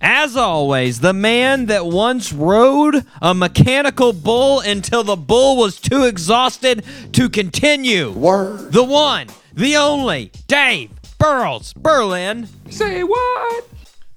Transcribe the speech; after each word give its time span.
as 0.00 0.36
always, 0.36 1.00
the 1.00 1.12
man 1.12 1.66
that 1.66 1.86
once 1.86 2.32
rode 2.32 3.04
a 3.22 3.34
mechanical 3.34 4.12
bull 4.12 4.60
until 4.60 5.02
the 5.02 5.16
bull 5.16 5.56
was 5.56 5.80
too 5.80 6.04
exhausted 6.04 6.84
to 7.12 7.28
continue. 7.28 8.10
Word. 8.12 8.72
The 8.72 8.84
one, 8.84 9.28
the 9.54 9.76
only, 9.76 10.32
Dave 10.46 10.90
Burles 11.18 11.74
Berlin. 11.74 12.48
Say 12.70 13.02
what? 13.02 13.64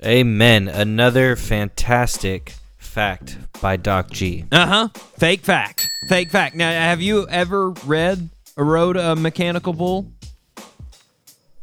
Amen. 0.03 0.67
Another 0.67 1.35
fantastic 1.35 2.55
fact 2.77 3.37
by 3.61 3.77
Doc 3.77 4.09
G. 4.11 4.45
Uh 4.51 4.65
huh. 4.65 4.87
Fake 5.17 5.41
fact. 5.41 5.87
Fake 6.07 6.29
fact. 6.31 6.55
Now, 6.55 6.71
have 6.71 7.01
you 7.01 7.27
ever 7.29 7.69
read 7.69 8.29
or 8.57 8.65
rode 8.65 8.97
a 8.97 9.15
mechanical 9.15 9.73
bull? 9.73 10.11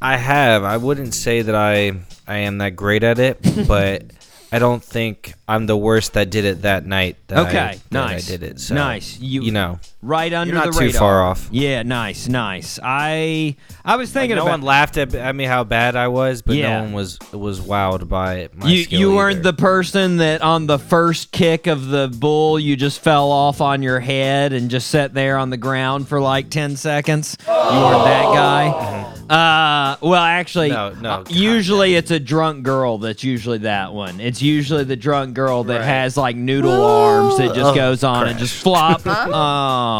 I 0.01 0.17
have. 0.17 0.63
I 0.65 0.77
wouldn't 0.77 1.15
say 1.15 1.43
that 1.43 1.55
I 1.55 1.93
I 2.27 2.39
am 2.39 2.59
that 2.59 2.71
great 2.77 3.03
at 3.03 3.19
it, 3.19 3.39
but 3.69 4.05
I 4.53 4.59
don't 4.59 4.83
think 4.83 5.35
I'm 5.49 5.66
the 5.66 5.77
worst 5.77 6.13
that 6.15 6.30
did 6.30 6.45
it 6.45 6.63
that 6.63 6.87
night. 6.87 7.16
That 7.29 7.38
I- 7.38 7.49
Okay, 7.49 7.79
that 7.91 7.93
nice. 7.93 8.29
I 8.29 8.30
did 8.37 8.43
it. 8.43 8.61
So, 8.61 8.75
Nice. 8.75 9.19
You- 9.19 9.43
You, 9.43 9.53
know, 9.53 9.80
right 10.07 10.32
under 10.32 10.54
not 10.54 10.66
the 10.66 10.71
too 10.73 10.79
radar. 10.87 10.99
far 11.01 11.23
off. 11.23 11.49
Yeah, 11.51 11.82
nice, 11.82 12.29
nice. 12.29 12.79
I 12.82 13.57
I 13.85 13.96
was 13.96 14.15
Like, 14.15 14.23
thinking 14.23 14.37
no 14.37 14.43
about 14.43 14.51
one 14.52 14.63
laughed 14.63 14.96
at, 14.96 15.15
at 15.15 15.35
me 15.35 15.45
how 15.45 15.65
bad 15.65 15.96
I 15.96 16.09
was, 16.09 16.43
but 16.43 16.57
Yeah. 16.57 16.76
no 16.79 16.82
one 16.85 16.93
was 16.93 17.18
was 17.32 17.60
wowed 17.60 18.09
by 18.09 18.48
my 18.54 18.68
you. 18.68 18.85
skill 18.85 19.01
You 19.01 19.15
weren't 19.15 19.38
either. 19.40 19.52
the 19.52 19.57
person 19.57 20.16
that 20.18 20.43
on 20.43 20.66
the 20.66 20.79
first 20.79 21.32
kick 21.32 21.66
of 21.66 21.88
the 21.88 22.09
bull, 22.09 22.59
you 22.59 22.76
just 22.76 23.01
fell 23.01 23.30
off 23.30 23.60
on 23.60 23.82
your 23.82 24.01
head 24.01 24.52
and 24.52 24.71
just 24.71 24.88
sat 24.88 25.13
there 25.15 25.37
on 25.38 25.51
the 25.51 25.57
ground 25.57 26.09
for 26.09 26.20
like 26.20 26.51
ten 26.51 26.76
seconds. 26.76 27.37
You 27.46 27.52
weren't 27.52 28.04
that 28.04 28.24
guy. 28.35 29.13
Uh, 29.29 29.96
well, 30.02 30.23
actually, 30.23 30.68
No, 30.68 30.91
no, 30.91 31.10
uh, 31.10 31.16
God, 31.24 31.32
usually 31.32 31.96
it's 31.96 32.13
a 32.13 32.20
drunk 32.20 32.63
girl 32.63 32.98
that's 32.98 33.24
usually 33.24 33.59
that 33.59 33.93
one. 33.93 34.20
It's 34.20 34.41
usually 34.41 34.85
the 34.85 34.95
drunk 34.95 35.35
girl 35.35 35.65
that 35.65 35.79
Right. 35.80 35.85
has 35.85 36.16
like 36.16 36.37
noodle 36.37 36.85
arms 36.85 37.37
that 37.38 37.48
just 37.48 37.73
Oh, 37.73 37.74
goes 37.74 38.04
on 38.04 38.29
and 38.29 38.38
just 38.38 38.54
flop. 38.54 39.01
oh. 39.07 39.96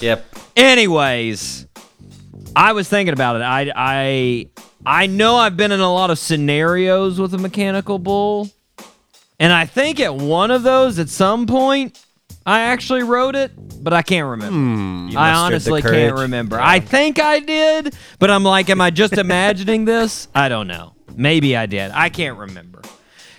Yep. 0.00 0.24
Anyways, 0.56 1.66
I 2.54 2.72
was 2.72 2.88
thinking 2.88 3.12
about 3.12 3.36
it. 3.36 3.42
I 3.42 3.72
I 3.74 4.48
I 4.84 5.06
know 5.06 5.36
I've 5.36 5.56
been 5.56 5.72
in 5.72 5.80
a 5.80 5.92
lot 5.92 6.10
of 6.10 6.18
scenarios 6.18 7.20
with 7.20 7.34
a 7.34 7.38
mechanical 7.38 7.98
bull, 7.98 8.50
and 9.38 9.52
I 9.52 9.66
think 9.66 10.00
at 10.00 10.14
one 10.14 10.50
of 10.50 10.62
those, 10.62 10.98
at 10.98 11.08
some 11.08 11.46
point, 11.46 11.98
I 12.44 12.60
actually 12.60 13.04
wrote 13.04 13.36
it, 13.36 13.52
but 13.82 13.92
I 13.92 14.02
can't 14.02 14.28
remember. 14.28 15.12
You 15.12 15.18
I 15.18 15.32
honestly 15.32 15.82
can't 15.82 16.16
remember. 16.16 16.56
Yeah. 16.56 16.68
I 16.68 16.80
think 16.80 17.20
I 17.20 17.38
did, 17.38 17.94
but 18.18 18.30
I'm 18.30 18.42
like, 18.44 18.68
am 18.70 18.80
I 18.80 18.90
just 18.90 19.12
imagining 19.18 19.84
this? 19.84 20.28
I 20.34 20.48
don't 20.48 20.66
know. 20.66 20.94
Maybe 21.14 21.56
I 21.56 21.66
did. 21.66 21.90
I 21.92 22.08
can't 22.08 22.38
remember. 22.38 22.82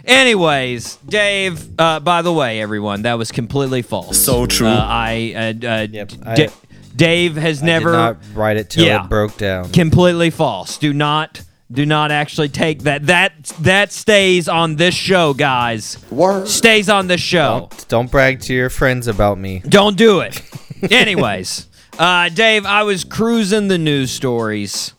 Anyways, 0.06 0.98
Dave. 1.08 1.80
Uh, 1.80 2.00
by 2.00 2.22
the 2.22 2.34
way, 2.34 2.62
everyone, 2.62 3.04
that 3.04 3.18
was 3.18 3.32
completely 3.32 3.82
false. 3.82 4.18
So 4.20 4.46
true. 4.46 4.68
Uh, 4.68 4.86
I, 4.88 5.34
uh, 5.64 5.68
uh, 5.68 5.88
Yep, 5.90 6.08
D- 6.10 6.18
I- 6.26 6.50
Dave 6.96 7.36
has 7.38 7.64
I 7.64 7.66
never 7.66 7.92
did 7.92 7.98
not 7.98 8.18
write 8.36 8.58
it 8.58 8.70
till 8.70 8.86
Yeah. 8.86 9.04
it 9.06 9.10
broke 9.10 9.38
down. 9.38 9.70
completely 9.72 10.30
false. 10.30 10.78
Do 10.78 10.94
not 10.94 11.42
do 11.72 11.86
not 11.88 12.12
actually 12.12 12.50
take 12.50 12.84
that. 12.84 13.08
That 13.08 13.34
that 13.62 13.92
stays 13.92 14.48
on 14.48 14.76
this 14.76 14.94
show, 14.94 15.34
guys. 15.34 15.98
Word. 16.12 16.48
Stays 16.48 16.88
on 16.90 17.08
this 17.08 17.22
show. 17.22 17.62
Don't, 17.72 17.88
don't 17.88 18.12
brag 18.12 18.42
to 18.42 18.54
your 18.54 18.70
friends 18.70 19.08
about 19.08 19.40
me. 19.40 19.64
Don't 19.68 19.98
do 19.98 20.20
it. 20.20 20.40
Anyways, 20.92 21.66
uh, 21.98 22.30
Dave, 22.30 22.66
I 22.68 22.84
was 22.84 23.04
cruising 23.04 23.70
the 23.70 23.80
news 23.80 24.12
stories 24.12 24.94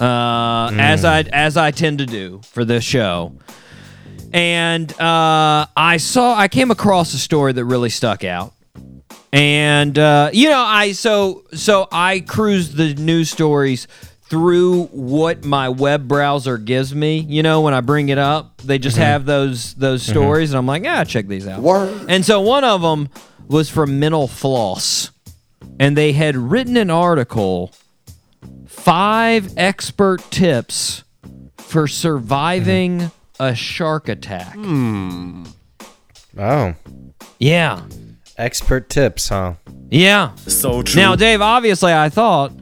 uh, 0.00 0.70
as 0.74 1.04
I 1.04 1.20
as 1.32 1.56
I 1.56 1.70
tend 1.70 1.98
to 1.98 2.06
do 2.06 2.40
for 2.42 2.64
this 2.64 2.82
show, 2.82 3.34
and 4.36 4.92
uh, 5.00 5.66
I 5.74 5.96
saw 5.96 6.36
I 6.36 6.48
came 6.48 6.70
across 6.70 7.14
a 7.14 7.18
story 7.18 7.54
that 7.54 7.64
really 7.64 7.88
stuck 7.88 8.22
out. 8.22 8.52
And 9.32 9.98
uh, 9.98 10.28
you 10.30 10.50
know, 10.50 10.60
I 10.60 10.92
so 10.92 11.44
so 11.54 11.88
I 11.90 12.20
cruise 12.20 12.74
the 12.74 12.94
news 12.94 13.30
stories 13.30 13.88
through 14.28 14.84
what 14.86 15.44
my 15.44 15.70
web 15.70 16.06
browser 16.06 16.58
gives 16.58 16.94
me. 16.94 17.20
You 17.20 17.42
know, 17.42 17.62
when 17.62 17.72
I 17.72 17.80
bring 17.80 18.10
it 18.10 18.18
up, 18.18 18.58
they 18.58 18.78
just 18.78 18.98
have 18.98 19.24
those 19.24 19.72
those 19.74 20.02
stories, 20.02 20.50
and 20.50 20.58
I'm 20.58 20.66
like, 20.66 20.84
yeah, 20.84 21.02
check 21.04 21.28
these 21.28 21.48
out. 21.48 21.62
Word. 21.62 22.04
And 22.10 22.22
so 22.22 22.42
one 22.42 22.62
of 22.62 22.82
them 22.82 23.08
was 23.48 23.70
from 23.70 23.98
Mental 23.98 24.28
Floss, 24.28 25.12
and 25.80 25.96
they 25.96 26.12
had 26.12 26.36
written 26.36 26.76
an 26.76 26.90
article, 26.90 27.72
five 28.66 29.54
expert 29.56 30.30
tips 30.30 31.04
for 31.56 31.88
surviving 31.88 33.10
a 33.40 33.54
shark 33.54 34.08
attack. 34.08 34.56
Oh, 36.38 36.74
Yeah, 37.38 37.82
expert 38.36 38.88
tips, 38.90 39.28
huh? 39.28 39.54
yeah. 39.90 40.34
So 40.36 40.82
true. 40.82 41.00
Now, 41.00 41.16
Dave, 41.16 41.40
obviously, 41.40 41.92
I 41.92 42.08
thought, 42.08 42.52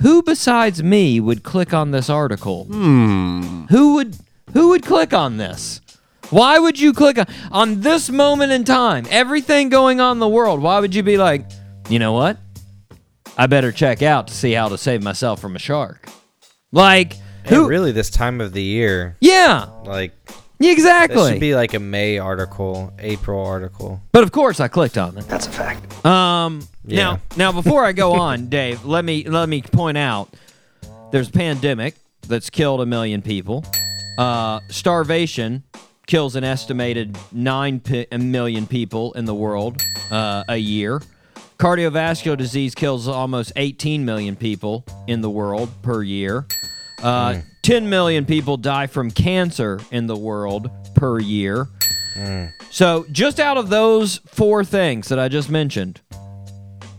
who 0.00 0.22
besides 0.22 0.82
me 0.82 1.20
would 1.20 1.42
click 1.44 1.72
on 1.72 1.90
this 1.92 2.10
article? 2.10 2.64
Hmm. 2.64 3.64
Who 3.70 3.94
would 3.94 4.16
who 4.52 4.68
would 4.70 4.84
click 4.84 5.12
on 5.14 5.36
this? 5.36 5.80
Why 6.30 6.58
would 6.58 6.78
you 6.80 6.92
click 6.92 7.18
on 7.18 7.26
on 7.52 7.80
this 7.80 8.10
moment 8.10 8.52
in 8.52 8.64
time? 8.64 9.06
Everything 9.10 9.68
going 9.68 10.00
on 10.00 10.16
in 10.16 10.20
the 10.20 10.28
world. 10.28 10.60
Why 10.60 10.80
would 10.80 10.94
you 10.94 11.02
be 11.02 11.16
like, 11.16 11.46
you 11.88 11.98
know 11.98 12.12
what? 12.12 12.38
I 13.38 13.46
better 13.46 13.72
check 13.72 14.02
out 14.02 14.28
to 14.28 14.34
see 14.34 14.52
how 14.52 14.68
to 14.68 14.78
save 14.78 15.02
myself 15.02 15.40
from 15.40 15.56
a 15.56 15.58
shark. 15.58 16.08
Like 16.72 17.14
Hey, 17.44 17.56
who? 17.56 17.68
really, 17.68 17.92
this 17.92 18.10
time 18.10 18.40
of 18.40 18.52
the 18.52 18.62
year, 18.62 19.16
Yeah, 19.20 19.66
like 19.84 20.12
yeah, 20.58 20.68
that 20.68 20.72
exactly. 20.72 21.30
should 21.32 21.40
be 21.40 21.54
like 21.54 21.74
a 21.74 21.78
May 21.80 22.18
article, 22.18 22.92
April 22.98 23.44
article. 23.44 24.00
But 24.12 24.22
of 24.22 24.32
course, 24.32 24.60
I 24.60 24.68
clicked 24.68 24.96
on 24.98 25.18
it. 25.18 25.26
That's 25.28 25.46
a 25.46 25.50
fact. 25.50 26.04
Um. 26.06 26.66
Yeah. 26.86 26.96
Now, 27.04 27.20
now, 27.36 27.52
before 27.52 27.84
I 27.84 27.92
go 27.92 28.12
on, 28.14 28.46
Dave, 28.50 28.84
let 28.84 29.04
me 29.04 29.24
let 29.28 29.48
me 29.48 29.62
point 29.62 29.96
out 29.98 30.28
there's 31.12 31.28
a 31.28 31.32
pandemic 31.32 31.94
that's 32.26 32.50
killed 32.50 32.80
a 32.80 32.86
million 32.86 33.20
people. 33.22 33.64
Uh, 34.18 34.60
starvation 34.68 35.62
kills 36.06 36.36
an 36.36 36.44
estimated 36.44 37.16
nine 37.32 37.80
pi- 37.80 38.06
million 38.18 38.66
people 38.66 39.12
in 39.14 39.24
the 39.24 39.34
world 39.34 39.82
uh, 40.10 40.44
a 40.48 40.56
year. 40.56 41.00
Cardiovascular 41.58 42.36
disease 42.36 42.74
kills 42.74 43.08
almost 43.08 43.52
18 43.56 44.04
million 44.04 44.36
people 44.36 44.84
in 45.06 45.20
the 45.20 45.30
world 45.30 45.70
per 45.82 46.02
year. 46.02 46.46
Uh, 47.04 47.40
10 47.62 47.88
million 47.88 48.24
people 48.24 48.56
die 48.56 48.86
from 48.86 49.10
cancer 49.10 49.80
in 49.90 50.06
the 50.06 50.16
world 50.16 50.70
per 50.94 51.18
year. 51.20 51.68
So, 52.70 53.06
just 53.12 53.40
out 53.40 53.56
of 53.56 53.68
those 53.70 54.18
four 54.26 54.64
things 54.64 55.08
that 55.08 55.18
I 55.18 55.28
just 55.28 55.50
mentioned, 55.50 56.00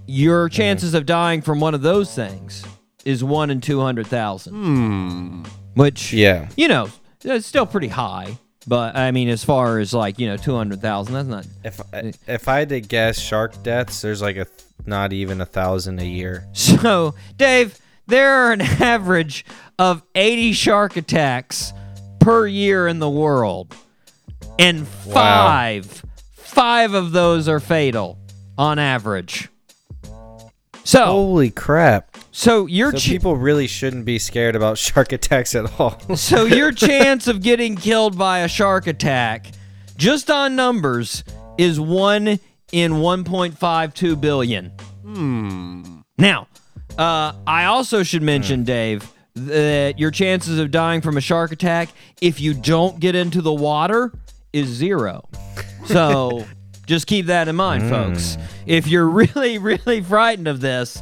your 0.08 0.50
chances 0.50 0.94
of 0.94 1.06
dying 1.06 1.42
from 1.42 1.60
one 1.60 1.74
of 1.74 1.82
those 1.82 2.14
things 2.14 2.64
is 3.06 3.24
one 3.24 3.50
in 3.50 3.62
200,000. 3.62 5.46
Which, 5.76 6.14
Yeah. 6.14 6.48
you 6.56 6.68
know, 6.68 6.90
it's 7.24 7.46
still 7.48 7.66
pretty 7.66 7.88
high. 7.90 8.38
But, 8.68 8.96
I 8.96 9.12
mean, 9.12 9.30
as 9.30 9.44
far 9.44 9.80
as 9.80 9.94
like, 9.94 10.18
you 10.20 10.28
know, 10.28 10.38
200,000, 10.38 11.14
that's 11.14 11.28
not. 11.28 11.46
If 11.64 11.82
I- 11.94 12.14
if 12.28 12.48
I 12.48 12.60
had 12.60 12.70
to 12.70 12.82
guess 12.82 13.20
shark 13.20 13.62
deaths, 13.64 14.02
there's 14.02 14.22
like 14.22 14.38
a 14.38 14.48
not 14.86 15.14
even 15.14 15.40
a 15.42 15.46
thousand 15.46 16.00
a 16.00 16.06
year. 16.06 16.46
So, 16.54 17.14
Dave, 17.38 17.78
there 18.08 18.30
are 18.48 18.52
an 18.54 18.62
average 18.82 19.46
of 19.80 20.04
80 20.16 20.54
shark 20.54 20.98
attacks 20.98 21.74
per 22.20 22.48
year 22.48 22.88
in 22.88 23.00
the 23.00 23.10
world. 23.10 23.76
And 24.58 24.88
five, 24.88 26.04
five 26.34 26.94
of 26.94 27.12
those 27.12 27.48
are 27.48 27.60
fatal 27.60 28.18
on 28.58 28.80
average. 28.80 29.50
So, 30.84 31.04
Holy 31.06 31.50
crap! 31.50 32.16
so 32.32 32.68
your 32.68 32.92
So 32.92 32.98
ch- 32.98 33.08
people 33.10 33.36
really 33.36 33.66
shouldn't 33.66 34.06
be 34.06 34.20
scared 34.20 34.56
about 34.56 34.78
shark 34.78 35.12
attacks 35.12 35.56
at 35.56 35.80
all. 35.80 36.00
so 36.16 36.46
your 36.46 36.72
chance 36.74 37.28
of 37.28 37.42
getting 37.42 37.76
killed 37.76 38.18
by 38.18 38.40
a 38.40 38.48
shark 38.48 38.86
attack, 38.86 39.48
just 39.98 40.30
on 40.30 40.56
numbers, 40.56 41.24
is 41.58 41.80
one 41.80 42.40
in 42.72 42.94
1.52 42.94 44.22
billion. 44.22 44.72
Hmm. 45.04 46.00
Now, 46.20 46.48
uh, 46.98 47.34
I 47.48 47.66
also 47.66 48.04
should 48.04 48.22
mention, 48.22 48.64
Dave, 48.64 49.12
that 49.36 50.00
your 50.00 50.12
chances 50.12 50.60
of 50.60 50.72
dying 50.72 51.02
from 51.02 51.18
a 51.18 51.22
shark 51.22 51.52
attack 51.52 51.90
if 52.22 52.40
you 52.40 52.54
don't 52.54 53.00
get 53.00 53.16
into 53.16 53.42
the 53.42 53.54
water 53.54 54.12
is 54.54 54.68
zero. 54.68 55.28
So 55.86 56.46
just 56.86 57.08
keep 57.08 57.28
that 57.28 57.48
in 57.48 57.56
mind, 57.56 57.90
folks. 57.90 58.38
Mm. 58.38 58.42
If 58.66 58.88
you're 58.88 59.08
really, 59.08 59.58
really 59.58 60.02
frightened 60.02 60.48
of 60.48 60.62
this, 60.62 61.02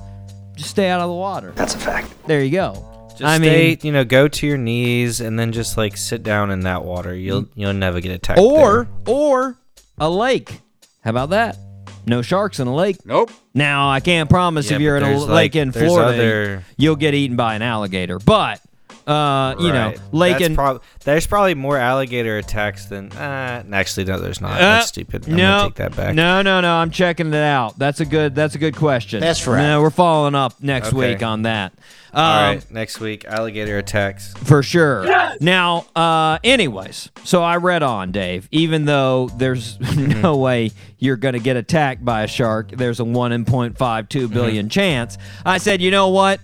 just 0.56 0.71
stay 0.71 0.89
out 0.89 1.01
of 1.01 1.09
the 1.09 1.15
water. 1.15 1.51
That's 1.56 1.75
a 1.75 1.80
fact. 1.80 2.13
There 2.27 2.44
you 2.44 2.51
go. 2.51 2.89
Just 3.12 3.24
I 3.24 3.38
stay, 3.38 3.68
mean, 3.69 3.77
you 3.83 3.91
know, 3.91 4.03
go 4.03 4.27
to 4.27 4.47
your 4.47 4.57
knees 4.57 5.21
and 5.21 5.38
then 5.38 5.51
just 5.51 5.77
like 5.77 5.95
sit 5.97 6.24
down 6.24 6.50
in 6.50 6.62
that 6.62 6.83
water. 6.83 7.15
You'll 7.15 7.44
mm. 7.44 7.51
you'll 7.56 7.74
never 7.74 8.01
get 8.01 8.12
attacked. 8.12 8.39
or 8.39 8.88
there. 9.06 9.15
or 9.15 9.57
a 10.00 10.09
lake. 10.09 10.62
How 11.01 11.12
about 11.12 11.29
that? 11.29 11.57
No 12.05 12.21
sharks 12.21 12.59
in 12.59 12.67
the 12.67 12.73
lake. 12.73 12.97
Nope. 13.05 13.31
Now 13.53 13.89
I 13.89 14.00
can't 14.00 14.29
promise 14.29 14.69
Yeah, 14.69 14.75
if 14.75 14.81
you're 14.81 14.97
in 14.97 15.03
a 15.03 15.05
there's, 15.07 15.21
lake 15.21 15.29
like- 15.29 15.55
in 15.55 15.71
there's 15.71 15.85
Florida, 15.85 16.13
other- 16.13 16.63
you'll 16.77 16.95
get 16.95 17.13
eaten 17.13 17.35
by 17.38 17.55
an 17.55 17.61
alligator. 17.61 18.19
But 18.19 18.59
uh, 19.07 19.55
you 19.59 19.71
know, 19.71 19.88
Right. 19.89 20.00
lake 20.11 20.33
That's 20.39 20.45
in 20.45 20.55
prob- 20.55 20.81
there's 21.03 21.27
probably 21.27 21.55
more 21.55 21.77
alligator 21.77 22.38
attacks 22.38 22.85
than. 22.85 23.11
Uh, 23.11 23.63
actually, 23.71 24.05
no, 24.05 24.19
there's 24.19 24.41
not. 24.41 24.53
Uh, 24.53 24.57
That's 24.59 24.88
stupid. 24.88 25.27
I'm 25.27 25.35
no, 25.35 25.38
gonna 25.38 25.63
take 25.69 25.75
that 25.75 25.95
back. 25.95 26.15
No, 26.15 26.41
no, 26.41 26.61
no. 26.61 26.75
I'm 26.75 26.91
checking 26.91 27.27
it 27.27 27.35
out. 27.35 27.77
That's 27.79 28.00
a 28.00 28.05
good. 28.05 28.35
That's 28.35 28.55
a 28.55 28.57
good 28.59 28.75
question. 28.75 29.19
That's 29.19 29.45
right. 29.47 29.61
No, 29.61 29.81
we're 29.81 29.89
following 29.89 30.35
up 30.35 30.61
next 30.61 30.89
Okay. 30.89 31.13
week 31.13 31.23
on 31.23 31.44
that. 31.44 31.73
Um, 32.15 32.23
All 32.23 32.41
right, 32.44 32.71
next 32.71 33.00
week 33.00 33.25
alligator 33.25 33.79
attacks. 33.79 34.33
For 34.35 34.61
sure. 34.61 35.03
Now, 35.41 35.88
uh, 35.95 36.38
anyways, 36.44 37.09
so 37.23 37.41
I 37.41 37.55
read 37.57 37.81
on, 37.81 38.11
Dave. 38.11 38.47
Even 38.51 38.85
though 38.85 39.29
there's 39.35 39.79
no 39.97 40.38
way 40.38 40.69
you're 41.00 41.15
going 41.17 41.33
to 41.33 41.39
get 41.39 41.57
attacked 41.57 42.05
by 42.05 42.21
a 42.21 42.27
shark, 42.27 42.69
there's 42.69 43.00
a 43.00 43.03
one 43.03 43.31
in 43.31 43.45
0.52 43.45 44.31
billion 44.31 44.69
chance. 44.69 45.17
I 45.44 45.57
said, 45.57 45.81
you 45.81 45.89
know 45.89 46.09
what? 46.09 46.39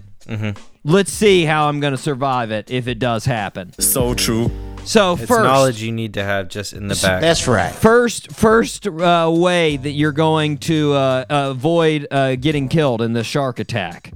Let's 0.83 1.11
see 1.11 1.43
how 1.43 1.67
I'm 1.67 1.79
going 1.79 1.91
to 1.91 2.01
survive 2.01 2.51
it 2.51 2.71
if 2.71 2.87
it 2.87 2.99
does 2.99 3.25
happen. 3.25 3.73
So 3.79 4.13
true. 4.13 4.49
So 4.85 5.13
It's 5.13 5.25
first, 5.25 5.43
knowledge 5.43 5.81
you 5.81 5.91
need 5.91 6.13
to 6.13 6.23
have 6.23 6.47
just 6.47 6.73
in 6.73 6.87
the 6.87 6.95
back. 6.95 7.21
That's 7.21 7.47
right. 7.47 7.73
first, 7.73 8.31
first 8.31 8.87
uh, 8.87 9.29
way 9.31 9.75
that 9.77 9.91
you're 9.91 10.13
going 10.13 10.57
to 10.59 10.93
uh, 10.93 11.25
avoid 11.29 12.07
uh, 12.09 12.35
getting 12.35 12.69
killed 12.69 13.01
in 13.01 13.13
the 13.13 13.23
shark 13.23 13.59
attack: 13.59 14.13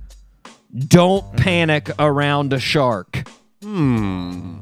don't 0.75 1.36
panic 1.36 1.92
around 2.00 2.54
a 2.54 2.60
shark. 2.60 3.27
Hmm. 3.62 4.59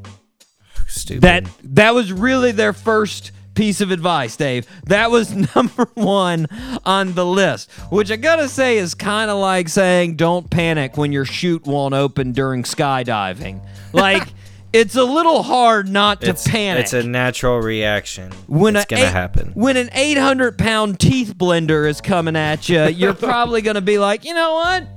Stupid. 0.88 1.22
That 1.22 1.46
that 1.64 1.94
was 1.94 2.12
really 2.12 2.52
their 2.52 2.74
first 2.74 3.32
piece 3.54 3.82
of 3.82 3.92
advice, 3.92 4.36
Dave. 4.36 4.66
That 4.86 5.12
was 5.12 5.34
number 5.56 5.88
one 5.94 6.48
on 6.86 7.14
the 7.14 7.26
list, 7.26 7.72
which 7.92 8.12
I 8.12 8.16
gotta 8.16 8.48
say 8.48 8.78
is 8.78 8.94
kind 8.94 9.30
of 9.32 9.38
like 9.38 9.70
saying 9.70 10.16
don't 10.16 10.50
panic 10.50 10.98
when 10.98 11.12
your 11.12 11.26
chute 11.26 11.66
won't 11.66 11.94
open 11.94 12.32
during 12.32 12.64
skydiving. 12.64 13.66
Like 13.94 14.30
it's 14.72 14.96
a 14.96 15.04
little 15.04 15.44
hard 15.44 15.90
not 15.90 16.22
to 16.22 16.30
it's, 16.30 16.48
panic. 16.48 16.84
It's 16.86 16.94
a 16.94 17.04
natural 17.04 17.60
reaction. 17.60 18.32
when 18.48 18.78
it's 18.78 18.86
gonna 18.86 19.02
eight- 19.04 19.12
happen. 19.12 19.52
When 19.54 19.76
an 19.76 19.90
800 19.92 20.58
pound 20.58 20.98
teeth 20.98 21.34
blender 21.36 21.90
is 21.90 22.00
coming 22.00 22.38
at 22.38 22.70
you, 22.70 22.84
you're 22.88 23.14
probably 23.14 23.62
gonna 23.62 23.82
be 23.82 23.98
like, 23.98 24.24
you 24.24 24.34
know 24.34 24.54
what? 24.54 24.88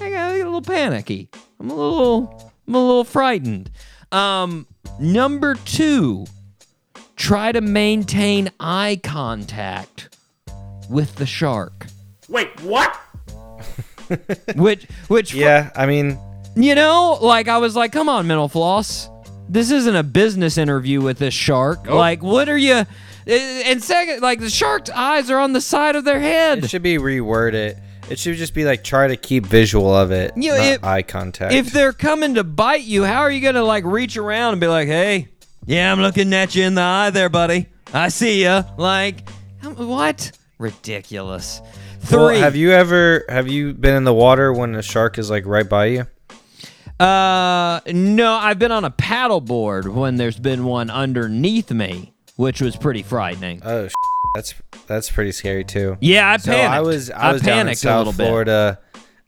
I 0.00 0.10
got 0.10 0.32
a 0.32 0.38
little 0.38 0.62
panicky. 0.62 1.28
I'm 1.60 1.70
a 1.70 1.74
little, 1.74 2.52
I'm 2.66 2.74
a 2.74 2.80
little 2.84 3.04
frightened. 3.04 3.70
Um, 4.10 4.66
number 4.98 5.54
two, 5.54 6.26
try 7.20 7.52
to 7.52 7.60
maintain 7.60 8.50
eye 8.58 8.98
contact 9.04 10.16
with 10.88 11.14
the 11.16 11.26
shark. 11.26 11.86
Wait, 12.28 12.48
what? 12.62 12.96
Which, 14.56 14.84
which, 15.08 15.34
Yeah, 15.34 15.70
I 15.76 15.86
mean, 15.86 16.18
you 16.56 16.74
know, 16.74 17.18
like 17.20 17.46
I 17.46 17.58
was 17.58 17.76
like, 17.76 17.92
come 17.92 18.08
on, 18.08 18.26
mental 18.26 18.48
floss. 18.48 19.08
This 19.48 19.70
isn't 19.70 19.94
a 19.94 20.02
business 20.02 20.58
interview 20.58 21.00
with 21.00 21.18
this 21.18 21.34
shark. 21.34 21.86
Like, 21.88 22.22
what 22.22 22.48
are 22.48 22.58
you? 22.58 22.84
And 23.26 23.82
second, 23.82 24.22
like 24.22 24.40
the 24.40 24.50
shark's 24.50 24.90
eyes 24.90 25.30
are 25.30 25.38
on 25.38 25.52
the 25.52 25.60
side 25.60 25.94
of 25.96 26.04
their 26.04 26.18
head. 26.20 26.64
it 26.64 26.70
should 26.70 26.82
be 26.82 26.96
reworded. 26.98 27.78
It 28.08 28.18
should 28.18 28.36
just 28.36 28.54
be 28.54 28.64
like 28.64 28.82
try 28.82 29.06
to 29.06 29.16
keep 29.16 29.46
visual 29.46 29.94
of 29.94 30.10
it, 30.10 30.32
You 30.36 30.50
know, 30.52 30.56
not 30.56 30.66
if- 30.66 30.84
eye 30.84 31.02
contact. 31.02 31.52
if 31.54 31.70
they're 31.72 31.92
coming 31.92 32.34
to 32.34 32.42
bite 32.44 32.82
you, 32.82 33.04
how 33.04 33.20
are 33.20 33.30
you 33.30 33.40
gonna 33.40 33.62
like 33.62 33.84
reach 33.84 34.16
around 34.16 34.52
and 34.52 34.60
be 34.60 34.66
like, 34.66 34.88
"Hey, 34.88 35.28
yeah, 35.66 35.92
I'm 35.92 36.00
looking 36.00 36.32
at 36.34 36.54
you 36.54 36.64
in 36.64 36.74
the 36.74 36.82
eye, 36.82 37.10
there, 37.10 37.28
buddy. 37.28 37.66
I 37.92 38.08
see 38.08 38.42
ya." 38.42 38.64
Like, 38.76 39.28
um, 39.62 39.74
what? 39.88 40.32
Ridiculous. 40.58 41.60
Three. 42.00 42.16
Well, 42.18 42.40
have 42.40 42.56
you 42.56 42.72
ever 42.72 43.24
have 43.28 43.48
you 43.48 43.72
been 43.74 43.94
in 43.94 44.04
the 44.04 44.14
water 44.14 44.52
when 44.52 44.74
a 44.74 44.82
shark 44.82 45.18
is 45.18 45.30
like 45.30 45.44
right 45.46 45.68
by 45.68 45.86
you? 45.86 46.06
Uh, 46.98 47.80
no, 47.86 48.34
I've 48.34 48.58
been 48.58 48.72
on 48.72 48.84
a 48.84 48.90
paddleboard 48.90 49.92
when 49.92 50.16
there's 50.16 50.38
been 50.38 50.64
one 50.64 50.90
underneath 50.90 51.70
me, 51.70 52.12
which 52.36 52.60
was 52.60 52.76
pretty 52.76 53.02
frightening. 53.02 53.62
Oh, 53.64 53.88
that's 54.34 54.54
that's 54.86 55.10
pretty 55.10 55.32
scary 55.32 55.64
too. 55.64 55.96
Yeah, 56.00 56.30
I 56.30 56.36
So 56.36 56.52
panicked. 56.52 56.70
I 56.74 56.80
was 56.80 57.10
I 57.10 57.32
was 57.32 57.42
down 57.42 57.60
in 57.60 57.64
panicked 57.66 57.78
a 57.78 57.80
South 57.80 58.06
little 58.06 58.12
bit. 58.18 58.26
Florida. 58.26 58.78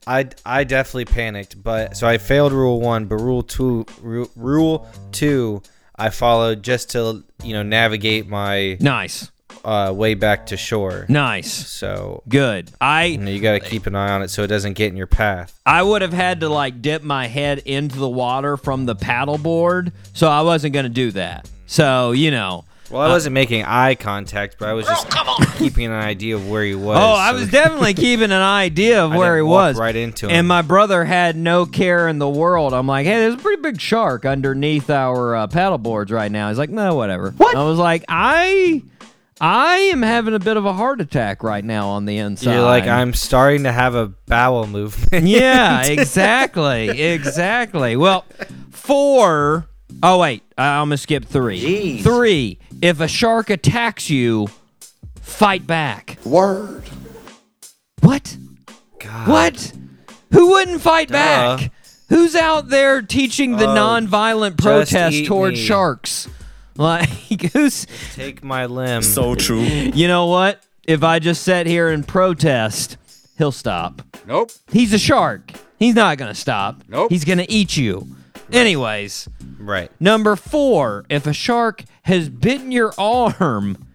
I 0.06 0.28
I 0.44 0.64
definitely 0.64 1.06
panicked, 1.06 1.62
but 1.62 1.96
so 1.96 2.06
I 2.06 2.18
failed 2.18 2.52
rule 2.52 2.80
one, 2.80 3.06
but 3.06 3.16
rule 3.16 3.42
two 3.42 3.86
ru- 4.02 4.30
rule 4.36 4.86
two 5.12 5.62
I 5.96 6.10
followed 6.10 6.62
just 6.62 6.90
to 6.90 7.24
you 7.44 7.52
know 7.52 7.62
navigate 7.62 8.26
my 8.28 8.76
Nice, 8.80 9.30
uh, 9.64 9.92
way 9.94 10.14
back 10.14 10.46
to 10.46 10.56
shore. 10.56 11.06
nice, 11.08 11.52
So 11.52 12.22
good. 12.28 12.70
I 12.80 13.04
you 13.04 13.18
know 13.18 13.30
you 13.30 13.40
got 13.40 13.52
to 13.52 13.60
keep 13.60 13.86
an 13.86 13.94
eye 13.94 14.10
on 14.12 14.22
it 14.22 14.28
so 14.28 14.42
it 14.42 14.48
doesn't 14.48 14.72
get 14.74 14.90
in 14.90 14.96
your 14.96 15.06
path. 15.06 15.58
I 15.66 15.82
would 15.82 16.02
have 16.02 16.12
had 16.12 16.40
to 16.40 16.48
like 16.48 16.82
dip 16.82 17.02
my 17.02 17.26
head 17.26 17.58
into 17.60 17.98
the 17.98 18.08
water 18.08 18.56
from 18.56 18.86
the 18.86 18.96
paddleboard, 18.96 19.92
so 20.14 20.28
I 20.28 20.42
wasn't 20.42 20.74
gonna 20.74 20.88
do 20.88 21.10
that. 21.12 21.48
So 21.66 22.12
you 22.12 22.30
know. 22.30 22.64
Well, 22.92 23.00
I 23.02 23.08
wasn't 23.08 23.32
making 23.32 23.64
eye 23.64 23.94
contact, 23.94 24.56
but 24.58 24.68
I 24.68 24.74
was 24.74 24.86
just 24.86 25.08
keeping 25.56 25.86
an 25.86 25.92
idea 25.92 26.34
of 26.36 26.48
where 26.48 26.62
he 26.62 26.74
was. 26.74 26.98
Oh, 26.98 27.14
I 27.14 27.30
so 27.32 27.38
was 27.38 27.50
definitely 27.50 27.94
keeping 27.94 28.26
an 28.26 28.32
idea 28.32 29.02
of 29.02 29.12
I 29.12 29.16
where 29.16 29.36
he 29.36 29.38
didn't 29.40 29.48
walk 29.48 29.68
was. 29.70 29.78
right 29.78 29.96
into 29.96 30.26
him. 30.26 30.32
And 30.32 30.46
my 30.46 30.60
brother 30.60 31.04
had 31.04 31.34
no 31.34 31.64
care 31.64 32.06
in 32.08 32.18
the 32.18 32.28
world. 32.28 32.74
I'm 32.74 32.86
like, 32.86 33.06
hey, 33.06 33.14
there's 33.18 33.34
a 33.34 33.38
pretty 33.38 33.62
big 33.62 33.80
shark 33.80 34.26
underneath 34.26 34.90
our 34.90 35.34
uh, 35.34 35.46
paddle 35.46 35.78
boards 35.78 36.12
right 36.12 36.30
now. 36.30 36.48
He's 36.50 36.58
like, 36.58 36.70
no, 36.70 36.94
whatever. 36.94 37.30
What? 37.30 37.56
I 37.56 37.64
was 37.64 37.78
like, 37.78 38.04
I, 38.08 38.82
I 39.40 39.76
am 39.92 40.02
having 40.02 40.34
a 40.34 40.38
bit 40.38 40.56
of 40.58 40.66
a 40.66 40.72
heart 40.74 41.00
attack 41.00 41.42
right 41.42 41.64
now 41.64 41.88
on 41.88 42.04
the 42.04 42.18
inside. 42.18 42.52
You're 42.52 42.62
like 42.62 42.84
I'm 42.84 43.14
starting 43.14 43.62
to 43.62 43.72
have 43.72 43.94
a 43.94 44.08
bowel 44.26 44.66
movement. 44.66 45.26
Yeah, 45.26 45.82
exactly, 45.86 46.90
exactly. 47.00 47.96
Well, 47.96 48.26
four 48.70 49.66
oh 50.02 50.18
wait, 50.18 50.42
I'm 50.58 50.86
gonna 50.86 50.96
skip 50.96 51.24
three. 51.24 51.60
Jeez. 51.60 52.02
Three. 52.02 52.58
If 52.80 53.00
a 53.00 53.08
shark 53.08 53.50
attacks 53.50 54.10
you, 54.10 54.48
fight 55.20 55.66
back. 55.66 56.18
Word. 56.24 56.84
What? 58.00 58.36
God. 58.98 59.28
What? 59.28 59.72
Who 60.32 60.50
wouldn't 60.50 60.80
fight 60.80 61.08
Duh. 61.08 61.12
back? 61.58 61.72
Who's 62.08 62.34
out 62.34 62.68
there 62.68 63.00
teaching 63.02 63.56
the 63.56 63.66
Oh, 63.66 63.74
nonviolent 63.74 64.58
protest 64.58 65.14
eat 65.14 65.26
towards 65.26 65.58
me. 65.58 65.64
sharks? 65.66 66.28
Like, 66.74 67.08
who's. 67.52 67.86
Take 68.14 68.42
my 68.42 68.64
limb. 68.64 69.02
So 69.02 69.34
true. 69.34 69.60
You 69.60 70.08
know 70.08 70.24
what? 70.28 70.62
If 70.84 71.02
I 71.02 71.18
just 71.18 71.42
sat 71.42 71.66
here 71.66 71.90
and 71.90 72.08
protest, 72.08 72.96
he'll 73.36 73.52
stop. 73.52 74.00
Nope. 74.26 74.50
He's 74.72 74.94
a 74.94 74.98
shark. 74.98 75.52
He's 75.78 75.94
not 75.94 76.16
going 76.16 76.30
to 76.32 76.34
stop. 76.34 76.82
Nope. 76.88 77.10
He's 77.10 77.26
going 77.26 77.36
to 77.38 77.50
eat 77.52 77.76
you. 77.76 78.06
Anyways, 78.52 79.28
right. 79.58 79.90
number 80.00 80.36
four 80.36 81.04
if 81.08 81.26
a 81.26 81.32
shark 81.32 81.84
has 82.02 82.28
bitten 82.28 82.70
your 82.72 82.92
arm, 82.98 83.86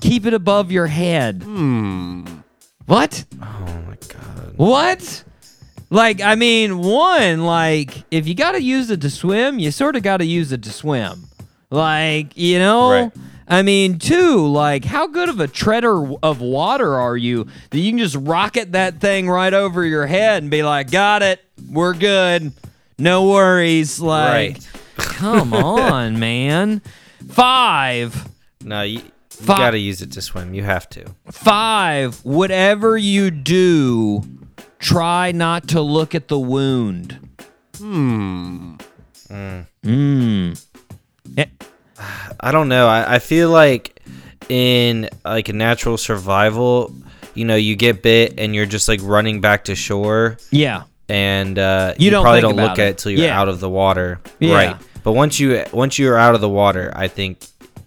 keep 0.00 0.26
it 0.26 0.34
above 0.34 0.70
your 0.72 0.86
head. 0.86 1.42
Hmm. 1.42 2.24
What? 2.86 3.24
Oh 3.42 3.82
my 3.86 3.96
god. 4.08 4.54
What? 4.56 5.24
Like, 5.92 6.20
I 6.20 6.36
mean, 6.36 6.78
one, 6.78 7.44
like, 7.44 8.04
if 8.12 8.28
you 8.28 8.34
got 8.34 8.52
to 8.52 8.62
use 8.62 8.90
it 8.90 9.00
to 9.00 9.10
swim, 9.10 9.58
you 9.58 9.72
sort 9.72 9.96
of 9.96 10.04
got 10.04 10.18
to 10.18 10.24
use 10.24 10.52
it 10.52 10.62
to 10.62 10.72
swim. 10.72 11.24
Like, 11.68 12.36
you 12.36 12.60
know? 12.60 12.90
Right. 12.90 13.12
I 13.48 13.62
mean, 13.62 13.98
two, 13.98 14.46
like, 14.46 14.84
how 14.84 15.08
good 15.08 15.28
of 15.28 15.40
a 15.40 15.48
treader 15.48 16.14
of 16.22 16.40
water 16.40 16.94
are 16.94 17.16
you 17.16 17.48
that 17.70 17.78
you 17.80 17.90
can 17.90 17.98
just 17.98 18.14
rocket 18.14 18.72
that 18.72 19.00
thing 19.00 19.28
right 19.28 19.52
over 19.52 19.84
your 19.84 20.06
head 20.06 20.44
and 20.44 20.50
be 20.50 20.62
like, 20.62 20.92
got 20.92 21.22
it, 21.22 21.40
we're 21.68 21.94
good, 21.94 22.52
no 23.00 23.28
worries. 23.28 23.98
Like, 24.00 24.56
Right. 24.56 24.68
come 24.96 25.52
on, 25.54 26.18
man. 26.18 26.82
Five, 27.28 28.28
No, 28.64 28.82
you, 28.82 28.98
you 29.00 29.02
Fi- 29.30 29.58
got 29.58 29.70
to 29.70 29.78
use 29.78 30.02
it 30.02 30.12
to 30.12 30.22
swim. 30.22 30.52
You 30.54 30.62
have 30.64 30.88
to. 30.90 31.04
Five, 31.30 32.24
whatever 32.24 32.96
you 32.98 33.30
do, 33.30 34.22
try 34.78 35.32
not 35.32 35.68
to 35.68 35.80
look 35.80 36.14
at 36.14 36.28
the 36.28 36.38
wound. 36.38 37.18
Hmm. 37.78 38.74
Hmm. 39.84 40.52
Eh, 41.36 41.44
I 42.40 42.52
don't 42.52 42.68
know. 42.68 42.88
I, 42.88 43.14
I 43.14 43.18
feel 43.18 43.50
like 43.50 44.00
in 44.48 45.08
like 45.24 45.48
a 45.48 45.52
natural 45.52 45.96
survival, 45.96 46.94
you 47.34 47.44
know, 47.44 47.56
you 47.56 47.76
get 47.76 48.02
bit 48.02 48.34
and 48.38 48.54
you're 48.54 48.66
just 48.66 48.88
like 48.88 49.00
running 49.02 49.40
back 49.40 49.64
to 49.64 49.74
shore. 49.74 50.36
yeah. 50.50 50.82
And 51.10 51.58
uh, 51.58 51.94
You 51.98 52.10
don't 52.10 52.22
probably 52.22 52.40
don't 52.40 52.56
look 52.56 52.78
it. 52.78 52.82
at 52.82 52.88
it 52.88 52.98
till 52.98 53.12
you're 53.12 53.26
Yeah. 53.26 53.40
out 53.40 53.48
of 53.48 53.60
the 53.60 53.68
water, 53.68 54.20
Yeah. 54.38 54.54
right? 54.54 54.76
But 55.02 55.12
once 55.12 55.40
you 55.40 55.64
once 55.72 55.98
you're 55.98 56.16
out 56.18 56.34
of 56.34 56.40
the 56.40 56.48
water, 56.48 56.92
I 56.94 57.08
think 57.08 57.38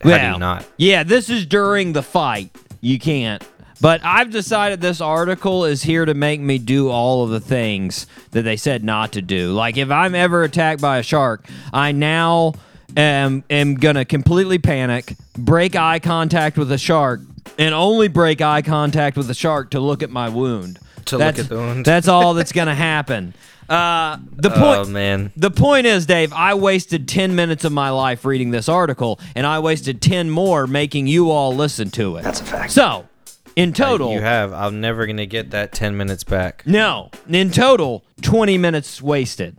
how 0.03 0.17
do 0.17 0.25
you 0.33 0.39
not? 0.39 0.65
Yeah, 0.77 1.03
this 1.03 1.29
is 1.29 1.45
during 1.45 1.93
the 1.93 2.03
fight. 2.03 2.49
You 2.81 2.99
can't. 2.99 3.41
But 3.79 4.01
I've 4.03 4.31
decided 4.31 4.79
this 4.81 5.01
article 5.01 5.65
is 5.65 5.83
here 5.83 6.05
to 6.05 6.13
make 6.13 6.39
me 6.39 6.57
do 6.57 6.89
all 6.89 7.23
of 7.23 7.29
the 7.31 7.39
things 7.39 8.07
that 8.31 8.43
they 8.43 8.55
said 8.55 8.83
not 8.83 9.11
to 9.13 9.21
do. 9.21 9.51
Like 9.51 9.77
if 9.77 9.91
I'm 9.91 10.15
ever 10.15 10.43
attacked 10.43 10.81
by 10.81 10.97
a 10.99 11.03
shark, 11.03 11.45
I 11.73 11.91
now 11.91 12.53
am 12.95 13.43
am 13.49 13.75
gonna 13.75 14.05
completely 14.05 14.57
panic, 14.57 15.15
break 15.37 15.75
eye 15.75 15.99
contact 15.99 16.57
with 16.57 16.69
the 16.69 16.77
shark, 16.77 17.21
and 17.59 17.73
only 17.75 18.07
break 18.07 18.41
eye 18.41 18.61
contact 18.61 19.17
with 19.17 19.27
the 19.27 19.33
shark 19.33 19.71
to 19.71 19.79
look 19.79 20.01
at 20.01 20.09
my 20.09 20.29
wound. 20.29 20.79
To 21.05 21.17
look 21.17 21.25
That's- 21.25 21.45
at 21.45 21.49
the 21.49 21.55
wound. 21.57 21.85
That's 21.85 22.07
all 22.07 22.33
that's 22.33 22.51
gonna 22.51 22.75
happen. 22.75 23.33
Uh, 23.69 24.17
the 24.35 24.51
Oh 24.53 24.85
man, 24.85 25.31
The 25.37 25.49
point 25.49 25.85
is, 25.87 26.05
Dave, 26.05 26.33
I 26.33 26.53
wasted 26.53 27.07
10 27.07 27.33
minutes 27.33 27.63
of 27.63 27.71
my 27.71 27.89
life 27.91 28.25
reading 28.25 28.51
this 28.51 28.67
article, 28.67 29.19
and 29.35 29.47
I 29.47 29.59
wasted 29.59 30.01
10 30.01 30.29
more 30.29 30.67
making 30.67 31.07
you 31.07 31.31
all 31.31 31.55
listen 31.55 31.89
to 31.91 32.17
it. 32.17 32.23
That's 32.23 32.41
a 32.41 32.43
fact. 32.43 32.71
So, 32.71 33.07
in 33.55 33.71
total, 33.71 34.11
you 34.11 34.21
have. 34.21 34.51
I'm 34.51 34.81
never 34.81 35.05
gonna 35.07 35.25
get 35.25 35.51
that 35.51 35.71
ten 35.71 35.95
minutes 35.95 36.23
back. 36.23 36.63
no, 36.65 37.09
in 37.29 37.51
total, 37.51 38.03
20 38.21 38.57
minutes 38.57 39.01
wasted. 39.01 39.55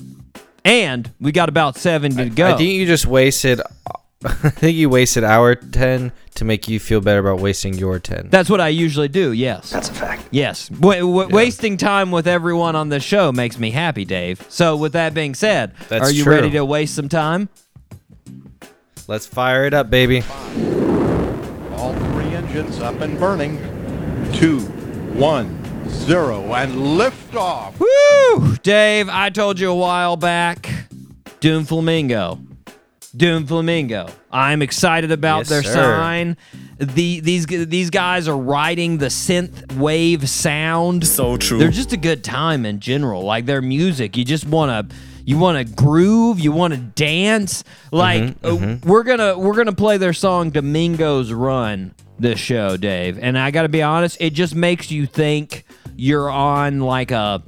And 0.66 1.10
we 1.20 1.30
got 1.32 1.48
about 1.48 1.76
70 1.76 2.16
to 2.16 2.30
go. 2.30 2.54
I 2.54 2.56
think 2.56 2.70
you 2.72 2.86
just 2.86 3.06
wasted. 3.06 3.60
I 4.42 4.48
think 4.50 4.76
you 4.76 4.88
wasted 4.88 5.22
hour 5.24 5.54
ten 5.54 6.10
to 6.36 6.44
make 6.44 6.66
you 6.66 6.80
feel 6.80 7.00
better 7.00 7.20
about 7.20 7.40
wasting 7.40 7.74
your 7.74 7.98
ten. 7.98 8.28
That's 8.30 8.48
what 8.48 8.60
I 8.60 8.68
usually 8.68 9.08
do, 9.08 9.32
yes. 9.32 9.70
That's 9.70 9.90
a 9.90 9.94
fact. 9.94 10.22
Yes. 10.30 10.68
W- 10.68 11.00
w- 11.00 11.28
Wasting 11.28 11.76
time 11.76 12.10
with 12.10 12.26
everyone 12.26 12.74
on 12.74 12.88
this 12.88 13.02
show 13.04 13.32
makes 13.32 13.58
me 13.58 13.70
happy, 13.70 14.04
Dave. 14.06 14.44
So, 14.48 14.76
with 14.76 14.92
that 14.94 15.12
being 15.14 15.34
said, 15.34 15.74
That's 15.88 16.08
are 16.08 16.12
you 16.12 16.24
true. 16.24 16.34
ready 16.34 16.50
to 16.52 16.64
waste 16.64 16.94
some 16.94 17.08
time? 17.08 17.48
Let's 19.06 19.26
fire 19.26 19.66
it 19.66 19.74
up, 19.74 19.90
baby. 19.90 20.22
All 21.76 21.92
three 21.94 22.34
engines 22.34 22.80
up 22.80 23.00
and 23.02 23.18
burning. 23.18 23.58
Two, 24.32 24.60
one, 25.12 25.60
zero, 25.88 26.54
and 26.54 26.96
lift 26.96 27.36
off. 27.36 27.78
Woo! 27.78 28.56
Dave, 28.62 29.08
I 29.10 29.28
told 29.28 29.60
you 29.60 29.70
a 29.70 29.74
while 29.74 30.16
back. 30.16 30.70
Doom 31.40 31.66
Flamingo. 31.66 32.40
Doom 33.16 33.46
Flamingo. 33.46 34.08
I'm 34.32 34.62
excited 34.62 35.12
about 35.12 35.38
Yes, 35.40 35.48
their 35.48 35.62
sir. 35.62 35.72
sign. 35.72 36.36
The 36.78 37.20
these 37.20 37.46
these 37.46 37.90
guys 37.90 38.26
are 38.28 38.36
riding 38.36 38.98
the 38.98 39.06
synth 39.06 39.76
wave 39.76 40.28
sound. 40.28 41.06
So 41.06 41.36
true. 41.36 41.58
They're 41.58 41.70
just 41.70 41.92
a 41.92 41.96
good 41.96 42.24
time 42.24 42.66
in 42.66 42.80
general. 42.80 43.22
Like 43.22 43.46
their 43.46 43.62
music, 43.62 44.16
you 44.16 44.24
just 44.24 44.46
want 44.46 44.90
to 44.90 44.96
you 45.24 45.38
want 45.38 45.66
to 45.66 45.74
groove, 45.74 46.40
you 46.40 46.50
want 46.52 46.74
to 46.74 46.80
dance. 46.80 47.62
Like 47.92 48.34
uh, 48.42 48.76
we're 48.84 49.04
going 49.04 49.20
to 49.20 49.36
we're 49.38 49.54
going 49.54 49.66
to 49.66 49.72
play 49.74 49.96
their 49.96 50.12
song 50.12 50.50
Domingo's 50.50 51.32
Run 51.32 51.94
this 52.18 52.38
show, 52.38 52.76
Dave. 52.76 53.18
And 53.20 53.38
I 53.38 53.50
got 53.50 53.62
to 53.62 53.68
be 53.68 53.82
honest, 53.82 54.16
it 54.20 54.30
just 54.34 54.54
makes 54.54 54.90
you 54.90 55.06
think 55.06 55.64
you're 55.96 56.30
on 56.30 56.80
like 56.80 57.10
a 57.12 57.42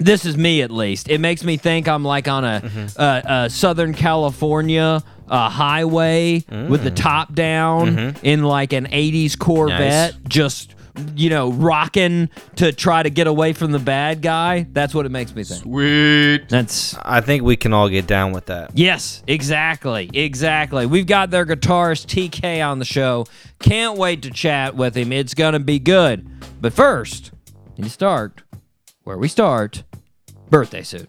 this 0.00 0.24
is 0.24 0.36
me 0.36 0.62
at 0.62 0.70
least. 0.70 1.08
It 1.08 1.20
makes 1.20 1.44
me 1.44 1.56
think 1.56 1.86
I'm 1.86 2.04
like 2.04 2.26
on 2.26 2.44
a, 2.44 2.62
mm-hmm. 2.64 3.00
a, 3.00 3.44
a 3.44 3.50
Southern 3.50 3.94
California 3.94 5.02
uh, 5.28 5.48
highway 5.48 6.44
with 6.68 6.82
the 6.82 6.90
mm. 6.90 6.96
top 6.96 7.34
down 7.34 7.96
mm-hmm. 7.96 8.26
in 8.26 8.42
like 8.42 8.72
an 8.72 8.86
80s 8.86 9.38
Corvette, 9.38 10.16
just, 10.26 10.74
you 11.14 11.30
know, 11.30 11.52
rocking 11.52 12.28
to 12.56 12.72
try 12.72 13.02
to 13.02 13.10
get 13.10 13.28
away 13.28 13.52
from 13.52 13.70
the 13.70 13.78
bad 13.78 14.22
guy. 14.22 14.66
That's 14.72 14.92
what 14.92 15.06
it 15.06 15.10
makes 15.10 15.34
me 15.34 15.44
think. 15.44 15.62
Sweet. 15.62 16.48
That's. 16.48 16.96
I 17.02 17.20
think 17.20 17.44
we 17.44 17.56
can 17.56 17.72
all 17.72 17.88
get 17.88 18.08
down 18.08 18.32
with 18.32 18.46
that. 18.46 18.72
Yes, 18.76 19.22
exactly. 19.28 20.10
Exactly. 20.12 20.86
We've 20.86 21.06
got 21.06 21.30
their 21.30 21.46
guitarist 21.46 22.06
TK 22.06 22.66
on 22.66 22.80
the 22.80 22.84
show. 22.84 23.26
Can't 23.60 23.96
wait 23.98 24.22
to 24.22 24.30
chat 24.30 24.74
with 24.74 24.96
him. 24.96 25.12
It's 25.12 25.34
going 25.34 25.52
to 25.52 25.60
be 25.60 25.78
good. 25.78 26.26
But 26.60 26.72
first, 26.72 27.30
you 27.76 27.88
start 27.88 28.42
where 29.04 29.16
we 29.16 29.28
start 29.28 29.84
birthday 30.50 30.82
suit. 30.82 31.08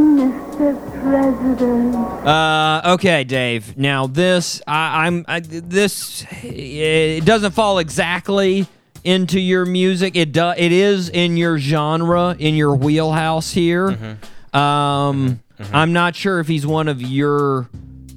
Mr. 0.00 1.02
President. 1.02 1.96
Uh, 2.26 2.92
okay, 2.94 3.24
Dave. 3.24 3.76
Now 3.76 4.06
this, 4.06 4.62
I, 4.66 5.06
I'm 5.06 5.24
I, 5.26 5.40
this. 5.40 6.24
It 6.42 7.24
doesn't 7.24 7.52
fall 7.52 7.78
exactly 7.78 8.66
into 9.02 9.40
your 9.40 9.66
music. 9.66 10.14
It 10.14 10.30
do, 10.32 10.50
It 10.56 10.70
is 10.70 11.08
in 11.08 11.36
your 11.36 11.58
genre, 11.58 12.36
in 12.38 12.54
your 12.54 12.76
wheelhouse 12.76 13.50
here. 13.50 14.18
Um, 14.52 15.40
I'm 15.72 15.92
not 15.92 16.14
sure 16.14 16.38
if 16.38 16.46
he's 16.46 16.66
one 16.66 16.86
of 16.86 17.02
your, 17.02 17.68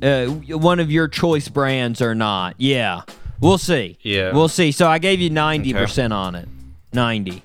uh, 0.04 0.26
one 0.28 0.80
of 0.80 0.92
your 0.92 1.08
choice 1.08 1.48
brands 1.48 2.02
or 2.02 2.14
not. 2.14 2.56
Yeah, 2.60 3.02
we'll 3.40 3.58
see. 3.58 3.98
Yeah. 4.02 4.34
we'll 4.34 4.50
see. 4.50 4.72
So 4.72 4.88
I 4.88 5.00
gave 5.00 5.20
you 5.22 5.30
ninety 5.30 5.74
percent 5.74 6.14
on 6.14 6.36
it. 6.36 6.48
Ninety. 6.94 7.44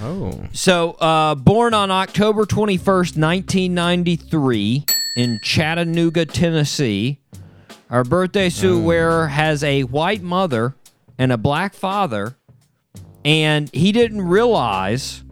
Oh. 0.00 0.46
So, 0.52 0.92
uh, 0.92 1.36
born 1.36 1.74
on 1.74 1.92
October 1.92 2.44
21st, 2.44 3.16
1993, 3.16 4.84
in 5.16 5.38
Chattanooga, 5.44 6.26
Tennessee, 6.26 7.20
our 7.88 8.02
birthday 8.02 8.48
suit 8.48 8.82
wearer 8.82 9.28
has 9.28 9.62
a 9.62 9.82
white 9.84 10.22
mother 10.22 10.74
and 11.18 11.30
a 11.30 11.36
black 11.36 11.74
father, 11.74 12.34
and 13.24 13.72
he 13.72 13.92
didn't 13.92 14.22
realize 14.22 15.22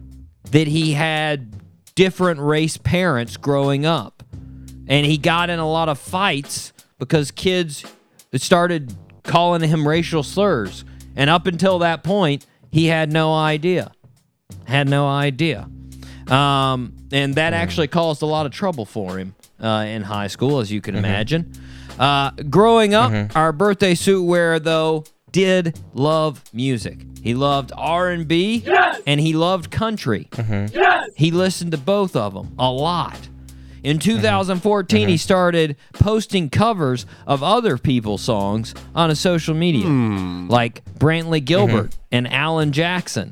that 0.51 0.67
he 0.67 0.93
had 0.93 1.53
different 1.95 2.39
race 2.39 2.77
parents 2.77 3.35
growing 3.35 3.85
up. 3.85 4.23
And 4.87 5.05
he 5.05 5.17
got 5.17 5.49
in 5.49 5.59
a 5.59 5.69
lot 5.69 5.89
of 5.89 5.99
fights 5.99 6.71
because 6.97 7.31
kids 7.31 7.83
started 8.35 8.95
calling 9.23 9.61
him 9.61 9.87
racial 9.87 10.23
slurs. 10.23 10.83
And 11.15 11.29
up 11.29 11.45
until 11.47 11.79
that 11.79 12.03
point, 12.03 12.45
he 12.71 12.87
had 12.87 13.11
no 13.11 13.33
idea 13.33 13.91
had 14.65 14.89
no 14.89 15.07
idea. 15.07 15.67
Um, 16.27 16.93
and 17.11 17.35
that 17.35 17.53
actually 17.53 17.87
caused 17.87 18.21
a 18.21 18.25
lot 18.25 18.45
of 18.45 18.51
trouble 18.51 18.85
for 18.85 19.17
him 19.17 19.35
uh, 19.61 19.85
in 19.87 20.01
high 20.03 20.27
school, 20.27 20.59
as 20.59 20.71
you 20.71 20.81
can 20.81 20.95
imagine. 20.95 21.51
Uh, 21.99 22.31
growing 22.49 22.93
up, 22.93 23.35
our 23.35 23.51
birthday 23.51 23.95
suit 23.95 24.23
wearer 24.23 24.59
though 24.59 25.03
did 25.31 25.77
love 25.93 26.41
music. 26.53 26.99
He 27.21 27.33
loved 27.33 27.71
R 27.77 28.09
and 28.09 28.27
B, 28.27 28.63
and 29.05 29.19
he 29.19 29.33
loved 29.33 29.71
country. 29.71 30.27
He 31.15 31.31
listened 31.31 31.71
to 31.71 31.77
both 31.77 32.15
of 32.15 32.33
them 32.33 32.55
a 32.57 32.71
lot. 32.71 33.19
In 33.83 33.97
mm-hmm. 33.97 34.09
mm-hmm. 34.09 34.21
2014, 34.21 35.07
he 35.07 35.15
mm-hmm. 35.15 35.19
started 35.19 35.75
posting 35.93 36.49
covers 36.49 37.05
of 37.25 37.41
other 37.41 37.77
people's 37.77 38.21
songs 38.21 38.75
on 38.93 39.09
his 39.09 39.19
social 39.19 39.55
media, 39.55 39.85
hmm. 39.85 40.47
like 40.47 40.83
Brantley 40.97 41.43
Gilbert 41.43 41.97
and 42.11 42.31
Alan 42.31 42.71
Jackson. 42.71 43.31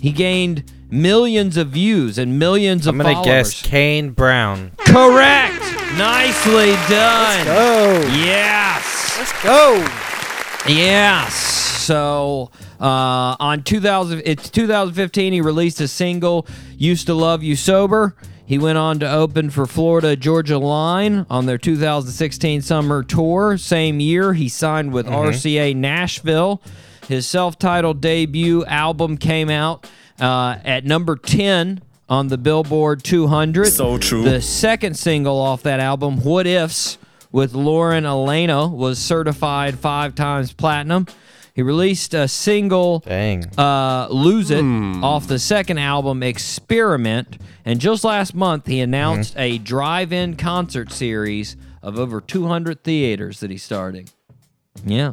He 0.00 0.12
gained 0.12 0.70
millions 0.90 1.56
of 1.56 1.68
views 1.68 2.18
and 2.18 2.38
millions 2.38 2.86
of 2.86 2.94
I'm 2.94 2.98
gonna 2.98 3.14
followers. 3.14 3.52
guess 3.52 3.62
Kane 3.62 4.10
Brown. 4.10 4.72
Correct. 4.78 5.60
Nicely 5.96 6.72
done. 6.88 7.46
Let's 7.46 7.48
Go. 7.48 8.00
Yes. 8.12 9.18
Let's 9.18 9.42
go. 9.42 9.86
Yes. 10.68 11.34
So 11.34 12.50
uh, 12.80 13.36
on 13.38 13.62
2000, 13.62 14.22
it's 14.24 14.50
2015. 14.50 15.32
He 15.32 15.40
released 15.40 15.80
a 15.80 15.88
single, 15.88 16.46
"Used 16.76 17.06
to 17.06 17.14
Love 17.14 17.42
You 17.42 17.56
Sober." 17.56 18.16
He 18.46 18.58
went 18.58 18.78
on 18.78 19.00
to 19.00 19.10
open 19.10 19.50
for 19.50 19.66
Florida 19.66 20.14
Georgia 20.14 20.56
Line 20.58 21.26
on 21.28 21.46
their 21.46 21.58
2016 21.58 22.62
summer 22.62 23.02
tour. 23.02 23.58
Same 23.58 23.98
year, 23.98 24.34
he 24.34 24.48
signed 24.48 24.92
with 24.92 25.06
RCA 25.06 25.74
Nashville. 25.74 26.62
His 27.08 27.26
self-titled 27.26 28.00
debut 28.00 28.64
album 28.66 29.18
came 29.18 29.50
out 29.50 29.88
uh, 30.20 30.58
at 30.64 30.84
number 30.84 31.16
10 31.16 31.82
on 32.08 32.28
the 32.28 32.38
Billboard 32.38 33.02
200. 33.02 33.66
So 33.66 33.98
true. 33.98 34.22
The 34.22 34.40
second 34.40 34.96
single 34.96 35.38
off 35.38 35.64
that 35.64 35.80
album, 35.80 36.22
What 36.22 36.46
Ifs, 36.46 36.98
with 37.32 37.52
Lauren 37.52 38.06
Alaina, 38.06 38.68
was 38.68 39.00
certified 39.00 39.78
five 39.78 40.14
times 40.14 40.52
platinum. 40.52 41.06
He 41.56 41.62
released 41.62 42.12
a 42.12 42.28
single, 42.28 42.98
Dang. 42.98 43.46
uh, 43.56 44.08
Lose 44.10 44.50
It, 44.50 44.62
off 44.62 45.26
the 45.26 45.38
second 45.38 45.78
album, 45.78 46.22
Experiment. 46.22 47.38
And 47.64 47.80
just 47.80 48.04
last 48.04 48.34
month, 48.34 48.66
he 48.66 48.80
announced 48.80 49.32
a 49.38 49.56
drive 49.56 50.12
in 50.12 50.36
concert 50.36 50.92
series 50.92 51.56
of 51.82 51.98
over 51.98 52.20
200 52.20 52.84
theaters 52.84 53.40
that 53.40 53.50
he's 53.50 53.62
starting. 53.62 54.06
Yeah. 54.84 55.12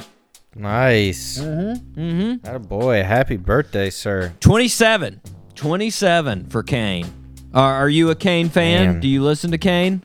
Nice. 0.54 1.40
Mm-hmm. 1.40 2.00
Mm-hmm. 2.02 2.38
That 2.46 2.68
boy. 2.68 3.04
Happy 3.04 3.38
birthday, 3.38 3.90
sir. 3.90 4.34
27. 4.42 5.22
27 5.56 6.50
for 6.50 6.62
Kane. 6.62 7.08
Are, 7.54 7.74
are 7.76 7.90
you 7.90 8.10
a 8.10 8.16
Kane 8.16 8.50
fan? 8.50 8.86
Man. 8.94 9.00
Do 9.00 9.08
you 9.08 9.24
listen 9.24 9.52
to 9.52 9.58
Kane? 9.58 10.04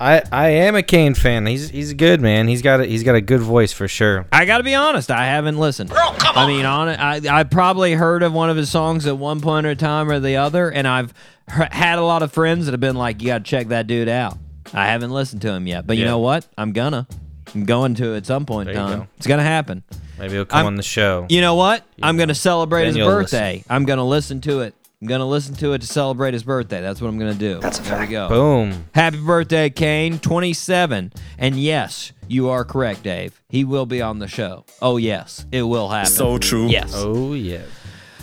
I, 0.00 0.22
I 0.32 0.48
am 0.48 0.74
a 0.76 0.82
Kane 0.82 1.12
fan. 1.14 1.44
He's 1.46 1.68
he's 1.68 1.92
good, 1.92 2.20
man. 2.22 2.48
He's 2.48 2.62
got 2.62 2.80
a, 2.80 2.86
he's 2.86 3.02
got 3.02 3.14
a 3.16 3.20
good 3.20 3.40
voice 3.40 3.72
for 3.72 3.86
sure. 3.86 4.26
I 4.32 4.46
got 4.46 4.58
to 4.58 4.64
be 4.64 4.74
honest. 4.74 5.10
I 5.10 5.26
haven't 5.26 5.58
listened. 5.58 5.92
I 5.94 6.46
mean, 6.46 6.64
on 6.64 6.88
I 6.88 7.20
I 7.40 7.44
probably 7.44 7.92
heard 7.92 8.22
of 8.22 8.32
one 8.32 8.48
of 8.48 8.56
his 8.56 8.70
songs 8.70 9.06
at 9.06 9.18
one 9.18 9.40
point 9.42 9.66
or 9.66 9.74
time 9.74 10.10
or 10.10 10.18
the 10.18 10.36
other, 10.36 10.70
and 10.70 10.88
I've 10.88 11.12
had 11.48 11.98
a 11.98 12.02
lot 12.04 12.22
of 12.22 12.32
friends 12.32 12.64
that 12.64 12.72
have 12.72 12.80
been 12.80 12.96
like, 12.96 13.20
"You 13.20 13.26
got 13.28 13.44
to 13.44 13.50
check 13.50 13.68
that 13.68 13.86
dude 13.86 14.08
out." 14.08 14.38
I 14.72 14.86
haven't 14.86 15.10
listened 15.10 15.42
to 15.42 15.52
him 15.52 15.66
yet, 15.66 15.86
but 15.86 15.96
you 15.98 16.04
know 16.06 16.18
what? 16.20 16.46
I'm 16.56 16.72
gonna. 16.72 17.06
I'm 17.54 17.64
going 17.64 17.96
to 17.96 18.14
at 18.14 18.24
some 18.26 18.46
point 18.46 18.68
in 18.68 18.74
There 18.76 18.84
you 18.84 18.88
time. 18.90 18.98
go. 19.00 19.06
It's 19.18 19.26
gonna 19.26 19.42
happen. 19.42 19.82
Maybe 20.18 20.34
he'll 20.34 20.44
come 20.44 20.58
I'm- 20.58 20.66
on 20.66 20.76
the 20.76 20.82
show. 20.84 21.26
You 21.28 21.40
know 21.40 21.56
what? 21.56 21.84
I'm 22.02 22.16
gonna 22.16 22.34
celebrate 22.34 22.82
Then 22.82 22.88
his 22.88 22.96
you'll 22.98 23.08
birthday. 23.10 23.64
I'm 23.68 23.84
gonna 23.84 24.06
listen 24.06 24.40
to 24.42 24.60
it. 24.60 24.74
I'm 25.02 25.08
gonna 25.08 25.26
listen 25.26 25.54
to 25.56 25.72
it 25.72 25.80
to 25.80 25.86
celebrate 25.86 26.34
his 26.34 26.42
birthday. 26.42 26.82
That's 26.82 27.00
what 27.00 27.08
I'm 27.08 27.18
gonna 27.18 27.32
do. 27.32 27.58
That's 27.60 27.78
a 27.78 27.82
there 27.82 28.00
we 28.00 28.06
go. 28.06 28.28
Boom. 28.28 28.84
Happy 28.94 29.18
birthday, 29.18 29.70
Kane. 29.70 30.18
27. 30.18 31.14
And 31.38 31.56
yes, 31.56 32.12
you 32.28 32.50
are 32.50 32.66
correct, 32.66 33.02
Dave. 33.02 33.40
He 33.48 33.64
will 33.64 33.86
be 33.86 34.02
on 34.02 34.18
the 34.18 34.28
show. 34.28 34.66
Oh, 34.82 34.98
yes, 34.98 35.46
it 35.50 35.62
will 35.62 35.88
happen. 35.88 36.12
So 36.12 36.36
true. 36.36 36.66
Yes. 36.66 36.92
Oh 36.94 37.32
yeah. 37.32 37.62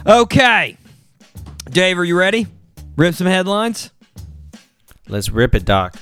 Okay. 0.06 0.78
Dave, 1.68 1.98
are 1.98 2.06
you 2.06 2.16
ready? 2.16 2.46
Rip 2.96 3.16
some 3.16 3.26
headlines? 3.26 3.90
Let's 5.08 5.30
rip 5.30 5.56
it, 5.56 5.66
Doc. 5.66 5.96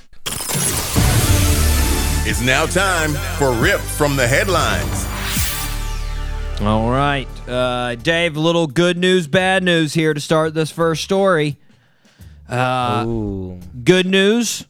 It's 2.28 2.42
now 2.42 2.66
time 2.66 3.12
for 3.38 3.54
Rip 3.54 3.80
from 3.80 4.18
the 4.18 4.28
Headlines. 4.28 5.06
All 6.62 6.90
right. 6.90 7.28
Uh, 7.48 7.94
Dave, 7.96 8.36
little 8.36 8.66
good 8.66 8.98
news, 8.98 9.28
bad 9.28 9.64
news 9.64 9.94
here 9.94 10.14
to 10.14 10.20
start 10.20 10.54
this 10.56 10.72
first 10.72 11.04
story. 11.04 11.58
Uh, 12.50 13.04
Ooh. 13.08 13.60
good 13.84 14.08
news. 14.08 14.66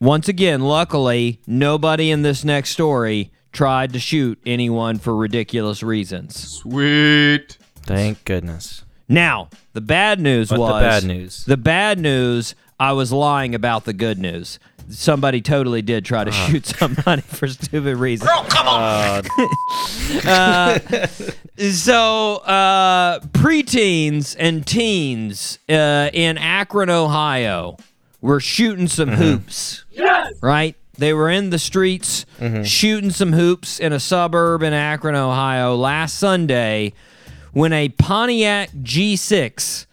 Once 0.00 0.28
again, 0.28 0.62
luckily, 0.62 1.40
nobody 1.46 2.10
in 2.10 2.22
this 2.22 2.44
next 2.44 2.70
story 2.70 3.30
tried 3.52 3.92
to 3.92 3.98
shoot 3.98 4.38
anyone 4.46 4.98
for 4.98 5.14
ridiculous 5.14 5.82
reasons. 5.82 6.36
Sweet. 6.36 7.58
Thank 7.82 8.24
goodness. 8.24 8.84
Now, 9.08 9.48
the 9.72 9.80
bad 9.80 10.18
news 10.20 10.50
was 10.50 10.58
the 10.58 10.80
bad 10.80 11.04
news? 11.04 11.44
The 11.44 11.56
bad 11.56 11.98
news, 11.98 12.54
I 12.80 12.92
was 12.92 13.12
lying 13.12 13.54
about 13.54 13.84
the 13.84 13.92
good 13.92 14.18
news. 14.18 14.58
Somebody 14.88 15.40
totally 15.40 15.82
did 15.82 16.04
try 16.04 16.24
to 16.24 16.30
Ah. 16.30 16.46
shoot 16.48 16.66
somebody 16.78 17.22
for 17.22 17.48
stupid 17.48 17.96
reasons. 17.96 18.30
Uh, 18.30 19.22
So, 21.58 22.36
uh, 22.36 23.20
preteens 23.32 24.36
and 24.38 24.66
teens 24.66 25.58
uh, 25.70 26.10
in 26.12 26.36
Akron, 26.36 26.90
Ohio, 26.90 27.78
were 28.20 28.40
shooting 28.40 28.88
some 28.88 29.08
Mm-hmm. 29.10 29.22
hoops. 29.22 29.84
Right? 30.42 30.76
They 30.98 31.14
were 31.14 31.30
in 31.30 31.48
the 31.50 31.58
streets 31.58 32.26
Mm-hmm. 32.40 32.64
shooting 32.64 33.10
some 33.10 33.32
hoops 33.32 33.80
in 33.80 33.92
a 33.94 34.00
suburb 34.00 34.62
in 34.62 34.74
Akron, 34.74 35.14
Ohio 35.14 35.74
last 35.76 36.18
Sunday 36.18 36.92
when 37.52 37.72
a 37.72 37.88
Pontiac 37.88 38.70
G6 38.72 39.86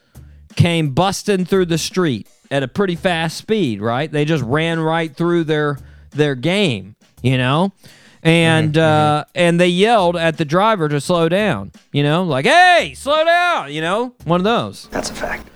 came 0.58 0.90
busting 0.90 1.46
through 1.46 1.66
the 1.68 1.78
street 1.78 2.28
at 2.54 2.62
a 2.62 2.68
pretty 2.68 2.96
fast 2.96 3.36
speed, 3.36 3.82
right? 3.82 4.12
They 4.12 4.26
just 4.26 4.44
ran 4.44 4.80
right 4.80 5.14
through 5.14 5.46
their 5.46 5.80
their 6.12 6.36
game, 6.36 6.96
you 7.24 7.38
know? 7.38 7.74
And 8.22 8.78
uh, 8.78 9.26
and 9.36 9.60
they 9.60 9.68
yelled 9.68 10.16
at 10.16 10.38
the 10.38 10.46
driver 10.46 10.88
to 10.88 11.02
slow 11.02 11.28
down, 11.28 11.74
you 11.92 12.04
know, 12.04 12.24
like, 12.24 12.46
"Hey, 12.46 12.94
slow 12.96 13.26
down!" 13.26 13.74
You 13.74 13.82
know, 13.82 14.14
one 14.24 14.40
of 14.40 14.46
those. 14.46 14.88
That's 14.92 15.10
a 15.10 15.14
fact. 15.14 15.50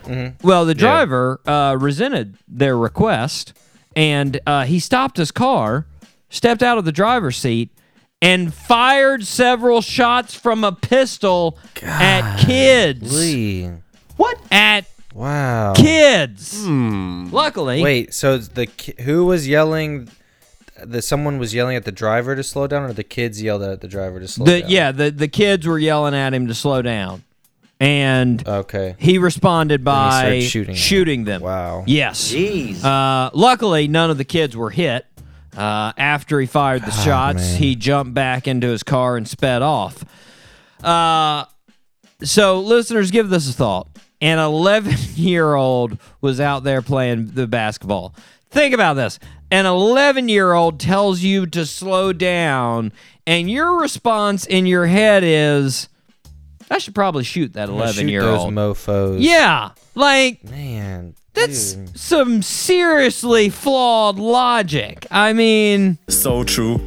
Well, 0.44 0.66
the 0.66 0.74
driver 0.76 1.40
uh, 1.46 1.78
resented 1.80 2.36
their 2.46 2.78
request, 2.78 3.54
and 3.96 4.42
uh, 4.46 4.66
he 4.66 4.80
stopped 4.80 5.16
his 5.16 5.32
car, 5.32 5.86
stepped 6.30 6.62
out 6.62 6.78
of 6.78 6.84
the 6.84 6.92
driver's 6.92 7.38
seat, 7.38 7.70
and 8.22 8.54
fired 8.54 9.26
several 9.26 9.82
shots 9.82 10.34
from 10.34 10.66
a 10.66 10.74
pistol 10.74 11.58
at 11.82 12.40
kids. 12.46 13.18
Lee. 13.18 13.70
At 14.52 14.88
Wow. 15.18 15.74
kids. 15.74 16.64
Luckily, 16.68 17.82
Wait, 17.82 18.14
so 18.14 18.38
the 18.38 18.68
ki- 18.68 18.94
who 19.04 19.26
was 19.26 19.48
yelling? 19.48 20.10
The 20.84 21.02
someone 21.02 21.40
was 21.40 21.56
yelling 21.56 21.76
at 21.76 21.86
the 21.86 21.92
driver 21.92 22.36
to 22.36 22.44
slow 22.44 22.68
down, 22.68 22.84
or 22.84 22.94
the 22.94 23.04
kids 23.04 23.42
yelled 23.42 23.64
at 23.64 23.82
the 23.82 23.88
driver 23.88 24.20
to 24.20 24.28
slow 24.28 24.46
the 24.46 24.62
down. 24.62 24.70
yeah, 24.70 24.92
the 24.92 25.10
the 25.10 25.28
kids 25.28 25.66
were 25.66 25.80
yelling 25.80 26.14
at 26.14 26.36
him 26.36 26.46
to 26.48 26.54
slow 26.54 26.84
down, 26.84 27.24
and 27.80 28.48
Okay. 28.48 28.96
he 29.00 29.18
responded 29.18 29.84
by 29.84 30.20
started 30.20 30.42
shooting 30.44 30.68
them. 30.68 30.76
shooting 30.76 31.24
them. 31.24 31.42
Wow. 31.42 31.84
Yes. 31.88 32.32
Uh, 32.36 33.32
luckily, 33.34 33.88
none 33.88 34.12
of 34.12 34.20
the 34.20 34.24
kids 34.26 34.56
were 34.56 34.70
hit. 34.70 35.06
Uh, 35.58 35.92
after 35.98 36.40
he 36.40 36.46
fired 36.46 36.84
the 36.86 36.92
shots, 36.92 37.40
man. 37.42 37.58
he 37.58 37.76
jumped 37.76 38.14
back 38.14 38.48
into 38.48 38.68
his 38.68 38.84
car 38.84 39.18
and 39.18 39.28
sped 39.28 39.64
off. 39.64 40.06
Uh, 40.84 41.46
so, 42.22 42.60
listeners, 42.60 43.10
give 43.10 43.30
this 43.30 43.50
a 43.50 43.54
thought. 43.54 43.88
An 44.22 44.40
11 44.40 44.94
year 45.16 45.54
old 45.56 45.98
was 46.22 46.40
out 46.40 46.64
there 46.64 46.82
playing 46.82 47.32
the 47.34 47.48
basketball. 47.48 48.14
Think 48.50 48.74
about 48.74 48.94
this. 48.96 49.20
An 49.52 49.66
11 49.66 50.28
year 50.30 50.54
old 50.54 50.80
tells 50.80 51.22
you 51.22 51.46
to 51.48 51.66
slow 51.66 52.14
down, 52.14 52.92
and 53.26 53.50
your 53.50 53.80
response 53.80 54.46
in 54.46 54.66
your 54.66 54.88
head 54.88 55.24
is, 55.24 55.88
I 56.70 56.80
should 56.80 56.96
probably 56.96 57.24
shoot 57.24 57.54
that 57.54 57.64
I'm 57.70 57.76
gonna 57.78 57.84
11 57.84 57.94
shoot 58.06 58.10
year 58.12 58.22
those 58.24 58.40
old. 58.42 58.54
mofos. 58.54 59.18
Yeah. 59.22 59.72
Like, 59.96 60.44
Man. 60.44 61.14
that's 61.34 61.74
dude. 61.74 61.98
some 61.98 62.42
seriously 62.42 63.50
flawed 63.50 64.18
logic. 64.20 65.06
I 65.12 65.34
mean, 65.34 65.98
So 66.10 66.44
true. 66.44 66.82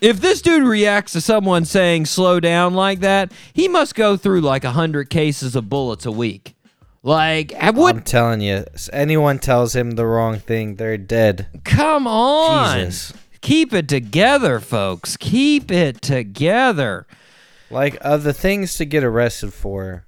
if 0.00 0.20
this 0.20 0.42
dude 0.42 0.64
reacts 0.64 1.12
to 1.12 1.20
someone 1.20 1.64
saying 1.64 2.06
slow 2.06 2.40
down 2.40 2.74
like 2.74 3.00
that, 3.00 3.32
he 3.54 3.68
must 3.68 3.94
go 3.94 4.16
through 4.16 4.40
like 4.42 4.64
a 4.64 4.72
hundred 4.72 5.08
cases 5.10 5.56
of 5.56 5.68
bullets 5.70 6.04
a 6.06 6.12
week. 6.12 6.54
Like, 7.02 7.52
I 7.54 7.70
would 7.70 7.96
I'm 7.96 8.02
telling 8.02 8.40
you, 8.40 8.64
anyone 8.92 9.38
tells 9.40 9.74
him 9.74 9.92
the 9.92 10.06
wrong 10.06 10.38
thing, 10.38 10.76
they're 10.76 10.96
dead. 10.96 11.48
come 11.64 12.06
on. 12.06 12.78
Jesus. 12.78 13.12
Keep 13.40 13.72
it 13.74 13.88
together, 13.88 14.60
folks. 14.60 15.16
Keep 15.16 15.72
it 15.72 16.00
together. 16.00 17.06
Like 17.70 17.96
of 18.00 18.22
the 18.22 18.32
things 18.32 18.76
to 18.76 18.84
get 18.84 19.02
arrested 19.02 19.52
for. 19.52 20.04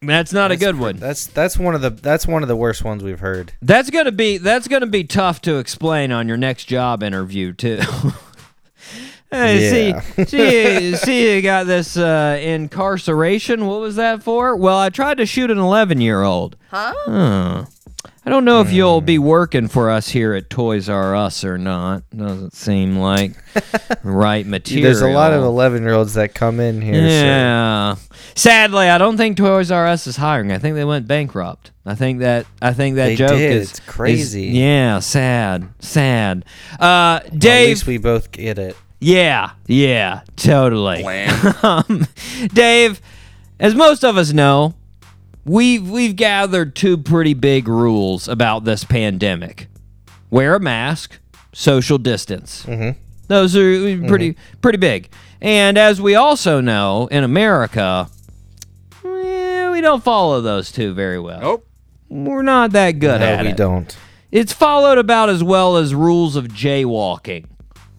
That's 0.00 0.32
not 0.32 0.50
a 0.50 0.56
good 0.56 0.78
one. 0.78 0.96
That's 0.96 1.26
that's 1.26 1.58
one 1.58 1.74
of 1.74 1.82
the 1.82 1.90
that's 1.90 2.26
one 2.26 2.42
of 2.42 2.48
the 2.48 2.56
worst 2.56 2.82
ones 2.82 3.02
we've 3.02 3.20
heard. 3.20 3.52
That's 3.60 3.90
gonna 3.90 4.10
be 4.12 4.38
that's 4.38 4.68
gonna 4.68 4.86
be 4.86 5.04
tough 5.04 5.42
to 5.42 5.58
explain 5.58 6.12
on 6.12 6.28
your 6.28 6.36
next 6.38 6.64
job 6.64 7.02
interview 7.02 7.52
too. 7.52 7.80
hey, 9.32 9.88
Yeah. 9.88 10.00
see, 10.00 10.24
see, 10.26 10.96
see, 10.96 11.34
you 11.36 11.42
got 11.42 11.66
this 11.66 11.96
uh, 11.96 12.38
incarceration. 12.40 13.66
What 13.66 13.80
was 13.80 13.96
that 13.96 14.22
for? 14.22 14.54
Well, 14.56 14.78
I 14.78 14.90
tried 14.90 15.18
to 15.18 15.26
shoot 15.26 15.50
an 15.50 15.58
eleven-year-old. 15.58 16.56
Huh? 16.70 17.64
I 18.24 18.30
don't 18.30 18.44
know 18.44 18.60
if 18.60 18.70
you'll 18.72 19.00
be 19.00 19.18
working 19.18 19.66
for 19.66 19.90
us 19.90 20.08
here 20.08 20.32
at 20.34 20.48
Toys 20.48 20.88
R 20.88 21.16
Us 21.16 21.42
or 21.44 21.58
not. 21.58 22.04
Doesn't 22.16 22.54
seem 22.54 22.96
like 22.96 23.32
right 24.04 24.46
material. 24.46 24.84
There's 24.84 25.00
a 25.00 25.08
lot 25.08 25.32
of 25.32 25.42
11 25.42 25.82
year 25.82 25.94
olds 25.94 26.14
that 26.14 26.32
come 26.32 26.60
in 26.60 26.80
here. 26.80 26.94
so- 26.94 27.00
Yeah. 27.00 27.96
Sadly, 28.36 28.88
I 28.88 28.96
don't 28.98 29.16
think 29.16 29.36
Toys 29.36 29.72
R 29.72 29.88
Us 29.88 30.06
is 30.06 30.16
hiring. 30.16 30.52
I 30.52 30.58
think 30.58 30.76
they 30.76 30.84
went 30.84 31.08
bankrupt. 31.08 31.72
I 31.84 31.96
think 31.96 32.20
that 32.20 32.46
I 32.62 32.72
think 32.72 32.94
that 32.94 33.06
They 33.08 33.16
joke 33.16 33.30
did. 33.30 33.56
is 33.56 33.70
It's 33.70 33.80
crazy. 33.80 34.50
is- 34.50 34.54
yeah, 34.54 35.00
sad, 35.00 35.68
sad. 35.80 36.44
Uh, 36.74 36.78
Well, 36.78 37.16
at 37.26 37.38
Dave. 37.40 37.68
least 37.70 37.86
we 37.88 37.98
both 37.98 38.30
get 38.30 38.56
it. 38.56 38.76
Yeah, 39.02 39.50
yeah, 39.66 40.20
totally. 40.36 41.02
um, 41.62 42.06
Dave, 42.54 43.00
as 43.58 43.74
most 43.74 44.04
of 44.04 44.16
us 44.16 44.32
know, 44.32 44.74
we've 45.44 45.88
we've 45.90 46.14
gathered 46.14 46.76
two 46.76 46.96
pretty 46.96 47.34
big 47.34 47.66
rules 47.66 48.28
about 48.28 48.64
this 48.64 48.84
pandemic: 48.84 49.66
wear 50.30 50.54
a 50.54 50.60
mask, 50.60 51.18
social 51.52 51.98
distance. 51.98 52.64
Mhm. 52.64 52.94
Those 53.26 53.56
are 53.56 53.98
pretty 54.06 54.36
pretty 54.60 54.78
big. 54.78 55.10
And 55.40 55.76
as 55.76 56.00
we 56.00 56.14
also 56.14 56.60
know, 56.60 57.08
in 57.10 57.24
America, 57.24 58.08
eh, 59.04 59.70
we 59.70 59.80
don't 59.80 60.04
follow 60.04 60.40
those 60.40 60.70
two 60.70 60.94
very 60.94 61.18
well. 61.18 61.40
Nope. 61.40 61.68
We're 62.08 62.42
not 62.42 62.70
that 62.72 62.92
good 63.00 63.20
no, 63.20 63.26
at 63.26 63.44
we 63.44 63.50
it. 63.50 63.56
don't. 63.56 63.96
It's 64.30 64.52
followed 64.52 64.98
about 64.98 65.28
as 65.28 65.42
well 65.42 65.76
as 65.76 65.92
rules 65.92 66.36
of 66.36 66.46
jaywalking. 66.48 67.46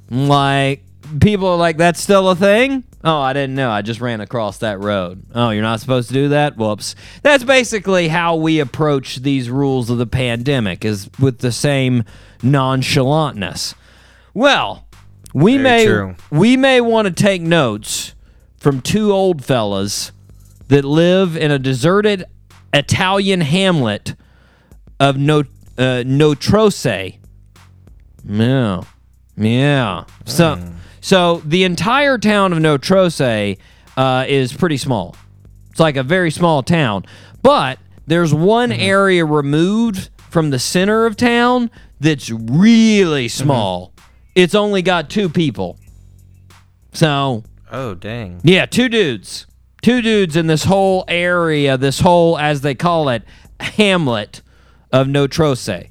Like 0.09 0.83
people 1.19 1.47
are 1.47 1.57
like, 1.57 1.77
"That's 1.77 2.01
still 2.01 2.29
a 2.29 2.35
thing." 2.35 2.83
Oh, 3.03 3.19
I 3.19 3.33
didn't 3.33 3.55
know. 3.55 3.69
I 3.69 3.81
just 3.81 3.99
ran 3.99 4.21
across 4.21 4.59
that 4.59 4.79
road. 4.79 5.23
Oh, 5.35 5.49
you're 5.49 5.61
not 5.61 5.81
supposed 5.81 6.07
to 6.07 6.13
do 6.13 6.29
that. 6.29 6.55
Whoops. 6.57 6.95
That's 7.21 7.43
basically 7.43 8.07
how 8.07 8.35
we 8.35 8.59
approach 8.59 9.17
these 9.17 9.49
rules 9.49 9.89
of 9.89 9.97
the 9.97 10.05
pandemic, 10.07 10.85
is 10.85 11.09
with 11.19 11.39
the 11.39 11.51
same 11.51 12.03
nonchalantness. 12.41 13.73
Well, 14.33 14.85
we 15.33 15.57
Very 15.57 15.63
may 15.63 15.85
true. 15.85 16.15
we 16.31 16.57
may 16.57 16.79
want 16.81 17.07
to 17.07 17.11
take 17.13 17.41
notes 17.41 18.13
from 18.57 18.81
two 18.81 19.11
old 19.11 19.43
fellas 19.43 20.11
that 20.69 20.85
live 20.85 21.35
in 21.35 21.51
a 21.51 21.59
deserted 21.59 22.23
Italian 22.73 23.41
hamlet 23.41 24.15
of 24.99 25.17
no, 25.17 25.39
uh, 25.77 26.03
Nortosce. 26.05 27.17
Yeah. 28.27 28.81
Yeah. 29.35 30.03
So 30.25 30.55
Hmm. 30.55 30.69
So 31.03 31.41
the 31.43 31.65
entire 31.65 32.17
town 32.17 32.53
of 32.53 32.59
Nortosce 32.59 33.57
uh, 33.97 34.25
is 34.25 34.53
pretty 34.53 34.77
small. 34.77 35.17
It's 35.69 35.79
like 35.81 35.97
a 35.97 36.03
very 36.03 36.31
small 36.31 36.63
town. 36.63 37.03
But 37.41 37.77
there's 38.07 38.33
one 38.33 38.69
Mm-hmm. 38.69 38.81
area 38.81 39.25
removed 39.25 40.09
from 40.29 40.49
the 40.49 40.59
center 40.59 41.05
of 41.05 41.17
town 41.17 41.69
that's 41.99 42.29
really 42.29 43.25
Mm-hmm. 43.27 43.43
small. 43.43 43.93
It's 44.33 44.55
only 44.55 44.81
got 44.81 45.09
two 45.09 45.27
people. 45.29 45.77
So 46.93 47.43
Oh 47.71 47.95
dang. 47.95 48.39
yeah, 48.43 48.65
two 48.65 48.87
dudes. 48.87 49.45
Two 49.81 50.01
dudes 50.01 50.37
in 50.37 50.47
this 50.47 50.63
whole 50.63 51.03
area, 51.09 51.77
this 51.77 51.99
whole, 51.99 52.37
as 52.37 52.61
they 52.61 52.75
call 52.75 53.09
it, 53.09 53.23
hamlet 53.59 54.41
of 54.93 55.07
Nortosce. 55.07 55.89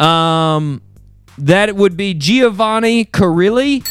Um, 0.00 0.82
that 1.38 1.74
would 1.74 1.96
be 1.96 2.12
Giovanni 2.12 3.06
Carilli 3.06 3.82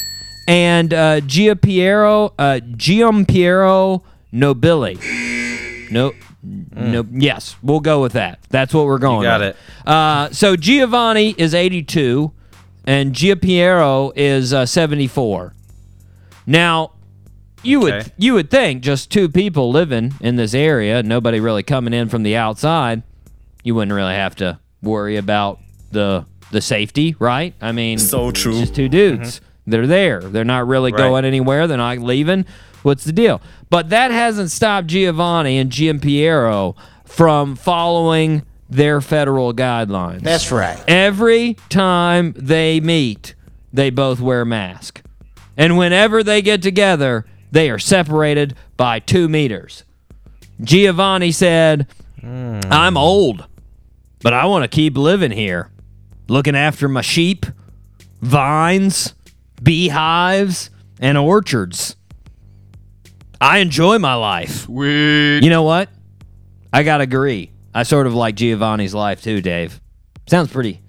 and 0.48 0.94
uh, 0.94 1.22
Giampiero, 1.22 2.34
uh, 2.38 2.60
Giampiero 2.76 4.04
Nobili. 4.34 5.92
No, 5.92 6.12
no, 6.44 7.06
yes, 7.12 7.56
we'll 7.64 7.80
go 7.80 8.02
with 8.02 8.14
that. 8.14 8.40
That's 8.50 8.74
what 8.74 8.86
we're 8.86 8.98
going. 8.98 9.24
got 9.24 9.40
with. 9.42 9.50
it. 9.56 9.88
Uh, 9.88 10.30
so 10.32 10.56
Giovanni 10.56 11.36
is 11.38 11.54
82, 11.54 12.32
and 12.86 13.14
Giampiero 13.14 14.12
is 14.16 14.54
uh, 14.54 14.66
74. 14.66 15.54
Now, 16.46 16.92
you 17.62 17.80
would 17.80 18.12
you 18.18 18.34
would 18.34 18.50
think 18.52 18.82
just 18.84 19.10
two 19.10 19.30
people 19.30 19.72
living 19.72 20.14
in 20.20 20.36
this 20.36 20.54
area, 20.54 21.02
nobody 21.02 21.40
really 21.40 21.64
coming 21.64 21.94
in 21.94 22.10
from 22.10 22.24
the 22.24 22.36
outside, 22.36 23.04
you 23.64 23.74
wouldn't 23.76 23.96
really 23.96 24.16
have 24.16 24.36
to 24.38 24.60
worry 24.82 25.16
about 25.16 25.60
the 25.92 26.26
the 26.52 26.60
safety, 26.60 27.16
right? 27.20 27.54
I 27.62 27.72
mean, 27.72 27.98
So 28.00 28.32
true. 28.32 28.60
just 28.60 28.76
two 28.76 28.90
dudes. 28.90 29.40
They're 29.66 29.88
there. 29.88 30.20
They're 30.20 30.44
not 30.44 30.68
really. 30.68 30.92
Right. 30.92 30.98
going 30.98 31.26
anywhere. 31.26 31.68
They're 31.68 31.78
not 31.78 32.00
leaving. 32.00 32.46
What's 32.82 33.06
the 33.06 33.14
deal? 33.14 33.42
But 33.70 33.90
that 33.90 34.12
hasn't 34.12 34.52
stopped 34.52 34.88
Giovanni 34.88 35.58
and 35.58 35.72
Giampiero 35.72 36.76
from 37.06 37.56
following 37.56 38.44
their 38.70 39.02
federal 39.02 39.54
guidelines. 39.54 40.22
That's 40.22 40.52
right. 40.52 40.82
Every 40.88 41.56
time 41.70 42.34
they 42.36 42.80
meet, 42.80 43.36
they 43.72 43.90
both 43.90 44.20
wear 44.20 44.42
a 44.42 44.46
mask. 44.46 45.02
And 45.56 45.78
whenever 45.78 46.24
they 46.24 46.42
get 46.42 46.62
together, 46.62 47.26
they 47.52 47.70
are 47.70 47.80
separated 47.80 48.56
by 48.76 49.00
two 49.00 49.30
meters. 49.30 49.84
Giovanni 50.62 51.32
said, 51.32 51.88
hmm. 52.20 52.60
I'm 52.66 52.98
old, 52.98 53.46
but 54.22 54.34
I 54.34 54.46
want 54.46 54.64
to 54.64 54.68
keep 54.68 54.98
living 54.98 55.32
here, 55.32 55.70
looking 56.28 56.56
after 56.56 56.88
my 56.88 57.02
sheep, 57.02 57.46
vines, 58.22 59.14
beehives, 59.64 60.70
and 61.00 61.18
orchards. 61.18 61.96
I 63.42 63.60
enjoy 63.60 63.98
my 64.00 64.14
life. 64.16 64.52
Sweet. 64.66 65.40
You 65.44 65.50
know 65.50 65.64
what? 65.64 65.90
I 66.72 66.84
gotta 66.84 67.04
agree. 67.04 67.52
I 67.74 67.84
sort 67.84 68.08
of 68.08 68.14
like 68.14 68.36
Giovanni's 68.36 68.94
life 68.94 69.22
too, 69.22 69.42
Dave. 69.42 69.82
Sounds 70.28 70.52
pretty. 70.52 70.82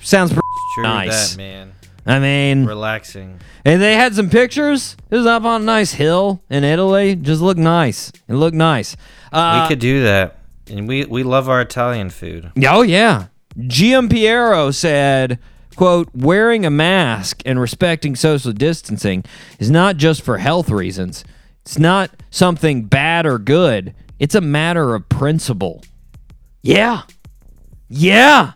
Sounds 0.00 0.30
pretty 0.30 0.42
True 0.74 0.82
nice. 0.84 1.32
that, 1.32 1.36
man. 1.38 1.72
I 2.06 2.18
mean, 2.18 2.64
Relaxing. 2.64 3.38
and 3.64 3.80
they 3.80 3.94
had 3.94 4.14
some 4.14 4.30
pictures. 4.30 4.96
It 5.10 5.16
was 5.16 5.26
up 5.26 5.44
on 5.44 5.62
a 5.62 5.64
nice 5.64 5.92
hill 5.92 6.42
in 6.48 6.64
Italy. 6.64 7.14
Just 7.14 7.42
looked 7.42 7.60
nice. 7.60 8.10
It 8.26 8.34
looked 8.34 8.56
nice. 8.56 8.96
Uh, 9.30 9.64
we 9.64 9.68
could 9.74 9.78
do 9.80 10.02
that. 10.04 10.38
And 10.68 10.88
we, 10.88 11.04
we 11.04 11.22
love 11.22 11.48
our 11.48 11.60
Italian 11.60 12.10
food. 12.10 12.50
Oh 12.66 12.82
yeah. 12.82 13.26
Giampiero 13.58 14.74
said, 14.74 15.38
quote, 15.76 16.08
wearing 16.14 16.64
a 16.66 16.70
mask 16.70 17.42
and 17.46 17.60
respecting 17.60 18.16
social 18.16 18.52
distancing 18.52 19.24
is 19.58 19.70
not 19.70 19.96
just 19.96 20.22
for 20.22 20.38
health 20.38 20.70
reasons. 20.70 21.24
It's 21.62 21.78
not 21.78 22.10
something 22.30 22.84
bad 22.84 23.26
or 23.26 23.38
good. 23.38 23.94
It's 24.18 24.34
a 24.34 24.40
matter 24.40 24.94
of 24.94 25.08
principle. 25.08 25.82
Yeah. 26.62 27.02
Yeah. 27.88 28.52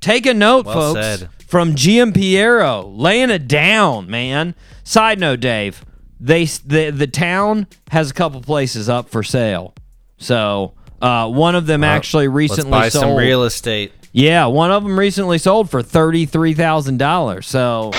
Take 0.00 0.26
a 0.26 0.34
note, 0.34 0.66
Well 0.66 0.94
folks. 0.94 1.00
said. 1.20 1.28
From 1.46 1.74
Giampiero, 1.74 2.90
laying 2.96 3.30
it 3.30 3.46
down, 3.46 4.08
man. 4.10 4.54
Side 4.84 5.20
note, 5.20 5.40
Dave, 5.40 5.84
they 6.18 6.44
the 6.46 6.90
the 6.90 7.06
town 7.06 7.66
has 7.90 8.10
a 8.10 8.14
couple 8.14 8.40
places 8.40 8.88
up 8.88 9.10
for 9.10 9.22
sale. 9.22 9.74
So 10.16 10.72
uh, 11.02 11.28
one 11.28 11.54
of 11.54 11.66
them 11.66 11.84
actually 11.84 12.28
recently 12.28 12.70
Let's 12.70 12.94
buy 12.94 13.00
sold. 13.00 13.02
some 13.02 13.16
real 13.16 13.44
estate. 13.44 13.92
Yeah, 14.12 14.46
one 14.46 14.70
of 14.70 14.82
them 14.82 14.98
recently 14.98 15.38
sold 15.38 15.70
for 15.70 15.82
thirty 15.82 16.26
three 16.26 16.54
thousand 16.54 16.98
dollars. 16.98 17.46
So, 17.46 17.90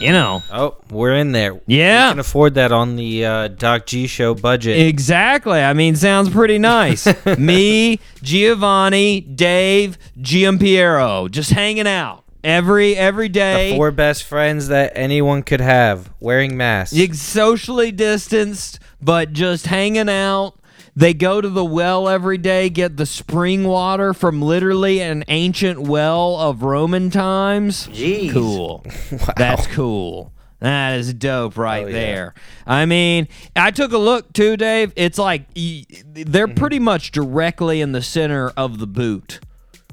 you 0.00 0.10
know, 0.12 0.42
Oh, 0.52 0.76
we're 0.90 1.14
in 1.14 1.32
there. 1.32 1.60
Yeah. 1.66 2.08
We 2.08 2.12
can 2.14 2.18
afford 2.20 2.54
that 2.54 2.72
on 2.72 2.96
the 2.96 3.24
uh, 3.24 3.48
Doc 3.48 3.86
G 3.86 4.06
show 4.06 4.34
budget. 4.34 4.78
exactly. 4.86 5.60
I 5.60 5.72
mean, 5.72 5.94
sounds 5.96 6.28
pretty 6.30 6.58
nice. 6.58 7.06
Me, 7.38 8.00
Giovanni, 8.22 9.20
Dave, 9.20 9.98
Giampiero, 10.20 11.30
just 11.30 11.50
hanging 11.50 11.86
out 11.86 12.24
every 12.42 12.96
every 12.96 13.28
day. 13.28 13.70
the 13.70 13.76
four 13.76 13.90
best 13.92 14.24
friends 14.24 14.66
that 14.68 14.92
anyone 14.96 15.42
could 15.44 15.60
have 15.60 16.10
wearing 16.18 16.56
masks. 16.56 16.96
Socially 17.20 17.92
distanced, 17.92 18.80
but 19.00 19.32
just 19.32 19.66
hanging 19.66 20.08
out. 20.08 20.54
They 20.94 21.14
go 21.14 21.40
to 21.40 21.48
the 21.48 21.64
well 21.64 22.08
every 22.08 22.38
day, 22.38 22.68
get 22.68 22.96
the 22.96 23.06
spring 23.06 23.64
water 23.64 24.12
from 24.12 24.42
literally 24.42 25.00
an 25.00 25.24
ancient 25.28 25.80
well 25.80 26.36
of 26.36 26.62
Roman 26.62 27.10
times. 27.10 27.88
Jeez. 27.88 28.32
Cool. 28.32 28.84
That's 29.36 29.66
cool. 29.68 30.32
That 30.60 30.96
is 31.00 31.12
dope 31.14 31.56
right 31.58 31.84
Oh, 31.84 31.88
yeah. 31.88 31.92
there. 31.92 32.34
I 32.66 32.86
mean, 32.86 33.26
I 33.56 33.72
took 33.72 33.92
a 33.92 33.98
look 33.98 34.32
too, 34.32 34.56
Dave. 34.56 34.92
It's 34.96 35.18
like 35.18 35.52
they're 35.54 36.46
Mm-hmm. 36.46 36.54
pretty 36.54 36.78
much 36.78 37.10
directly 37.10 37.80
in 37.80 37.92
the 37.92 38.02
center 38.02 38.50
of 38.56 38.78
the 38.78 38.86
boot. 38.86 39.40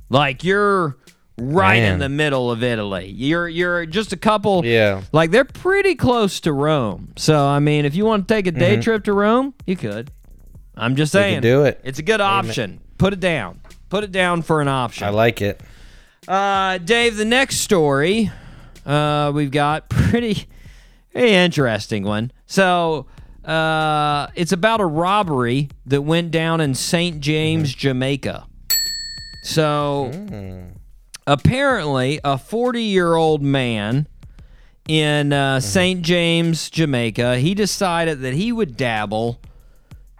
Like 0.09 0.43
you're 0.43 0.95
right 1.39 1.81
in 1.81 1.99
the 1.99 2.09
middle 2.09 2.51
of 2.51 2.61
Italy. 2.61 3.07
You're 3.07 3.47
you're 3.47 3.85
just 3.85 4.11
a 4.13 4.17
couple 4.17 4.63
Yeah. 4.65 5.01
like 5.11 5.31
they're 5.31 5.45
pretty 5.45 5.95
close 5.95 6.39
to 6.41 6.51
Rome. 6.53 7.13
So 7.15 7.47
I 7.47 7.59
mean, 7.59 7.85
if 7.85 7.95
you 7.95 8.05
want 8.05 8.27
to 8.27 8.33
take 8.33 8.45
a 8.45 8.51
day 8.51 8.79
trip 8.79 9.05
to 9.05 9.13
Rome, 9.13 9.53
you 9.65 9.75
could. 9.75 10.11
I'm 10.79 10.95
just 10.95 11.13
Mm-hmm. 11.13 11.21
Saying. 11.23 11.41
do 11.41 11.63
it. 11.65 11.81
It's 11.83 11.99
a 11.99 12.03
good 12.03 12.21
option. 12.21 12.79
Put 12.97 13.13
it 13.13 13.19
down. 13.19 13.61
Put 13.89 14.03
it 14.03 14.11
down 14.11 14.41
for 14.41 14.61
an 14.61 14.67
option. 14.67 15.07
I 15.07 15.09
like 15.11 15.41
it. 15.41 15.61
Uh, 16.27 16.77
Dave, 16.77 17.15
the 17.17 17.25
next 17.25 17.57
story 17.57 18.31
uh, 18.85 19.31
we've 19.33 19.51
got 19.51 19.89
pretty, 19.89 20.47
pretty 21.11 21.33
interesting 21.33 22.03
one. 22.03 22.31
So 22.45 23.07
uh, 23.45 24.27
it's 24.35 24.51
about 24.51 24.79
a 24.81 24.85
robbery 24.85 25.69
that 25.87 26.01
went 26.01 26.31
down 26.31 26.61
in 26.61 26.75
St. 26.75 27.19
James, 27.19 27.73
Jamaica. 27.73 28.45
So 29.43 30.11
apparently, 31.25 32.19
a 32.23 32.37
40 32.37 32.83
year 32.83 33.15
old 33.15 33.41
man 33.41 34.07
in 34.87 35.31
uh, 35.33 35.59
St. 35.59 36.01
James, 36.01 36.69
Jamaica, 36.69 37.37
he 37.37 37.53
decided 37.53 38.21
that 38.21 38.33
he 38.33 38.51
would 38.51 38.75
dabble 38.75 39.39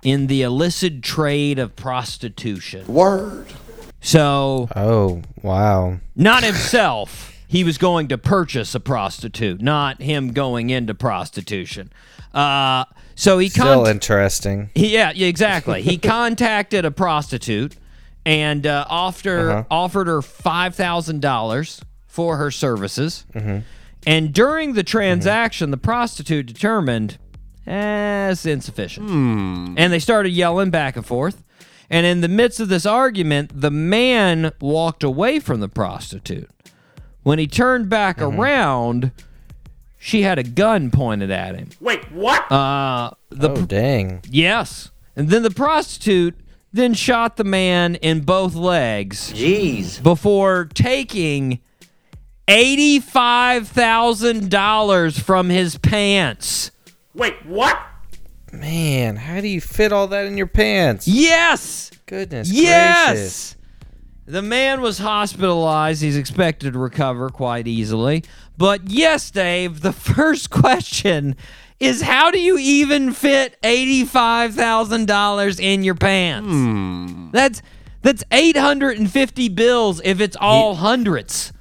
in 0.04 0.28
the 0.28 0.42
illicit 0.42 1.02
trade 1.04 1.60
of 1.60 1.76
prostitution. 1.76 2.86
Word. 2.88 3.48
So 4.02 4.70
Oh, 4.76 5.22
wow. 5.42 6.00
not 6.16 6.44
himself. 6.44 7.34
He 7.48 7.64
was 7.64 7.78
going 7.78 8.08
to 8.10 8.18
purchase 8.18 8.76
a 8.76 8.80
prostitute, 8.80 9.62
not 9.62 10.02
him 10.02 10.32
going 10.34 10.70
into 10.70 10.94
prostitution. 10.94 11.92
Uh, 12.34 12.86
so 13.16 13.40
he 13.40 13.50
Still 13.50 13.86
interesting. 13.88 14.70
he, 14.76 14.94
yeah, 14.94 15.12
yeah, 15.16 15.28
exactly. 15.28 15.82
he 15.82 15.98
contacted 16.18 16.86
a 16.86 16.92
prostitute 16.92 17.76
and 18.26 18.68
uh, 18.68 18.86
offered 18.88 19.50
Uh-huh. 19.50 19.64
offered 19.72 20.08
her 20.08 20.22
five 20.22 20.76
thousand 20.76 21.22
dollars 21.22 21.82
for 22.08 22.38
her 22.38 22.52
services. 22.52 23.26
Mm-hmm. 23.34 23.60
And 24.06 24.34
during 24.34 24.74
the 24.74 24.84
transaction, 24.84 25.72
the 25.72 25.78
prostitute 25.78 26.46
determined, 26.46 27.18
eh, 27.68 28.30
it's 28.32 28.46
insufficient. 28.46 29.10
And 29.10 29.92
they 29.94 30.00
started 30.00 30.30
yelling 30.30 30.70
back 30.70 30.96
and 30.96 31.06
forth. 31.06 31.44
And 31.90 32.06
in 32.06 32.22
the 32.22 32.28
midst 32.28 32.60
of 32.60 32.70
this 32.70 32.86
argument, 32.86 33.52
the 33.54 33.72
man 33.72 34.52
walked 34.62 35.04
away 35.04 35.40
from 35.40 35.60
the 35.60 35.68
prostitute. 35.70 36.50
When 37.24 37.40
he 37.40 37.48
turned 37.48 37.90
back 37.90 38.18
Mm-hmm. 38.18 38.40
around, 38.40 39.12
she 39.98 40.22
had 40.22 40.38
a 40.40 40.44
gun 40.44 40.92
pointed 40.92 41.32
at 41.32 41.56
him. 41.56 41.70
Wait, 41.82 42.12
what? 42.12 42.50
Uh, 42.52 43.12
the 43.30 43.50
oh, 43.52 43.66
dang. 43.66 44.22
Yes. 44.30 44.92
And 45.16 45.30
then 45.30 45.44
the 45.44 45.52
prostitute 45.52 46.36
then 46.72 46.94
shot 46.94 47.38
the 47.38 47.44
man 47.44 47.96
in 47.96 48.22
both 48.22 48.54
legs 48.54 49.34
Jeez. 49.34 50.02
before 50.04 50.70
taking 50.74 51.60
$85,000 52.48 55.20
from 55.20 55.50
his 55.50 55.78
pants. 55.78 56.72
Wait, 57.14 57.46
what? 57.46 57.80
Man, 58.52 59.16
how 59.16 59.42
do 59.42 59.48
you 59.48 59.62
fit 59.62 59.92
all 59.92 60.08
that 60.08 60.26
in 60.26 60.38
your 60.38 60.48
pants? 60.48 61.08
Yes. 61.08 61.92
Goodness 62.06 62.50
gracious. 62.50 62.64
Yes. 62.64 63.56
The 64.26 64.42
man 64.42 64.82
was 64.82 65.00
hospitalized. 65.00 66.02
He's 66.02 66.18
expected 66.18 66.74
to 66.74 66.80
recover 66.80 67.30
quite 67.30 67.68
easily. 67.68 68.24
But 68.58 68.90
yes, 68.90 69.32
Dave, 69.32 69.82
the 69.82 69.94
first 70.16 70.50
question 70.52 71.36
is 71.80 72.02
how 72.02 72.30
do 72.30 72.40
you 72.40 72.58
even 72.58 73.14
fit 73.14 73.60
$85,000 73.64 75.60
in 75.60 75.84
your 75.84 75.96
pants? 75.96 76.48
Hmm. 76.48 77.32
That's 77.32 77.62
that's 78.02 78.24
850 78.32 79.50
bills 79.50 80.02
if 80.06 80.22
it's 80.22 80.38
all 80.40 80.76
hundreds. 80.76 81.52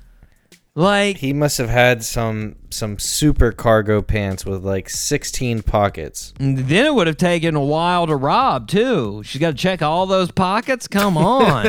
Like 0.78 1.16
He 1.16 1.32
must 1.32 1.58
have 1.58 1.68
had 1.68 2.04
some 2.04 2.54
some 2.70 2.98
super 3.00 3.50
cargo 3.50 4.00
pants 4.00 4.46
with 4.46 4.64
like 4.64 4.88
16 4.88 5.62
pockets. 5.62 6.32
then 6.38 6.86
it 6.86 6.94
would 6.94 7.06
have 7.08 7.16
taken 7.16 7.56
a 7.56 7.64
while 7.64 8.06
to 8.06 8.14
rob 8.14 8.68
too. 8.68 9.22
She's 9.24 9.40
got 9.40 9.50
to 9.50 9.56
check 9.56 9.82
all 9.82 10.06
those 10.06 10.30
pockets. 10.30 10.86
Come 10.86 11.16
on. 11.18 11.66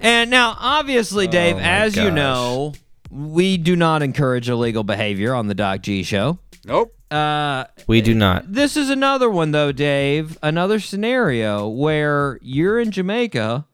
and 0.00 0.30
now, 0.30 0.56
obviously, 0.58 1.26
Dave, 1.26 1.56
Oh, 1.56 1.60
my 1.60 1.64
as 1.64 1.96
you 1.96 2.10
know, 2.10 2.72
we 3.10 3.56
do 3.58 3.76
not 3.76 4.02
encourage 4.02 4.48
illegal 4.48 4.82
behavior 4.84 5.34
on 5.34 5.48
the 5.48 5.54
Doc 5.54 5.82
G 5.82 6.02
Show. 6.04 6.38
Nope. 6.64 6.94
Uh, 7.10 7.64
We 7.86 8.00
do 8.00 8.14
not. 8.14 8.50
this 8.50 8.76
is 8.78 8.88
another 8.88 9.28
one 9.28 9.50
though, 9.50 9.72
Dave. 9.72 10.38
Another 10.42 10.80
scenario 10.80 11.68
where 11.68 12.38
you're 12.40 12.80
in 12.80 12.90
Jamaica 12.90 13.66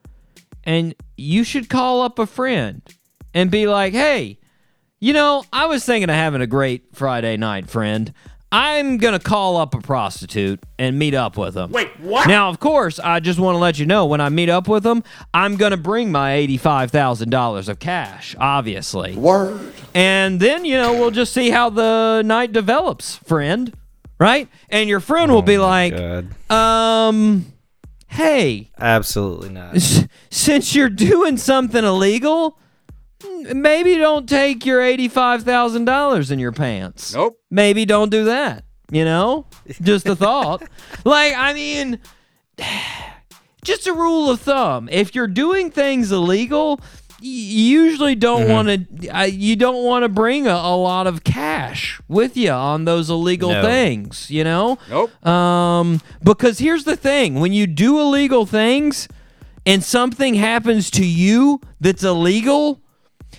and 0.64 0.96
you 1.16 1.44
should 1.44 1.68
call 1.70 2.02
up 2.02 2.18
a 2.18 2.26
friend 2.26 2.82
and 3.34 3.50
be 3.50 3.66
like, 3.66 3.92
"Hey, 3.92 4.38
you 5.00 5.12
know, 5.12 5.44
I 5.52 5.66
was 5.66 5.84
thinking 5.84 6.08
of 6.10 6.16
having 6.16 6.40
a 6.40 6.46
great 6.46 6.94
Friday 6.94 7.36
night, 7.36 7.68
friend. 7.70 8.12
I'm 8.52 8.98
going 8.98 9.12
to 9.12 9.20
call 9.20 9.56
up 9.58 9.74
a 9.74 9.80
prostitute 9.80 10.58
and 10.78 10.98
meet 10.98 11.14
up 11.14 11.36
with 11.36 11.54
them." 11.54 11.70
Wait, 11.70 11.88
what? 12.00 12.26
Now, 12.26 12.48
of 12.48 12.58
course, 12.58 12.98
I 12.98 13.20
just 13.20 13.38
want 13.38 13.54
to 13.54 13.58
let 13.60 13.78
you 13.78 13.86
know 13.86 14.06
when 14.06 14.20
I 14.20 14.28
meet 14.28 14.48
up 14.48 14.66
with 14.66 14.82
them, 14.82 15.04
I'm 15.32 15.56
going 15.56 15.70
to 15.70 15.76
bring 15.76 16.10
my 16.10 16.32
$85,000 16.32 17.68
of 17.68 17.78
cash, 17.78 18.34
obviously. 18.38 19.14
Word. 19.16 19.72
And 19.94 20.40
then, 20.40 20.64
you 20.64 20.74
know, 20.74 20.94
we'll 20.94 21.10
just 21.12 21.32
see 21.32 21.50
how 21.50 21.70
the 21.70 22.22
night 22.24 22.52
develops, 22.52 23.16
friend. 23.16 23.72
Right? 24.18 24.48
And 24.68 24.86
your 24.88 25.00
friend 25.00 25.32
will 25.32 25.40
be 25.42 25.56
like, 25.56 25.94
God. 25.96 26.50
um, 26.52 27.46
hey, 28.08 28.70
Absolutely 28.78 29.48
not. 29.48 29.76
s- 29.76 30.06
since 30.28 30.74
you're 30.74 30.90
doing 30.90 31.38
something 31.38 31.82
illegal, 31.82 32.48
m- 32.48 32.54
maybe 33.54 33.96
don't 33.96 34.28
take 34.28 34.64
your 34.66 34.80
$85,000 34.80 36.30
in 36.30 36.38
your 36.38 36.52
pants. 36.52 37.14
Nope. 37.14 37.38
Maybe 37.50 37.84
don't 37.84 38.10
do 38.10 38.24
that. 38.24 38.64
You 38.90 39.04
know? 39.04 39.46
Just 39.82 40.06
a 40.06 40.16
thought. 40.16 40.62
like, 41.04 41.34
I 41.36 41.52
mean, 41.52 41.98
just 43.64 43.86
a 43.86 43.92
rule 43.92 44.30
of 44.30 44.40
thumb. 44.40 44.88
If 44.90 45.14
you're 45.14 45.26
doing 45.28 45.70
things 45.70 46.10
illegal, 46.12 46.80
you 47.20 47.80
usually 47.84 48.14
don't 48.14 48.42
Mm-hmm. 48.44 48.50
want 48.50 49.00
to 49.00 49.08
uh, 49.10 49.22
you 49.24 49.54
don't 49.54 49.84
want 49.84 50.04
to 50.04 50.08
bring 50.08 50.46
a, 50.46 50.52
a 50.54 50.74
lot 50.76 51.06
of 51.06 51.22
cash 51.22 52.00
with 52.08 52.34
you 52.36 52.50
on 52.50 52.86
those 52.86 53.10
illegal 53.10 53.50
No. 53.50 53.62
things, 53.62 54.30
you 54.30 54.42
know? 54.42 54.78
Nope. 54.88 55.26
Um, 55.26 56.00
because 56.24 56.58
here's 56.58 56.84
the 56.84 56.96
thing: 56.96 57.38
when 57.40 57.52
you 57.52 57.66
do 57.66 58.00
illegal 58.00 58.46
things, 58.46 59.06
and 59.66 59.84
something 59.84 60.34
happens 60.36 60.90
to 60.92 61.04
you 61.04 61.60
that's 61.78 62.02
illegal, 62.02 62.80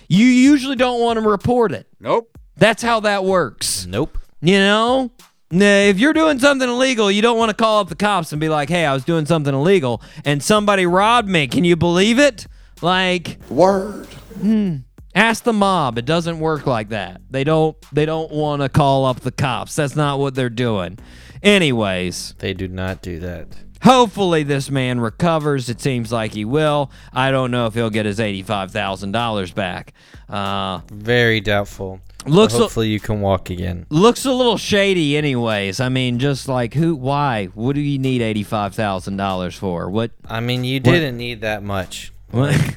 you 0.08 0.26
usually 0.26 0.76
don't 0.76 1.00
want 1.00 1.18
to 1.18 1.28
report 1.28 1.72
it. 1.72 1.86
Nope. 2.00 2.36
That's 2.56 2.82
how 2.82 3.00
that 3.00 3.24
works. 3.24 3.86
Nope. 3.86 4.18
You 4.40 4.58
know? 4.58 5.10
If 5.50 5.98
you're 5.98 6.14
doing 6.14 6.38
something 6.38 6.68
illegal, 6.68 7.10
you 7.10 7.20
don't 7.20 7.36
want 7.36 7.50
to 7.50 7.54
call 7.56 7.80
up 7.80 7.88
the 7.88 7.94
cops 7.94 8.32
and 8.32 8.40
be 8.40 8.48
like, 8.48 8.70
"Hey, 8.70 8.86
I 8.86 8.94
was 8.94 9.04
doing 9.04 9.26
something 9.26 9.54
illegal 9.54 10.00
and 10.24 10.42
somebody 10.42 10.86
robbed 10.86 11.28
me." 11.28 11.46
Can 11.46 11.62
you 11.64 11.76
believe 11.76 12.18
it? 12.18 12.46
Like, 12.80 13.38
Word. 13.50 14.06
Hmm. 14.40 14.76
ask 15.14 15.44
the 15.44 15.52
mob. 15.52 15.98
It 15.98 16.06
doesn't 16.06 16.40
work 16.40 16.66
like 16.66 16.88
that. 16.88 17.20
They 17.30 17.44
don't 17.44 17.76
they 17.92 18.06
don't 18.06 18.32
want 18.32 18.62
to 18.62 18.70
call 18.70 19.04
up 19.04 19.20
the 19.20 19.30
cops. 19.30 19.76
That's 19.76 19.94
not 19.94 20.18
what 20.18 20.34
they're 20.34 20.48
doing. 20.48 20.98
Anyways, 21.42 22.34
They 22.38 22.54
do 22.54 22.66
not 22.68 23.02
do 23.02 23.18
that. 23.20 23.48
Hopefully, 23.82 24.42
this 24.44 24.70
man 24.70 25.00
recovers. 25.00 25.68
It 25.68 25.80
seems 25.80 26.12
like 26.12 26.32
he 26.34 26.44
will. 26.44 26.90
I 27.12 27.30
don't 27.32 27.50
know 27.50 27.66
if 27.66 27.74
he'll 27.74 27.90
get 27.90 28.06
his 28.06 28.20
eighty-five 28.20 28.70
thousand 28.70 29.12
dollars 29.12 29.50
back. 29.52 29.92
Uh, 30.28 30.80
Very 30.92 31.40
doubtful. 31.40 32.00
Looks 32.24 32.52
But 32.54 32.58
a- 32.58 32.62
hopefully 32.62 32.88
you 32.88 33.00
can 33.00 33.20
walk 33.20 33.50
again. 33.50 33.86
looks 33.90 34.24
a 34.24 34.30
little 34.32 34.56
shady, 34.56 35.16
anyways. 35.16 35.80
I 35.80 35.88
mean, 35.88 36.20
just 36.20 36.46
like 36.46 36.74
who? 36.74 36.94
Why? 36.94 37.46
What 37.54 37.74
do 37.74 37.80
you 37.80 37.98
need 37.98 38.22
eighty-five 38.22 38.74
thousand 38.74 39.16
dollars 39.16 39.56
for? 39.56 39.90
What? 39.90 40.12
I 40.26 40.38
mean, 40.40 40.62
you 40.62 40.78
didn't 40.78 41.16
need 41.16 41.40
that 41.40 41.64
much. 41.64 42.12
what? 42.30 42.54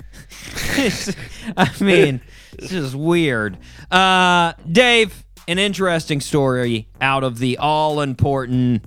I 1.57 1.69
mean, 1.79 2.21
this 2.57 2.71
is 2.71 2.95
weird. 2.95 3.57
Uh, 3.91 4.53
Dave, 4.69 5.23
an 5.47 5.59
interesting 5.59 6.19
story 6.21 6.87
out 6.99 7.23
of 7.23 7.37
the 7.37 7.57
all-important 7.59 8.85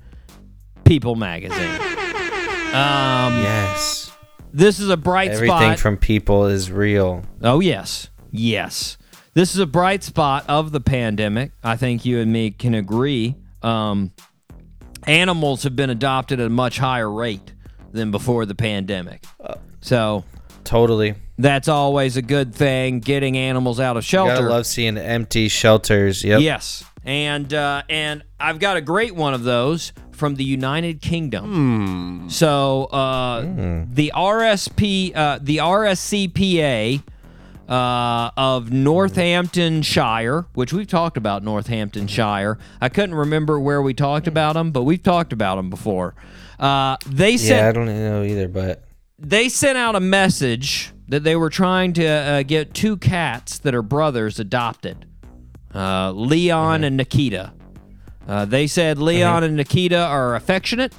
People 0.85 1.15
magazine. 1.17 1.79
Um, 2.75 3.35
Yes. 3.43 4.11
this 4.53 4.79
is 4.79 4.89
a 4.91 4.97
bright 4.97 5.31
Everything 5.31 5.57
spot. 5.57 5.79
from 5.79 5.97
people 5.97 6.47
is 6.47 6.71
real. 6.71 7.23
Oh, 7.43 7.61
yes. 7.61 8.09
Yes. 8.31 8.99
This 9.35 9.55
is 9.55 9.59
a 9.61 9.67
bright 9.67 10.03
spot 10.05 10.45
of 10.49 10.73
the 10.73 10.81
pandemic. 10.81 11.53
I 11.65 11.77
think 11.77 12.05
you 12.05 12.21
and 12.21 12.33
me 12.33 12.51
can 12.51 12.75
agree. 12.75 13.37
Um, 13.63 14.13
animals 15.07 15.63
have 15.63 15.77
been 15.77 15.91
adopted 15.91 16.41
at 16.41 16.47
a 16.47 16.51
much 16.51 16.79
higher 16.79 17.11
rate 17.11 17.53
than 17.93 18.11
before 18.11 18.45
the 18.47 18.55
pandemic. 18.55 19.25
So 19.81 20.25
Totally. 20.65 21.15
that's 21.39 21.69
always 21.69 22.17
a 22.17 22.23
good 22.23 22.55
thing, 22.55 23.01
getting 23.01 23.37
animals 23.39 23.81
out 23.81 23.97
of 23.97 24.05
shelter. 24.05 24.35
Gotta 24.35 24.49
love 24.49 24.67
seeing 24.67 24.99
empty 24.99 25.49
shelters. 25.49 26.23
Yep. 26.23 26.41
Yes, 26.43 26.85
and 27.05 27.53
uh, 27.55 27.83
and 27.89 28.25
I've 28.39 28.59
got 28.59 28.77
a 28.77 28.81
great 28.83 29.15
one 29.15 29.33
of 29.35 29.45
those 29.45 29.93
from 30.19 30.35
the 30.35 30.45
United 30.45 31.01
Kingdom. 31.01 32.27
So 32.29 32.85
uh, 32.87 33.43
the 33.43 34.13
RSP, 34.15 35.17
uh, 35.17 35.39
the 35.41 35.59
RSCPA 35.59 37.03
uh, 37.69 38.31
of 38.37 38.73
Northamptonshire, 38.73 40.47
which 40.55 40.73
we've 40.73 40.87
talked 40.87 41.17
about 41.17 41.43
Northamptonshire. 41.43 42.59
I 42.81 42.89
couldn't 42.89 43.15
remember 43.15 43.61
where 43.61 43.81
we 43.83 43.95
talked 43.95 44.27
about 44.27 44.55
them, 44.55 44.73
but 44.73 44.83
we've 44.83 45.03
talked 45.03 45.33
about 45.33 45.57
them 45.57 45.71
before. 45.71 46.15
Uh, 46.59 46.97
they 47.07 47.37
sent 47.37 47.61
Yeah, 47.61 47.69
I 47.69 47.73
don't 47.73 47.87
know 47.87 48.23
either, 48.23 48.49
but 48.49 48.85
they 49.19 49.49
sent 49.49 49.79
out 49.79 49.95
a 49.95 50.01
message 50.01 50.93
that 51.09 51.25
they 51.25 51.37
were 51.37 51.51
trying 51.51 51.93
to 51.95 52.07
uh, 52.07 52.43
get 52.43 52.75
two 52.75 52.97
cats 52.97 53.59
that 53.61 53.75
are 53.75 53.83
brothers 53.83 54.39
adopted 54.39 55.07
uh, 55.75 56.11
Leon 56.13 56.85
and 56.85 56.97
Nikita. 56.97 57.53
Uh, 58.29 58.45
they 58.45 58.67
said 58.67 58.99
Leon 58.99 59.43
and 59.43 59.57
Nikita 59.57 59.99
are 59.99 60.35
affectionate, 60.35 60.95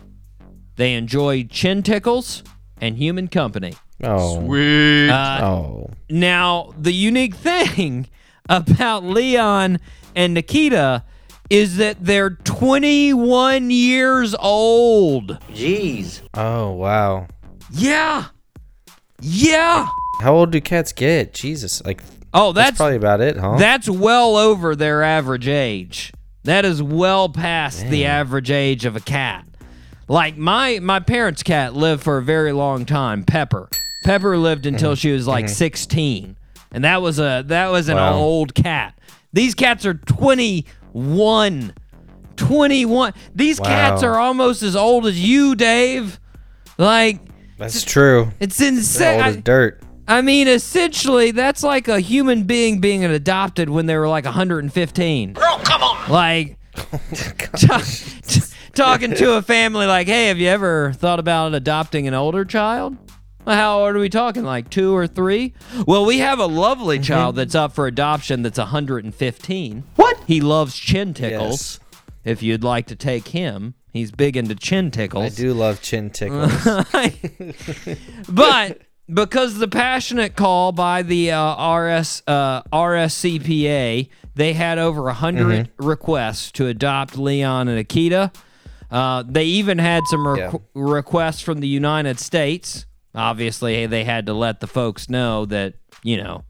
they 0.78 0.96
enjoy 0.96 1.44
chin 1.44 1.84
tickles 1.84 2.44
and 2.82 2.98
human 2.98 3.28
company. 3.28 3.76
oh, 4.04 4.39
Sweet. 4.44 5.10
Uh, 5.10 5.39
oh, 5.46 5.89
Now, 6.10 6.74
the 6.78 6.92
unique 6.92 7.36
thing 7.50 8.08
about 8.50 9.04
Leon 9.04 9.80
and 10.15 10.34
Nikita 10.34 11.04
is 11.52 11.78
that 11.78 11.98
they're 12.04 12.32
21 12.32 13.70
years 13.70 14.36
old. 14.39 15.39
Jeez. 15.52 16.22
Oh, 16.34 16.72
wow. 16.72 17.28
Yeah. 17.72 18.26
Yeah. 19.22 19.88
How 20.22 20.34
old 20.36 20.52
do 20.52 20.62
cats 20.62 20.94
get? 20.94 21.34
Jesus, 21.34 21.84
like 21.86 22.02
Oh, 22.34 22.52
that's, 22.52 22.70
that's 22.72 22.78
probably 22.78 22.96
about 22.96 23.22
it, 23.22 23.38
huh? 23.38 23.58
That's 23.58 23.89
well 23.89 24.36
over 24.36 24.76
their 24.76 25.02
average 25.04 25.48
age. 25.48 26.12
That 26.50 26.66
is 26.66 26.82
well 26.82 27.30
past 27.30 27.86
the 27.90 28.06
average 28.06 28.50
age 28.50 28.86
of 28.86 28.96
a 28.96 29.00
cat. 29.00 29.46
Like 30.08 30.36
my 30.36 30.80
my 30.80 31.00
parents' 31.00 31.44
cat 31.44 31.76
lived 31.76 32.02
for 32.02 32.18
a 32.18 32.24
very 32.24 32.54
long 32.54 32.88
time, 32.88 33.24
Pepper. 33.24 33.70
Pepper 34.04 34.36
lived 34.36 34.66
until 34.66 34.94
mm-hmm. 34.94 34.98
she 34.98 35.12
was 35.12 35.28
like 35.28 35.46
mm-hmm. 35.46 35.54
16. 35.54 36.36
And 36.72 36.84
that 36.84 37.04
was 37.04 37.20
a 37.20 37.44
that 37.46 37.68
was 37.68 37.88
an 37.88 37.98
Wow. 37.98 38.16
old 38.16 38.56
cat. 38.56 38.98
These 39.32 39.54
cats 39.54 39.86
are 39.86 39.94
21. 39.94 41.74
21. 42.36 43.14
These 43.36 43.60
cats 43.60 44.02
are 44.02 44.18
almost 44.18 44.64
as 44.64 44.76
old 44.76 45.06
as 45.06 45.24
you, 45.24 45.54
Dave. 45.54 46.20
Like 46.80 47.20
That's 47.60 47.84
true. 47.84 48.32
it's 48.40 48.60
insane. 48.60 49.18
old 49.18 49.24
as 49.24 49.38
dirt. 49.38 49.84
I 50.10 50.24
mean, 50.24 50.48
essentially, 50.48 51.30
that's 51.30 51.62
like 51.62 51.88
a 51.88 52.00
human 52.00 52.43
being 52.43 52.80
being 52.80 53.06
adopted 53.06 53.69
when 53.69 53.86
they 53.86 53.95
were 53.95 54.08
like 54.08 54.26
115. 54.26 55.34
Girl, 55.34 55.60
come 55.63 55.84
on! 55.84 56.12
Like, 56.12 56.58
ta- 56.74 57.86
t- 58.24 58.41
talking 58.74 59.13
to 59.13 59.34
a 59.34 59.43
family 59.43 59.86
like, 59.86 60.08
hey, 60.08 60.30
have 60.30 60.39
you 60.39 60.48
ever 60.48 60.93
thought 60.93 61.19
about 61.19 61.54
adopting 61.54 62.08
an 62.08 62.15
older 62.15 62.43
child? 62.43 62.98
How 63.45 63.82
old 63.82 63.95
are 63.95 64.00
we 64.00 64.10
talking? 64.10 64.43
Like 64.43 64.72
two 64.72 64.95
or 64.95 65.06
three? 65.06 65.54
Well, 65.86 66.06
we 66.06 66.17
have 66.17 66.39
a 66.39 66.48
lovely 66.48 66.98
mm-hmm. 66.98 67.04
child 67.04 67.36
that's 67.36 67.54
up 67.54 67.74
for 67.74 67.86
adoption 67.86 68.41
that's 68.41 68.58
115. 68.58 69.84
What? 69.95 70.24
He 70.26 70.41
loves 70.41 70.76
chin 70.76 71.13
tickles. 71.13 71.80
If 72.24 72.41
you'd 72.41 72.63
like 72.63 72.88
to 72.88 72.95
take 72.95 73.28
him, 73.28 73.76
he's 73.91 74.12
big 74.12 74.36
into 74.38 74.56
chin 74.56 74.89
tickles. 74.89 75.26
I 75.26 75.30
do 75.30 75.54
love 75.54 75.82
chin 75.82 76.10
tickles. 76.10 76.52
but 78.30 78.82
because 79.12 79.58
the 79.58 79.67
passionate 79.67 80.36
call 80.36 80.72
by 80.72 81.02
the 81.02 81.32
uh, 81.32 81.74
RS 81.76 82.24
uh, 82.28 82.62
RSCPA, 82.72 84.10
they 84.36 84.54
had 84.54 84.78
over 84.78 85.02
a 85.02 85.06
100 85.06 85.69
requests 85.78 86.52
to 86.54 86.67
adopt 86.67 87.17
Leon 87.17 87.67
and 87.67 87.78
Nikita. 87.78 88.32
Uh, 88.91 89.24
they 89.28 89.45
even 89.45 89.78
had 89.78 90.04
some 90.08 90.22
requ- 90.22 90.54
Yeah. 90.54 90.60
requests 90.74 91.41
from 91.41 91.60
the 91.60 91.67
United 91.67 92.19
States. 92.19 92.86
Obviously, 93.13 93.86
they 93.86 94.04
had 94.04 94.26
to 94.28 94.34
let 94.34 94.60
the 94.60 94.67
folks 94.67 95.10
know 95.10 95.45
that 95.45 95.74
you 96.04 96.17
know 96.17 96.43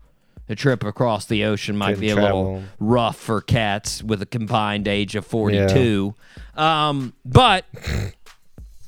a 0.48 0.56
trip 0.56 0.84
across 0.84 1.26
the 1.26 1.44
ocean 1.46 1.78
might 1.78 1.96
Couldn't 1.96 2.02
be 2.02 2.10
a 2.10 2.16
little 2.16 2.64
rough 2.80 3.18
for 3.18 3.40
cats 3.42 4.04
with 4.04 4.22
a 4.22 4.26
combined 4.26 4.88
age 4.88 5.16
of 5.16 5.26
42. 5.26 6.14
Um, 6.56 7.14
but 7.26 7.66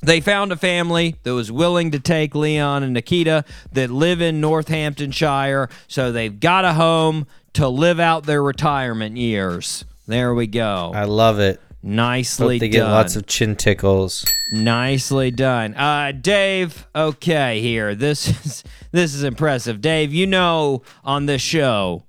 they 0.02 0.20
found 0.20 0.52
a 0.52 0.56
family 0.56 1.16
that 1.22 1.34
was 1.34 1.50
willing 1.50 1.92
to 1.92 2.00
take 2.00 2.34
Leon 2.34 2.82
and 2.82 2.92
Nikita 2.92 3.44
that 3.72 3.90
live 3.90 4.20
in 4.20 4.40
Northamptonshire, 4.40 5.68
so 5.88 6.12
they've 6.12 6.38
got 6.38 6.64
a 6.64 6.74
home 6.74 7.26
to 7.54 7.68
live 7.68 8.00
out 8.00 8.24
their 8.24 8.42
retirement 8.42 9.16
years. 9.16 9.84
There 10.06 10.34
we 10.34 10.46
go. 10.46 10.92
I 10.94 11.04
love 11.04 11.38
it. 11.38 11.60
Nicely 11.84 12.56
Hope 12.56 12.60
they 12.60 12.68
get 12.68 12.84
lots 12.84 13.16
of 13.16 13.26
chin 13.26 13.56
tickles. 13.56 14.24
Nicely 14.52 15.32
done. 15.32 15.74
Uh 15.74 16.12
Dave, 16.12 16.86
okay 16.94 17.60
here. 17.60 17.96
This 17.96 18.28
is 18.44 18.64
this 18.92 19.14
is 19.14 19.24
impressive. 19.24 19.80
Dave, 19.80 20.12
you 20.12 20.26
know 20.26 20.82
on 21.04 21.26
this 21.26 21.42
show 21.42 22.04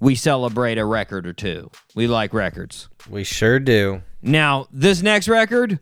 we 0.00 0.14
celebrate 0.14 0.78
a 0.78 0.84
record 0.84 1.26
or 1.26 1.32
two. 1.32 1.70
We 1.94 2.08
like 2.08 2.34
records. 2.34 2.88
We 3.08 3.22
sure 3.22 3.60
do. 3.60 4.02
Now, 4.22 4.66
this 4.72 5.02
next 5.02 5.28
record 5.28 5.78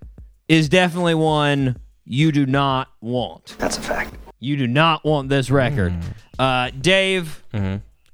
is 0.48 0.68
definitely 0.68 1.14
one 1.14 1.76
you 2.04 2.32
do 2.32 2.46
not 2.46 2.88
want. 3.00 3.56
That's 3.58 3.76
a 3.78 3.82
fact. 3.82 4.14
You 4.40 4.56
do 4.56 4.66
not 4.66 5.04
want 5.04 5.28
this 5.28 5.50
record. 5.50 5.94
Uh, 6.38 6.70
Dave, 6.70 7.42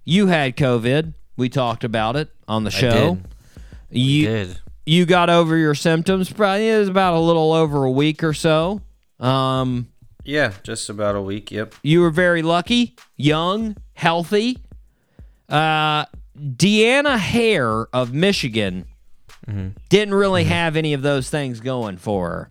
you 0.04 0.26
had 0.26 0.56
COVID. 0.56 1.14
We 1.36 1.48
talked 1.48 1.84
about 1.84 2.16
it 2.16 2.30
on 2.48 2.64
the 2.64 2.70
show. 2.70 3.16
did. 3.16 3.24
You 3.90 4.26
Did. 4.26 4.60
you 4.86 5.06
got 5.06 5.30
over 5.30 5.56
your 5.56 5.74
symptoms. 5.74 6.32
Probably 6.32 6.68
it 6.68 6.78
was 6.78 6.88
about 6.88 7.14
a 7.14 7.20
little 7.20 7.52
over 7.52 7.84
a 7.84 7.90
week 7.90 8.24
or 8.24 8.32
so. 8.34 8.80
Um, 9.20 9.88
Yeah, 10.24 10.52
just 10.62 10.88
about 10.88 11.14
a 11.14 11.22
week. 11.22 11.50
Yep. 11.52 11.74
you 11.82 12.00
were 12.00 12.10
very 12.10 12.42
lucky, 12.42 12.96
young, 13.16 13.76
healthy. 13.92 14.58
Uh, 15.48 16.06
Deanna 16.36 17.18
Hare 17.18 17.86
of 17.92 18.12
Michigan 18.12 18.86
didn't 19.88 20.14
really 20.14 20.44
have 20.44 20.76
any 20.76 20.92
of 20.94 21.02
those 21.02 21.28
things 21.30 21.60
going 21.60 21.96
for 21.98 22.30
her. 22.30 22.50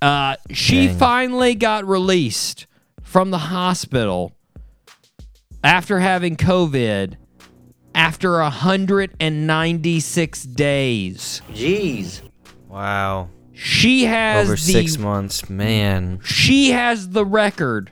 Uh, 0.00 0.36
she 0.52 0.88
finally 0.88 1.54
got 1.54 1.86
released 1.86 2.66
from 3.02 3.30
the 3.30 3.38
hospital 3.38 4.32
after 5.64 5.98
having 5.98 6.36
COVID 6.36 7.16
after 7.94 8.32
196 8.40 10.42
days. 10.44 11.42
Jeez. 11.52 12.20
Wow. 12.68 13.30
She 13.52 14.04
has 14.04 14.46
Over 14.46 14.52
the 14.54 14.62
six 14.62 14.98
months, 14.98 15.50
man. 15.50 16.20
she 16.24 16.70
has 16.70 17.10
the 17.10 17.24
record 17.24 17.90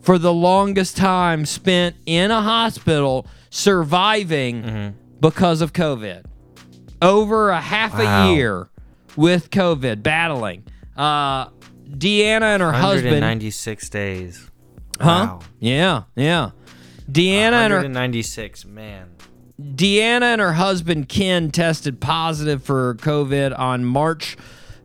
for 0.00 0.18
the 0.18 0.32
longest 0.32 0.96
time 0.96 1.46
spent 1.46 1.96
in 2.06 2.30
a 2.30 2.40
hospital 2.42 3.26
surviving 3.50 4.62
Mm-hmm. 4.62 4.96
because 5.20 5.60
of 5.60 5.72
COVID. 5.72 6.24
Over 7.02 7.50
a 7.50 7.60
half 7.60 7.94
Wow. 7.98 8.30
a 8.30 8.34
year 8.34 8.68
with 9.16 9.50
COVID, 9.50 10.02
battling. 10.02 10.64
Uh, 10.96 11.46
Deanna 11.88 12.54
and 12.54 12.62
her 12.62 12.72
husband. 12.72 13.12
196 13.14 13.88
days. 13.90 14.50
Huh? 15.00 15.04
Wow. 15.04 15.40
Yeah, 15.60 16.02
yeah. 16.16 16.50
Deanna 17.10 17.52
and 17.52 17.72
her 17.72 17.78
196, 17.78 18.64
man. 18.64 19.08
Deanna 19.60 20.22
and 20.32 20.40
her 20.40 20.54
husband 20.54 21.08
Ken 21.08 21.50
tested 21.50 22.00
positive 22.00 22.62
for 22.62 22.94
COVID 22.96 23.58
on 23.58 23.84
March 23.84 24.36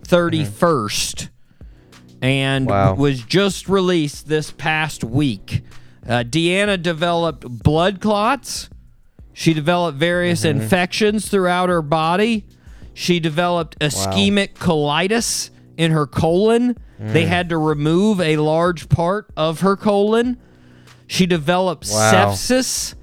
31st 0.03 1.29
and 2.21 2.67
Wow. 2.69 2.93
was 2.95 3.21
just 3.21 3.67
released 3.67 4.27
this 4.27 4.51
past 4.51 5.03
week. 5.03 5.63
Uh, 6.07 6.23
Deanna 6.27 6.81
developed 6.81 7.47
blood 7.63 7.99
clots. 8.01 8.69
She 9.41 9.55
developed 9.55 9.97
various 9.97 10.41
mm-hmm. 10.45 10.61
infections 10.61 11.27
throughout 11.27 11.69
her 11.69 11.81
body. 11.81 12.45
She 12.93 13.19
developed 13.19 13.79
ischemic 13.79 14.53
colitis 14.53 15.49
in 15.77 15.89
her 15.89 16.05
colon. 16.05 16.77
They 16.99 17.23
mm. 17.23 17.27
had 17.27 17.49
to 17.49 17.57
remove 17.57 18.21
a 18.21 18.37
large 18.37 18.87
part 18.87 19.31
of 19.35 19.61
her 19.61 19.75
colon. 19.75 20.37
She 21.07 21.25
developed 21.25 21.89
Wow. 21.91 22.11
sepsis. 22.13 22.93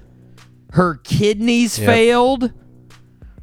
Her 0.71 0.95
kidneys 0.95 1.77
Yep. 1.77 1.85
failed. 1.85 2.51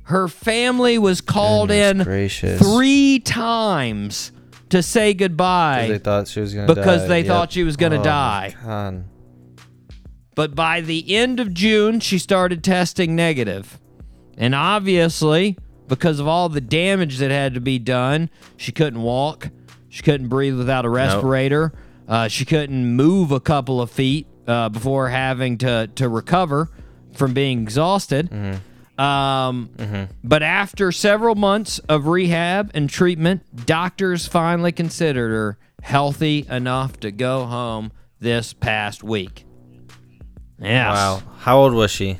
Her 0.04 0.26
family 0.26 0.96
was 0.96 1.20
called 1.20 1.68
Goodness 1.68 2.06
in 2.06 2.10
gracious. 2.10 2.62
three 2.62 3.18
times 3.18 4.32
to 4.70 4.82
say 4.82 5.12
goodbye. 5.12 5.88
They 5.90 5.98
thought 5.98 6.28
she 6.28 6.40
was 6.40 6.54
gonna 6.54 6.74
Because 6.74 7.02
die. 7.02 7.08
they 7.08 7.18
Yep. 7.18 7.26
thought 7.26 7.52
she 7.52 7.62
was 7.62 7.76
gonna 7.76 8.00
Oh, 8.00 8.04
die. 8.04 8.54
God. 8.64 9.04
But 10.36 10.54
by 10.54 10.80
the 10.82 11.16
end 11.16 11.40
of 11.40 11.52
June, 11.52 11.98
she 11.98 12.18
started 12.18 12.62
testing 12.62 13.16
negative. 13.16 13.80
And 14.36 14.54
obviously, 14.54 15.56
because 15.88 16.20
of 16.20 16.28
all 16.28 16.48
the 16.48 16.60
damage 16.60 17.18
that 17.18 17.30
had 17.32 17.54
to 17.54 17.60
be 17.60 17.78
done, 17.80 18.28
she 18.56 18.70
couldn't 18.70 19.00
walk. 19.02 19.48
She 19.88 20.02
couldn't 20.02 20.28
breathe 20.28 20.56
without 20.56 20.84
a 20.84 20.90
respirator. 20.90 21.72
Uh, 22.06 22.28
she 22.28 22.44
couldn't 22.44 22.94
move 22.94 23.32
a 23.32 23.40
couple 23.40 23.80
of 23.80 23.90
feet 23.90 24.26
uh, 24.46 24.68
before 24.68 25.08
having 25.08 25.56
to, 25.58 25.88
to 25.94 26.08
recover 26.08 26.70
from 27.14 27.32
being 27.32 27.62
exhausted. 27.62 28.30
Um, 28.98 29.70
But 30.22 30.42
after 30.42 30.92
several 30.92 31.34
months 31.34 31.78
of 31.88 32.06
rehab 32.06 32.70
and 32.74 32.90
treatment, 32.90 33.66
doctors 33.66 34.26
finally 34.26 34.72
considered 34.72 35.30
her 35.30 35.58
healthy 35.82 36.46
enough 36.50 37.00
to 37.00 37.10
go 37.10 37.46
home 37.46 37.90
this 38.20 38.52
past 38.52 39.02
week. 39.02 39.45
Yes. 40.58 40.94
Wow. 40.94 41.22
How 41.38 41.58
old 41.58 41.74
was 41.74 41.90
she? 41.90 42.18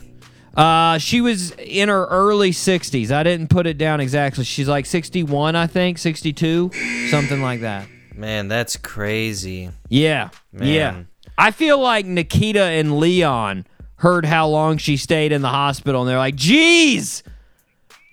Uh, 0.57 0.97
she 0.99 1.21
was 1.21 1.51
in 1.53 1.89
her 1.89 2.07
early 2.07 2.51
60s. 2.51 3.11
I 3.11 3.23
didn't 3.23 3.49
put 3.49 3.67
it 3.67 3.77
down 3.77 4.01
exactly. 4.01 4.45
She's 4.45 4.69
like 4.69 4.87
61, 4.87 5.55
I 5.55 5.67
think, 5.67 5.99
62, 5.99 6.71
something 7.11 7.43
like 7.43 7.61
that. 7.61 7.87
Man, 8.15 8.49
that's 8.49 8.77
crazy. 8.77 9.71
Yeah. 9.89 10.31
Yeah. 10.53 11.03
I 11.37 11.51
feel 11.51 11.79
like 11.79 12.07
Nikita 12.07 12.63
and 12.63 12.99
Leon 12.99 13.67
heard 13.97 14.25
how 14.25 14.49
long 14.49 14.79
she 14.79 14.97
stayed 14.97 15.33
in 15.33 15.43
the 15.43 15.49
hospital 15.51 16.03
and 16.03 16.09
they're 16.11 16.17
like, 16.17 16.37
geez, 16.37 17.23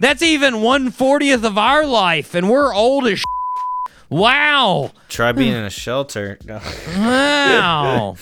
that's 0.02 0.22
even 0.22 0.56
140th 0.56 1.46
of 1.46 1.58
our 1.58 1.86
life 1.86 2.36
and 2.36 2.50
we're 2.50 2.74
old 2.74 3.08
as 3.08 3.24
Wow. 4.10 4.92
Try 5.10 5.32
being 5.32 5.54
in 5.54 5.64
a 5.64 5.70
shelter. 5.70 6.38
Wow. 6.98 8.16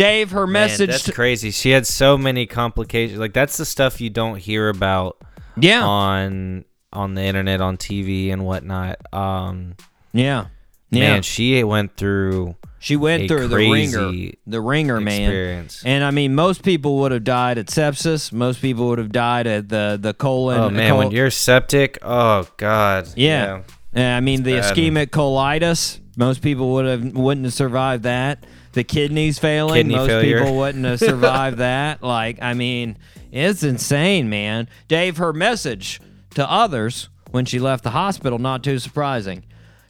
Dave, 0.00 0.30
her 0.32 0.46
Man, 0.46 0.68
message. 0.68 0.90
that's 0.90 1.04
to- 1.04 1.12
crazy. 1.12 1.50
She 1.50 1.70
had 1.70 1.86
so 1.86 2.16
many 2.18 2.46
complications. 2.46 3.18
Like 3.18 3.32
that's 3.32 3.56
the 3.56 3.64
stuff 3.64 4.00
you 4.00 4.10
don't 4.10 4.38
hear 4.38 4.68
about 4.68 5.18
yeah. 5.56 5.82
on 5.84 6.64
on 6.92 7.14
the 7.14 7.22
internet, 7.22 7.60
on 7.60 7.76
TV, 7.76 8.32
and 8.32 8.44
whatnot. 8.44 8.96
Um, 9.14 9.74
yeah. 10.12 10.46
Yeah. 10.92 11.12
man, 11.12 11.22
she 11.22 11.62
went 11.62 11.96
through 11.96 12.56
She 12.80 12.96
went 12.96 13.28
through 13.28 13.46
the 13.46 13.56
ringer, 13.56 14.32
the 14.44 14.60
ringer, 14.60 15.00
man. 15.00 15.68
And 15.84 16.02
I 16.02 16.10
mean, 16.10 16.34
most 16.34 16.64
people 16.64 16.98
would 16.98 17.12
have 17.12 17.22
died 17.22 17.58
at 17.58 17.66
sepsis. 17.66 18.32
Most 18.32 18.60
people 18.60 18.88
would 18.88 18.98
have 18.98 19.12
died 19.12 19.46
at 19.46 19.68
the 19.68 19.98
the 20.00 20.14
colon. 20.14 20.58
oh 20.58 20.70
man, 20.70 20.90
col- 20.90 20.98
when 20.98 21.10
you're 21.12 21.30
septic, 21.30 21.98
oh 22.02 22.48
god. 22.56 23.08
yeah. 23.16 23.62
Yeah, 23.92 24.16
I 24.16 24.20
mean, 24.20 24.44
the 24.44 24.54
bad. 24.54 24.76
ischemic 24.76 25.06
colitis. 25.08 25.98
Most 26.16 26.42
people 26.42 26.72
would 26.72 26.86
have 26.86 27.12
wouldn't 27.12 27.44
have 27.44 27.54
survived 27.54 28.02
that. 28.04 28.44
The 28.72 28.84
kidneys 28.84 29.38
failing. 29.38 29.74
Kidney 29.74 29.96
most 29.96 30.08
failure. 30.08 30.38
people 30.40 30.56
wouldn't 30.56 30.84
have 30.84 30.98
survived 31.00 31.58
that. 31.58 32.02
Like, 32.02 32.40
I 32.40 32.54
mean, 32.54 32.96
it's 33.32 33.62
insane, 33.62 34.30
man. 34.30 34.68
Dave, 34.88 35.16
her 35.16 35.32
message 35.32 36.00
to 36.34 36.48
others 36.48 37.08
when 37.30 37.44
she 37.44 37.58
left 37.58 37.84
the 37.84 37.90
hospital, 37.90 38.38
not 38.38 38.62
too 38.62 38.78
surprising. 38.78 39.44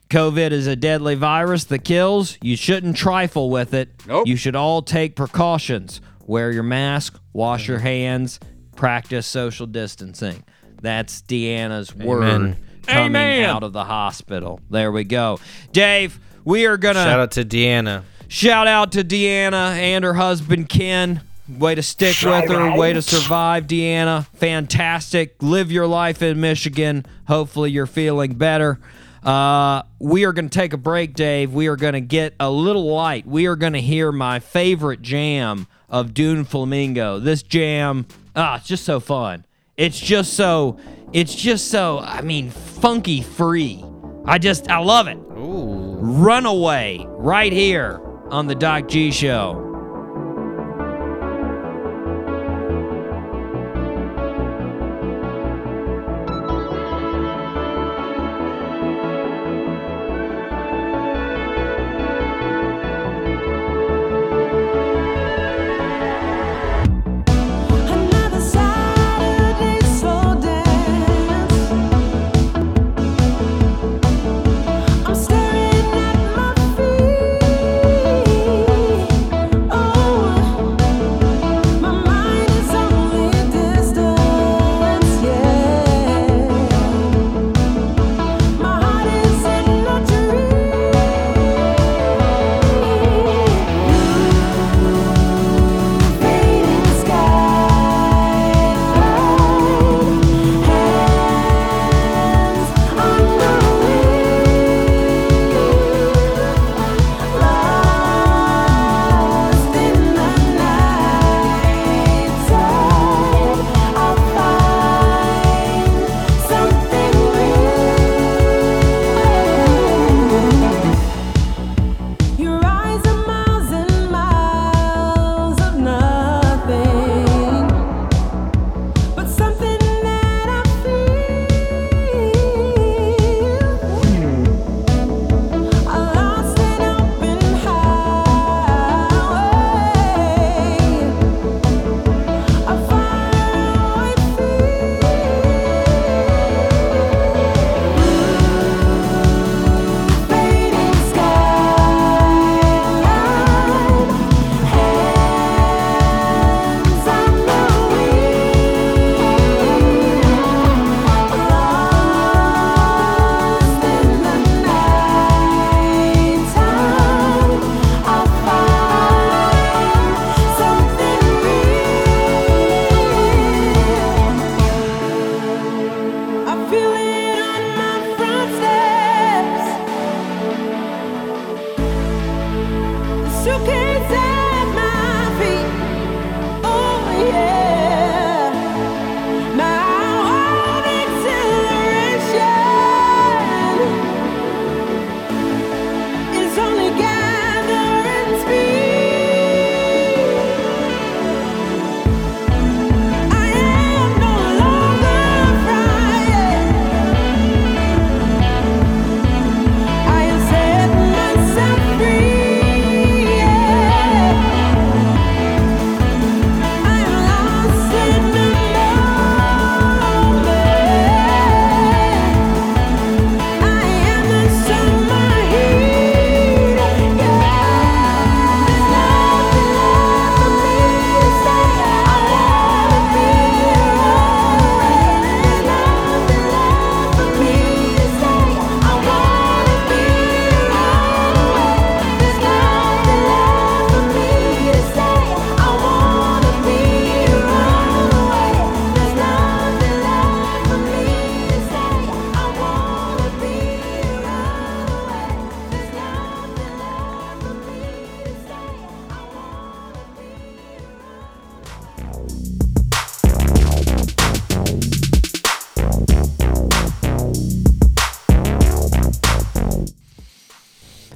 COVID 0.08 0.50
is 0.50 0.66
a 0.66 0.74
deadly 0.76 1.14
virus 1.14 1.64
that 1.64 1.84
kills. 1.84 2.36
You 2.42 2.56
shouldn't 2.56 2.96
trifle 2.96 3.48
with 3.50 3.72
it. 3.74 3.90
Nope. 4.06 4.26
You 4.26 4.36
should 4.36 4.56
all 4.56 4.82
take 4.82 5.14
precautions. 5.14 6.00
Wear 6.26 6.50
your 6.50 6.62
mask, 6.64 7.20
wash 7.32 7.68
your 7.68 7.78
hands, 7.78 8.40
practice 8.76 9.26
social 9.26 9.66
distancing. 9.66 10.42
That's 10.82 11.22
Deanna's 11.22 11.94
word 11.94 12.56
coming 12.86 13.16
Amen. 13.16 13.44
out 13.44 13.62
of 13.62 13.72
the 13.72 13.84
hospital. 13.84 14.60
There 14.70 14.90
we 14.90 15.04
go. 15.04 15.38
Dave, 15.72 16.18
we 16.44 16.66
are 16.66 16.76
going 16.76 16.94
to 16.94 17.02
Shout 17.02 17.20
out 17.20 17.30
to 17.32 17.44
Deanna. 17.44 18.02
Shout 18.30 18.68
out 18.68 18.92
to 18.92 19.02
Deanna 19.02 19.72
and 19.74 20.04
her 20.04 20.14
husband 20.14 20.68
Ken. 20.68 21.20
Way 21.48 21.74
to 21.74 21.82
stick 21.82 22.14
with 22.22 22.48
her. 22.48 22.76
Way 22.76 22.92
to 22.92 23.02
survive, 23.02 23.66
Deanna. 23.66 24.28
Fantastic. 24.36 25.34
Live 25.42 25.72
your 25.72 25.88
life 25.88 26.22
in 26.22 26.40
Michigan. 26.40 27.06
Hopefully, 27.26 27.72
you're 27.72 27.86
feeling 27.86 28.34
better. 28.34 28.78
Uh, 29.24 29.82
we 29.98 30.24
are 30.24 30.32
going 30.32 30.48
to 30.48 30.58
take 30.58 30.72
a 30.72 30.76
break, 30.76 31.14
Dave. 31.14 31.52
We 31.52 31.66
are 31.66 31.74
going 31.74 31.94
to 31.94 32.00
get 32.00 32.34
a 32.38 32.48
little 32.52 32.86
light. 32.86 33.26
We 33.26 33.46
are 33.46 33.56
going 33.56 33.72
to 33.72 33.80
hear 33.80 34.12
my 34.12 34.38
favorite 34.38 35.02
jam 35.02 35.66
of 35.88 36.14
Doom 36.14 36.44
Flamingo. 36.44 37.18
This 37.18 37.42
jam, 37.42 38.06
ah, 38.36 38.58
it's 38.58 38.68
just 38.68 38.84
so 38.84 39.00
fun. 39.00 39.44
It's 39.76 39.98
just 39.98 40.34
so, 40.34 40.78
it's 41.12 41.34
just 41.34 41.66
so, 41.66 41.98
I 41.98 42.20
mean, 42.20 42.50
funky 42.50 43.22
free. 43.22 43.84
I 44.24 44.38
just, 44.38 44.70
I 44.70 44.78
love 44.78 45.08
it. 45.08 45.16
Ooh. 45.16 45.96
Runaway 45.98 47.04
right 47.08 47.52
here 47.52 48.00
on 48.30 48.46
the 48.46 48.54
Doc 48.54 48.88
G 48.88 49.10
Show. 49.10 49.69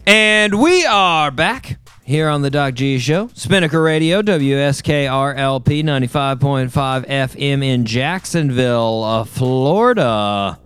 And 0.06 0.60
we 0.60 0.84
are 0.84 1.30
back 1.30 1.78
here 2.04 2.28
on 2.28 2.42
the 2.42 2.50
Doc 2.50 2.74
G 2.74 2.98
Show. 2.98 3.30
Spinnaker 3.32 3.80
Radio, 3.82 4.20
WSKRLP 4.20 5.82
95.5 5.82 7.06
FM 7.08 7.64
in 7.64 7.86
Jacksonville, 7.86 9.02
uh, 9.02 9.24
Florida. 9.24 10.58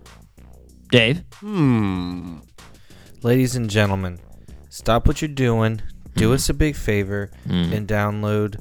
Dave? 0.91 1.23
Hmm. 1.35 2.39
Ladies 3.23 3.55
and 3.55 3.69
gentlemen, 3.69 4.19
stop 4.67 5.07
what 5.07 5.21
you're 5.21 5.29
doing. 5.29 5.81
Do 6.15 6.33
us 6.33 6.49
a 6.49 6.53
big 6.53 6.75
favor 6.75 7.31
and 7.45 7.87
download 7.87 8.59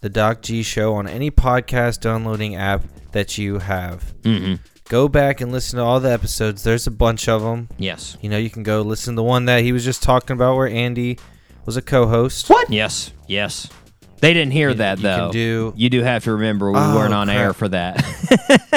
the 0.00 0.08
Doc 0.08 0.42
G 0.42 0.62
Show 0.62 0.94
on 0.94 1.06
any 1.06 1.30
podcast 1.30 2.00
downloading 2.00 2.56
app 2.56 2.82
that 3.12 3.38
you 3.38 3.58
have. 3.58 4.14
Mm-hmm. 4.22 4.54
Go 4.88 5.08
back 5.08 5.40
and 5.40 5.52
listen 5.52 5.78
to 5.78 5.84
all 5.84 6.00
the 6.00 6.10
episodes. 6.10 6.62
There's 6.64 6.86
a 6.86 6.90
bunch 6.90 7.28
of 7.28 7.42
them. 7.42 7.68
Yes. 7.78 8.16
You 8.20 8.28
know, 8.28 8.38
you 8.38 8.50
can 8.50 8.62
go 8.62 8.82
listen 8.82 9.14
to 9.14 9.16
the 9.16 9.22
one 9.22 9.44
that 9.44 9.62
he 9.62 9.72
was 9.72 9.84
just 9.84 10.02
talking 10.02 10.34
about 10.34 10.56
where 10.56 10.66
Andy 10.68 11.18
was 11.64 11.76
a 11.76 11.82
co-host. 11.82 12.48
What? 12.50 12.70
Yes. 12.70 13.12
Yes. 13.28 13.68
They 14.20 14.34
didn't 14.34 14.52
hear 14.52 14.70
You- 14.70 14.74
that 14.76 14.98
you 14.98 15.04
can 15.04 15.18
though. 15.26 15.32
do- 15.32 15.72
You 15.76 15.90
do 15.90 16.02
have 16.02 16.24
to 16.24 16.32
remember 16.32 16.72
we 16.72 16.78
Oh, 16.78 16.94
weren't 16.96 17.14
on 17.14 17.30
air 17.30 17.52
for 17.52 17.68
that. 17.68 18.04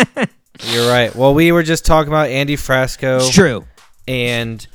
You're 0.65 0.87
right. 0.89 1.13
Well, 1.15 1.33
we 1.33 1.51
were 1.51 1.63
just 1.63 1.85
talking 1.85 2.09
about 2.09 2.29
Andy 2.29 2.55
Frasco 2.55 3.17
it's 3.17 3.29
true. 3.33 3.65
and 4.07 4.65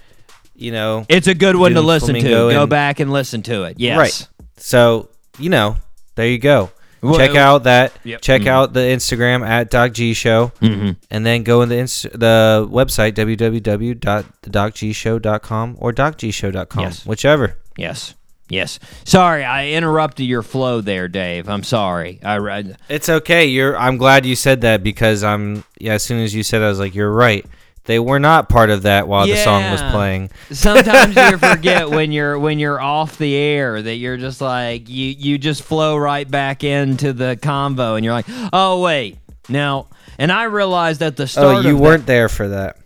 you 0.55 0.73
know, 0.73 1.07
It's 1.09 1.29
a 1.29 1.35
good 1.35 1.55
one 1.55 1.71
to 1.71 1.77
Doom 1.77 1.87
listen 1.87 2.15
to. 2.15 2.21
Flamingo 2.21 2.51
Go 2.51 2.61
and- 2.63 2.71
back 2.71 2.99
and 3.01 3.13
listen 3.13 3.43
to 3.43 3.63
it. 3.65 3.79
Yes. 3.79 3.97
Right. 3.97 4.29
So, 4.57 5.09
you 5.39 5.51
know, 5.51 5.77
there 6.19 6.29
you 6.29 6.39
go. 6.39 6.71
check 7.15 7.37
out 7.37 7.63
that. 7.63 7.93
Yep. 8.03 8.21
Check 8.23 8.43
Mhm. 8.43 8.47
out 8.49 8.73
the 8.73 8.81
Instagram 8.81 9.47
at 9.47 9.71
Doc 9.71 9.93
G 9.93 10.15
Show, 10.15 10.51
Mhm. 10.61 10.97
and 11.13 11.25
then 11.25 11.45
go 11.45 11.63
in 11.63 11.69
the 11.69 11.77
inst- 11.79 12.09
the 12.13 12.67
website 12.69 13.15
www.thedocgshow.com 13.15 15.77
or 15.79 15.93
docgshow.com, 15.93 16.83
Yes. 16.83 17.07
whichever. 17.07 17.55
Yes. 17.77 18.15
Yes. 18.49 18.79
Sorry, 19.05 19.45
I 19.45 19.69
interrupted 19.69 20.27
your 20.27 20.43
flow 20.43 20.81
there, 20.81 21.07
Dave. 21.07 21.49
I'm 21.49 21.63
sorry. 21.63 22.19
I 22.25 22.39
read. 22.39 22.77
It's 22.89 23.09
okay. 23.09 23.45
You're. 23.45 23.77
I'm 23.79 23.99
glad 23.99 24.25
you 24.25 24.35
said 24.35 24.63
that 24.63 24.83
because 24.83 25.23
I'm. 25.23 25.65
Yeah. 25.79 25.93
As 25.95 26.03
soon 26.03 26.23
as 26.25 26.35
you 26.35 26.43
said, 26.43 26.63
it, 26.63 26.65
I 26.65 26.69
was 26.69 26.79
like, 26.79 26.95
you're 26.95 27.13
right. 27.13 27.45
They 27.89 27.99
were 27.99 28.19
not 28.19 28.51
part 28.51 28.69
of 28.69 28.83
that 28.83 29.09
while 29.09 29.27
the 29.27 29.37
song 29.37 29.63
was 29.71 29.81
playing. 29.81 30.29
Sometimes 30.51 31.17
you 31.17 31.39
forget 31.49 31.89
when 31.89 32.13
you're 32.13 32.39
when 32.39 32.59
you're 32.59 32.79
off 32.79 33.17
the 33.17 33.35
air 33.35 33.81
that 33.81 33.95
you're 33.95 34.19
just 34.19 34.43
like 34.43 34.91
you 34.91 35.07
you 35.07 35.39
just 35.39 35.63
flow 35.63 35.97
right 35.97 36.31
back 36.31 36.63
into 36.65 37.15
the 37.15 37.39
convo 37.41 37.97
and 37.97 38.05
you're 38.05 38.13
like, 38.13 38.27
oh 38.53 38.83
wait, 38.83 39.17
now. 39.49 39.87
And 40.19 40.31
I 40.31 40.45
realized 40.45 41.01
at 41.01 41.17
the 41.17 41.23
oh, 41.23 41.27
start. 41.27 41.65
Oh, 41.65 41.67
you 41.67 41.79
weren't 41.79 42.05
there 42.05 42.29
for 42.29 42.49
that. 42.49 42.77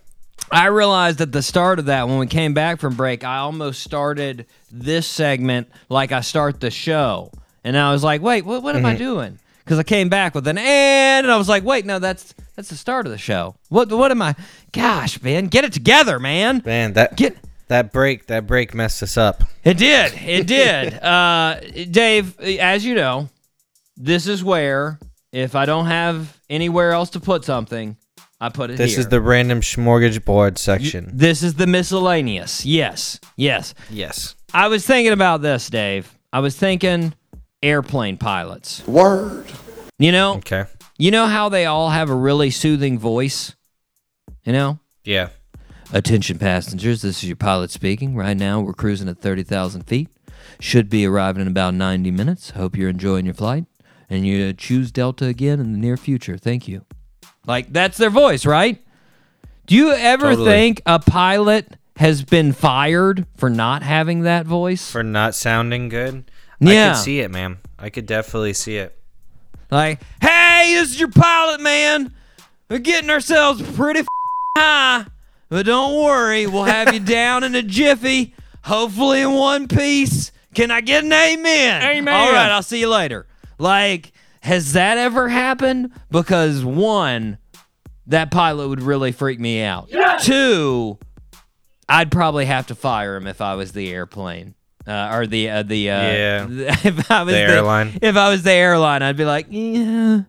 I 0.49 0.67
realized 0.67 1.19
at 1.19 1.33
the 1.33 1.41
start 1.43 1.79
of 1.79 1.85
that 1.87 2.07
when 2.07 2.17
we 2.17 2.27
came 2.27 2.53
back 2.53 2.79
from 2.79 2.95
break, 2.95 3.25
I 3.25 3.39
almost 3.39 3.83
started 3.83 4.45
this 4.71 5.05
segment 5.05 5.67
like 5.89 6.13
I 6.13 6.21
start 6.21 6.61
the 6.61 6.71
show, 6.71 7.29
and 7.65 7.77
I 7.77 7.91
was 7.91 8.05
like, 8.05 8.21
"Wait, 8.21 8.45
what, 8.45 8.63
what 8.63 8.77
am 8.77 8.85
I 8.85 8.91
mm-hmm. 8.91 8.99
doing?" 8.99 9.39
Because 9.63 9.79
I 9.79 9.83
came 9.83 10.09
back 10.09 10.35
with 10.35 10.47
an 10.47 10.57
and, 10.57 11.25
and 11.25 11.31
I 11.31 11.37
was 11.37 11.47
like, 11.47 11.63
"Wait, 11.63 11.85
no, 11.85 11.99
that's 11.99 12.33
that's 12.55 12.69
the 12.69 12.75
start 12.75 13.05
of 13.05 13.11
the 13.11 13.17
show. 13.17 13.55
What 13.69 13.91
what 13.91 14.11
am 14.11 14.21
I? 14.21 14.35
Gosh, 14.71 15.21
man, 15.21 15.47
get 15.47 15.63
it 15.63 15.73
together, 15.73 16.19
man. 16.19 16.61
Man, 16.65 16.93
that 16.93 17.15
Get 17.15 17.37
that 17.67 17.91
break 17.93 18.27
that 18.27 18.45
break 18.45 18.73
messed 18.73 19.01
us 19.01 19.17
up. 19.17 19.43
it 19.63 19.77
did, 19.77 20.13
it 20.25 20.47
did. 20.47 20.93
uh, 21.03 21.59
Dave, 21.89 22.39
as 22.39 22.85
you 22.85 22.95
know, 22.95 23.29
this 23.95 24.27
is 24.27 24.43
where 24.43 24.99
if 25.31 25.55
I 25.55 25.65
don't 25.65 25.87
have 25.87 26.37
anywhere 26.49 26.91
else 26.91 27.11
to 27.11 27.19
put 27.19 27.45
something, 27.45 27.97
I 28.39 28.49
put 28.49 28.69
it 28.69 28.77
This 28.77 28.91
here. 28.91 28.99
is 28.99 29.07
the 29.07 29.21
random 29.21 29.61
smorgasbord 29.61 30.25
board 30.25 30.57
section. 30.57 31.09
This 31.13 31.41
is 31.41 31.55
the 31.55 31.65
miscellaneous. 31.65 32.65
Yes, 32.65 33.19
yes. 33.37 33.73
yes. 33.89 34.35
I 34.53 34.67
was 34.67 34.85
thinking 34.85 35.13
about 35.13 35.41
this, 35.41 35.69
Dave. 35.69 36.13
I 36.31 36.39
was 36.41 36.55
thinking 36.55 37.15
airplane 37.63 38.17
pilots. 38.17 38.85
Word. 38.87 39.45
You 39.97 40.11
know, 40.11 40.35
Okay. 40.35 40.65
you 40.97 41.11
know 41.11 41.27
how 41.27 41.49
they 41.49 41.65
all 41.65 41.89
have 41.91 42.09
a 42.09 42.15
really 42.15 42.49
soothing 42.51 42.99
voice. 42.99 43.55
You 44.43 44.53
know. 44.53 44.79
Yeah. 45.03 45.29
Attention 45.93 46.39
passengers, 46.39 47.01
this 47.03 47.17
is 47.23 47.29
your 47.29 47.35
pilot 47.35 47.69
speaking. 47.71 48.15
Right 48.15 48.35
now, 48.35 48.59
we're 48.59 48.73
cruising 48.73 49.07
at 49.07 49.19
30,000 49.19 49.83
feet. 49.83 50.09
Should 50.59 50.89
be 50.89 51.05
arriving 51.05 51.41
in 51.41 51.47
about 51.47 51.73
90 51.75 52.09
minutes. 52.11 52.51
Hope 52.51 52.75
you're 52.75 52.89
enjoying 52.89 53.25
your 53.25 53.33
flight. 53.35 53.65
And 54.09 54.25
you 54.25 54.49
uh, 54.49 54.53
choose 54.57 54.91
Delta 54.91 55.25
again 55.25 55.59
in 55.59 55.71
the 55.71 55.77
near 55.77 55.97
future. 55.97 56.37
Thank 56.37 56.67
you. 56.67 56.85
Like, 57.45 57.71
that's 57.71 57.97
their 57.97 58.09
voice, 58.09 58.45
right? 58.45 58.81
Do 59.67 59.75
you 59.75 59.91
ever 59.93 60.31
Totally. 60.31 60.45
think 60.49 60.81
a 60.85 60.99
pilot 60.99 61.77
has 61.97 62.23
been 62.23 62.53
fired 62.53 63.25
for 63.37 63.49
not 63.49 63.83
having 63.83 64.21
that 64.21 64.45
voice? 64.45 64.89
For 64.91 65.03
not 65.03 65.35
sounding 65.35 65.89
good. 65.89 66.29
I 66.67 66.71
Yeah. 66.73 66.93
could 66.93 67.01
see 67.01 67.19
it, 67.19 67.31
man. 67.31 67.57
I 67.79 67.89
could 67.89 68.05
definitely 68.05 68.53
see 68.53 68.77
it. 68.77 68.97
Like, 69.71 70.01
hey, 70.21 70.73
this 70.75 70.91
is 70.91 70.99
your 70.99 71.09
pilot, 71.09 71.61
man. 71.61 72.13
We're 72.69 72.79
getting 72.79 73.09
ourselves 73.09 73.61
pretty 73.75 74.01
f- 74.01 74.05
high, 74.57 75.05
but 75.49 75.65
don't 75.65 76.03
worry, 76.03 76.45
we'll 76.47 76.63
have 76.63 76.93
you 76.93 76.99
down 77.19 77.43
in 77.43 77.55
a 77.55 77.61
jiffy, 77.63 78.35
hopefully 78.63 79.21
in 79.21 79.31
one 79.33 79.67
piece. 79.67 80.31
Can 80.53 80.69
I 80.71 80.81
get 80.81 81.03
an 81.03 81.11
amen? 81.11 81.81
Amen. 81.83 82.13
All 82.13 82.31
right, 82.31 82.49
I'll 82.51 82.61
see 82.63 82.79
you 82.79 82.89
later. 82.89 83.25
Like, 83.57 84.11
has 84.41 84.73
that 84.73 84.97
ever 84.99 85.27
happened? 85.29 85.91
Because 86.11 86.63
one, 86.63 87.39
that 88.07 88.29
pilot 88.29 88.67
would 88.67 88.81
really 88.81 89.11
freak 89.11 89.39
me 89.39 89.63
out. 89.63 89.89
Two, 90.21 90.99
I'd 91.89 92.11
probably 92.11 92.45
have 92.45 92.67
to 92.67 92.75
fire 92.75 93.15
him 93.15 93.25
if 93.27 93.41
I 93.41 93.55
was 93.55 93.71
the 93.71 93.91
airplane. 93.91 94.53
Uh, 94.85 95.09
or 95.13 95.27
the 95.27 95.49
uh, 95.49 95.63
the 95.63 95.89
uh, 95.89 96.01
Yeah. 96.01 96.47
if 96.83 97.09
I 97.11 97.23
was 97.23 97.33
The 97.33 97.39
airline. 97.39 97.99
if 98.01 98.17
I 98.17 98.29
was 98.29 98.43
the 98.43 98.51
airline, 98.51 99.01
I'd 99.01 99.15
be 99.17 99.25
like, 99.25 99.47
yeah, 99.49 100.23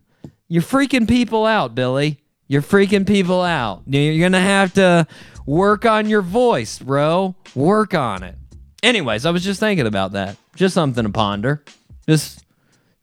you're 0.49 0.63
freaking 0.63 1.09
people 1.09 1.45
out, 1.45 1.75
Billy. 1.75 2.21
You're 2.47 2.63
freaking 2.63 3.07
people 3.07 3.43
out. 3.43 3.83
You're 3.87 4.25
gonna 4.25 4.41
have 4.41 4.75
to 4.75 5.07
work 5.47 5.85
on 5.87 6.09
your 6.09 6.23
voice, 6.23 6.79
bro. 6.79 7.35
Work 7.55 7.95
on 7.95 8.23
it. 8.23 8.37
Anyways, 8.83 9.27
I 9.27 9.31
was 9.31 9.43
just 9.43 9.61
thinking 9.61 9.87
about 9.87 10.13
that. 10.13 10.37
Just 10.55 10.75
something 10.75 11.05
to 11.05 11.11
ponder. 11.11 11.65
Just, 12.07 12.45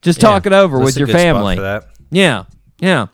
just 0.02 0.22
talk 0.22 0.46
it 0.46 0.54
over 0.54 0.80
with 0.80 0.96
your 0.96 1.08
family. 1.08 1.56
Yeah, 2.12 2.46
yeah. 2.80 3.08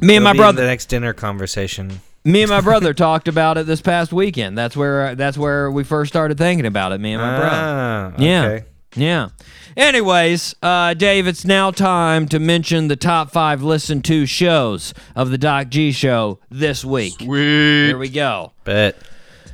Me 0.00 0.16
and 0.16 0.22
It'll 0.22 0.24
my 0.24 0.32
be 0.32 0.38
in 0.38 0.42
brother, 0.42 0.62
The 0.62 0.68
next 0.68 0.86
dinner 0.86 1.12
conversation. 1.14 2.00
Me 2.24 2.40
and 2.42 2.50
my 2.50 2.60
brother 2.62 2.94
talked 2.94 3.28
about 3.28 3.58
it 3.58 3.66
this 3.66 3.82
past 3.82 4.12
weekend. 4.12 4.56
That's 4.56 4.74
where 4.76 5.14
that's 5.14 5.36
where 5.36 5.70
we 5.70 5.84
first 5.84 6.10
started 6.10 6.38
thinking 6.38 6.64
about 6.64 6.92
it. 6.92 7.00
Me 7.00 7.12
and 7.12 7.20
my 7.22 7.36
brother. 7.38 7.56
Ah, 7.56 8.12
Yeah. 8.18 8.44
okay. 8.46 8.64
Yeah. 8.96 9.28
Anyways, 9.76 10.54
uh, 10.62 10.94
Dave, 10.94 11.26
it's 11.26 11.44
now 11.44 11.70
time 11.72 12.26
to 12.28 12.38
mention 12.38 12.86
the 12.88 12.96
top 12.96 13.30
five 13.32 13.60
listened 13.62 14.04
to 14.06 14.24
shows 14.24 14.94
of 15.16 15.30
the 15.30 15.36
Doc 15.38 15.68
G 15.68 15.90
Show 15.92 16.38
this 16.48 16.84
week. 16.84 17.14
Sweet. 17.20 17.86
Here 17.88 17.98
we 17.98 18.08
go. 18.08 18.52
Bet. 18.64 18.96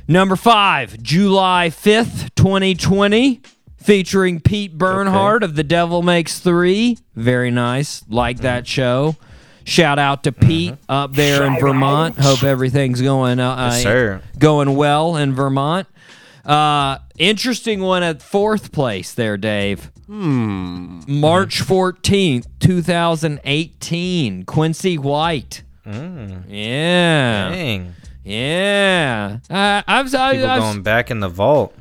Number 0.07 0.35
five, 0.35 1.01
July 1.01 1.69
5th, 1.71 2.35
2020, 2.35 3.41
featuring 3.77 4.39
Pete 4.39 4.77
Bernhard 4.77 5.43
of 5.43 5.55
The 5.55 5.63
Devil 5.63 6.03
Makes 6.03 6.39
Three. 6.39 6.99
Very 7.15 7.49
nice. 7.51 8.03
Like 8.07 8.37
that 8.41 8.67
show. 8.67 9.15
Shout 9.63 9.99
out 9.99 10.23
to 10.23 10.31
Pete 10.31 10.75
up 10.89 11.13
there 11.13 11.45
in 11.45 11.59
Vermont. 11.59 12.17
Hope 12.17 12.43
everything's 12.43 13.01
going 13.01 13.39
uh, 13.39 13.69
Yes, 13.71 13.85
uh, 13.85 14.21
going 14.37 14.75
well 14.75 15.15
in 15.15 15.33
Vermont. 15.33 15.87
Uh, 16.45 16.97
interesting 17.17 17.81
one 17.81 18.03
at 18.03 18.21
fourth 18.21 18.71
place 18.71 19.13
there, 19.13 19.37
Dave. 19.37 19.91
Hmm. 20.07 21.01
March 21.07 21.61
14th, 21.61 22.47
2018. 22.59 24.45
Quincy 24.45 24.97
White. 24.97 25.63
Yeah. 25.85 27.49
Dang. 27.49 27.95
Yeah. 28.23 29.39
Uh, 29.49 29.81
I've, 29.87 30.05
People 30.07 30.19
I've, 30.19 30.61
going 30.61 30.81
back 30.83 31.11
in 31.11 31.19
the 31.19 31.29
vault. 31.29 31.75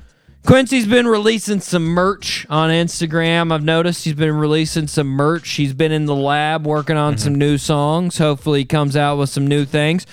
Quincy's 0.46 0.86
been 0.86 1.06
releasing 1.06 1.60
some 1.60 1.84
merch 1.84 2.46
on 2.48 2.70
Instagram. 2.70 3.52
I've 3.52 3.62
noticed 3.62 4.04
he's 4.04 4.14
been 4.14 4.34
releasing 4.34 4.86
some 4.86 5.06
merch. 5.08 5.48
He's 5.50 5.74
been 5.74 5.92
in 5.92 6.06
the 6.06 6.16
lab 6.16 6.66
working 6.66 6.96
on 6.96 7.18
some 7.18 7.34
new 7.34 7.58
songs. 7.58 8.18
Hopefully, 8.18 8.60
he 8.60 8.64
comes 8.64 8.96
out 8.96 9.18
with 9.18 9.28
some 9.28 9.46
new 9.46 9.64
things. 9.64 10.06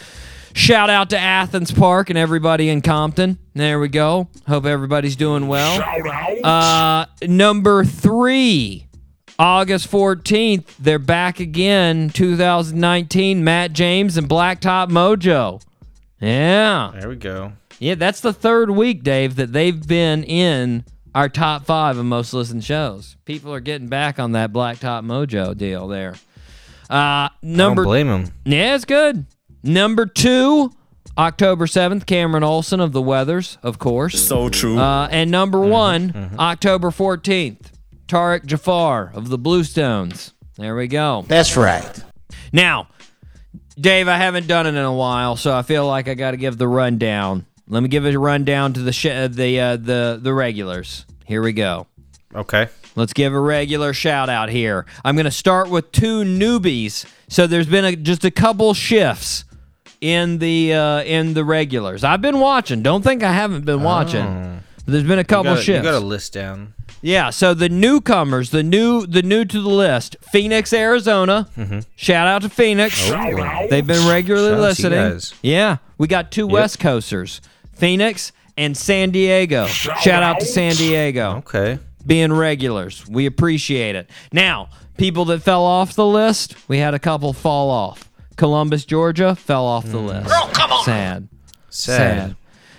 Shout 0.54 0.90
out 0.90 1.12
to 1.12 1.18
Athens 1.20 1.72
Park 1.72 2.10
and 2.10 2.18
everybody 2.18 2.70
in 2.70 2.82
Compton. 2.82 3.38
There 3.54 3.80
we 3.80 3.90
go. 3.90 4.28
Hope 4.48 4.66
everybody's 4.66 5.16
doing 5.16 5.48
well. 5.48 5.82
Uh, 6.44 7.06
number 7.22 7.86
three, 7.86 8.88
August 9.38 9.90
14th, 9.92 10.66
they're 10.80 10.98
back 11.00 11.40
again, 11.40 12.10
2019. 12.10 13.44
Matt 13.44 13.74
James 13.74 14.18
and 14.18 14.28
Blacktop 14.28 14.90
Mojo. 14.90 15.62
Yeah. 16.20 16.92
There 17.00 17.10
we 17.10 17.16
go. 17.16 17.54
Yeah, 17.80 17.96
that's 17.96 18.22
the 18.22 18.34
third 18.34 18.70
week, 18.72 19.04
Dave, 19.04 19.36
that 19.36 19.54
they've 19.54 19.86
been 19.88 20.24
in 20.24 20.84
our 21.14 21.30
top 21.30 21.66
five 21.66 21.98
of 21.98 22.06
most 22.06 22.34
listened 22.34 22.64
shows. 22.64 23.18
People 23.26 23.54
are 23.54 23.60
getting 23.60 23.88
back 23.88 24.20
on 24.20 24.32
that 24.34 24.52
Blacktop 24.52 25.06
Mojo 25.06 25.56
deal 25.56 25.88
there. 25.88 26.16
Uh, 26.90 27.30
number 27.42 27.84
Don't 27.84 27.90
blame 27.90 28.08
him. 28.08 28.32
yeah, 28.46 28.76
it's 28.76 28.86
good. 28.86 29.26
Number 29.64 30.06
two, 30.06 30.72
October 31.18 31.66
7th, 31.66 32.06
Cameron 32.06 32.44
Olson 32.44 32.80
of 32.80 32.94
The 32.94 33.02
Weathers, 33.02 33.58
of 33.64 33.78
course. 33.80 34.22
So 34.28 34.50
true. 34.50 34.78
Uh, 34.78 35.08
and 35.12 35.30
number 35.30 35.60
one, 35.60 36.36
October 36.40 36.90
14th, 36.92 37.72
Tarek 38.08 38.46
Jafar 38.46 39.12
of 39.14 39.30
the 39.30 39.38
Bluestones. 39.38 40.34
There 40.58 40.76
we 40.76 40.88
go. 40.88 41.26
That's 41.28 41.58
right. 41.58 42.04
Now, 42.54 42.88
Dave, 43.80 44.08
I 44.08 44.18
haven't 44.18 44.48
done 44.48 44.66
it 44.66 44.70
in 44.70 44.78
a 44.78 44.94
while, 44.94 45.36
so 45.36 45.56
I 45.56 45.62
feel 45.62 45.86
like 45.86 46.08
I 46.08 46.14
got 46.14 46.32
to 46.32 46.38
give 46.38 46.58
the 46.58 46.68
rundown. 46.68 47.46
Let 47.68 47.84
me 47.84 47.90
give 47.90 48.06
a 48.06 48.18
rundown 48.18 48.74
to 48.74 48.80
the 48.82 48.94
sh- 48.94 49.06
uh, 49.08 49.28
the 49.28 49.60
uh, 49.60 49.76
the 49.78 50.20
the 50.22 50.34
regulars. 50.34 51.06
Here 51.26 51.42
we 51.42 51.54
go. 51.54 51.88
Okay. 52.36 52.68
Let's 52.96 53.14
give 53.14 53.34
a 53.34 53.40
regular 53.40 53.94
shout 53.94 54.30
out 54.30 54.50
here. 54.50 54.86
I'm 55.06 55.16
going 55.16 55.26
to 55.26 55.32
start 55.32 55.70
with 55.70 55.92
two 55.92 56.22
newbies. 56.24 57.06
So 57.28 57.46
there's 57.46 57.68
been 57.68 57.86
a, 57.86 57.96
just 57.96 58.26
a 58.26 58.32
couple 58.32 58.74
shifts 58.74 59.44
in 60.02 60.38
the 60.40 60.74
uh, 60.74 61.04
in 61.04 61.34
the 61.34 61.44
regulars. 61.44 62.04
I've 62.04 62.22
been 62.22 62.40
watching. 62.40 62.82
Don't 62.82 63.02
think 63.04 63.22
I 63.24 63.34
haven't 63.34 63.66
been 63.66 63.84
watching. 63.84 64.62
There's 64.86 65.04
been 65.04 65.20
a 65.20 65.22
You 65.22 65.26
couple 65.26 65.56
got, 65.56 65.68
you 65.68 65.82
got 65.82 65.94
a 65.96 66.00
list 66.00 66.34
down. 66.34 66.74
Yeah, 67.02 67.30
so 67.30 67.54
the 67.54 67.70
newcomers, 67.70 68.50
the 68.50 68.64
new 68.64 69.06
the 69.06 69.22
new 69.22 69.46
to 69.46 69.62
the 69.62 69.70
list, 69.70 70.16
Phoenix, 70.32 70.74
Arizona. 70.74 71.48
Shout 71.96 72.28
out 72.28 72.42
to 72.44 72.50
Phoenix. 72.50 73.08
They've 73.70 73.86
been 73.86 74.08
regularly 74.10 74.52
Mm-hmm. 74.52 74.74
Shout 74.82 74.92
out 74.92 74.92
to 74.92 74.96
you 74.96 75.04
listening. 75.04 75.40
Yeah, 75.44 75.78
we 75.98 76.08
got 76.08 76.32
two 76.32 76.48
West 76.48 76.80
Coasters, 76.80 77.42
Phoenix 77.78 78.32
and 78.58 78.76
San 78.76 79.12
Diego. 79.12 79.68
Shout 79.68 80.24
out 80.24 80.40
to 80.40 80.46
San 80.46 80.76
Diego. 80.76 81.38
Okay. 81.38 81.80
being 82.06 82.32
regulars. 82.34 83.08
We 83.08 83.26
appreciate 83.26 83.96
it. 83.96 84.10
Now, 84.32 84.70
people 84.98 85.26
that 85.26 85.44
fell 85.44 85.64
off 85.64 85.94
the 85.94 86.06
list, 86.06 86.56
we 86.68 86.78
had 86.80 86.94
a 86.94 87.00
couple 87.00 87.34
fall 87.34 87.70
off. 87.70 88.10
Columbus, 88.38 88.86
Georgia, 88.86 89.36
fell 89.36 89.66
off 89.66 89.86
the 89.86 89.98
mm. 89.98 90.08
list. 90.08 90.30
Girl, 90.30 90.50
come 90.54 90.72
on. 90.72 90.86
Sad. 90.86 91.28
Sad. 91.70 92.36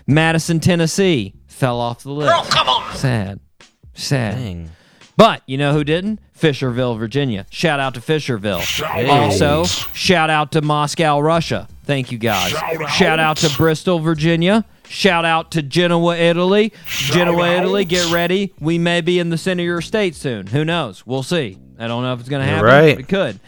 Madison, 0.06 0.60
Tennessee, 0.60 1.34
fell 1.46 1.80
off 1.80 2.02
the 2.02 2.10
list. 2.10 2.32
Girl, 2.32 2.44
come 2.44 2.68
on. 2.68 2.96
Sad. 2.96 3.40
Sad. 3.94 4.36
Dang. 4.36 4.70
But 5.16 5.42
you 5.46 5.58
know 5.58 5.72
who 5.72 5.82
didn't? 5.82 6.20
Fishersville, 6.38 6.96
Virginia. 6.96 7.44
Shout 7.50 7.80
out 7.80 7.94
to 7.94 8.00
Fishersville. 8.00 8.62
Also, 9.10 9.64
shout 9.92 10.30
out 10.30 10.52
to 10.52 10.62
Moscow, 10.62 11.18
Russia. 11.18 11.66
Thank 11.82 12.12
you 12.12 12.18
guys. 12.18 12.52
Shout 12.92 13.18
out 13.18 13.38
to 13.38 13.50
Bristol, 13.56 13.98
Virginia. 13.98 14.64
Shout 14.88 15.24
out 15.24 15.50
to 15.52 15.62
Genoa, 15.62 16.16
Italy. 16.16 16.72
Genoa, 16.86 17.48
Italy, 17.56 17.84
get 17.84 18.10
ready. 18.12 18.52
We 18.60 18.78
may 18.78 19.00
be 19.00 19.18
in 19.18 19.28
the 19.30 19.38
center 19.38 19.62
of 19.62 19.66
your 19.66 19.80
state 19.80 20.14
soon. 20.14 20.46
Who 20.48 20.64
knows? 20.64 21.06
We'll 21.06 21.22
see. 21.22 21.58
I 21.78 21.86
don't 21.86 22.02
know 22.02 22.12
if 22.14 22.20
it's 22.20 22.28
going 22.28 22.42
to 22.44 22.48
happen. 22.50 22.64
right. 22.64 22.98
It 22.98 23.08
could. 23.08 23.38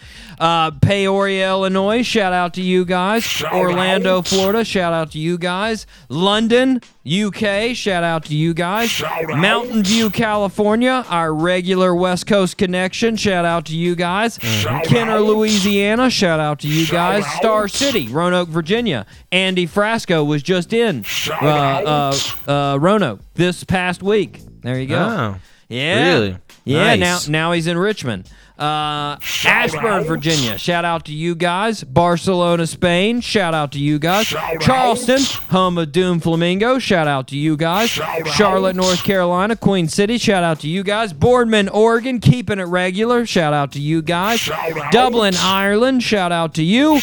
Uh, 0.40 0.70
Peoria, 0.70 1.50
Illinois. 1.50 2.02
Shout 2.02 2.32
out 2.32 2.54
to 2.54 2.62
you 2.62 2.86
guys. 2.86 3.42
Orlando, 3.52 4.22
Florida. 4.22 4.64
Shout 4.64 4.94
out 4.94 5.10
to 5.12 5.18
you 5.18 5.36
guys. 5.36 5.86
London, 6.08 6.80
UK. 7.06 7.76
Shout 7.76 8.02
out 8.02 8.24
to 8.24 8.34
you 8.34 8.54
guys. 8.54 9.02
Mountain 9.28 9.82
View, 9.84 10.08
California. 10.08 11.04
Our 11.10 11.34
regular 11.34 11.94
West 11.94 12.26
Coast 12.26 12.56
connection. 12.56 13.16
Shout 13.16 13.44
out 13.44 13.66
to 13.66 13.76
you 13.76 13.94
guys. 13.94 14.38
Kenner, 14.84 15.20
Louisiana. 15.20 16.08
Shout 16.08 16.40
out 16.40 16.60
to 16.60 16.68
you 16.68 16.86
guys. 16.86 17.26
Star 17.36 17.68
City, 17.68 18.08
Roanoke, 18.08 18.48
Virginia. 18.48 19.04
Andy 19.30 19.66
Frasco 19.66 20.26
was 20.26 20.42
just 20.42 20.72
in 20.72 21.04
uh, 21.30 21.44
uh, 21.44 22.14
uh, 22.50 22.78
Roanoke 22.80 23.20
this 23.34 23.62
past 23.62 24.02
week. 24.02 24.40
There 24.62 24.80
you 24.80 24.86
go. 24.86 24.98
Oh. 24.98 25.40
Yeah. 25.68 26.12
Really? 26.14 26.36
Yeah, 26.64 26.94
Nice. 26.96 27.28
now 27.28 27.48
now 27.48 27.52
he's 27.52 27.66
in 27.66 27.76
Richmond. 27.78 28.28
Uh, 28.60 29.16
Ashburn, 29.46 30.04
Virginia. 30.04 30.58
Shout 30.58 30.84
out 30.84 31.06
to 31.06 31.14
you 31.14 31.34
guys. 31.34 31.82
Barcelona, 31.82 32.66
Spain. 32.66 33.22
Shout 33.22 33.54
out 33.54 33.72
to 33.72 33.78
you 33.78 33.98
guys. 33.98 34.26
Charleston, 34.60 35.22
home 35.48 35.78
of 35.78 35.92
Doom 35.92 36.20
Flamingo. 36.20 36.78
Shout 36.78 37.08
out 37.08 37.28
to 37.28 37.36
you 37.38 37.56
guys. 37.56 37.88
Charlotte, 37.88 38.76
North 38.76 39.02
Carolina. 39.02 39.56
Queen 39.56 39.88
City. 39.88 40.18
Shout 40.18 40.44
out 40.44 40.60
to 40.60 40.68
you 40.68 40.82
guys. 40.82 41.14
Boardman, 41.14 41.70
Oregon. 41.70 42.20
Keeping 42.20 42.58
it 42.58 42.64
regular. 42.64 43.24
Shout 43.24 43.54
out 43.54 43.72
to 43.72 43.80
you 43.80 44.02
guys. 44.02 44.46
Dublin, 44.92 45.34
Ireland. 45.38 46.02
Shout 46.02 46.30
out 46.30 46.52
to 46.54 46.62
you. 46.62 47.00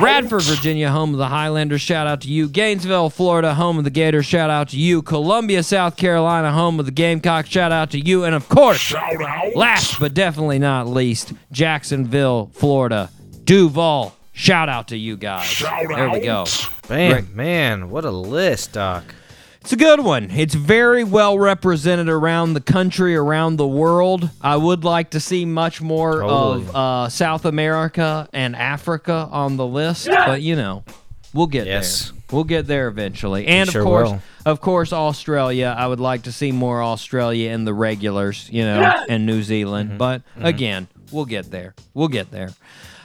Radford, 0.00 0.42
Virginia, 0.42 0.90
home 0.90 1.14
of 1.14 1.18
the 1.18 1.28
Highlanders. 1.28 1.80
Shout 1.80 2.06
out 2.06 2.20
to 2.22 2.28
you. 2.28 2.46
Gainesville, 2.46 3.08
Florida, 3.08 3.54
home 3.54 3.78
of 3.78 3.84
the 3.84 3.90
Gators. 3.90 4.26
Shout 4.26 4.50
out 4.50 4.68
to 4.68 4.76
you. 4.76 5.00
Columbia, 5.00 5.62
South 5.62 5.96
Carolina, 5.96 6.52
home 6.52 6.78
of 6.78 6.84
the 6.84 6.92
Gamecocks. 6.92 7.48
Shout 7.48 7.72
out 7.72 7.90
to 7.92 7.98
you. 7.98 8.24
And 8.24 8.34
of 8.34 8.50
course, 8.50 8.92
last 9.54 9.98
but 9.98 10.12
definitely 10.12 10.58
not 10.58 10.89
least, 10.90 11.32
Jacksonville, 11.52 12.50
Florida, 12.54 13.10
Duval. 13.44 14.14
Shout 14.32 14.68
out 14.68 14.88
to 14.88 14.96
you 14.96 15.16
guys. 15.16 15.58
There 15.58 16.10
we 16.10 16.20
go. 16.20 16.44
Man, 16.88 17.12
Right. 17.12 17.34
man, 17.34 17.90
what 17.90 18.04
a 18.04 18.10
list, 18.10 18.72
Doc. 18.72 19.04
It's 19.60 19.72
a 19.72 19.76
good 19.76 20.00
one. 20.00 20.30
It's 20.30 20.54
very 20.54 21.04
well 21.04 21.38
represented 21.38 22.08
around 22.08 22.54
the 22.54 22.60
country, 22.62 23.14
around 23.14 23.56
the 23.56 23.66
world. 23.66 24.30
I 24.40 24.56
would 24.56 24.84
like 24.84 25.10
to 25.10 25.20
see 25.20 25.44
much 25.44 25.82
more 25.82 26.20
Totally. 26.22 26.62
of 26.68 26.76
uh, 26.76 27.08
South 27.10 27.44
America 27.44 28.26
and 28.32 28.56
Africa 28.56 29.28
on 29.30 29.56
the 29.58 29.66
list, 29.66 30.08
but 30.08 30.40
you 30.40 30.56
know, 30.56 30.82
we'll 31.34 31.46
get 31.46 31.66
Yes. 31.66 32.10
there. 32.10 32.19
We'll 32.32 32.44
get 32.44 32.66
there 32.66 32.88
eventually. 32.88 33.46
And 33.46 33.68
of 33.68 33.72
sure 33.72 33.82
course, 33.82 34.10
will. 34.10 34.22
of 34.46 34.60
course, 34.60 34.92
Australia. 34.92 35.74
I 35.76 35.86
would 35.86 36.00
like 36.00 36.22
to 36.22 36.32
see 36.32 36.52
more 36.52 36.82
Australia 36.82 37.50
in 37.50 37.64
the 37.64 37.74
regulars, 37.74 38.48
you 38.50 38.64
know, 38.64 39.04
and 39.08 39.26
New 39.26 39.42
Zealand. 39.42 39.90
Mm-hmm. 39.90 39.98
But 39.98 40.22
again, 40.36 40.88
we'll 41.10 41.24
get 41.24 41.50
there. 41.50 41.74
We'll 41.94 42.08
get 42.08 42.30
there. 42.30 42.50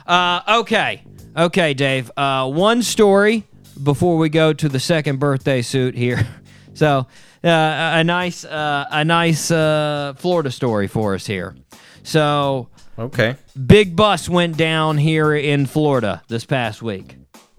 Uh, 0.05 0.59
okay, 0.59 1.03
okay, 1.35 1.73
Dave. 1.73 2.11
Uh, 2.15 2.49
one 2.49 2.83
story 2.83 3.43
before 3.81 4.17
we 4.17 4.29
go 4.29 4.53
to 4.53 4.69
the 4.69 4.79
second 4.79 5.19
birthday 5.19 5.61
suit 5.61 5.95
here. 5.95 6.25
So, 6.75 7.07
uh, 7.41 7.47
a 7.47 8.03
nice, 8.03 8.43
uh, 8.43 8.85
a 8.91 9.05
nice 9.05 9.49
uh, 9.49 10.13
Florida 10.17 10.51
story 10.51 10.87
for 10.89 11.15
us 11.15 11.25
here. 11.25 11.55
So, 12.03 12.67
Okay. 12.99 13.37
big 13.65 13.95
bus 13.95 14.27
went 14.27 14.57
down 14.57 14.97
here 14.97 15.33
in 15.33 15.67
Florida 15.67 16.21
this 16.27 16.43
past 16.43 16.81
week. 16.81 17.15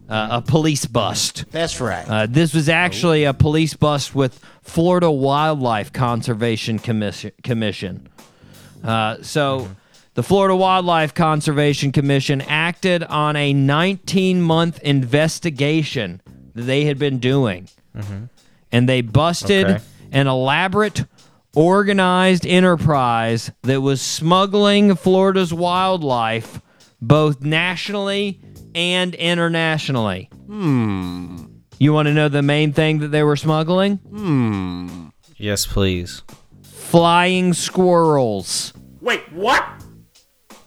Uh, 0.08 0.28
a 0.30 0.40
police 0.42 0.86
bust. 0.86 1.44
That's 1.50 1.80
right. 1.80 2.08
Uh, 2.08 2.26
this 2.26 2.54
was 2.54 2.68
actually 2.68 3.24
a 3.24 3.34
police 3.34 3.74
bust 3.74 4.14
with 4.14 4.38
Florida 4.62 5.10
Wildlife 5.10 5.92
Conservation 5.92 6.78
Commission. 6.78 7.32
Commission. 7.42 8.08
Uh, 8.84 9.16
so, 9.22 9.68
the 10.14 10.22
Florida 10.22 10.54
Wildlife 10.54 11.12
Conservation 11.12 11.90
Commission 11.90 12.40
acted 12.42 13.02
on 13.02 13.34
a 13.36 13.52
19 13.52 14.40
month 14.42 14.78
investigation 14.80 16.20
that 16.54 16.62
they 16.62 16.84
had 16.84 16.98
been 16.98 17.18
doing. 17.18 17.68
And 18.72 18.88
they 18.88 19.00
busted 19.00 19.66
Okay. 19.66 19.82
an 20.12 20.26
elaborate, 20.28 21.04
organized 21.54 22.46
enterprise 22.46 23.50
that 23.62 23.80
was 23.80 24.00
smuggling 24.00 24.94
Florida's 24.94 25.52
wildlife 25.52 26.60
both 27.00 27.40
nationally 27.42 28.38
and 28.76 29.14
internationally. 29.14 30.28
Hmm. 30.46 31.46
You 31.78 31.92
want 31.92 32.06
to 32.06 32.14
know 32.14 32.28
the 32.28 32.42
main 32.42 32.72
thing 32.72 32.98
that 33.00 33.08
they 33.08 33.22
were 33.22 33.36
smuggling? 33.36 33.96
Hmm. 33.96 35.08
Yes, 35.36 35.66
please. 35.66 36.22
Flying 36.62 37.52
squirrels. 37.54 38.72
Wait, 39.00 39.20
what? 39.32 39.64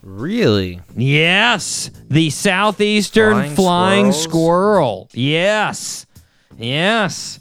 Really? 0.01 0.81
Yes, 0.95 1.91
the 2.09 2.29
southeastern 2.29 3.33
flying, 3.33 3.55
Flying 3.55 4.11
squirrel. 4.11 5.09
Yes, 5.13 6.05
yes. 6.57 7.39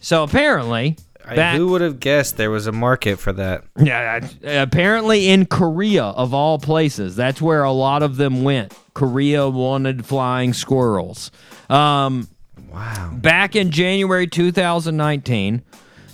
So 0.00 0.22
apparently, 0.24 0.96
I, 1.24 1.36
back, 1.36 1.56
who 1.56 1.68
would 1.68 1.82
have 1.82 2.00
guessed 2.00 2.36
there 2.36 2.50
was 2.50 2.66
a 2.66 2.72
market 2.72 3.18
for 3.18 3.32
that? 3.34 3.64
yeah, 3.78 4.26
apparently 4.44 5.28
in 5.28 5.46
Korea 5.46 6.04
of 6.04 6.32
all 6.32 6.58
places, 6.58 7.16
that's 7.16 7.40
where 7.42 7.62
a 7.64 7.72
lot 7.72 8.02
of 8.02 8.16
them 8.16 8.42
went. 8.44 8.74
Korea 9.00 9.48
wanted 9.48 10.04
flying 10.04 10.52
squirrels. 10.52 11.30
Um, 11.70 12.28
Wow. 12.70 13.12
back 13.14 13.56
in 13.56 13.70
January 13.70 14.26
2019, 14.26 15.62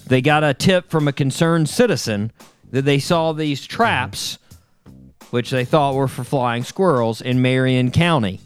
they 0.06 0.22
got 0.22 0.44
a 0.44 0.54
tip 0.54 0.88
from 0.88 1.08
a 1.08 1.12
concerned 1.12 1.68
citizen 1.68 2.30
that 2.70 2.82
they 2.84 3.00
saw 3.00 3.32
these 3.32 3.66
traps, 3.66 4.38
which 5.30 5.50
they 5.50 5.64
thought 5.64 5.96
were 5.96 6.06
for 6.06 6.22
flying 6.22 6.62
squirrels, 6.62 7.20
in 7.20 7.42
Marion 7.42 7.90
County. 7.90 8.38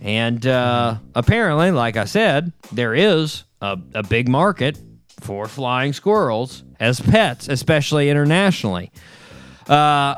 And 0.00 0.46
uh, 0.46 0.98
apparently, 1.16 1.72
like 1.72 1.96
I 1.96 2.04
said, 2.04 2.52
there 2.70 2.94
is 2.94 3.42
a, 3.60 3.76
a 3.92 4.04
big 4.04 4.28
market 4.28 4.78
for 5.20 5.48
flying 5.48 5.92
squirrels 5.92 6.62
as 6.78 7.00
pets, 7.00 7.48
especially 7.48 8.08
internationally. 8.08 8.92
Uh, 9.68 10.14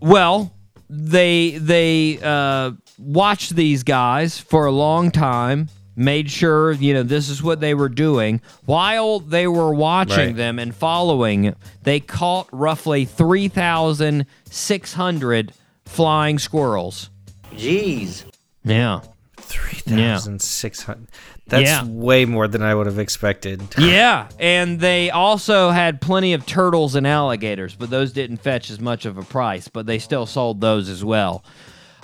well, 0.00 0.52
they 0.92 1.52
they 1.58 2.18
uh, 2.22 2.72
watched 2.98 3.54
these 3.54 3.82
guys 3.84 4.38
for 4.38 4.66
a 4.66 4.72
long 4.72 5.10
time, 5.12 5.68
made 5.94 6.30
sure 6.30 6.72
you 6.72 6.92
know 6.94 7.02
this 7.04 7.28
is 7.28 7.42
what 7.42 7.60
they 7.60 7.74
were 7.74 7.88
doing. 7.88 8.40
While 8.64 9.20
they 9.20 9.46
were 9.46 9.72
watching 9.72 10.16
Right. 10.28 10.36
them 10.36 10.58
and 10.58 10.74
following, 10.74 11.54
they 11.84 12.00
caught 12.00 12.48
roughly 12.50 13.04
three 13.04 13.46
thousand 13.48 14.26
six 14.50 14.94
hundred 14.94 15.52
flying 15.84 16.38
squirrels. 16.40 17.10
Jeez. 17.52 18.24
Yeah. 18.64 19.00
3,600. 19.38 21.08
That's 21.46 21.62
Yeah. 21.64 21.84
way 21.84 22.24
more 22.24 22.46
than 22.46 22.62
I 22.62 22.74
would 22.74 22.86
have 22.86 22.98
expected. 22.98 23.62
Yeah, 23.78 24.28
and 24.38 24.78
they 24.80 25.10
also 25.10 25.70
had 25.70 26.00
plenty 26.00 26.32
of 26.32 26.46
turtles 26.46 26.94
and 26.94 27.06
alligators, 27.06 27.74
but 27.74 27.90
those 27.90 28.12
didn't 28.12 28.38
fetch 28.38 28.70
as 28.70 28.78
much 28.80 29.04
of 29.06 29.18
a 29.18 29.22
price, 29.22 29.66
but 29.68 29.86
they 29.86 29.98
still 29.98 30.26
sold 30.26 30.60
those 30.60 30.88
as 30.88 31.04
well. 31.04 31.42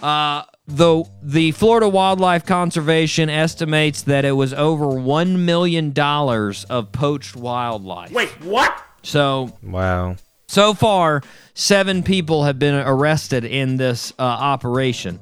Uh, 0.03 0.43
the 0.69 1.05
the 1.23 1.53
Florida 1.53 1.89
Wildlife 1.89 2.45
Conservation 2.45 3.31
estimates 3.31 4.03
that 4.03 4.25
it 4.25 4.33
was 4.33 4.53
over 4.53 4.89
one 4.89 5.45
million 5.47 5.93
dollars 5.93 6.65
of 6.65 6.91
poached 6.93 7.37
wildlife. 7.37 8.11
Wait, 8.11 8.29
what? 8.43 8.77
So 9.03 9.53
Wow. 9.63 10.17
so 10.49 10.75
far, 10.75 11.23
seven 11.55 12.03
people 12.03 12.45
have 12.45 12.59
been 12.59 12.75
arrested 12.75 13.45
in 13.45 13.77
this 13.77 14.13
uh, 14.19 14.23
operation. 14.23 15.21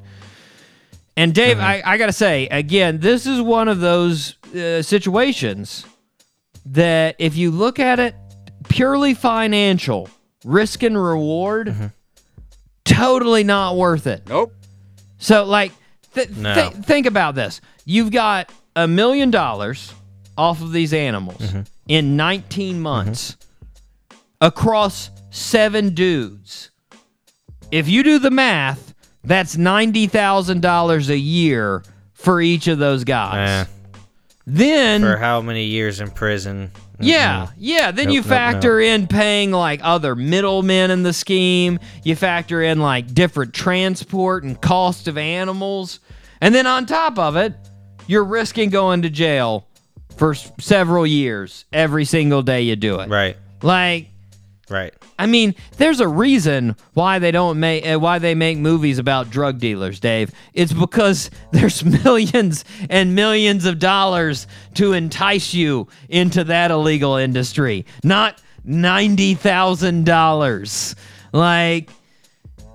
And 1.16 1.32
Dave, 1.34 1.60
I, 1.60 1.82
I 1.84 1.96
got 1.96 2.06
to 2.06 2.12
say, 2.12 2.48
again, 2.48 2.98
this 2.98 3.26
is 3.26 3.40
one 3.40 3.68
of 3.68 3.78
those 3.80 4.34
uh, 4.54 4.82
situations 4.82 5.86
that 6.66 7.14
if 7.18 7.36
you 7.36 7.50
look 7.50 7.78
at 7.78 8.00
it 8.00 8.14
purely 8.68 9.14
financial, 9.14 10.08
risk 10.44 10.82
and 10.82 11.00
reward, 11.00 11.92
totally 12.84 13.44
not 13.44 13.76
worth 13.76 14.06
it. 14.06 14.28
Nope. 14.28 14.52
So, 15.18 15.44
like, 15.44 15.72
th- 16.14 16.30
No. 16.30 16.54
th- 16.54 16.84
think 16.84 17.06
about 17.06 17.34
this. 17.34 17.60
You've 17.84 18.10
got 18.10 18.50
a 18.74 18.88
million 18.88 19.30
dollars 19.30 19.92
off 20.36 20.60
of 20.62 20.72
these 20.72 20.92
animals 20.92 21.38
Mm-hmm. 21.38 21.60
in 21.88 22.16
19 22.16 22.80
months. 22.80 23.36
across 24.40 25.10
seven 25.30 25.94
dudes. 25.94 26.70
If 27.70 27.88
you 27.88 28.02
do 28.02 28.18
the 28.18 28.30
math, 28.30 28.93
that's 29.24 29.56
$90,000 29.56 31.08
a 31.08 31.18
year 31.18 31.82
for 32.12 32.40
each 32.40 32.68
of 32.68 32.78
those 32.78 33.04
guys. 33.04 33.66
Eh, 33.66 33.70
then 34.46 35.00
for 35.00 35.16
how 35.16 35.40
many 35.40 35.64
years 35.64 36.00
in 36.00 36.10
prison? 36.10 36.70
yeah, 37.00 37.48
yeah. 37.56 37.90
Then 37.90 38.06
Nope, 38.06 38.14
you 38.14 38.20
nope, 38.20 38.28
factor 38.28 38.80
in 38.80 39.06
paying 39.06 39.50
like 39.50 39.80
other 39.82 40.14
middlemen 40.14 40.90
in 40.90 41.02
the 41.02 41.12
scheme. 41.12 41.78
You 42.02 42.14
factor 42.14 42.62
in 42.62 42.78
like 42.80 43.12
different 43.14 43.52
transport 43.54 44.44
and 44.44 44.60
cost 44.60 45.08
of 45.08 45.16
animals. 45.18 46.00
And 46.40 46.54
then 46.54 46.66
on 46.66 46.84
top 46.86 47.18
of 47.18 47.36
it, 47.36 47.54
you're 48.06 48.24
risking 48.24 48.68
going 48.70 49.02
to 49.02 49.10
jail 49.10 49.66
for 50.16 50.32
s- 50.32 50.52
several 50.60 51.06
years 51.06 51.64
every 51.72 52.04
single 52.04 52.42
day 52.42 52.62
you 52.62 52.76
do 52.76 53.00
it. 53.00 53.08
Right, 53.08 53.36
Like, 53.62 54.08
right. 54.68 54.94
I 55.18 55.26
mean, 55.26 55.54
there's 55.76 56.00
a 56.00 56.08
reason 56.08 56.76
why 56.94 57.18
they 57.18 57.30
don't 57.30 57.60
make 57.60 57.86
uh, 57.86 57.98
why 57.98 58.18
they 58.18 58.34
make 58.34 58.58
movies 58.58 58.98
about 58.98 59.30
drug 59.30 59.58
dealers, 59.58 60.00
Dave. 60.00 60.30
It's 60.52 60.72
because 60.72 61.30
there's 61.52 61.84
millions 61.84 62.64
and 62.90 63.14
millions 63.14 63.64
of 63.64 63.78
dollars 63.78 64.46
to 64.74 64.92
entice 64.92 65.54
you 65.54 65.88
into 66.08 66.44
that 66.44 66.70
illegal 66.70 67.16
industry, 67.16 67.86
not 68.02 68.40
ninety 68.64 69.34
thousand 69.34 70.04
dollars. 70.06 70.94
Like, 71.32 71.90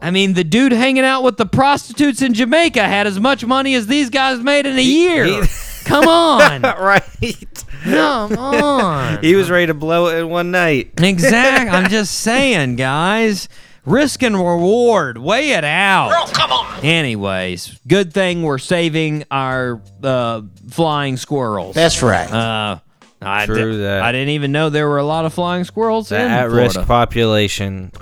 I 0.02 0.12
mean, 0.12 0.34
the 0.34 0.44
dude 0.44 0.74
hanging 0.74 1.06
out 1.06 1.24
with 1.24 1.38
the 1.38 1.46
prostitutes 1.46 2.22
in 2.22 2.34
Jamaica 2.34 2.86
had 2.86 3.08
as 3.08 3.20
much 3.20 3.46
money 3.46 3.74
as 3.76 3.88
these 3.88 4.10
guys 4.10 4.40
made 4.40 4.66
in 4.66 4.78
a 4.78 4.82
year. 4.82 5.44
he- 5.90 5.94
Come 5.94 6.08
on, 6.08 6.62
right. 6.62 7.64
come 7.84 8.38
on. 8.38 9.24
He 9.24 9.36
was 9.36 9.50
ready 9.50 9.68
to 9.68 9.74
blow 9.74 10.08
it 10.08 10.20
in 10.20 10.30
one 10.30 10.52
night. 10.52 10.92
exactly. 11.02 11.70
I'm 11.70 11.90
just 11.90 12.20
saying, 12.20 12.76
guys. 12.76 13.50
Risk 13.86 14.22
and 14.24 14.36
reward. 14.36 15.18
Weigh 15.18 15.52
it 15.52 15.64
out. 15.64 16.10
Girl, 16.10 16.28
come 16.34 16.52
on. 16.52 16.86
Anyways, 16.86 17.80
good 17.88 18.14
thing 18.14 18.44
we're 18.44 18.58
saving 18.60 19.24
our 19.32 19.82
uh, 20.04 20.42
flying 20.70 21.18
squirrels. 21.18 21.74
That's 21.76 22.04
right. 22.04 22.32
uh, 22.32 22.80
I, 23.22 23.46
True 23.48 23.72
di- 23.72 23.78
that. 23.80 24.04
I 24.04 24.12
didn't 24.12 24.30
even 24.30 24.52
know 24.52 24.70
there 24.70 24.88
were 24.88 25.00
a 25.00 25.04
lot 25.06 25.26
of 25.26 25.34
flying 25.34 25.64
squirrels 25.64 26.10
The 26.10 26.18
in 26.22 26.30
at-risk 26.30 26.74
Florida. 26.74 26.88
population. 26.88 27.92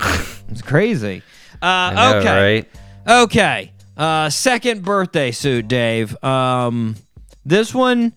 It's 0.50 0.62
crazy. 0.62 1.22
Uh, 1.60 1.66
I 1.66 1.94
know, 1.94 2.18
okay. 2.20 2.64
right? 3.06 3.20
Okay. 3.24 3.72
Uh, 3.98 4.30
second 4.30 4.82
birthday 4.82 5.30
suit, 5.30 5.68
Dave. 5.68 6.16
Um, 6.24 6.96
this 7.48 7.74
one, 7.74 8.12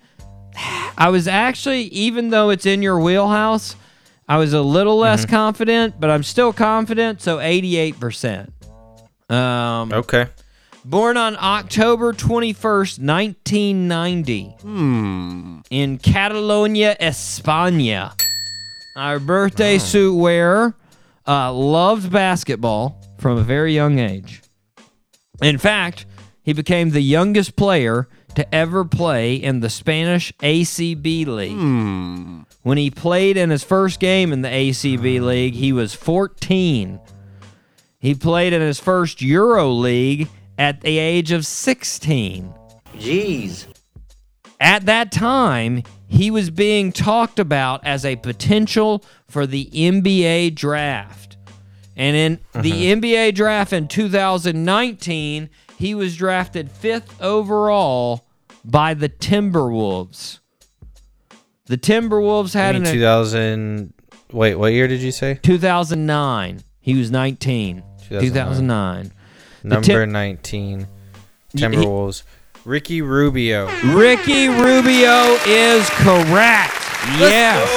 I 0.97 1.09
was 1.09 1.27
actually, 1.27 1.83
even 1.83 2.29
though 2.29 2.49
it's 2.49 2.65
in 2.65 2.81
your 2.81 2.99
wheelhouse, 2.99 3.75
I 4.27 4.37
was 4.37 4.53
a 4.53 4.61
little 4.61 4.97
less 4.97 5.21
Mm-hmm. 5.25 5.35
confident, 5.35 5.99
but 5.99 6.09
I'm 6.09 6.23
still 6.23 6.53
confident. 6.53 7.21
So 7.21 7.37
88%. 7.37 8.49
Um, 9.29 9.91
Okay. 9.93 10.27
Born 10.83 11.15
on 11.15 11.37
October 11.39 12.11
21st, 12.11 12.97
1990. 13.05 14.55
In 15.69 15.97
Catalonia, 15.99 16.95
España. 16.99 18.13
Our 18.95 19.19
birthday 19.19 19.77
suit 19.77 20.15
wearer 20.15 20.75
uh, 21.27 21.53
loved 21.53 22.11
basketball 22.11 22.99
from 23.19 23.37
a 23.37 23.43
very 23.43 23.73
young 23.75 23.99
age. 23.99 24.41
In 25.41 25.57
fact, 25.59 26.05
he 26.43 26.51
became 26.53 26.89
the 26.89 27.01
youngest 27.01 27.55
player 27.55 28.07
to 28.35 28.55
ever 28.55 28.85
play 28.85 29.35
in 29.35 29.59
the 29.59 29.69
Spanish 29.69 30.31
ACB 30.39 31.25
League. 31.25 32.45
When 32.63 32.77
he 32.77 32.89
played 32.89 33.37
in 33.37 33.49
his 33.49 33.63
first 33.63 33.99
game 33.99 34.31
in 34.31 34.41
the 34.41 34.49
ACB 34.49 35.21
League, 35.21 35.53
he 35.53 35.73
was 35.73 35.93
14. 35.93 36.99
He 37.99 38.15
played 38.15 38.53
in 38.53 38.61
his 38.61 38.79
first 38.79 39.21
Euro 39.21 39.69
League 39.69 40.27
at 40.57 40.81
the 40.81 40.97
age 40.97 41.31
of 41.31 41.45
16. 41.45 42.53
Jeez. 42.95 43.67
At 44.59 44.85
that 44.85 45.11
time, 45.11 45.83
he 46.07 46.29
was 46.29 46.49
being 46.49 46.91
talked 46.91 47.39
about 47.39 47.85
as 47.85 48.05
a 48.05 48.15
potential 48.17 49.03
for 49.27 49.47
the 49.47 49.65
NBA 49.73 50.55
draft. 50.55 51.37
And 51.95 52.15
in 52.15 52.39
the 52.61 52.71
uh-huh. 52.91 53.01
NBA 53.01 53.35
draft 53.35 53.73
in 53.73 53.87
2019, 53.87 55.49
he 55.81 55.95
was 55.95 56.15
drafted 56.15 56.69
fifth 56.69 57.19
overall 57.19 58.23
by 58.63 58.93
the 58.93 59.09
Timberwolves. 59.09 60.37
The 61.65 61.75
Timberwolves 61.77 62.53
had 62.53 62.75
an 62.75 62.83
2000. 62.83 63.91
Wait, 64.31 64.53
what 64.55 64.73
year 64.73 64.87
did 64.87 65.01
you 65.01 65.11
say? 65.11 65.39
2009. 65.41 66.61
He 66.79 66.93
was 66.93 67.09
19. 67.09 67.81
2009. 68.09 69.05
2009. 69.05 69.11
Number 69.63 69.85
Tim- 69.87 70.11
19. 70.11 70.87
he- 71.51 71.57
Timberwolves. 71.57 72.21
Ricky 72.63 73.01
Rubio. 73.01 73.65
Ricky 73.95 74.49
Rubio 74.49 75.35
is 75.47 75.89
correct. 75.89 76.77
Yes. 77.17 77.67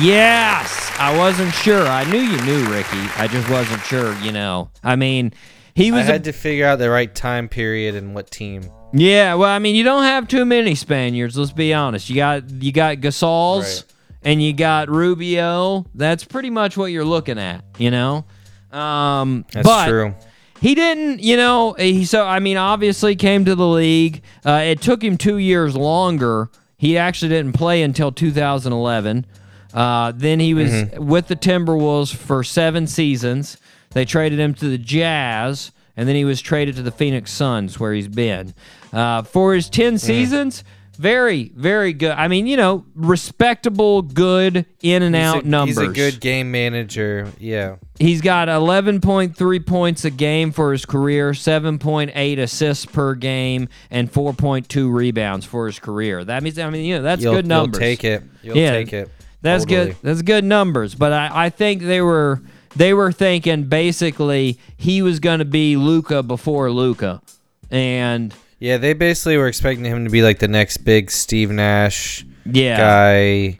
Yes. 0.00 0.92
I 0.98 1.14
wasn't 1.14 1.52
sure. 1.52 1.86
I 1.86 2.10
knew 2.10 2.20
you 2.20 2.40
knew 2.42 2.64
Ricky. 2.72 3.04
I 3.18 3.28
just 3.30 3.50
wasn't 3.50 3.82
sure, 3.82 4.14
you 4.20 4.32
know. 4.32 4.70
I 4.82 4.96
mean, 4.96 5.34
he 5.74 5.90
I 5.90 5.96
was 5.96 6.08
a- 6.08 6.12
had 6.12 6.24
to 6.24 6.32
figure 6.32 6.66
out 6.66 6.78
the 6.78 6.90
right 6.90 7.12
time 7.14 7.48
period 7.48 7.94
and 7.94 8.14
what 8.14 8.30
team. 8.30 8.62
Yeah, 8.94 9.34
well, 9.34 9.48
I 9.48 9.58
mean, 9.58 9.74
you 9.74 9.84
don't 9.84 10.02
have 10.02 10.28
too 10.28 10.44
many 10.44 10.74
Spaniards, 10.74 11.36
let's 11.38 11.52
be 11.52 11.72
honest. 11.72 12.10
You 12.10 12.16
got 12.16 12.50
you 12.50 12.72
got 12.72 12.98
Gasols 12.98 13.60
Right. 13.62 13.84
and 14.22 14.42
you 14.42 14.52
got 14.52 14.90
Rubio. 14.90 15.86
That's 15.94 16.24
pretty 16.24 16.50
much 16.50 16.76
what 16.76 16.86
you're 16.92 17.04
looking 17.04 17.38
at, 17.38 17.64
you 17.78 17.90
know? 17.90 18.24
Um 18.70 19.44
That's 19.52 19.66
but 19.66 19.88
true. 19.88 20.14
he 20.60 20.74
didn't, 20.74 21.22
you 21.22 21.36
know, 21.36 21.72
he 21.78 22.04
so 22.04 22.26
I 22.26 22.38
mean 22.38 22.56
obviously 22.58 23.16
came 23.16 23.44
to 23.46 23.54
the 23.54 23.66
league. 23.66 24.22
Uh, 24.44 24.62
it 24.64 24.80
took 24.82 25.02
him 25.02 25.16
2 25.16 25.38
years 25.38 25.74
longer. 25.76 26.50
He 26.76 26.98
actually 26.98 27.28
didn't 27.30 27.52
play 27.52 27.82
until 27.82 28.10
2011. 28.12 29.24
Uh, 29.72 30.12
then 30.14 30.38
he 30.40 30.52
was 30.52 30.70
Mm-hmm. 30.70 31.06
with 31.06 31.28
the 31.28 31.36
Timberwolves 31.36 32.14
for 32.14 32.44
7 32.44 32.86
seasons. 32.86 33.56
They 33.92 34.04
traded 34.04 34.38
him 34.38 34.54
to 34.54 34.68
the 34.68 34.78
Jazz 34.78 35.72
and 35.96 36.08
then 36.08 36.16
he 36.16 36.24
was 36.24 36.40
traded 36.40 36.76
to 36.76 36.82
the 36.82 36.90
Phoenix 36.90 37.30
Suns 37.30 37.78
where 37.78 37.92
he's 37.92 38.08
been. 38.08 38.54
Uh, 38.92 39.22
for 39.22 39.54
his 39.54 39.68
10 39.68 39.98
seasons, 39.98 40.64
very, 40.96 41.50
very 41.54 41.92
good. 41.92 42.12
I 42.12 42.28
mean, 42.28 42.46
you 42.46 42.56
know, 42.56 42.84
respectable, 42.94 44.02
good 44.02 44.66
in 44.82 45.02
and 45.02 45.14
He's 45.14 45.24
out 45.24 45.44
a, 45.44 45.48
numbers. 45.48 45.78
He's 45.78 45.88
a 45.88 45.92
good 45.92 46.20
game 46.20 46.50
manager. 46.50 47.30
Yeah. 47.38 47.76
He's 47.98 48.20
got 48.20 48.48
11.3 48.48 49.66
points 49.66 50.04
a 50.04 50.10
game 50.10 50.52
for 50.52 50.72
his 50.72 50.84
career, 50.86 51.32
7.8 51.32 52.38
assists 52.38 52.86
per 52.86 53.14
game, 53.14 53.68
and 53.90 54.10
4.2 54.10 54.92
rebounds 54.92 55.46
for 55.46 55.66
his 55.66 55.78
career. 55.78 56.24
That 56.24 56.42
means, 56.42 56.58
I 56.58 56.68
mean, 56.70 56.84
you 56.84 56.96
know, 56.96 57.02
that's 57.02 57.22
You'll, 57.22 57.34
good 57.34 57.46
numbers. 57.46 57.80
You'll 57.80 57.88
take 57.88 58.04
it. 58.04 58.22
You'll 58.42 58.56
Yeah, 58.56 58.72
take 58.72 58.92
it. 58.92 59.10
That's 59.42 59.64
Totally. 59.64 59.86
good. 59.92 59.96
That's 60.02 60.22
good 60.22 60.44
numbers. 60.44 60.94
But 60.94 61.12
I, 61.12 61.46
I 61.46 61.50
think 61.50 61.82
they 61.82 62.00
were 62.00 62.40
they 62.76 62.94
were 62.94 63.12
thinking 63.12 63.64
basically 63.64 64.58
he 64.76 65.02
was 65.02 65.20
going 65.20 65.38
to 65.38 65.44
be 65.44 65.76
Luka 65.76 66.22
before 66.22 66.70
Luka, 66.70 67.22
and 67.70 68.34
Yeah, 68.58 68.78
they 68.78 68.92
basically 68.92 69.36
were 69.36 69.48
expecting 69.48 69.84
him 69.84 70.04
to 70.04 70.10
be 70.10 70.22
like 70.22 70.38
the 70.38 70.48
next 70.48 70.78
big 70.78 71.10
Steve 71.10 71.50
Nash 71.50 72.24
yeah, 72.44 72.76
guy, 72.76 73.58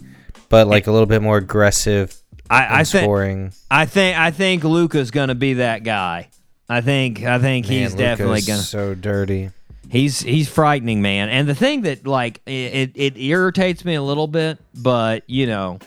but 0.48 0.66
like 0.66 0.86
a 0.86 0.92
little 0.92 1.06
bit 1.06 1.22
more 1.22 1.36
aggressive 1.36 2.16
I, 2.52 2.80
I 2.80 2.84
think 2.84 3.04
scoring. 3.04 3.52
I 3.70 3.86
think 3.86 4.18
I 4.18 4.30
think 4.30 4.64
Luka's 4.64 5.10
going 5.10 5.28
to 5.28 5.34
be 5.34 5.54
that 5.54 5.84
guy. 5.84 6.28
I 6.68 6.80
think 6.80 7.22
I 7.22 7.38
think 7.38 7.66
he's 7.66 7.90
Man, 7.90 7.98
definitely 7.98 8.42
going 8.42 8.58
to. 8.58 8.62
Be 8.62 8.66
so 8.66 8.94
dirty. 8.94 9.50
He's 9.88 10.20
he's 10.20 10.48
frightening, 10.48 11.02
man. 11.02 11.28
And 11.28 11.48
the 11.48 11.54
thing 11.54 11.82
that 11.82 12.06
like 12.06 12.40
it, 12.46 12.50
it, 12.50 12.90
it 12.94 13.16
irritates 13.18 13.84
me 13.84 13.94
a 13.94 14.02
little 14.02 14.26
bit, 14.26 14.58
but 14.74 15.28
you 15.28 15.46
know, 15.46 15.78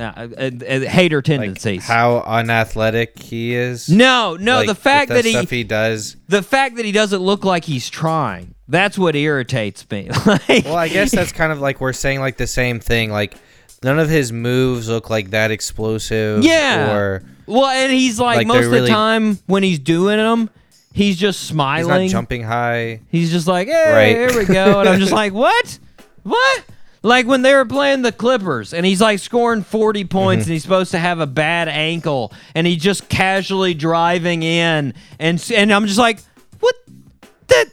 uh, 0.00 0.28
uh, 0.38 0.80
hater 0.80 1.18
Like 1.18 1.24
tendencies. 1.24 1.84
how 1.86 2.18
unathletic 2.26 3.18
he 3.20 3.54
is. 3.54 3.88
no, 3.88 4.36
no, 4.40 4.56
Like, 4.56 4.66
the 4.68 4.74
fact 4.74 5.08
that 5.10 5.24
he 5.24 5.32
stuff 5.32 5.50
he 5.50 5.64
does. 5.64 6.16
the 6.28 6.42
fact 6.42 6.76
that 6.76 6.84
he 6.84 6.92
doesn't 6.92 7.20
look 7.20 7.44
like 7.44 7.64
he's 7.64 7.88
trying. 7.90 8.54
That's 8.68 8.96
what 8.98 9.16
irritates 9.16 9.88
me. 9.90 10.08
like, 10.26 10.64
Well, 10.64 10.76
I 10.76 10.88
guess 10.88 11.10
that's 11.10 11.32
kind 11.32 11.52
of 11.52 11.60
like 11.60 11.80
we're 11.80 11.92
saying 11.92 12.20
like 12.20 12.36
the 12.36 12.46
same 12.46 12.80
thing. 12.80 13.10
Like 13.10 13.34
none 13.82 13.98
of 13.98 14.08
his 14.08 14.32
moves 14.32 14.88
look 14.88 15.10
like 15.10 15.30
that 15.30 15.50
explosive. 15.50 16.44
Yeah. 16.44 16.94
Or 16.96 17.22
well, 17.46 17.66
and 17.66 17.92
he's 17.92 18.20
like, 18.20 18.36
Like, 18.38 18.46
most 18.46 18.66
of 18.66 18.70
the 18.72 18.86
time 18.86 19.38
when 19.46 19.62
he's 19.64 19.80
doing 19.80 20.18
them, 20.18 20.50
he's 20.92 21.16
just 21.16 21.40
he's 21.40 21.48
smiling. 21.48 22.06
not 22.06 22.10
jumping 22.10 22.42
high. 22.44 23.00
He's 23.10 23.30
just 23.32 23.46
like, 23.48 23.66
hey, 23.68 23.92
Right. 23.92 24.30
here 24.30 24.38
we 24.38 24.44
go. 24.52 24.80
And 24.80 24.88
I'm 24.88 25.00
just 25.00 25.12
like, 25.12 25.32
what? 25.44 25.78
What? 26.22 26.64
Like 27.02 27.26
when 27.26 27.42
they 27.42 27.54
were 27.54 27.64
playing 27.64 28.02
the 28.02 28.12
Clippers 28.12 28.74
and 28.74 28.84
he's 28.84 29.00
like 29.00 29.18
scoring 29.20 29.62
40 29.62 30.04
points 30.04 30.42
Mm-hmm. 30.44 30.50
and 30.50 30.52
he's 30.52 30.62
supposed 30.62 30.90
to 30.90 30.98
have 30.98 31.18
a 31.20 31.26
bad 31.26 31.68
ankle 31.68 32.32
and 32.54 32.66
he's 32.66 32.82
just 32.82 33.08
casually 33.08 33.72
driving 33.74 34.42
in 34.42 34.92
and 35.18 35.50
and 35.54 35.72
I'm 35.72 35.86
just 35.86 35.98
like, 35.98 36.18
what? 36.60 36.74
That? 37.48 37.66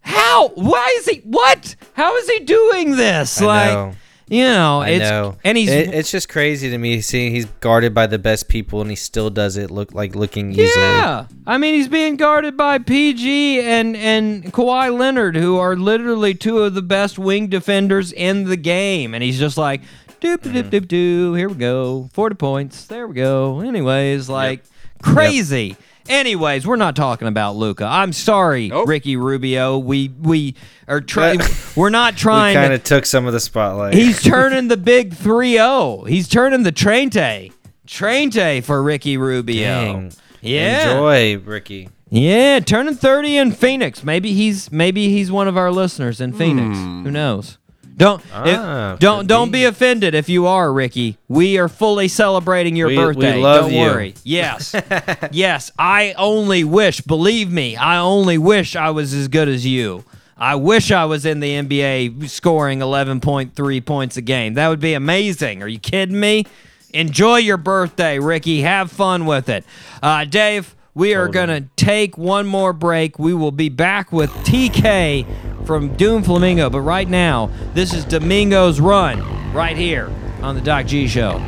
How? 0.00 0.48
Why 0.54 0.94
is 0.98 1.06
he? 1.06 1.18
What? 1.24 1.74
How 1.94 2.16
is 2.16 2.28
he 2.30 2.38
doing 2.40 2.96
this? 2.96 3.42
I 3.42 3.44
like, 3.46 3.70
know. 3.72 3.94
You 4.28 4.44
know, 4.44 4.82
I 4.82 4.88
it's 4.90 5.10
know, 5.10 5.36
and 5.42 5.56
he's 5.56 5.70
It- 5.70 5.94
it's 5.94 6.10
just 6.10 6.28
crazy 6.28 6.68
to 6.70 6.78
me 6.78 7.00
seeing 7.00 7.34
he's 7.34 7.46
guarded 7.60 7.94
by 7.94 8.06
the 8.06 8.18
best 8.18 8.48
people 8.48 8.80
and 8.82 8.90
he 8.90 8.96
still 8.96 9.30
does 9.30 9.56
it 9.56 9.70
look 9.70 9.94
like 9.94 10.14
looking 10.14 10.52
easily. 10.52 10.68
Yeah, 10.84 11.26
I 11.46 11.56
mean 11.56 11.74
he's 11.74 11.88
being 11.88 12.16
guarded 12.16 12.56
by 12.56 12.78
PG 12.78 13.60
and 13.60 13.96
and 13.96 14.52
Kawhi 14.52 14.96
Leonard, 14.96 15.36
who 15.36 15.56
are 15.56 15.76
literally 15.76 16.34
two 16.34 16.58
of 16.58 16.74
the 16.74 16.82
best 16.82 17.18
wing 17.18 17.46
defenders 17.46 18.12
in 18.12 18.44
the 18.44 18.56
game, 18.56 19.14
and 19.14 19.22
he's 19.22 19.38
just 19.38 19.56
like, 19.56 19.80
doop 20.20 20.38
doop 20.38 20.52
mm-hmm. 20.52 20.68
doop 20.68 20.86
doop. 20.86 21.38
Here 21.38 21.48
we 21.48 21.54
go, 21.54 22.10
forty 22.12 22.34
points. 22.34 22.86
There 22.86 23.06
we 23.06 23.14
go. 23.14 23.60
Anyways, 23.60 24.28
like 24.28 24.62
crazy. 25.02 25.76
Anyways, 26.08 26.66
we're 26.66 26.76
not 26.76 26.96
talking 26.96 27.28
about 27.28 27.56
Luka. 27.56 27.84
I'm 27.84 28.12
sorry, 28.12 28.70
Ricky 28.86 29.16
Rubio. 29.16 29.78
We 29.78 30.08
we 30.20 30.54
are 30.86 31.00
trying. 31.00 31.40
we're 31.76 31.90
not 31.90 32.16
trying 32.16 32.56
We 32.56 32.62
kind 32.62 32.72
of 32.72 32.82
took 32.84 33.06
some 33.06 33.26
of 33.26 33.32
the 33.32 33.40
spotlight. 33.40 33.94
He's 33.94 34.22
turning 34.24 34.68
the 34.68 34.76
big 34.76 35.14
3-0. 35.14 36.08
He's 36.08 36.28
turning 36.28 36.62
the 36.62 36.72
Trente. 36.72 37.52
Trente 37.86 38.62
for 38.64 38.82
Ricky 38.82 39.16
Rubio. 39.16 39.64
Dang. 39.66 40.12
Yeah. 40.40 40.90
Enjoy, 40.92 41.38
Ricky. 41.38 41.88
Yeah, 42.10 42.60
turning 42.60 42.94
30 42.94 43.36
in 43.36 43.52
Phoenix. 43.52 44.02
Maybe 44.02 44.32
he's 44.32 44.72
maybe 44.72 45.10
he's 45.10 45.30
one 45.30 45.46
of 45.46 45.56
our 45.56 45.70
listeners 45.70 46.20
in 46.20 46.32
Phoenix. 46.32 46.78
Hmm. 46.78 47.04
Who 47.04 47.10
knows? 47.10 47.58
Don't 47.98 48.22
Ah, 48.32 48.92
if- 48.94 49.00
don't 49.00 49.26
don't 49.26 49.50
be. 49.50 49.58
be 49.60 49.64
offended 49.64 50.14
if 50.14 50.28
you 50.28 50.46
are, 50.46 50.72
Ricky. 50.72 51.18
We 51.28 51.58
are 51.58 51.68
fully 51.68 52.08
celebrating 52.08 52.76
your 52.76 52.88
We- 52.88 52.96
we 52.96 53.04
birthday. 53.04 53.36
love 53.40 53.62
don't 53.64 53.72
you. 53.74 53.80
worry. 53.80 54.14
Yes. 54.24 54.74
yes, 55.32 55.70
I 55.78 56.14
only 56.16 56.62
wish, 56.64 57.00
believe 57.02 57.50
me, 57.50 57.76
I 57.76 57.98
only 57.98 58.38
wish 58.38 58.76
I 58.76 58.90
was 58.90 59.12
as 59.12 59.28
good 59.28 59.48
as 59.48 59.66
you. 59.66 60.04
I 60.40 60.54
wish 60.54 60.92
I 60.92 61.04
was 61.06 61.26
in 61.26 61.40
the 61.40 61.50
NBA 61.56 62.28
scoring 62.28 62.78
11.3 62.80 63.80
points 63.84 64.16
a 64.16 64.22
game. 64.22 64.54
That 64.54 64.68
would 64.68 64.78
be 64.80 64.94
amazing. 64.94 65.62
Are 65.64 65.68
you 65.68 65.80
kidding 65.80 66.20
me? 66.20 66.46
Enjoy 66.94 67.36
your 67.38 67.56
birthday, 67.56 68.20
Ricky. 68.20 68.62
Have 68.62 68.90
fun 68.92 69.26
with 69.26 69.48
it. 69.48 69.64
Uh, 70.00 70.24
Dave, 70.24 70.76
we 70.98 71.14
are 71.14 71.28
going 71.28 71.48
to 71.48 71.60
take 71.76 72.18
one 72.18 72.44
more 72.44 72.72
break. 72.72 73.20
We 73.20 73.32
will 73.32 73.52
be 73.52 73.68
back 73.68 74.10
with 74.10 74.30
TK 74.42 75.64
from 75.64 75.94
Doom 75.94 76.24
Flamingo. 76.24 76.68
But 76.70 76.80
right 76.80 77.08
now, 77.08 77.52
this 77.72 77.94
is 77.94 78.04
Domingo's 78.04 78.80
Run 78.80 79.52
right 79.52 79.76
here 79.76 80.12
on 80.42 80.56
the 80.56 80.60
Doc 80.60 80.86
G 80.86 81.06
Show. 81.06 81.38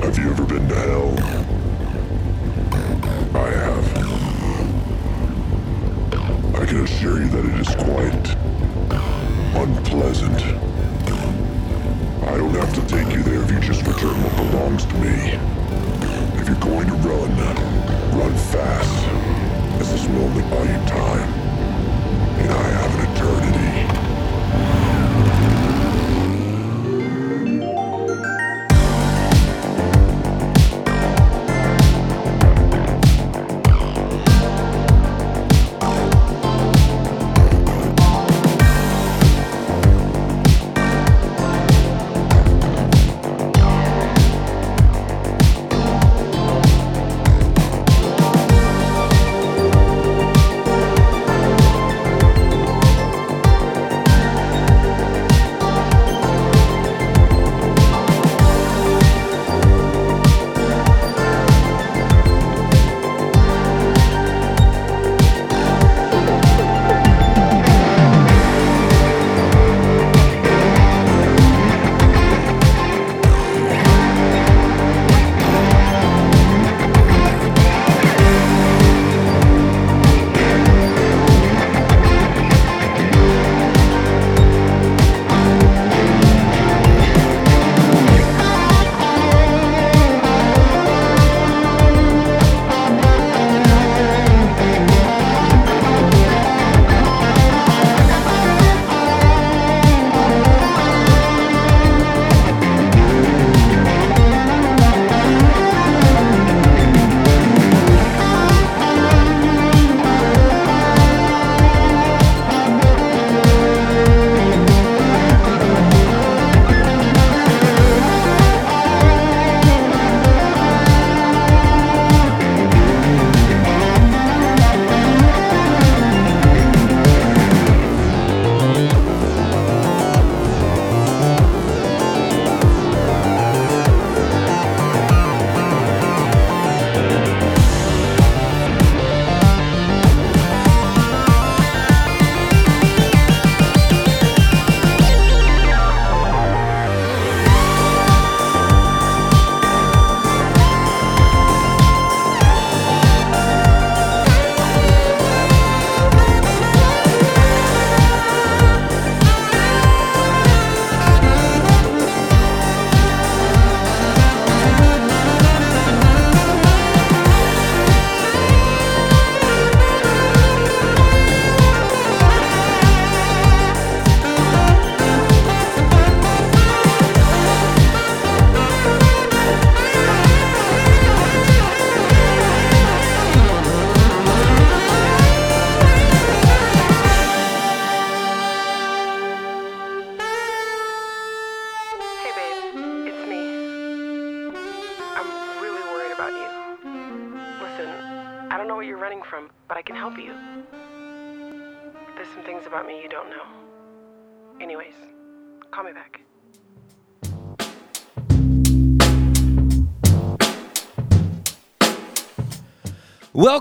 Have 0.00 0.16
you 0.16 0.30
ever 0.30 0.44
been 0.44 0.68
to 0.68 0.74
hell? 0.76 1.10
I 3.34 3.50
have. 3.50 3.96
I 6.54 6.66
can 6.66 6.84
assure 6.84 7.20
you 7.20 7.28
that 7.30 7.44
it 7.44 7.60
is 7.60 7.74
quite 7.74 8.36
unpleasant. 9.60 10.79
I 12.22 12.36
don't 12.36 12.54
have 12.54 12.74
to 12.74 12.82
take 12.86 13.14
you 13.14 13.22
there 13.22 13.42
if 13.42 13.50
you 13.50 13.60
just 13.60 13.86
return 13.86 14.14
what 14.22 14.36
belongs 14.36 14.84
to 14.84 14.94
me. 14.96 15.38
If 16.38 16.48
you're 16.48 16.56
going 16.60 16.86
to 16.86 16.94
run, 16.94 17.30
run 18.18 18.34
fast, 18.34 19.06
as 19.80 19.90
this 19.90 20.06
moment 20.08 20.50
buy 20.50 20.62
you 20.62 20.88
time. 20.88 21.39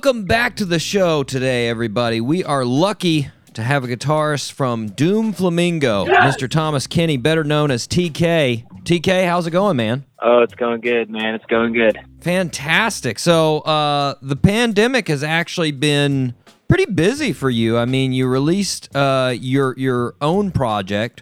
Welcome 0.10 0.26
back 0.26 0.55
to 0.55 0.66
the 0.66 0.80
show 0.80 1.22
today, 1.22 1.70
everybody. 1.70 2.20
We 2.20 2.43
are 2.43 2.66
lucky 2.66 3.30
to 3.53 3.62
have 3.62 3.84
a 3.84 3.88
guitarist 3.88 4.53
from 4.53 4.88
Doom 4.88 5.34
Flamingo, 5.34 6.05
Mr. 6.07 6.49
Thomas 6.49 6.88
Kenny, 6.88 7.16
better 7.16 7.43
known 7.43 7.70
as 7.70 7.88
TK. 7.88 8.66
TK, 8.86 9.28
how's 9.28 9.45
it 9.45 9.51
going, 9.51 9.78
man? 9.78 10.05
Oh, 10.20 10.39
it's 10.39 10.55
going 10.55 10.82
good, 10.82 11.12
man. 11.12 11.36
It's 11.36 11.45
going 11.45 11.74
good. 11.74 11.99
Fantastic. 12.22 13.20
So, 13.20 13.60
uh, 13.60 14.16
the 14.24 14.36
pandemic 14.36 15.10
has 15.10 15.22
actually 15.22 15.74
been 15.74 16.34
pretty 16.68 16.88
busy 16.88 17.32
for 17.32 17.51
you. 17.51 17.78
I 17.78 17.86
mean, 17.86 18.12
you 18.12 18.26
released 18.26 18.89
uh, 18.95 19.36
your 19.39 19.76
your 19.78 20.16
own 20.22 20.49
project, 20.49 21.22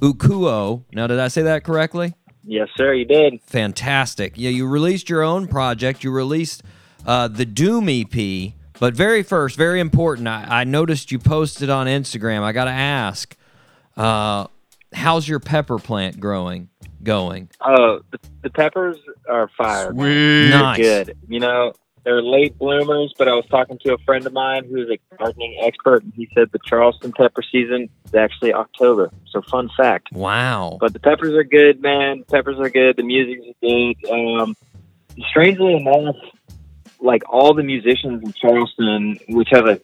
Ukuo. 0.00 0.84
Now, 0.90 1.06
did 1.06 1.20
I 1.20 1.28
say 1.28 1.42
that 1.42 1.64
correctly? 1.64 2.14
Yes, 2.44 2.68
sir. 2.78 2.94
You 2.94 3.04
did. 3.04 3.42
Fantastic. 3.42 4.32
Yeah, 4.36 4.48
you 4.48 4.66
released 4.66 5.10
your 5.10 5.22
own 5.22 5.48
project. 5.48 6.02
You 6.02 6.10
released 6.10 6.62
uh, 7.06 7.28
the 7.28 7.44
Doom 7.44 7.88
EP. 7.88 8.52
But 8.78 8.94
very 8.94 9.22
first, 9.22 9.56
very 9.56 9.78
important, 9.78 10.26
I, 10.26 10.44
I 10.48 10.64
noticed 10.64 11.12
you 11.12 11.18
posted 11.20 11.70
on 11.70 11.86
Instagram. 11.86 12.42
I 12.42 12.50
got 12.50 12.64
to 12.64 12.72
ask, 12.72 13.36
uh, 13.96 14.48
how's 14.92 15.28
your 15.28 15.38
pepper 15.38 15.78
plant 15.78 16.18
growing? 16.18 16.68
Going? 17.02 17.48
Oh, 17.60 18.00
the, 18.10 18.18
the 18.42 18.50
peppers 18.50 18.96
are 19.28 19.48
fire. 19.56 19.92
Sweet. 19.92 20.50
Nice. 20.50 20.78
Good. 20.78 21.16
You 21.28 21.38
know, 21.40 21.74
they're 22.04 22.22
late 22.22 22.58
bloomers, 22.58 23.14
but 23.16 23.28
I 23.28 23.34
was 23.34 23.46
talking 23.46 23.78
to 23.84 23.94
a 23.94 23.98
friend 23.98 24.26
of 24.26 24.32
mine 24.32 24.64
who's 24.68 24.90
a 24.90 24.98
gardening 25.16 25.60
expert, 25.62 26.02
and 26.02 26.12
he 26.14 26.28
said 26.34 26.48
the 26.52 26.58
Charleston 26.66 27.12
pepper 27.12 27.42
season 27.42 27.88
is 28.06 28.14
actually 28.14 28.52
October. 28.52 29.10
So, 29.30 29.42
fun 29.42 29.70
fact. 29.76 30.12
Wow. 30.12 30.78
But 30.80 30.92
the 30.92 31.00
peppers 31.00 31.34
are 31.34 31.44
good, 31.44 31.80
man. 31.80 32.24
Peppers 32.28 32.58
are 32.58 32.70
good. 32.70 32.96
The 32.96 33.04
music's 33.04 33.46
good. 33.60 34.10
Um, 34.10 34.56
strangely 35.30 35.74
enough, 35.74 36.16
like 37.02 37.22
all 37.28 37.54
the 37.54 37.62
musicians 37.62 38.22
in 38.22 38.32
Charleston, 38.32 39.18
which 39.28 39.48
have 39.50 39.66
a 39.66 39.80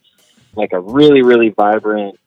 like 0.55 0.73
a 0.73 0.79
really 0.79 1.21
really 1.21 1.49
vibrant 1.49 2.19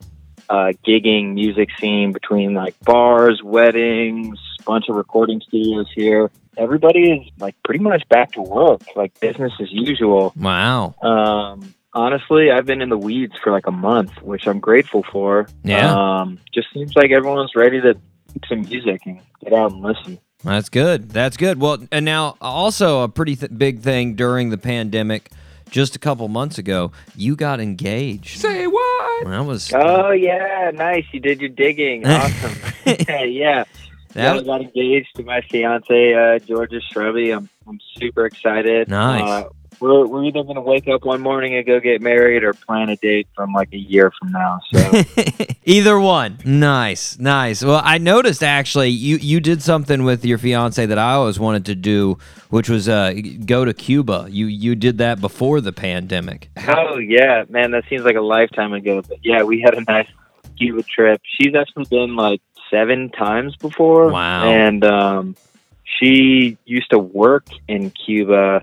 uh, 0.48 0.72
gigging 0.86 1.34
music 1.34 1.70
scene 1.80 2.12
between 2.12 2.54
like 2.54 2.78
bars, 2.80 3.40
weddings, 3.42 4.38
bunch 4.66 4.88
of 4.88 4.96
recording 4.96 5.40
studios 5.40 5.86
here. 5.94 6.30
Everybody 6.56 7.10
is 7.10 7.32
like 7.38 7.56
pretty 7.62 7.82
much 7.82 8.06
back 8.08 8.32
to 8.32 8.42
work, 8.42 8.82
like 8.94 9.18
business 9.20 9.52
as 9.60 9.68
usual. 9.70 10.32
Wow. 10.36 10.94
Um, 11.02 11.74
honestly, 11.94 12.50
I've 12.50 12.66
been 12.66 12.82
in 12.82 12.90
the 12.90 12.98
weeds 12.98 13.32
for 13.42 13.50
like 13.50 13.66
a 13.66 13.72
month, 13.72 14.20
which 14.22 14.46
I'm 14.46 14.60
grateful 14.60 15.04
for. 15.10 15.48
Yeah. 15.64 15.94
Um, 15.94 16.38
just 16.52 16.68
seems 16.74 16.94
like 16.94 17.10
everyone's 17.10 17.52
ready 17.56 17.80
to 17.80 17.94
make 17.94 18.46
some 18.46 18.60
music 18.62 19.02
and 19.06 19.20
get 19.42 19.52
out 19.52 19.72
and 19.72 19.80
listen. 19.80 20.18
That's 20.44 20.68
good. 20.68 21.10
That's 21.10 21.36
good. 21.36 21.60
Well, 21.60 21.78
and 21.90 22.04
now 22.04 22.36
also 22.40 23.02
a 23.02 23.08
pretty 23.08 23.36
th- 23.36 23.52
big 23.56 23.80
thing 23.80 24.14
during 24.14 24.50
the 24.50 24.58
pandemic. 24.58 25.30
Just 25.70 25.96
a 25.96 25.98
couple 25.98 26.28
months 26.28 26.58
ago, 26.58 26.92
you 27.16 27.34
got 27.34 27.58
engaged. 27.58 28.40
Say 28.40 28.66
what? 28.66 29.26
That 29.26 29.46
was 29.46 29.72
Oh 29.74 30.10
yeah, 30.10 30.70
nice. 30.74 31.06
You 31.12 31.20
did 31.20 31.40
your 31.40 31.48
digging. 31.48 32.04
Awesome. 32.06 32.52
yeah. 32.84 33.64
that 34.12 34.36
I 34.36 34.42
got 34.42 34.60
engaged 34.60 35.16
to 35.16 35.22
my 35.22 35.40
fiance, 35.40 36.12
uh, 36.14 36.38
Georgia 36.40 36.80
Shrubby. 36.80 37.30
I'm 37.30 37.48
I'm 37.66 37.80
super 37.98 38.26
excited. 38.26 38.88
Nice. 38.88 39.46
Uh, 39.46 39.48
we're 39.82 40.06
we're 40.06 40.24
either 40.24 40.44
gonna 40.44 40.60
wake 40.60 40.86
up 40.88 41.04
one 41.04 41.20
morning 41.20 41.56
and 41.56 41.66
go 41.66 41.80
get 41.80 42.00
married 42.00 42.44
or 42.44 42.54
plan 42.54 42.88
a 42.88 42.96
date 42.96 43.26
from 43.34 43.52
like 43.52 43.72
a 43.72 43.78
year 43.78 44.12
from 44.18 44.30
now. 44.30 44.60
So 44.72 45.02
Either 45.64 45.98
one. 45.98 46.38
Nice, 46.44 47.18
nice. 47.18 47.64
Well, 47.64 47.80
I 47.84 47.98
noticed 47.98 48.42
actually 48.42 48.90
you 48.90 49.16
you 49.16 49.40
did 49.40 49.60
something 49.60 50.04
with 50.04 50.24
your 50.24 50.38
fiance 50.38 50.86
that 50.86 50.98
I 50.98 51.12
always 51.14 51.38
wanted 51.38 51.66
to 51.66 51.74
do, 51.74 52.18
which 52.50 52.68
was 52.68 52.88
uh, 52.88 53.14
go 53.44 53.64
to 53.64 53.74
Cuba. 53.74 54.28
You 54.30 54.46
you 54.46 54.74
did 54.76 54.98
that 54.98 55.20
before 55.20 55.60
the 55.60 55.72
pandemic. 55.72 56.48
Oh 56.68 56.98
yeah, 56.98 57.44
man, 57.48 57.72
that 57.72 57.84
seems 57.90 58.04
like 58.04 58.16
a 58.16 58.20
lifetime 58.20 58.72
ago. 58.72 59.02
But 59.02 59.18
yeah, 59.24 59.42
we 59.42 59.60
had 59.60 59.74
a 59.74 59.82
nice 59.82 60.08
Cuba 60.56 60.84
trip. 60.84 61.20
She's 61.24 61.54
actually 61.54 61.86
been 61.86 62.14
like 62.14 62.40
seven 62.70 63.10
times 63.10 63.56
before. 63.56 64.10
Wow. 64.10 64.48
And 64.48 64.84
um, 64.84 65.36
she 65.84 66.56
used 66.64 66.90
to 66.90 66.98
work 66.98 67.46
in 67.68 67.90
Cuba. 67.90 68.62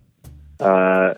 Uh, 0.59 1.13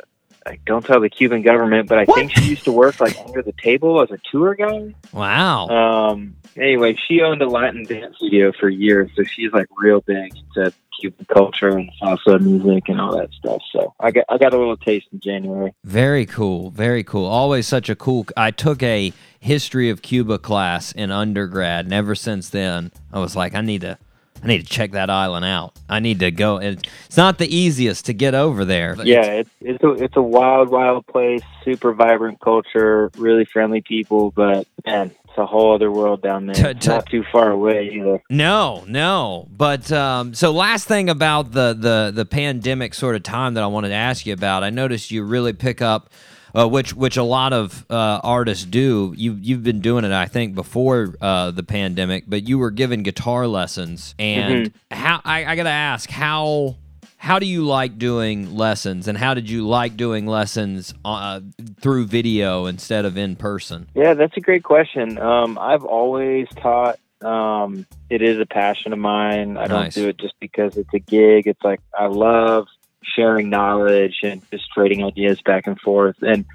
I 0.46 0.58
don't 0.66 0.84
tell 0.86 1.00
the 1.00 1.10
Cuban 1.10 1.44
government, 1.44 1.88
but 1.88 2.00
I 2.00 2.06
think 2.06 2.32
she 2.32 2.50
used 2.50 2.64
to 2.64 2.72
work 2.72 3.00
like 3.00 3.16
under 3.20 3.42
the 3.42 3.54
table 3.54 4.02
as 4.02 4.10
a 4.10 4.18
tour 4.32 4.56
guide. 4.56 4.96
Wow. 5.14 5.68
Um, 5.68 6.36
anyway, 6.56 6.98
she 7.08 7.22
owned 7.22 7.42
a 7.42 7.48
Latin 7.48 7.84
dance 7.84 8.16
studio 8.18 8.52
for 8.60 8.68
years, 8.68 9.12
so 9.16 9.24
she's 9.24 9.52
like 9.52 9.68
real 9.78 10.02
big 10.02 10.34
into 10.36 10.74
Cuban 11.00 11.26
culture 11.32 11.70
and 11.70 11.92
salsa 12.02 12.40
music 12.40 12.90
and 12.90 13.00
all 13.00 13.16
that 13.18 13.32
stuff. 13.34 13.62
So 13.72 13.94
I 14.00 14.12
got 14.12 14.26
I 14.30 14.38
got 14.38 14.54
a 14.54 14.58
little 14.58 14.78
taste 14.78 15.08
in 15.12 15.20
January. 15.20 15.74
Very 15.84 16.26
cool. 16.26 16.72
Very 16.72 17.04
cool. 17.04 17.26
Always 17.26 17.68
such 17.68 17.90
a 17.90 17.96
cool. 17.96 18.26
I 18.36 18.52
took 18.52 18.82
a 18.82 19.14
history 19.40 19.90
of 19.90 20.02
Cuba 20.02 20.40
class 20.40 20.92
in 20.92 21.12
undergrad, 21.12 21.86
and 21.86 21.94
ever 21.94 22.16
since 22.16 22.50
then, 22.50 22.92
I 23.14 23.20
was 23.20 23.36
like, 23.36 23.54
I 23.54 23.62
need 23.62 23.82
to, 23.82 23.98
I 24.44 24.48
need 24.48 24.60
to 24.60 24.66
check 24.66 24.92
that 24.92 25.10
island 25.10 25.46
out. 25.46 25.74
I 25.90 26.00
need 26.00 26.20
to 26.22 26.32
go. 26.32 26.58
It's 26.58 27.18
not 27.18 27.38
the 27.38 27.54
easiest 27.54 28.06
to 28.08 28.14
get 28.14 28.34
over 28.34 28.66
there. 28.66 28.96
Yeah, 29.04 29.22
it's- 29.42 29.46
it's 29.62 29.84
a 29.84 29.92
it's 30.04 30.16
a 30.18 30.22
wild, 30.22 30.70
wild 30.70 31.06
place. 31.08 31.42
Super 31.64 31.94
vibrant 31.94 32.40
culture, 32.40 33.12
really 33.18 33.46
friendly 33.46 33.82
people, 33.82 34.32
but 34.32 34.66
man, 34.86 35.12
it's 35.26 35.38
a 35.38 35.46
whole 35.46 35.76
other 35.76 35.92
world 35.92 36.22
down 36.24 36.48
there. 36.48 36.56
T- 36.56 36.62
It's 36.64 36.86
t- 36.86 36.92
not 36.92 37.06
too 37.06 37.24
far 37.32 37.52
away 37.52 37.92
either. 37.94 38.22
No, 38.30 38.84
no. 38.88 39.48
But 39.56 39.92
um, 39.92 40.34
so 40.34 40.52
last 40.52 40.88
thing 40.88 41.10
about 41.10 41.52
the 41.52 41.76
the 41.78 42.12
the 42.14 42.26
pandemic 42.26 42.94
sort 42.96 43.16
of 43.16 43.24
time 43.24 43.54
that 43.54 43.64
I 43.64 43.68
wanted 43.68 43.90
to 43.90 43.96
ask 43.96 44.26
you 44.26 44.34
about, 44.34 44.64
I 44.64 44.72
noticed 44.72 45.12
you 45.12 45.24
really 45.24 45.54
pick 45.54 45.82
up. 45.82 46.10
Uh, 46.56 46.68
which 46.68 46.94
which 46.94 47.18
a 47.18 47.24
lot 47.24 47.54
of 47.54 47.86
uh, 47.90 48.20
artists 48.24 48.66
do. 48.66 49.14
You 49.16 49.38
you've 49.40 49.64
been 49.64 49.80
doing 49.80 50.04
it, 50.06 50.12
I 50.12 50.26
think, 50.26 50.56
before 50.56 51.16
uh, 51.22 51.52
the 51.52 51.64
pandemic. 51.64 52.26
But 52.28 52.48
you 52.48 52.58
were 52.58 52.72
given 52.72 53.04
guitar 53.04 53.48
lessons, 53.48 54.16
and 54.20 54.74
how 54.90 55.22
I, 55.24 55.46
I 55.46 55.56
got 55.56 55.64
to 55.64 55.70
ask 55.70 56.10
how 56.10 56.76
how 57.22 57.38
do 57.38 57.46
you 57.46 57.64
like 57.64 58.00
doing 58.00 58.56
lessons, 58.56 59.08
and 59.08 59.16
how 59.16 59.36
did 59.36 59.48
you 59.48 59.68
like 59.68 59.96
doing 59.96 60.26
lessons 60.26 60.92
uh, 61.06 61.40
through 61.80 62.08
video 62.08 62.66
instead 62.66 63.06
of 63.06 63.16
in 63.16 63.36
person? 63.36 63.88
Yeah, 63.94 64.16
that's 64.16 64.36
a 64.38 64.40
great 64.42 64.64
question. 64.64 65.20
Um, 65.20 65.60
I've 65.60 65.86
always 65.86 66.48
taught. 66.56 66.98
Um, 67.22 67.86
it 68.10 68.24
is 68.24 68.40
a 68.40 68.48
passion 68.48 68.92
of 68.92 68.98
mine. 68.98 69.56
I 69.56 69.68
don't 69.68 69.94
do 69.94 70.08
it 70.08 70.18
just 70.18 70.34
because 70.40 70.78
it's 70.78 70.92
a 70.96 71.00
gig. 71.00 71.46
It's 71.46 71.64
like 71.64 71.80
I 71.96 72.08
love 72.08 72.68
sharing 73.04 73.50
knowledge 73.50 74.20
and 74.24 74.42
just 74.52 74.70
trading 74.72 75.04
ideas 75.04 75.42
back 75.42 75.68
and 75.68 75.80
forth. 75.80 76.16
And 76.22 76.46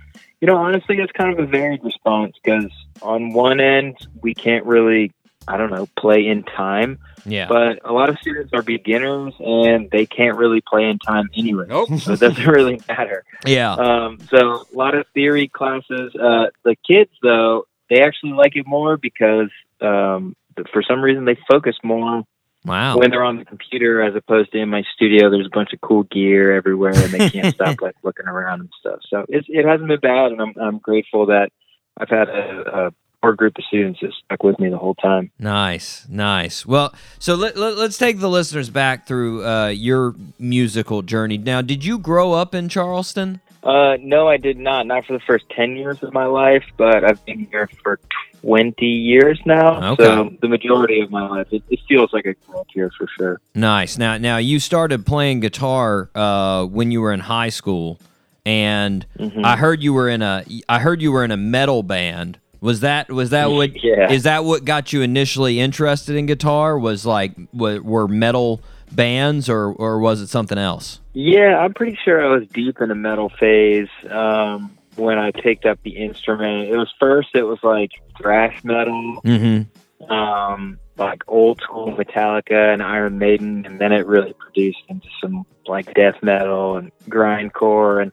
you 0.40 0.46
know, 0.46 0.56
honestly, 0.56 0.96
it's 0.98 1.12
kind 1.12 1.32
of 1.32 1.38
a 1.38 1.46
varied 1.46 1.82
response 1.82 2.36
because 2.42 2.70
on 3.02 3.32
one 3.32 3.58
end 3.60 3.96
we 4.22 4.34
can't 4.34 4.64
really, 4.66 5.12
I 5.48 5.56
don't 5.56 5.70
know, 5.70 5.88
play 5.98 6.26
in 6.26 6.42
time. 6.42 6.98
Yeah, 7.24 7.48
But 7.48 7.80
a 7.84 7.92
lot 7.92 8.08
of 8.08 8.18
students 8.20 8.52
are 8.52 8.62
beginners 8.62 9.34
and 9.40 9.90
they 9.90 10.06
can't 10.06 10.36
really 10.36 10.60
play 10.60 10.84
in 10.84 10.98
time 11.00 11.28
anyway. 11.36 11.64
Nope. 11.68 11.88
So 11.98 12.12
it 12.12 12.20
doesn't 12.20 12.46
really 12.46 12.80
matter. 12.88 13.24
yeah, 13.44 13.72
Um, 13.72 14.18
so 14.30 14.64
a 14.72 14.76
lot 14.76 14.94
of 14.94 15.06
theory 15.12 15.48
classes. 15.48 16.14
Uh, 16.14 16.46
the 16.64 16.76
kids, 16.86 17.10
though, 17.22 17.64
they 17.90 18.02
actually 18.02 18.32
like 18.32 18.54
it 18.56 18.66
more 18.66 18.96
because 18.96 19.50
um, 19.80 20.36
for 20.72 20.82
some 20.82 21.02
reason 21.02 21.24
they 21.24 21.36
focus 21.50 21.74
more 21.82 22.22
wow. 22.66 22.98
when 22.98 23.10
they're 23.10 23.24
on 23.24 23.38
the 23.38 23.44
computer 23.44 24.02
as 24.02 24.14
opposed 24.14 24.52
to 24.52 24.58
in 24.58 24.68
my 24.68 24.82
studio. 24.94 25.30
There's 25.30 25.46
a 25.46 25.54
bunch 25.54 25.72
of 25.72 25.80
cool 25.80 26.02
gear 26.04 26.54
everywhere, 26.54 26.92
and 26.94 27.12
they 27.12 27.30
can't 27.30 27.54
stop 27.54 27.80
like 27.80 27.96
looking 28.02 28.26
around 28.26 28.60
and 28.60 28.70
stuff. 28.78 29.00
So 29.08 29.24
it's, 29.28 29.46
it 29.48 29.64
hasn't 29.64 29.88
been 29.88 30.00
bad, 30.00 30.32
and 30.32 30.40
I'm 30.40 30.54
I'm 30.60 30.78
grateful 30.78 31.26
that 31.26 31.50
I've 31.96 32.10
had 32.10 32.28
a, 32.28 32.86
a 32.88 32.90
core 33.22 33.34
group 33.34 33.58
of 33.58 33.64
students 33.64 34.00
that 34.02 34.12
stuck 34.24 34.42
with 34.42 34.58
me 34.58 34.68
the 34.68 34.78
whole 34.78 34.94
time. 34.94 35.30
Nice, 35.38 36.06
nice. 36.08 36.66
Well, 36.66 36.94
so 37.18 37.34
let, 37.34 37.56
let, 37.56 37.78
us 37.78 37.98
take 37.98 38.20
the 38.20 38.28
listeners 38.28 38.70
back 38.70 39.06
through 39.06 39.44
uh, 39.44 39.68
your 39.68 40.14
musical 40.38 41.02
journey. 41.02 41.38
Now, 41.38 41.62
did 41.62 41.84
you 41.84 41.98
grow 41.98 42.32
up 42.32 42.54
in 42.54 42.68
Charleston? 42.68 43.40
Uh, 43.66 43.96
no, 44.00 44.28
I 44.28 44.36
did 44.36 44.58
not. 44.58 44.86
Not 44.86 45.04
for 45.06 45.14
the 45.14 45.20
first 45.26 45.44
10 45.50 45.76
years 45.76 46.00
of 46.02 46.12
my 46.14 46.26
life, 46.26 46.62
but 46.76 47.02
I've 47.04 47.24
been 47.26 47.48
here 47.50 47.68
for 47.82 47.98
20 48.42 48.86
years 48.86 49.40
now. 49.44 49.92
Okay. 49.94 50.04
So 50.04 50.32
the 50.40 50.46
majority 50.48 51.00
of 51.00 51.10
my 51.10 51.26
life, 51.28 51.48
it, 51.50 51.64
it 51.68 51.80
feels 51.88 52.12
like 52.12 52.26
I 52.28 52.34
grew 52.46 52.60
up 52.60 52.68
here 52.72 52.92
for 52.96 53.08
sure. 53.18 53.40
Nice. 53.56 53.98
Now, 53.98 54.18
now 54.18 54.36
you 54.36 54.60
started 54.60 55.04
playing 55.04 55.40
guitar 55.40 56.10
uh, 56.14 56.64
when 56.66 56.92
you 56.92 57.00
were 57.00 57.12
in 57.12 57.18
high 57.20 57.48
school, 57.48 57.98
and 58.44 59.04
Mhm. 59.18 59.44
I 59.44 59.56
heard 59.56 59.82
you 59.82 59.92
were 59.92 60.08
in 60.08 60.22
a 60.22 60.44
I 60.68 60.78
heard 60.78 61.02
you 61.02 61.10
were 61.10 61.24
in 61.24 61.32
a 61.32 61.36
metal 61.36 61.82
band. 61.82 62.38
Was 62.60 62.80
that 62.80 63.10
was 63.10 63.30
that 63.30 63.50
what 63.50 63.70
Yeah. 63.82 64.12
is 64.12 64.22
that 64.22 64.44
what 64.44 64.64
got 64.64 64.92
you 64.92 65.02
initially 65.02 65.58
interested 65.58 66.14
in 66.14 66.26
guitar? 66.26 66.78
Was 66.78 67.04
like 67.04 67.32
were, 67.52 67.82
were 67.82 68.06
metal 68.06 68.60
bands 68.92 69.48
or 69.48 69.72
or 69.72 69.98
was 69.98 70.20
it 70.20 70.28
something 70.28 70.58
else? 70.58 71.00
Yeah, 71.12 71.58
I'm 71.58 71.74
pretty 71.74 71.98
sure 72.04 72.24
I 72.24 72.28
was 72.36 72.46
deep 72.48 72.80
in 72.80 72.88
the 72.90 72.94
metal 72.94 73.30
phase 73.40 73.88
um, 74.10 74.76
when 74.96 75.18
I 75.18 75.32
picked 75.32 75.64
up 75.64 75.78
the 75.82 75.96
instrument. 75.96 76.68
It 76.68 76.76
was 76.76 76.92
first, 77.00 77.28
it 77.34 77.44
was 77.44 77.58
like 77.62 77.92
thrash 78.18 78.62
metal, 78.64 79.20
Mm-hmm. 79.24 80.12
um, 80.12 80.78
like 80.98 81.22
old 81.26 81.60
school 81.60 81.94
Metallica 81.96 82.72
and 82.72 82.82
Iron 82.82 83.18
Maiden, 83.18 83.64
and 83.66 83.78
then 83.78 83.92
it 83.92 84.06
really 84.06 84.34
produced 84.34 84.82
into 84.88 85.08
some 85.20 85.46
like 85.66 85.92
death 85.94 86.22
metal 86.22 86.76
and 86.76 86.92
grindcore 87.08 88.02
and 88.02 88.12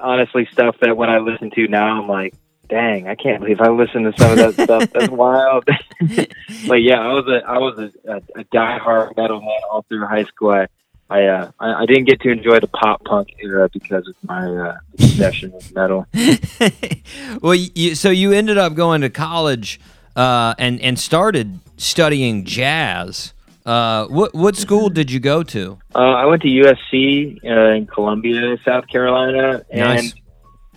honestly 0.00 0.48
stuff 0.52 0.76
that 0.80 0.96
when 0.96 1.08
I 1.10 1.18
listen 1.18 1.50
to 1.52 1.68
now, 1.68 2.00
I'm 2.02 2.08
like, 2.08 2.34
dang, 2.68 3.08
I 3.08 3.14
can't 3.14 3.40
believe 3.40 3.60
I 3.60 3.68
listened 3.68 4.12
to 4.12 4.20
some 4.20 4.32
of 4.32 4.38
that 4.38 4.54
stuff. 4.54 4.90
That's 4.92 5.08
wild. 5.10 5.64
but 6.68 6.82
yeah, 6.82 7.00
I 7.00 7.12
was 7.12 7.26
a 7.28 7.46
I 7.46 7.58
was 7.58 7.78
a, 7.78 8.16
a, 8.38 8.44
diehard 8.44 9.14
metalhead 9.14 9.60
all 9.70 9.84
through 9.88 10.06
high 10.06 10.24
school. 10.24 10.50
I 10.50 10.66
I, 11.08 11.24
uh, 11.24 11.50
I 11.60 11.82
I 11.82 11.86
didn't 11.86 12.04
get 12.04 12.20
to 12.22 12.30
enjoy 12.30 12.60
the 12.60 12.66
pop 12.66 13.04
punk 13.04 13.28
era 13.40 13.68
because 13.72 14.08
of 14.08 14.14
my 14.22 14.46
uh, 14.46 14.76
obsession 14.94 15.52
with 15.52 15.74
metal. 15.74 16.06
well, 17.42 17.54
you, 17.54 17.94
so 17.94 18.10
you 18.10 18.32
ended 18.32 18.58
up 18.58 18.74
going 18.74 19.02
to 19.02 19.10
college 19.10 19.80
uh, 20.16 20.54
and 20.58 20.80
and 20.80 20.98
started 20.98 21.60
studying 21.76 22.44
jazz. 22.44 23.32
Uh, 23.64 24.06
what 24.06 24.34
what 24.34 24.56
school 24.56 24.88
did 24.88 25.10
you 25.10 25.20
go 25.20 25.42
to? 25.42 25.78
Uh, 25.94 25.98
I 25.98 26.26
went 26.26 26.42
to 26.42 26.48
USC 26.48 27.44
uh, 27.44 27.74
in 27.74 27.86
Columbia, 27.86 28.56
South 28.64 28.86
Carolina, 28.88 29.64
and 29.70 29.80
Nice. 29.80 30.14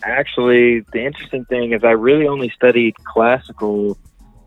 Actually, 0.02 0.80
the 0.92 1.04
interesting 1.04 1.44
thing 1.46 1.72
is 1.72 1.84
I 1.84 1.92
really 1.92 2.26
only 2.26 2.50
studied 2.50 2.94
classical 3.04 3.98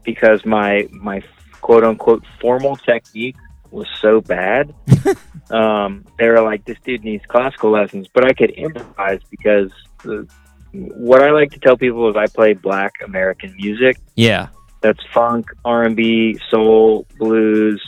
because 0.04 0.46
my 0.46 0.88
my 0.92 1.22
quote 1.62 1.84
unquote 1.84 2.24
formal 2.42 2.76
technique 2.78 3.36
was 3.72 3.88
so 4.02 4.22
bad. 4.22 4.74
um, 5.50 6.06
they 6.20 6.28
were 6.28 6.42
like, 6.42 6.66
"This 6.66 6.78
dude 6.84 7.04
needs 7.04 7.26
classical 7.28 7.72
lessons," 7.72 8.08
but 8.14 8.26
I 8.26 8.34
could 8.34 8.52
improvise 8.52 9.22
because 9.30 9.72
the, 10.04 10.28
what 10.72 11.22
I 11.22 11.32
like 11.32 11.52
to 11.52 11.60
tell 11.60 11.78
people 11.78 12.10
is 12.10 12.16
I 12.16 12.28
play 12.28 12.54
Black 12.54 12.94
American 13.04 13.56
music. 13.56 13.98
Yeah, 14.16 14.50
That's 14.82 15.00
funk, 15.14 15.48
R 15.64 15.84
and 15.84 15.96
B, 15.96 16.40
soul, 16.50 17.06
blues, 17.18 17.82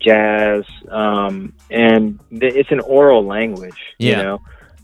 jazz, 0.00 0.64
um, 0.90 1.52
and 1.70 2.18
th- 2.30 2.54
it's 2.54 2.70
an 2.70 2.80
oral 2.80 3.26
language. 3.26 3.78
You 3.98 4.10
Yeah. 4.12 4.22
know, 4.22 4.40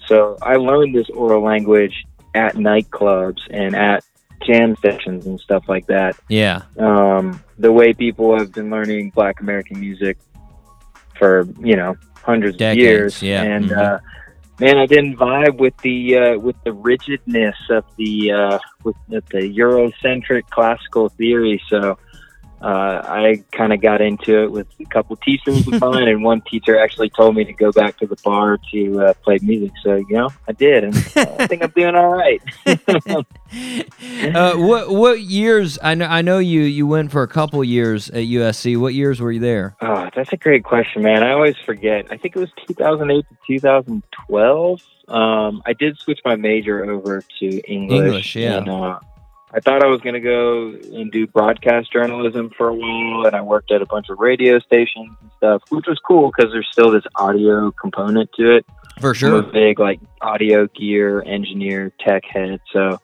so 0.09 0.39
I 0.43 0.57
learned 0.57 0.95
this 0.95 1.09
oral 1.11 1.43
language 1.43 1.95
at 2.35 2.55
nightclubs 2.55 3.41
and 3.51 3.74
at 3.74 4.05
jam 4.47 4.74
sessions 4.76 5.26
and 5.26 5.39
stuff 5.41 5.64
like 5.68 5.87
that. 5.87 6.16
yeah, 6.28 6.62
Um, 6.78 7.43
the 7.59 7.70
way 7.72 7.93
people 7.93 8.37
have 8.39 8.53
been 8.53 8.70
learning 8.70 9.11
Black 9.11 9.41
American 9.41 9.78
music 9.80 10.18
for 11.18 11.47
you 11.61 11.76
know 11.76 11.97
hundreds 12.22 12.57
Decades, 12.57 12.78
of 12.78 12.83
years, 12.83 13.22
yeah. 13.22 13.43
and 13.43 13.70
Mhm. 13.70 13.76
uh, 13.76 13.99
man, 14.59 14.78
I 14.78 14.87
didn't 14.87 15.16
vibe 15.16 15.59
with 15.59 15.76
the 15.78 16.16
uh, 16.16 16.39
with 16.39 16.57
the 16.64 16.72
rigidness 16.72 17.57
of 17.70 17.85
the 17.97 18.33
uh, 18.33 18.59
with, 18.85 18.97
with 19.09 19.26
the 19.26 19.41
Eurocentric 19.57 20.49
classical 20.51 21.09
theory. 21.11 21.61
So 21.68 21.99
uh, 22.63 23.03
I 23.05 23.43
kind 23.51 23.73
of 23.73 23.81
got 23.81 24.01
into 24.01 24.45
it 24.45 24.53
with 24.53 24.69
a 24.79 24.85
couple 24.85 25.17
teachers 25.17 25.67
of 25.67 25.81
mine, 25.81 26.07
and 26.07 26.23
one 26.23 26.43
teacher 26.43 26.79
actually 26.79 27.11
told 27.11 27.35
me 27.35 27.45
to 27.45 27.53
go 27.53 27.73
back 27.73 27.99
to 27.99 28.07
the 28.07 28.17
bar 28.25 28.59
to 28.71 29.01
uh, 29.01 29.15
play 29.25 29.39
music. 29.43 29.73
So 29.83 29.97
you 29.97 30.17
know, 30.17 30.31
I 30.49 30.53
did, 30.53 30.85
and 30.85 30.97
I 31.17 31.47
think 31.49 31.63
I'm 31.63 31.71
doing 31.71 31.97
all 31.97 32.15
right. 32.15 32.41
uh, 34.35 34.55
what 34.57 34.91
what 34.91 35.21
years? 35.21 35.79
I 35.83 35.95
know 35.95 36.07
I 36.07 36.23
know 36.23 36.39
you 36.39 36.61
you 36.63 36.87
went 36.87 37.11
for 37.11 37.23
a 37.23 37.29
couple 37.29 37.63
years 37.65 38.09
at 38.11 38.25
USC. 38.25 38.79
What 38.79 38.95
years 38.95 39.21
were 39.21 39.33
you 39.33 39.41
there? 39.41 39.77
Oh, 39.81 40.09
that's 40.15 40.33
a 40.33 40.37
great 40.37 40.63
question, 40.63 41.03
man. 41.03 41.25
I 41.25 41.33
always 41.33 41.57
forget. 41.57 42.07
I 42.11 42.17
think 42.17 42.37
it 42.37 42.39
was 42.39 42.51
2008 42.69 43.27
to 43.29 43.37
2012. 43.47 44.83
Um, 45.09 45.63
I 45.67 45.73
did 45.73 45.99
switch 45.99 46.21
my 46.25 46.37
major 46.37 46.85
over 46.89 47.23
to 47.41 47.61
English. 47.71 47.99
English, 47.99 48.37
yeah. 48.37 48.59
And, 48.59 48.69
uh, 48.69 49.01
I 49.55 49.61
thought 49.61 49.83
I 49.83 49.87
was 49.87 50.01
going 50.01 50.15
to 50.15 50.21
go 50.21 50.69
and 50.97 51.13
do 51.13 51.27
broadcast 51.27 51.93
journalism 51.93 52.51
for 52.57 52.69
a 52.69 52.75
while, 52.75 53.27
and 53.27 53.37
I 53.37 53.43
worked 53.43 53.71
at 53.71 53.83
a 53.83 53.87
bunch 53.87 54.09
of 54.09 54.19
radio 54.19 54.59
stations 54.61 55.11
and 55.21 55.31
stuff, 55.37 55.63
which 55.69 55.87
was 55.87 55.99
cool 56.07 56.33
because 56.35 56.51
there's 56.53 56.69
still 56.73 56.91
this 56.91 57.05
audio 57.17 57.71
component 57.73 58.31
to 58.39 58.57
it. 58.57 58.67
For 59.01 59.11
I'm 59.11 59.15
sure. 59.15 59.39
a 59.41 59.43
big 59.43 59.79
like 59.79 60.01
audio 60.23 60.69
gear 60.69 61.23
engineer, 61.27 61.93
tech 62.01 62.23
head. 62.25 62.61
So, 62.73 62.99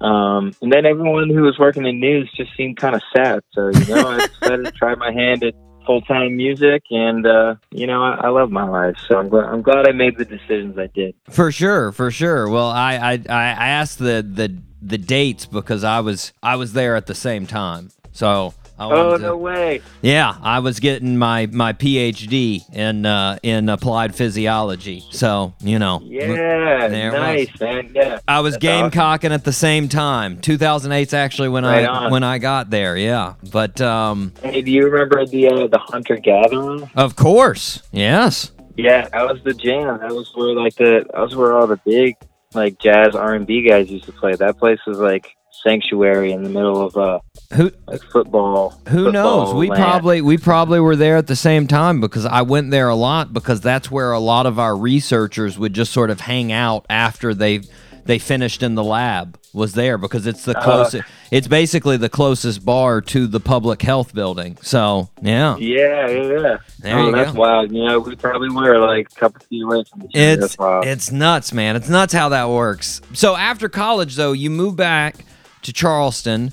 um, 0.00 0.52
and 0.62 0.72
then 0.72 0.86
everyone 0.86 1.28
who 1.28 1.42
was 1.42 1.58
working 1.58 1.84
in 1.84 2.00
news 2.00 2.32
just 2.36 2.56
seemed 2.56 2.78
kind 2.78 2.94
of 2.94 3.02
sad. 3.14 3.40
So, 3.52 3.68
you 3.68 3.94
know, 3.94 4.08
I 4.08 4.26
decided 4.40 4.64
to 4.64 4.72
try 4.72 4.94
my 4.94 5.12
hand 5.12 5.44
at 5.44 5.54
full 5.84 6.00
time 6.00 6.36
music, 6.38 6.84
and 6.90 7.26
uh, 7.26 7.56
you 7.70 7.86
know, 7.86 8.02
I, 8.02 8.14
I 8.14 8.28
love 8.28 8.50
my 8.50 8.66
life. 8.66 8.96
So 9.08 9.18
I'm 9.18 9.28
glad 9.28 9.44
I'm 9.44 9.60
glad 9.60 9.86
I 9.86 9.92
made 9.92 10.16
the 10.16 10.24
decisions 10.24 10.78
I 10.78 10.86
did. 10.86 11.14
For 11.30 11.52
sure, 11.52 11.92
for 11.92 12.10
sure. 12.10 12.48
Well, 12.48 12.68
I 12.68 12.94
I, 12.94 13.12
I 13.12 13.18
I 13.28 13.68
asked 13.68 13.98
the, 13.98 14.26
the 14.26 14.56
the 14.82 14.98
dates 14.98 15.46
because 15.46 15.84
I 15.84 16.00
was 16.00 16.32
I 16.42 16.56
was 16.56 16.72
there 16.72 16.96
at 16.96 17.06
the 17.06 17.14
same 17.14 17.46
time. 17.46 17.90
So 18.12 18.52
I 18.78 18.90
Oh 18.90 19.16
to- 19.16 19.22
no 19.22 19.36
way! 19.36 19.80
Yeah, 20.02 20.34
I 20.42 20.58
was 20.58 20.80
getting 20.80 21.16
my 21.16 21.46
my 21.46 21.72
PhD 21.72 22.62
in 22.74 23.06
uh, 23.06 23.38
in 23.42 23.68
applied 23.68 24.14
physiology. 24.14 25.04
So 25.12 25.54
you 25.60 25.78
know, 25.78 26.00
Yeah, 26.04 26.86
it 26.86 27.12
was. 27.12 27.12
nice 27.20 27.60
man. 27.60 27.92
Yeah, 27.94 28.18
I 28.26 28.40
was 28.40 28.54
That's 28.54 28.64
awesome. 28.64 28.90
gamecocking 28.90 29.32
at 29.32 29.44
the 29.44 29.52
same 29.52 29.88
time. 29.88 30.38
2008's 30.38 31.14
actually 31.14 31.48
when 31.50 31.64
Right 31.64 31.84
I 31.84 31.86
on. 31.86 32.10
when 32.10 32.22
I 32.24 32.38
got 32.38 32.70
there. 32.70 32.96
Yeah, 32.96 33.34
but 33.52 33.80
um, 33.80 34.32
Hey, 34.42 34.62
do 34.62 34.70
you 34.70 34.84
remember 34.88 35.24
the 35.26 35.48
uh, 35.48 35.66
the 35.68 35.78
hunter 35.78 36.16
gatherer? 36.16 36.90
of 36.96 37.14
course, 37.16 37.82
yes. 37.92 38.50
Yeah, 38.76 39.06
that 39.08 39.26
was 39.28 39.42
the 39.44 39.52
jam. 39.54 40.00
That 40.00 40.12
was 40.14 40.32
where 40.34 40.54
like 40.54 40.74
the 40.76 41.04
that 41.12 41.20
was 41.20 41.36
where 41.36 41.56
all 41.56 41.66
the 41.66 41.76
big 41.84 42.16
like 42.54 42.78
jazz 42.78 43.14
R 43.14 43.34
and 43.34 43.46
B 43.46 43.66
guys 43.68 43.90
used 43.90 44.04
to 44.06 44.12
play. 44.12 44.34
That 44.34 44.58
place 44.58 44.78
was 44.86 44.98
like 44.98 45.36
sanctuary 45.64 46.32
in 46.32 46.42
the 46.42 46.48
middle 46.48 46.84
of 46.84 46.96
uh 46.96 47.20
Who 47.54 47.70
like 47.86 48.02
football. 48.02 48.80
Who 48.88 49.12
knows? 49.12 49.48
football 49.48 49.58
We 49.58 49.68
land. 49.68 49.82
probably 49.82 50.20
we 50.20 50.38
probably 50.38 50.80
were 50.80 50.96
there 50.96 51.16
at 51.16 51.26
the 51.28 51.36
same 51.36 51.66
time 51.66 52.00
because 52.00 52.26
I 52.26 52.42
went 52.42 52.70
there 52.70 52.88
a 52.88 52.96
lot 52.96 53.32
because 53.32 53.60
that's 53.60 53.90
where 53.90 54.12
a 54.12 54.18
lot 54.18 54.46
of 54.46 54.58
our 54.58 54.76
researchers 54.76 55.58
would 55.58 55.72
just 55.72 55.92
sort 55.92 56.10
of 56.10 56.20
hang 56.20 56.50
out 56.52 56.84
after 56.90 57.34
they 57.34 57.60
they 58.04 58.18
finished 58.18 58.62
in 58.62 58.74
the 58.74 58.84
lab 58.84 59.38
was 59.52 59.74
there 59.74 59.98
because 59.98 60.26
it's 60.26 60.44
the 60.44 60.56
Uh, 60.58 60.62
closest 60.62 61.04
it's 61.30 61.46
basically 61.48 61.96
the 61.96 62.08
closest 62.08 62.64
bar 62.64 63.00
to 63.00 63.26
the 63.26 63.40
public 63.40 63.82
health 63.82 64.14
building. 64.14 64.56
So, 64.62 65.08
yeah. 65.22 65.56
Yeah, 65.56 66.08
yeah, 66.08 66.22
yeah. 66.22 66.56
There 66.80 66.98
oh, 66.98 67.06
you 67.06 67.12
that's 67.12 67.32
go. 67.32 67.40
wild. 67.40 67.72
You 67.72 67.84
know, 67.86 67.98
we 68.00 68.16
probably 68.16 68.50
were 68.50 68.78
like 68.78 69.08
a 69.10 69.14
couple 69.14 69.40
feet 69.46 69.62
away 69.62 69.84
from 69.84 70.04
each 70.04 70.16
other. 70.16 70.44
It's 70.44 70.56
it's 70.86 71.12
nuts, 71.12 71.52
man. 71.52 71.76
It's 71.76 71.88
nuts 71.88 72.12
how 72.12 72.28
that 72.30 72.48
works. 72.48 73.00
So 73.12 73.36
after 73.36 73.68
college, 73.68 74.16
though, 74.16 74.32
you 74.32 74.50
move 74.50 74.76
back 74.76 75.24
to 75.62 75.72
Charleston, 75.72 76.52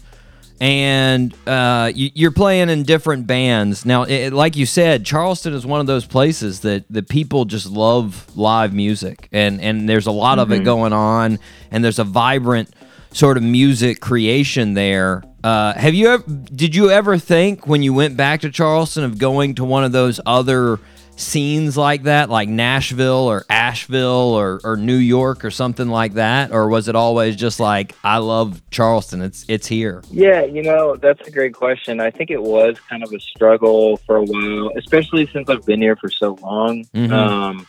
and 0.61 1.33
uh, 1.47 1.91
you, 1.93 2.09
you're 2.13 2.31
playing 2.31 2.69
in 2.69 2.83
different 2.83 3.27
bands. 3.27 3.85
Now, 3.85 4.03
it, 4.03 4.33
like 4.33 4.55
you 4.55 4.65
said, 4.65 5.05
Charleston 5.05 5.53
is 5.53 5.65
one 5.65 5.79
of 5.79 5.87
those 5.87 6.05
places 6.05 6.61
that 6.61 6.85
that 6.89 7.07
people 7.09 7.45
just 7.45 7.67
love 7.67 8.25
live 8.35 8.73
music, 8.73 9.29
and 9.31 9.61
and 9.61 9.87
there's 9.87 10.07
a 10.07 10.11
lot 10.11 10.39
of 10.39 10.51
it 10.51 10.61
Mhm. 10.61 10.65
going 10.65 10.93
on, 10.93 11.39
and 11.71 11.83
there's 11.83 11.99
a 11.99 12.03
vibrant 12.03 12.69
sort 13.11 13.37
of 13.37 13.43
music 13.43 13.99
creation 14.01 14.73
there. 14.73 15.23
Uh, 15.43 15.73
have 15.73 15.93
you 15.93 16.07
ever? 16.09 16.23
Did 16.27 16.75
you 16.75 16.91
ever 16.91 17.17
think 17.17 17.65
when 17.65 17.81
you 17.81 17.93
went 17.93 18.17
back 18.17 18.41
to 18.41 18.49
Charleston 18.51 19.03
of 19.05 19.17
going 19.17 19.55
to 19.55 19.63
one 19.63 19.83
of 19.85 19.91
those 19.93 20.19
other 20.25 20.79
scenes 21.19 21.75
like 21.75 22.03
that, 22.03 22.29
like 22.29 22.47
Nashville 22.49 23.27
or 23.29 23.45
Asheville 23.49 24.07
or, 24.33 24.61
or 24.63 24.77
New 24.77 24.95
York 24.95 25.43
or 25.43 25.51
something 25.51 25.89
like 25.89 26.13
that, 26.13 26.51
or 26.51 26.69
was 26.69 26.87
it 26.87 26.95
always 26.95 27.35
just 27.35 27.59
like 27.59 27.93
I 28.03 28.17
love 28.17 28.61
Charleston? 28.71 29.21
It's 29.21 29.45
it's 29.47 29.67
here. 29.67 30.01
Yeah, 30.09 30.43
you 30.45 30.63
know, 30.63 30.95
that's 30.95 31.27
a 31.27 31.31
great 31.31 31.53
question. 31.53 31.99
I 31.99 32.09
think 32.11 32.31
it 32.31 32.41
was 32.41 32.79
kind 32.89 33.03
of 33.03 33.11
a 33.11 33.19
struggle 33.19 33.97
for 33.97 34.15
a 34.17 34.23
while, 34.23 34.71
especially 34.77 35.27
since 35.27 35.49
I've 35.49 35.65
been 35.65 35.81
here 35.81 35.95
for 35.97 36.09
so 36.09 36.37
long. 36.41 36.85
Mhm. 36.95 37.11
Um, 37.11 37.67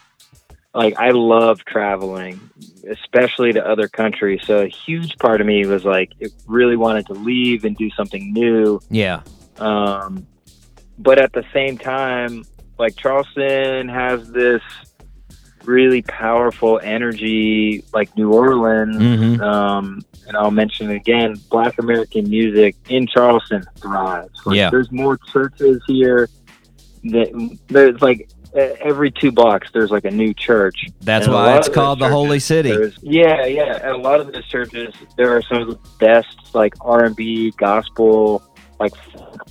like, 0.72 0.96
I 1.00 1.10
love 1.10 1.64
traveling, 1.64 2.38
especially 2.88 3.52
to 3.54 3.66
other 3.68 3.88
countries. 3.88 4.40
So, 4.44 4.58
a 4.58 4.68
huge 4.68 5.18
part 5.18 5.40
of 5.40 5.46
me 5.48 5.66
was 5.66 5.84
like, 5.84 6.12
it 6.20 6.30
really 6.46 6.76
wanted 6.76 7.06
to 7.06 7.14
leave 7.14 7.64
and 7.64 7.76
do 7.76 7.90
something 7.90 8.32
new. 8.32 8.80
Yeah, 8.88 9.22
Um, 9.58 10.28
but 10.96 11.18
at 11.18 11.32
the 11.32 11.42
same 11.52 11.76
time, 11.76 12.44
like 12.80 12.96
Charleston 12.96 13.88
has 13.88 14.28
this 14.32 14.62
really 15.64 16.02
powerful 16.02 16.80
energy, 16.82 17.84
like 17.92 18.16
New 18.16 18.32
Orleans. 18.32 18.96
Mhm. 18.96 19.40
Um, 19.40 20.00
and 20.26 20.36
I'll 20.36 20.50
mention 20.50 20.90
again: 20.90 21.34
Black 21.50 21.78
American 21.78 22.28
music 22.28 22.74
in 22.88 23.06
Charleston 23.06 23.62
thrives. 23.78 24.40
Like, 24.46 24.56
Yeah. 24.56 24.70
there's 24.70 24.90
more 24.90 25.18
churches 25.32 25.80
here. 25.86 26.28
That 27.04 27.58
there's 27.68 28.00
like 28.02 28.28
every 28.54 29.10
two 29.12 29.30
blocks 29.30 29.68
there's 29.72 29.90
like 29.92 30.04
a 30.04 30.10
new 30.10 30.34
church. 30.34 30.74
that's 31.02 31.26
And 31.26 31.34
why 31.34 31.56
it's 31.56 31.68
called 31.68 31.98
the 32.00 32.08
Holy 32.08 32.40
City. 32.40 32.74
Yeah, 33.00 33.46
yeah. 33.46 33.78
And 33.82 33.92
a 33.92 33.96
lot 33.96 34.18
of 34.20 34.32
those 34.32 34.46
churches, 34.48 34.92
there 35.16 35.34
are 35.36 35.40
some 35.42 35.62
of 35.62 35.68
the 35.68 35.78
best 35.98 36.36
like 36.54 36.74
R 36.80 37.04
and 37.04 37.14
B, 37.16 37.52
gospel, 37.56 38.42
like 38.80 38.92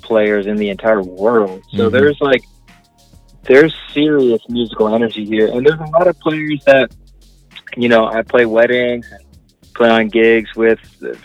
players 0.01 0.47
in 0.47 0.57
the 0.57 0.69
entire 0.69 1.01
world. 1.01 1.61
So 1.76 1.89
Mhm. 1.89 1.91
there's 1.93 2.18
like 2.19 2.43
there's 3.44 3.76
serious 3.91 4.41
musical 4.49 4.94
energy 4.94 5.26
here, 5.26 5.48
and 5.48 5.66
there's 5.66 5.80
a 5.80 5.91
lot 5.91 6.07
of 6.07 6.20
players 6.20 6.64
that 6.66 6.94
you 7.78 7.90
know 7.90 8.06
I 8.06 8.22
play 8.22 8.45
weddings, 8.45 9.11
play 9.74 9.90
on 9.90 10.10
gigs 10.10 10.56
with, 10.56 10.80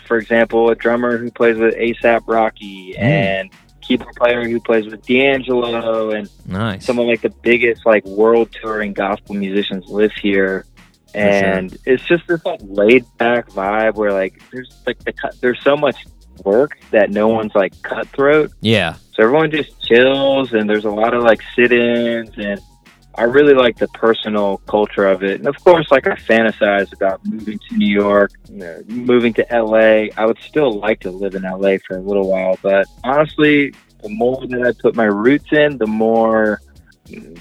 for 0.07 0.17
example, 0.17 0.69
a 0.69 0.75
drummer 0.75 1.17
who 1.17 1.29
plays 1.31 1.57
with 1.57 1.75
ASAP 1.75 2.21
Rocky 2.25 2.93
mm. 2.93 2.99
and 2.99 3.51
keyboard 3.81 4.15
player 4.15 4.47
who 4.47 4.59
plays 4.59 4.85
with 4.85 5.05
D'Angelo 5.05 6.11
and 6.11 6.29
Nice. 6.45 6.85
some 6.85 6.97
of 6.97 7.05
like 7.05 7.21
the 7.21 7.29
biggest 7.29 7.85
like 7.85 8.05
world 8.05 8.49
touring 8.51 8.93
gospel 8.93 9.35
musicians 9.35 9.85
live 9.87 10.11
here. 10.13 10.65
And 11.13 11.77
it's 11.85 12.03
just 12.03 12.27
this 12.27 12.43
like 12.43 12.59
laid 12.63 13.05
back 13.17 13.47
vibe 13.49 13.95
where 13.95 14.11
like 14.11 14.41
there's 14.51 14.69
like 14.85 14.99
the 14.99 15.13
cut, 15.13 15.39
there's 15.39 15.61
so 15.61 15.77
much 15.77 16.05
work 16.43 16.77
that 16.91 17.11
no 17.11 17.27
one's 17.27 17.55
like 17.55 17.79
cutthroat. 17.81 18.51
Yeah. 18.61 18.95
So 19.13 19.23
everyone 19.23 19.51
just 19.51 19.81
chills, 19.81 20.53
and 20.53 20.69
there's 20.69 20.85
a 20.85 20.91
lot 20.91 21.13
of 21.13 21.23
like 21.23 21.41
sit-ins, 21.55 22.31
and 22.37 22.59
I 23.17 23.23
really 23.23 23.53
like 23.53 23.77
the 23.77 23.87
personal 23.89 24.57
culture 24.67 25.07
of 25.07 25.23
it. 25.23 25.39
And 25.39 25.47
of 25.47 25.55
course, 25.63 25.89
like 25.89 26.05
I 26.07 26.15
fantasize 26.15 26.91
about 26.91 27.25
moving 27.25 27.57
to 27.69 27.77
New 27.77 27.93
York, 27.93 28.31
you 28.49 28.57
know, 28.57 28.81
moving 28.87 29.33
to 29.35 29.45
LA. 29.51 30.07
I 30.17 30.25
would 30.25 30.39
still 30.39 30.73
like 30.79 30.99
to 31.01 31.11
live 31.11 31.35
in 31.35 31.43
LA 31.43 31.77
for 31.87 31.97
a 31.97 32.01
little 32.01 32.29
while, 32.29 32.59
but 32.61 32.87
honestly, 33.03 33.73
the 34.03 34.09
more 34.09 34.45
that 34.47 34.61
I 34.61 34.71
put 34.81 34.95
my 34.95 35.05
roots 35.05 35.51
in, 35.53 35.77
the 35.77 35.87
more 35.87 36.61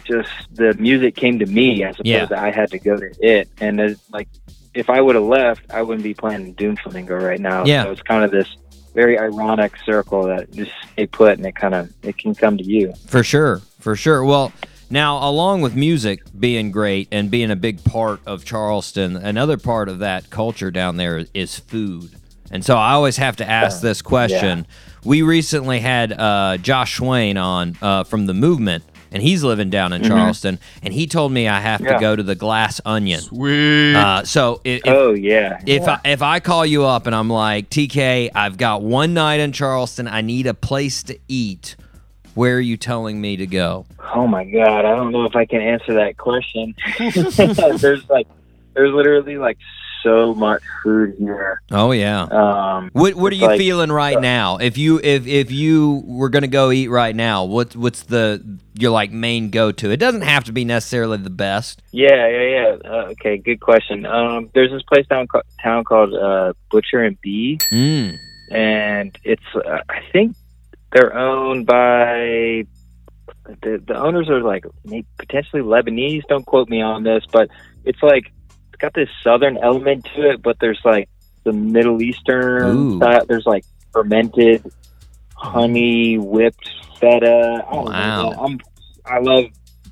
just 0.04 0.30
the 0.52 0.74
music 0.74 1.16
came 1.16 1.38
to 1.38 1.46
me 1.46 1.82
as 1.84 1.94
opposed 1.96 2.06
Yeah. 2.06 2.26
to 2.26 2.38
I 2.38 2.50
had 2.50 2.70
to 2.70 2.78
go 2.78 2.96
to 2.96 3.10
it. 3.20 3.48
And 3.60 3.80
it's 3.80 4.10
like, 4.10 4.28
if 4.74 4.90
I 4.90 5.00
would 5.00 5.14
have 5.14 5.24
left, 5.24 5.70
I 5.70 5.82
wouldn't 5.82 6.04
be 6.04 6.14
playing 6.14 6.52
Doom 6.54 6.76
Flamingo 6.76 7.16
right 7.16 7.40
now. 7.40 7.64
Yeah. 7.64 7.84
So 7.84 7.92
it's 7.92 8.02
kind 8.02 8.24
of 8.24 8.30
this 8.30 8.48
very 8.94 9.18
ironic 9.18 9.76
circle 9.84 10.24
that 10.24 10.50
just 10.52 10.70
stay 10.92 11.06
put 11.06 11.36
and 11.36 11.46
it 11.46 11.56
kind 11.56 11.74
of 11.74 11.92
it 12.02 12.16
can 12.16 12.34
come 12.34 12.56
to 12.56 12.64
you. 12.64 12.92
For 13.06 13.22
sure, 13.22 13.60
for 13.80 13.96
sure. 13.96 14.24
Well, 14.24 14.52
now 14.88 15.28
along 15.28 15.60
with 15.62 15.74
music 15.74 16.22
being 16.38 16.70
great 16.70 17.08
and 17.10 17.30
being 17.30 17.50
a 17.50 17.56
big 17.56 17.82
part 17.84 18.20
of 18.26 18.44
Charleston, 18.44 19.16
another 19.16 19.56
part 19.56 19.88
of 19.88 19.98
that 19.98 20.30
culture 20.30 20.70
down 20.70 20.96
there 20.96 21.26
is 21.34 21.58
food. 21.58 22.14
And 22.50 22.64
so 22.64 22.76
I 22.76 22.92
always 22.92 23.16
have 23.16 23.36
to 23.36 23.48
ask 23.48 23.80
this 23.80 24.00
question. 24.00 24.66
We 25.04 25.22
recently 25.22 25.80
had 25.80 26.12
uh, 26.12 26.58
Josh 26.58 26.96
Swain 26.96 27.36
on 27.36 27.76
uh, 27.82 28.04
from 28.04 28.26
the 28.26 28.34
Movement, 28.34 28.84
and 29.14 29.22
he's 29.22 29.42
living 29.42 29.70
down 29.70 29.92
in 29.94 30.02
Mhm. 30.02 30.08
Charleston, 30.08 30.58
and 30.82 30.92
he 30.92 31.06
told 31.06 31.32
me 31.32 31.48
I 31.48 31.60
have 31.60 31.80
to 31.80 31.96
go 31.98 32.14
to 32.14 32.22
the 32.22 32.34
Glass 32.34 32.80
Onion. 32.84 33.20
Sweet. 33.20 33.94
Uh, 33.94 34.24
so 34.24 34.60
if, 34.64 34.82
if, 34.84 34.92
oh 34.92 35.14
yeah. 35.14 35.60
if 35.64 35.82
yeah. 35.84 35.98
I, 36.04 36.08
if 36.10 36.20
I 36.20 36.40
call 36.40 36.66
you 36.66 36.84
up 36.84 37.06
and 37.06 37.14
I'm 37.14 37.30
like 37.30 37.70
TK, 37.70 38.30
I've 38.34 38.58
got 38.58 38.82
one 38.82 39.14
night 39.14 39.40
in 39.40 39.52
Charleston, 39.52 40.08
I 40.08 40.20
need 40.20 40.46
a 40.46 40.54
place 40.54 41.02
to 41.04 41.18
eat. 41.28 41.76
Where 42.34 42.56
are 42.56 42.60
you 42.60 42.76
telling 42.76 43.20
me 43.20 43.36
to 43.36 43.46
go? 43.46 43.86
Oh 44.14 44.26
my 44.26 44.44
god, 44.44 44.84
I 44.84 44.96
don't 44.96 45.12
know 45.12 45.24
if 45.24 45.36
I 45.36 45.46
can 45.46 45.60
answer 45.62 45.94
that 45.94 46.16
question. 46.18 46.74
there's 47.78 48.10
like 48.10 48.26
there's 48.74 48.92
literally 48.92 49.38
like 49.38 49.56
so 50.04 50.34
much 50.34 50.62
food 50.84 51.14
here. 51.18 51.60
Oh 51.72 51.90
yeah. 51.90 52.22
Um 52.22 52.90
What 52.92 53.14
what 53.14 53.32
are 53.32 53.36
you 53.36 53.46
like- 53.48 53.58
feeling 53.58 53.90
right 53.90 54.16
uh, 54.18 54.20
now? 54.20 54.58
If 54.58 54.78
you 54.78 55.00
if 55.02 55.26
if 55.26 55.50
you 55.50 56.02
were 56.06 56.28
gonna 56.28 56.46
go 56.46 56.70
eat 56.70 56.88
right 56.88 57.16
now, 57.16 57.44
what 57.44 57.74
what's 57.74 58.04
the 58.04 58.40
your 58.78 58.92
like 58.92 59.10
main 59.10 59.50
go 59.50 59.72
to? 59.72 59.90
It 59.90 59.96
doesn't 59.96 60.22
have 60.22 60.44
to 60.44 60.52
be 60.52 60.64
necessarily 60.64 61.16
the 61.18 61.30
best. 61.30 61.82
Yeah, 61.90 62.28
yeah, 62.28 62.42
yeah. 62.56 62.76
Uh, 62.84 63.04
okay, 63.12 63.38
good 63.38 63.58
question. 63.60 64.06
Um 64.06 64.50
there's 64.54 64.70
this 64.70 64.82
place 64.82 65.06
down 65.08 65.26
co- 65.26 65.42
town 65.62 65.82
called 65.84 66.14
uh 66.14 66.52
Butcher 66.70 67.02
and 67.02 67.20
Bee 67.20 67.58
Mm. 67.72 68.18
and 68.52 69.18
it's 69.24 69.42
uh, 69.56 69.78
I 69.88 70.00
think 70.12 70.36
they're 70.92 71.16
owned 71.16 71.66
by 71.66 72.66
the 73.62 73.82
the 73.86 73.96
owners 73.96 74.28
are 74.28 74.42
like 74.42 74.64
potentially 75.18 75.62
Lebanese. 75.62 76.22
Don't 76.28 76.46
quote 76.46 76.68
me 76.68 76.80
on 76.82 77.02
this, 77.04 77.24
but 77.32 77.48
it's 77.84 78.02
like 78.02 78.32
got 78.84 78.94
this 78.94 79.08
southern 79.22 79.56
element 79.58 80.06
to 80.14 80.30
it, 80.30 80.42
but 80.42 80.56
there's 80.60 80.80
like 80.84 81.08
the 81.44 81.52
Middle 81.52 82.00
Eastern 82.02 82.96
style. 82.98 83.24
There's 83.26 83.46
like 83.46 83.64
fermented 83.92 84.70
honey 85.34 86.18
whipped 86.18 86.68
feta. 87.00 87.64
I 87.70 87.74
Wow. 87.74 88.30
know. 88.30 88.38
I'm 88.38 88.60
I 89.06 89.18
love 89.20 89.44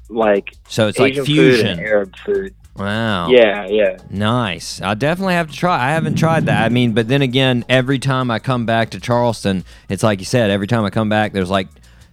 like 0.08 0.56
So 0.68 0.88
it's 0.88 0.98
Asian 1.00 1.16
like 1.24 1.26
fusion. 1.26 1.76
food 1.78 1.84
Arab 1.86 2.14
food. 2.24 2.54
Wow. 2.76 3.28
Yeah, 3.28 3.66
yeah. 3.68 3.98
Nice. 4.08 4.80
I 4.80 4.94
definitely 4.94 5.34
have 5.34 5.50
to 5.50 5.56
try. 5.56 5.88
I 5.88 5.90
haven't 5.90 6.14
tried 6.14 6.46
that. 6.46 6.62
I 6.64 6.70
mean, 6.70 6.92
but 6.92 7.06
then 7.06 7.20
again, 7.20 7.64
every 7.68 7.98
time 7.98 8.30
I 8.30 8.38
come 8.38 8.64
back 8.64 8.90
to 8.90 9.00
Charleston, 9.00 9.64
it's 9.90 10.02
like 10.02 10.20
you 10.20 10.24
said. 10.24 10.50
Every 10.50 10.66
time 10.66 10.84
I 10.84 10.90
come 10.90 11.10
back, 11.10 11.32
there's 11.34 11.50
like 11.50 11.68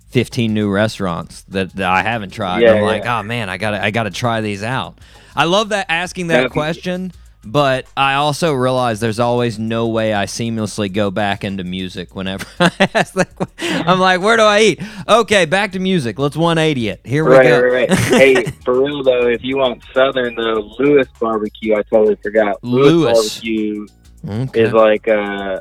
15 0.09 0.53
new 0.53 0.69
restaurants 0.69 1.43
that, 1.43 1.73
that 1.77 1.89
I 1.89 2.01
haven't 2.01 2.31
tried. 2.31 2.61
Yeah, 2.61 2.73
I'm 2.73 2.81
like, 2.81 3.05
oh 3.05 3.23
man, 3.23 3.47
I 3.49 3.57
gotta 3.57 3.81
I 3.83 3.91
gotta 3.91 4.11
try 4.11 4.41
these 4.41 4.61
out. 4.63 4.97
I 5.35 5.45
love 5.45 5.69
that 5.69 5.85
asking 5.89 6.27
that 6.27 6.51
question, 6.51 7.11
but 7.45 7.85
I 7.95 8.15
also 8.15 8.53
realize 8.53 8.99
there's 8.99 9.19
always 9.19 9.57
no 9.57 9.87
way 9.87 10.13
I 10.13 10.25
seamlessly 10.25 10.91
go 10.91 11.09
back 11.11 11.43
into 11.43 11.63
music 11.63 12.15
whenever 12.15 12.45
I 12.59 12.89
ask 12.93 13.13
that. 13.13 13.35
que- 13.35 13.47
I'm 13.59 13.99
like, 13.99 14.21
where 14.21 14.35
do 14.37 14.43
I 14.43 14.59
eat? 14.61 14.81
Okay, 15.07 15.45
back 15.45 15.71
to 15.73 15.79
music. 15.79 16.19
Let's 16.19 16.35
180 16.35 16.89
it. 16.89 17.01
Here 17.05 17.23
we 17.23 17.31
Right, 17.35 17.43
go. 17.47 17.61
right, 17.61 17.89
right. 17.89 17.99
hey, 17.99 18.43
for 18.65 18.81
real 18.83 19.03
though, 19.03 19.27
if 19.27 19.43
you 19.43 19.57
want 19.57 19.83
Southern 19.93 20.35
though, 20.35 20.69
Lewis 20.79 21.07
Barbecue, 21.19 21.75
I 21.75 21.83
totally 21.83 22.15
forgot. 22.21 22.61
Lewis. 22.63 23.13
Barbecue 23.39 23.87
Okay. 24.27 24.61
is 24.63 24.73
like 24.73 25.07
uh, 25.07 25.11
uh, 25.13 25.59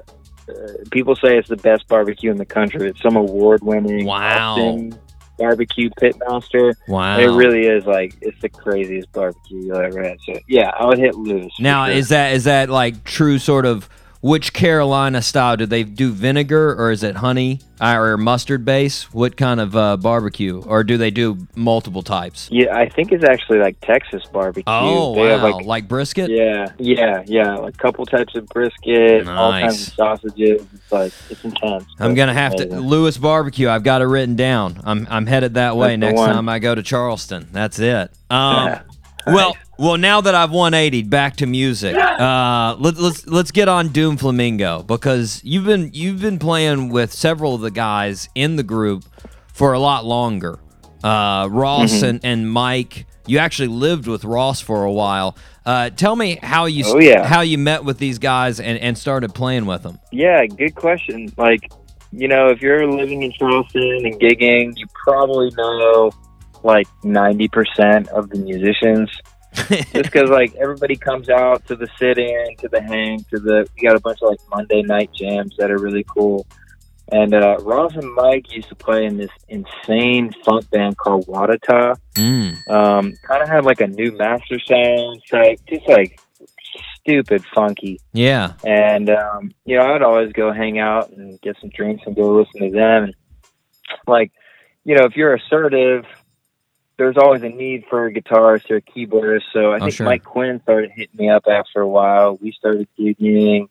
people 0.90 1.14
say 1.14 1.38
it's 1.38 1.48
the 1.48 1.56
best 1.58 1.86
barbecue 1.86 2.28
in 2.32 2.36
the 2.36 2.44
country. 2.44 2.88
It's 2.88 3.00
some 3.00 3.14
award-winning 3.14 4.04
Wow. 4.04 4.54
Austin 4.56 4.98
barbecue 5.38 5.90
pitmaster. 5.90 6.74
Wow. 6.86 7.18
It 7.18 7.26
really 7.26 7.66
is 7.66 7.84
like 7.86 8.16
it's 8.20 8.40
the 8.42 8.48
craziest 8.48 9.10
barbecue 9.12 9.66
you'll 9.66 9.76
ever 9.76 10.02
had. 10.02 10.18
So 10.26 10.38
yeah, 10.48 10.70
I 10.78 10.86
would 10.86 10.98
hit 10.98 11.14
Lewis. 11.14 11.52
Now, 11.58 11.86
sure. 11.86 11.94
is 11.94 12.08
that 12.10 12.32
is 12.32 12.44
that 12.44 12.68
like 12.68 13.04
true 13.04 13.38
sort 13.38 13.64
of 13.64 13.88
which 14.20 14.52
Carolina 14.52 15.22
style? 15.22 15.56
Do 15.56 15.66
they 15.66 15.84
do 15.84 16.12
vinegar 16.12 16.74
or 16.74 16.90
is 16.90 17.02
it 17.02 17.16
honey 17.16 17.60
uh, 17.80 17.96
or 17.96 18.16
mustard 18.16 18.64
base? 18.64 19.12
What 19.12 19.36
kind 19.36 19.60
of 19.60 19.76
uh, 19.76 19.96
barbecue, 19.96 20.60
or 20.62 20.82
do 20.84 20.96
they 20.96 21.10
do 21.10 21.46
multiple 21.54 22.02
types? 22.02 22.48
yeah, 22.50 22.76
I 22.76 22.88
think 22.88 23.12
it's 23.12 23.24
actually 23.24 23.58
like 23.58 23.80
Texas 23.80 24.24
barbecue. 24.26 24.64
Oh 24.66 25.14
They 25.14 25.28
wow, 25.28 25.42
like, 25.42 25.64
like 25.64 25.88
brisket. 25.88 26.30
Yeah, 26.30 26.72
yeah, 26.78 27.22
yeah. 27.26 27.56
Like 27.56 27.74
a 27.74 27.78
couple 27.78 28.04
types 28.06 28.34
of 28.34 28.46
brisket, 28.48 29.28
all 29.28 29.52
kinds 29.52 29.88
of 29.88 29.94
sausages. 29.94 30.66
It's 30.74 30.92
like 30.92 31.12
it's 31.30 31.44
intense. 31.44 31.84
I'm 31.98 32.14
gonna 32.14 32.34
have 32.34 32.56
to 32.56 32.64
amazing. 32.64 32.86
Lewis 32.86 33.18
Barbecue. 33.18 33.68
I've 33.68 33.84
got 33.84 34.02
it 34.02 34.06
written 34.06 34.36
down. 34.36 34.80
I'm 34.84 35.06
I'm 35.10 35.26
headed 35.26 35.54
that 35.54 35.76
way 35.76 35.96
That's 35.96 36.14
next 36.14 36.20
time 36.20 36.48
I 36.48 36.58
go 36.58 36.74
to 36.74 36.82
Charleston. 36.82 37.48
That's 37.52 37.78
it. 37.78 38.10
Um. 38.30 38.80
well, 39.34 39.56
well, 39.78 39.96
now 39.96 40.20
that 40.20 40.34
I've 40.34 40.50
180 40.50 41.02
back 41.04 41.36
to 41.36 41.46
music, 41.46 41.94
uh, 41.96 42.76
let, 42.78 42.96
let's 42.96 43.26
let's 43.26 43.50
get 43.50 43.68
on 43.68 43.88
Doom 43.88 44.16
Flamingo 44.16 44.82
because 44.82 45.40
you've 45.44 45.64
been 45.64 45.90
you've 45.92 46.20
been 46.20 46.38
playing 46.38 46.88
with 46.90 47.12
several 47.12 47.54
of 47.54 47.60
the 47.60 47.70
guys 47.70 48.28
in 48.34 48.56
the 48.56 48.62
group 48.62 49.04
for 49.52 49.72
a 49.72 49.78
lot 49.78 50.04
longer. 50.04 50.58
Uh, 51.02 51.48
Ross 51.50 51.92
Mm-hmm. 51.92 52.04
and, 52.06 52.20
and 52.24 52.50
Mike. 52.50 53.06
You 53.26 53.38
actually 53.38 53.68
lived 53.68 54.06
with 54.06 54.24
Ross 54.24 54.60
for 54.62 54.84
a 54.84 54.90
while. 54.92 55.36
Uh, 55.66 55.90
tell 55.90 56.16
me 56.16 56.38
how 56.42 56.64
you 56.64 56.82
Oh, 56.86 56.98
yeah. 56.98 57.26
how 57.26 57.42
you 57.42 57.58
met 57.58 57.84
with 57.84 57.98
these 57.98 58.18
guys 58.18 58.58
and, 58.58 58.78
and 58.78 58.96
started 58.96 59.34
playing 59.34 59.66
with 59.66 59.82
them. 59.82 59.98
Yeah, 60.10 60.46
good 60.46 60.74
question. 60.74 61.30
Like, 61.36 61.70
you 62.10 62.26
know, 62.26 62.48
if 62.48 62.62
you're 62.62 62.90
living 62.90 63.22
in 63.22 63.30
Charleston 63.32 64.00
and 64.06 64.18
gigging, 64.18 64.72
you 64.76 64.86
probably 65.04 65.50
know 65.58 66.10
like 66.68 66.86
90% 67.02 68.08
of 68.08 68.30
the 68.30 68.38
musicians. 68.38 69.10
Just 69.54 69.92
because, 69.92 70.30
like, 70.30 70.54
everybody 70.54 70.94
comes 70.94 71.28
out 71.28 71.66
to 71.66 71.74
the 71.74 71.88
sit 71.98 72.18
in, 72.18 72.56
to 72.58 72.68
the 72.68 72.80
hang, 72.80 73.24
to 73.30 73.40
the. 73.40 73.66
We 73.74 73.88
got 73.88 73.96
a 73.96 74.00
bunch 74.00 74.18
of, 74.22 74.28
like, 74.28 74.38
Monday 74.50 74.82
night 74.82 75.10
jams 75.12 75.56
that 75.58 75.70
are 75.70 75.78
really 75.78 76.04
cool. 76.04 76.46
And 77.10 77.34
uh, 77.34 77.56
Ross 77.60 77.94
and 77.94 78.12
Mike 78.14 78.52
used 78.52 78.68
to 78.68 78.74
play 78.74 79.06
in 79.06 79.16
this 79.16 79.30
insane 79.48 80.30
funk 80.44 80.68
band 80.70 80.98
called 80.98 81.26
Wadata. 81.26 81.96
Mm. 82.14 82.68
Um, 82.70 83.14
kind 83.22 83.42
of 83.42 83.48
had 83.48 83.64
like 83.64 83.80
a 83.80 83.86
new 83.86 84.12
master 84.12 84.58
sound 84.60 85.22
type, 85.30 85.58
just 85.66 85.88
like 85.88 86.20
stupid 86.96 87.42
funky. 87.54 87.98
Yeah. 88.12 88.52
And 88.62 89.08
um, 89.08 89.52
you 89.64 89.78
know, 89.78 89.84
I'd 89.84 90.02
always 90.02 90.32
go 90.32 90.52
hang 90.52 90.78
out 90.78 91.10
and 91.10 91.40
get 91.40 91.56
some 91.62 91.70
drinks 91.70 92.02
and 92.04 92.14
go 92.14 92.34
listen 92.34 92.60
to 92.60 92.76
them. 92.76 93.04
And 93.04 93.14
like, 94.06 94.30
you 94.84 94.94
know, 94.94 95.04
if 95.04 95.16
you're 95.16 95.34
assertive, 95.34 96.04
there's 96.98 97.16
always 97.16 97.42
a 97.42 97.48
need 97.48 97.84
for 97.88 98.06
a 98.06 98.12
guitarist 98.12 98.70
or 98.70 98.76
a 98.76 98.82
keyboardist. 98.82 99.44
So 99.52 99.72
I 99.72 99.76
Oh, 99.76 99.78
think 99.80 99.92
sure. 99.92 100.06
Mike 100.06 100.24
Quinn 100.24 100.60
started 100.62 100.90
hitting 100.90 101.16
me 101.16 101.30
up 101.30 101.44
after 101.48 101.80
a 101.80 101.88
while. 101.88 102.36
We 102.42 102.52
started 102.52 102.88
gigging. 102.98 103.68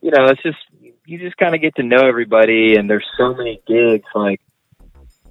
You 0.00 0.10
know, 0.10 0.26
it's 0.26 0.42
just 0.42 0.58
you 1.06 1.18
just 1.18 1.36
kind 1.36 1.54
of 1.54 1.60
get 1.60 1.76
to 1.76 1.82
know 1.82 2.06
everybody, 2.08 2.76
and 2.76 2.88
there's 2.88 3.06
so 3.18 3.34
many 3.34 3.60
gigs. 3.66 4.06
Like, 4.14 4.40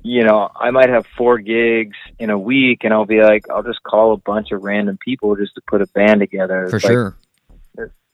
you 0.04 0.24
know, 0.24 0.50
I 0.56 0.70
might 0.70 0.90
have 0.90 1.06
four 1.18 1.40
gigs 1.40 1.98
in 2.20 2.30
a 2.30 2.38
week, 2.38 2.84
and 2.84 2.94
I'll 2.94 3.06
be 3.06 3.22
like, 3.22 3.50
I'll 3.50 3.64
just 3.64 3.82
call 3.84 4.14
a 4.14 4.18
bunch 4.18 4.52
of 4.52 4.64
random 4.64 4.98
people 4.98 5.36
just 5.36 5.56
to 5.56 5.62
put 5.62 5.82
a 5.82 5.88
band 5.88 6.20
together. 6.20 6.68
For 6.70 6.78
like, 6.78 6.92
sure. 6.92 7.18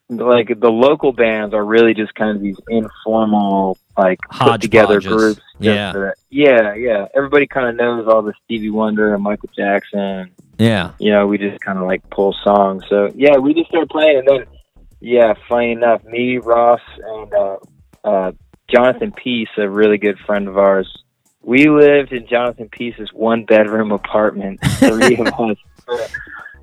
Like 0.09 0.59
the 0.59 0.69
local 0.69 1.13
bands 1.13 1.53
are 1.53 1.63
really 1.63 1.93
just 1.93 2.15
kind 2.15 2.35
of 2.35 2.41
these 2.41 2.57
informal 2.67 3.77
like 3.97 4.19
put 4.31 4.61
together 4.61 4.99
groups. 4.99 5.41
Yeah. 5.59 6.11
yeah, 6.29 6.73
yeah. 6.73 7.07
Everybody 7.13 7.45
kind 7.47 7.67
of 7.67 7.75
knows 7.75 8.07
all 8.07 8.21
the 8.21 8.33
Stevie 8.45 8.69
Wonder 8.69 9.13
and 9.13 9.21
Michael 9.21 9.49
Jackson. 9.55 10.31
Yeah. 10.57 10.91
You 10.99 11.11
know, 11.11 11.27
we 11.27 11.37
just 11.37 11.61
kind 11.61 11.77
of 11.77 11.85
like 11.85 12.09
pull 12.09 12.35
songs. 12.43 12.83
So 12.89 13.11
yeah, 13.15 13.37
we 13.37 13.53
just 13.53 13.69
started 13.69 13.89
playing, 13.89 14.19
and 14.19 14.27
then 14.27 14.45
yeah, 14.99 15.33
funny 15.47 15.71
enough, 15.71 16.03
me, 16.03 16.37
Ross, 16.37 16.81
and 17.01 17.33
uh, 17.33 17.57
uh, 18.03 18.31
Jonathan 18.67 19.11
Peace, 19.11 19.49
a 19.57 19.69
really 19.69 19.97
good 19.97 20.17
friend 20.25 20.47
of 20.47 20.57
ours. 20.57 21.03
We 21.41 21.69
lived 21.69 22.11
in 22.11 22.27
Jonathan 22.27 22.67
Peace's 22.69 23.13
one 23.13 23.45
bedroom 23.45 23.91
apartment, 23.91 24.59
three 24.77 25.17
of 25.17 25.27
us. 25.39 25.57
for 25.85 25.97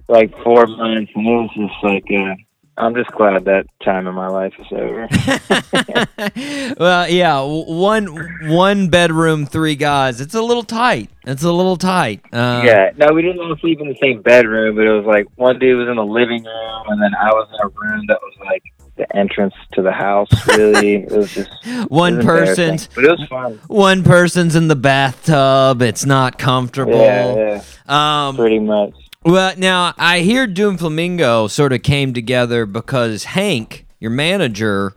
like 0.09 0.33
four 0.43 0.67
months, 0.67 1.11
and 1.15 1.27
it 1.27 1.31
was 1.31 1.51
just 1.55 1.85
like, 1.85 2.05
uh, 2.11 2.35
I'm 2.79 2.95
just 2.95 3.11
glad 3.13 3.45
that 3.47 3.67
time 3.83 4.07
in 4.07 4.15
my 4.15 4.29
life 4.29 4.53
is 4.59 4.67
over. 4.71 5.09
well, 6.79 7.09
yeah, 7.09 7.41
one 7.43 8.07
one 8.51 8.89
bedroom, 8.91 9.47
three 9.47 9.77
guys. 9.77 10.21
It's 10.21 10.35
a 10.35 10.43
little 10.43 10.63
tight. 10.63 11.11
It's 11.25 11.43
a 11.43 11.53
little 11.53 11.77
tight. 11.77 12.21
Uh, 12.33 12.63
yeah, 12.65 12.91
no, 12.97 13.13
we 13.15 13.23
didn't 13.23 13.41
all 13.41 13.57
sleep 13.57 13.81
in 13.81 13.89
the 13.89 13.97
same 14.01 14.21
bedroom, 14.23 14.77
but 14.77 14.85
it 14.85 14.93
was 14.93 15.07
like 15.07 15.27
one 15.37 15.59
dude 15.59 15.79
was 15.79 15.89
in 15.89 15.97
the 15.97 16.05
living 16.05 16.45
room, 16.45 16.83
and 16.89 17.01
then 17.03 17.15
I 17.15 17.29
was 17.31 17.49
in 17.53 17.67
a 17.67 17.69
room 17.69 18.05
that 18.09 18.19
was 18.23 18.35
like 18.45 18.63
the 18.97 19.17
entrance 19.17 19.55
to 19.73 19.83
the 19.83 19.93
house. 19.93 20.29
Really, 20.49 20.97
it 21.05 21.13
was 21.13 21.33
just 21.35 21.51
One 21.91 22.15
it 22.15 22.17
was 22.17 22.25
embarrassing, 22.27 22.71
person's 22.73 22.89
but 22.95 23.05
it 23.05 23.11
was 23.11 23.27
fun. 23.29 23.61
one 23.69 24.03
person's 24.05 24.55
in 24.55 24.69
the 24.69 24.77
bathtub. 24.77 25.81
It's 25.83 26.05
not 26.05 26.39
comfortable. 26.39 27.01
Yeah, 27.01 27.63
yeah, 27.89 28.29
Um, 28.29 28.37
pretty 28.37 28.59
much. 28.59 28.93
Well, 29.27 29.55
now 29.57 29.93
I 29.99 30.21
hear 30.21 30.47
Doom 30.47 30.79
Flamingo 30.79 31.49
sort 31.49 31.73
of 31.73 31.83
came 31.83 32.15
together 32.15 32.65
because 32.65 33.25
Hank, 33.25 33.85
your 33.99 34.13
manager, 34.13 34.95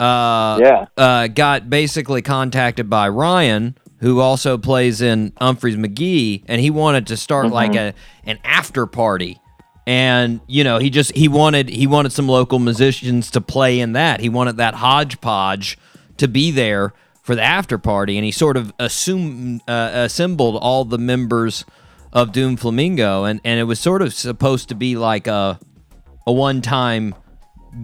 uh, 0.00 0.58
Yeah. 0.60 0.86
uh, 0.96 1.28
got 1.28 1.70
basically 1.70 2.20
contacted 2.20 2.90
by 2.90 3.08
Ryan, 3.08 3.76
who 4.00 4.18
also 4.18 4.58
plays 4.58 5.00
in 5.00 5.30
Umphrey's 5.40 5.76
McGee, 5.76 6.42
and 6.48 6.60
he 6.60 6.70
wanted 6.70 7.06
to 7.06 7.16
start 7.16 7.50
like 7.52 7.76
a 7.76 7.94
an 8.24 8.38
after 8.44 8.84
party. 8.86 9.40
And 9.86 10.40
you 10.48 10.64
know, 10.64 10.78
he 10.78 10.90
just 10.90 11.14
he 11.14 11.28
wanted 11.28 11.68
he 11.68 11.86
wanted 11.86 12.10
some 12.12 12.28
local 12.28 12.58
musicians 12.58 13.30
to 13.30 13.40
play 13.40 13.78
in 13.78 13.92
that. 13.92 14.18
He 14.20 14.28
wanted 14.28 14.56
that 14.56 14.74
hodgepodge 14.74 15.78
to 16.16 16.26
be 16.26 16.50
there 16.50 16.92
for 17.22 17.36
the 17.36 17.42
after 17.42 17.78
party, 17.78 18.16
and 18.18 18.24
he 18.24 18.32
sort 18.32 18.56
of 18.56 18.72
assumed 18.80 19.60
uh, 19.68 19.90
assembled 19.94 20.56
all 20.56 20.84
the 20.84 20.98
members 20.98 21.64
of 22.12 22.32
Doom 22.32 22.56
Flamingo, 22.56 23.24
and 23.24 23.40
and 23.44 23.60
it 23.60 23.64
was 23.64 23.80
sort 23.80 24.02
of 24.02 24.14
supposed 24.14 24.68
to 24.68 24.74
be 24.74 24.96
like 24.96 25.26
a 25.26 25.58
a 26.26 26.32
one 26.32 26.60
time 26.60 27.14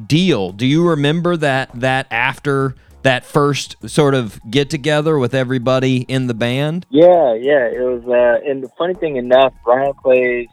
deal. 0.07 0.53
Do 0.53 0.67
you 0.67 0.89
remember 0.89 1.37
that 1.37 1.71
that 1.75 2.07
after 2.11 2.75
that 3.03 3.25
first 3.25 3.77
sort 3.89 4.15
of 4.15 4.41
get 4.51 4.71
together 4.71 5.19
with 5.19 5.35
everybody 5.35 5.99
in 6.03 6.27
the 6.27 6.35
band? 6.35 6.87
Yeah, 6.91 7.35
yeah, 7.35 7.67
it 7.67 7.81
was. 7.81 8.03
Uh, 8.07 8.51
and 8.51 8.63
the 8.63 8.71
funny 8.79 8.95
thing 8.95 9.17
enough, 9.17 9.53
Ryan 9.67 9.93
plays. 10.03 10.49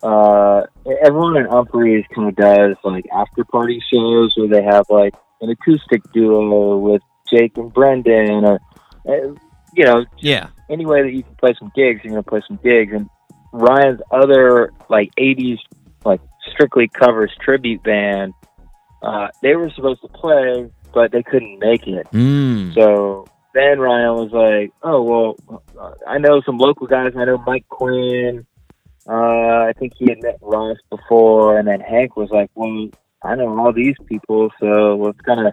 Uh, 0.00 0.62
everyone 1.02 1.36
in 1.36 1.46
Umphrey's 1.46 2.06
kind 2.14 2.28
of 2.28 2.36
does 2.36 2.76
like 2.84 3.04
after 3.12 3.44
party 3.44 3.82
shows 3.92 4.32
where 4.36 4.46
they 4.46 4.62
have 4.62 4.86
like 4.88 5.14
an 5.40 5.50
acoustic 5.50 6.00
duo 6.12 6.78
with 6.78 7.02
Jake 7.32 7.56
and 7.58 7.72
Brendan, 7.72 8.44
or 8.44 8.60
uh, 9.08 9.34
you 9.74 9.84
know, 9.84 10.04
Yeah. 10.18 10.48
Any 10.70 10.86
way 10.86 11.02
that 11.02 11.12
you 11.12 11.22
can 11.22 11.34
play 11.36 11.54
some 11.58 11.72
gigs, 11.74 12.00
you're 12.04 12.12
gonna 12.12 12.22
play 12.22 12.42
some 12.46 12.58
gigs. 12.62 12.92
And 12.92 13.08
Ryan's 13.52 14.00
other 14.10 14.72
like 14.88 15.10
'80s 15.18 15.58
like 16.04 16.20
strictly 16.52 16.88
covers 16.88 17.32
tribute 17.40 17.82
band, 17.82 18.34
uh, 19.02 19.28
they 19.42 19.54
were 19.56 19.70
supposed 19.70 20.00
to 20.02 20.08
play, 20.08 20.70
but 20.92 21.12
they 21.12 21.22
couldn't 21.22 21.58
make 21.58 21.86
it. 21.86 22.06
Mm. 22.12 22.74
So 22.74 23.26
then 23.54 23.78
Ryan 23.78 24.14
was 24.14 24.32
like, 24.32 24.72
"Oh 24.82 25.02
well, 25.02 25.60
uh, 25.80 25.94
I 26.06 26.18
know 26.18 26.40
some 26.42 26.58
local 26.58 26.86
guys. 26.86 27.12
I 27.16 27.24
know 27.24 27.38
Mike 27.38 27.68
Quinn. 27.68 28.46
Uh, 29.08 29.64
I 29.68 29.72
think 29.78 29.94
he 29.96 30.06
had 30.08 30.22
met 30.22 30.38
Ross 30.42 30.76
before, 30.90 31.58
and 31.58 31.66
then 31.66 31.80
Hank 31.80 32.16
was 32.16 32.30
like, 32.30 32.50
"Well, 32.54 32.88
I 33.22 33.36
know 33.36 33.58
all 33.58 33.72
these 33.72 33.96
people, 34.06 34.50
so 34.60 34.96
let's 34.96 35.20
kind 35.20 35.46
of." 35.46 35.52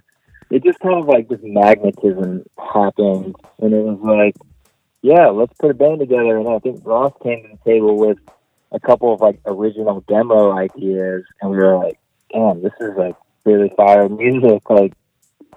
It 0.51 0.63
just 0.63 0.79
kind 0.79 0.99
of 0.99 1.07
like 1.07 1.27
this 1.27 1.39
magnetism 1.41 2.43
happened, 2.59 3.35
and 3.59 3.73
it 3.73 3.83
was 3.83 3.99
like, 4.03 4.35
"Yeah, 5.06 5.27
let's 5.27 5.53
put 5.60 5.72
a 5.72 5.73
band 5.73 5.99
together." 5.99 6.38
And 6.38 6.48
I 6.48 6.60
think 6.60 6.82
Ross 6.84 7.14
came 7.22 7.44
to 7.44 7.49
the 7.49 7.72
table 7.72 7.98
with 7.98 8.18
a 8.72 8.80
couple 8.80 9.14
of 9.14 9.22
like 9.22 9.40
original 9.45 10.02
demo 10.07 10.52
ideas, 10.52 11.23
and 11.41 11.52
we 11.52 11.57
were 11.57 11.77
like, 11.77 11.99
"Damn, 12.32 12.61
this 12.61 12.73
is 12.80 12.95
like 12.98 13.15
really 13.45 13.72
fire 13.77 14.10
music. 14.10 14.69
Like, 14.69 14.94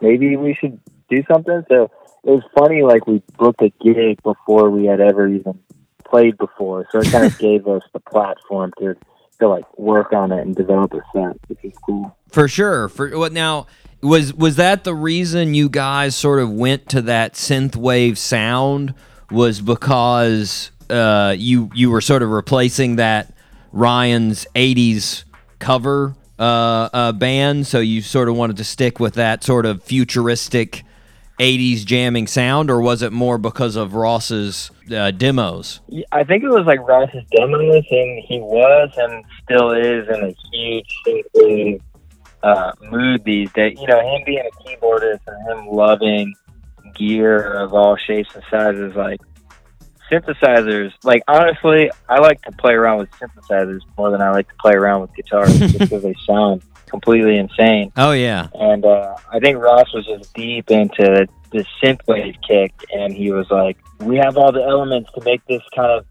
maybe 0.01 0.37
we 0.37 0.55
should 0.55 0.79
do 1.09 1.23
something." 1.31 1.65
So 1.69 1.91
it 2.25 2.31
was 2.31 2.43
funny 2.55 2.83
like 2.83 3.07
we 3.07 3.23
booked 3.39 3.63
a 3.63 3.71
gig 3.83 4.23
before 4.23 4.71
we 4.71 4.87
had 4.87 5.01
ever 5.01 5.27
even 5.29 5.59
played 6.05 6.37
before 6.39 6.87
so 6.91 6.99
it 7.01 7.11
kind 7.11 7.27
of 7.27 7.39
gave 7.49 7.67
us 7.67 7.83
the 7.93 8.01
platform 8.01 8.73
to 8.79 8.97
to 9.39 9.49
like 9.49 9.79
work 9.79 10.13
on 10.13 10.33
it 10.33 10.41
and 10.41 10.57
develop 10.57 10.93
a 10.95 11.01
set 11.13 11.37
which 11.49 11.59
is 11.63 11.73
cool 11.85 12.17
For 12.31 12.49
sure. 12.49 12.89
For 12.89 13.17
what 13.17 13.33
now 13.33 13.67
was 14.03 14.35
was 14.35 14.57
that 14.57 14.85
the 14.85 14.95
reason 14.95 15.55
you 15.55 15.69
guys 15.69 16.17
sort 16.17 16.41
of 16.41 16.51
went 16.51 16.89
to 16.91 17.03
that 17.03 17.35
synthwave 17.35 18.17
sound 18.17 18.95
was 19.31 19.61
because 19.61 20.71
uh, 20.91 21.35
you 21.37 21.71
you 21.75 21.91
were 21.91 22.01
sort 22.01 22.23
of 22.23 22.31
replacing 22.31 22.97
that 22.97 23.33
Ryan's 23.73 24.47
80s 24.55 25.25
cover 25.59 26.15
uh, 26.39 26.89
uh, 26.93 27.13
band 27.13 27.67
so 27.67 27.81
you 27.81 28.01
sort 28.01 28.29
of 28.29 28.37
wanted 28.37 28.57
to 28.59 28.65
stick 28.65 29.01
with 29.01 29.15
that 29.15 29.43
sort 29.43 29.67
of 29.67 29.83
futuristic 29.83 30.85
80s 31.39 31.85
jamming 31.85 32.27
sound 32.27 32.71
or 32.71 32.81
was 32.81 33.03
it 33.03 33.13
more 33.13 33.39
because 33.39 33.77
of 33.77 33.95
Ross's 33.95 34.71
uh, 34.95 35.11
demos? 35.11 35.81
I 36.13 36.25
think 36.25 36.43
it 36.43 36.49
was 36.49 36.67
like 36.67 36.81
ross's 36.81 37.25
demos 37.31 37.85
and 37.91 38.25
he 38.25 38.41
was 38.41 38.91
and 38.97 39.25
still 39.45 39.73
is 39.73 40.09
in 40.09 40.25
a 40.25 40.35
huge 40.53 41.81
uh 42.41 42.71
mood 42.89 43.25
these 43.25 43.51
days 43.53 43.77
you 43.81 43.87
know 43.89 43.99
him 43.99 44.23
being 44.25 44.39
a 44.39 44.63
keyboardist 44.63 45.19
and 45.27 45.51
him 45.51 45.67
loving 45.75 46.33
gear 46.95 47.53
of 47.55 47.73
all 47.75 47.97
shapes 47.97 48.35
and 48.35 48.45
sizes 48.51 48.95
like 48.95 49.21
synthesizers 50.11 50.93
like 51.05 51.23
honestly 51.29 51.91
i 52.09 52.19
like 52.19 52.41
to 52.43 52.51
play 52.53 52.73
around 52.73 52.99
with 52.99 53.11
synthesizers 53.13 53.81
more 53.99 54.11
than 54.11 54.23
i 54.23 54.31
like 54.31 54.49
to 54.49 54.55
play 54.61 54.73
around 54.73 55.03
with 55.03 55.15
guitars 55.15 55.59
just 55.59 55.79
because 55.79 56.03
they 56.03 56.15
sound 56.27 56.63
completely 56.87 57.37
insane 57.37 57.93
Oh 57.97 58.13
yeah. 58.13 58.49
and 58.55 58.85
uh, 58.87 59.15
I 59.31 59.39
think 59.41 59.59
Ross 59.59 59.93
was 59.93 60.07
just 60.07 60.33
deep 60.33 60.71
into 60.71 61.27
the 61.51 61.65
synthwave 61.83 62.37
kick, 62.47 62.73
and 62.95 63.13
he 63.13 63.31
was 63.31 63.51
like, 63.51 63.77
"We 64.01 64.17
have 64.17 64.37
all 64.39 64.53
the 64.53 64.63
elements 64.63 65.11
to 65.15 65.23
make 65.25 65.45
this 65.47 65.63
kind 65.75 65.91
of, 65.91 66.05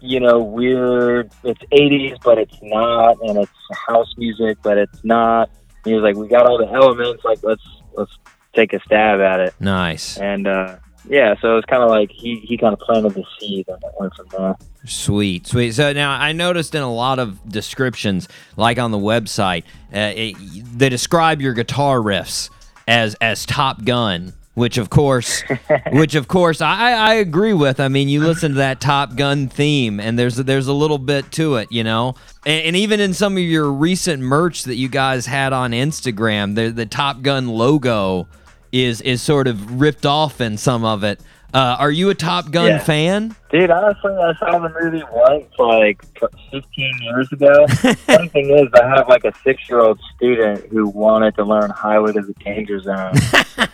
you 0.00 0.18
know, 0.20 0.40
weird. 0.40 1.30
It's 1.44 1.60
'80s, 1.72 2.18
but 2.24 2.38
it's 2.38 2.56
not, 2.62 3.16
and 3.22 3.38
it's 3.38 3.50
house 3.88 4.12
music, 4.16 4.58
but 4.62 4.78
it's 4.78 5.04
not." 5.04 5.48
And 5.84 5.86
he 5.86 5.94
was 5.94 6.02
like, 6.02 6.16
"We 6.16 6.28
got 6.28 6.46
all 6.46 6.56
the 6.58 6.68
elements. 6.72 7.24
Like, 7.24 7.38
let's 7.42 7.62
let's 7.94 8.12
take 8.56 8.72
a 8.72 8.80
stab 8.80 9.20
at 9.20 9.40
it." 9.40 9.54
Nice. 9.60 10.18
And 10.18 10.46
uh, 10.46 10.76
yeah, 11.08 11.34
so 11.40 11.52
it 11.52 11.54
was 11.54 11.64
kind 11.66 11.82
of 11.82 11.90
like 11.90 12.10
he 12.10 12.40
he 12.40 12.56
kind 12.56 12.72
of 12.72 12.80
planted 12.80 13.14
the 13.14 13.24
seed, 13.38 13.68
and 13.68 13.82
it 13.82 13.92
went 13.98 14.14
from 14.14 14.26
there. 14.36 14.56
Sweet, 14.84 15.46
sweet. 15.46 15.72
So 15.72 15.92
now 15.92 16.12
I 16.12 16.32
noticed 16.32 16.74
in 16.74 16.82
a 16.82 16.92
lot 16.92 17.18
of 17.18 17.48
descriptions, 17.48 18.28
like 18.56 18.78
on 18.78 18.90
the 18.90 18.98
website, 18.98 19.64
uh, 19.92 20.12
it, 20.14 20.36
they 20.78 20.88
describe 20.88 21.40
your 21.40 21.54
guitar 21.54 21.98
riffs 21.98 22.50
as 22.88 23.14
as 23.20 23.46
Top 23.46 23.84
Gun, 23.84 24.32
which 24.54 24.78
of 24.78 24.90
course, 24.90 25.42
which 25.92 26.14
of 26.14 26.28
course 26.28 26.60
I, 26.60 26.92
I 26.92 27.14
agree 27.14 27.52
with. 27.52 27.78
I 27.78 27.88
mean, 27.88 28.08
you 28.08 28.22
listen 28.24 28.52
to 28.52 28.58
that 28.58 28.80
Top 28.80 29.16
Gun 29.16 29.48
theme, 29.48 30.00
and 30.00 30.18
there's 30.18 30.36
there's 30.36 30.68
a 30.68 30.72
little 30.72 30.98
bit 30.98 31.30
to 31.32 31.56
it, 31.56 31.70
you 31.70 31.84
know. 31.84 32.14
And, 32.44 32.66
and 32.66 32.76
even 32.76 33.00
in 33.00 33.14
some 33.14 33.36
of 33.36 33.42
your 33.42 33.70
recent 33.70 34.22
merch 34.22 34.64
that 34.64 34.76
you 34.76 34.88
guys 34.88 35.26
had 35.26 35.52
on 35.52 35.70
Instagram, 35.70 36.54
the 36.56 36.70
the 36.70 36.86
Top 36.86 37.22
Gun 37.22 37.48
logo 37.48 38.28
is 38.84 39.00
is 39.00 39.22
sort 39.22 39.48
of 39.48 39.80
ripped 39.80 40.06
off 40.06 40.40
in 40.40 40.56
some 40.56 40.84
of 40.84 41.04
it. 41.04 41.20
Uh, 41.54 41.76
are 41.78 41.90
you 41.90 42.10
a 42.10 42.14
Top 42.14 42.50
Gun 42.50 42.66
Yeah. 42.66 42.78
fan? 42.78 43.34
Dude, 43.50 43.70
honestly, 43.70 44.12
I 44.12 44.34
saw 44.34 44.58
the 44.58 44.68
movie 44.78 45.02
once, 45.10 45.46
like 45.58 46.04
15 46.50 46.62
years 47.02 47.32
ago. 47.32 47.66
Funny 47.68 48.28
thing 48.28 48.50
is, 48.50 48.66
I 48.74 48.86
have 48.88 49.08
like 49.08 49.24
a 49.24 49.32
six-year-old 49.42 49.98
student 50.16 50.66
who 50.70 50.88
wanted 50.88 51.34
to 51.36 51.44
learn 51.44 51.70
"Highway 51.70 52.12
to 52.12 52.20
the 52.20 52.34
Danger 52.44 52.80
Zone." 52.80 53.14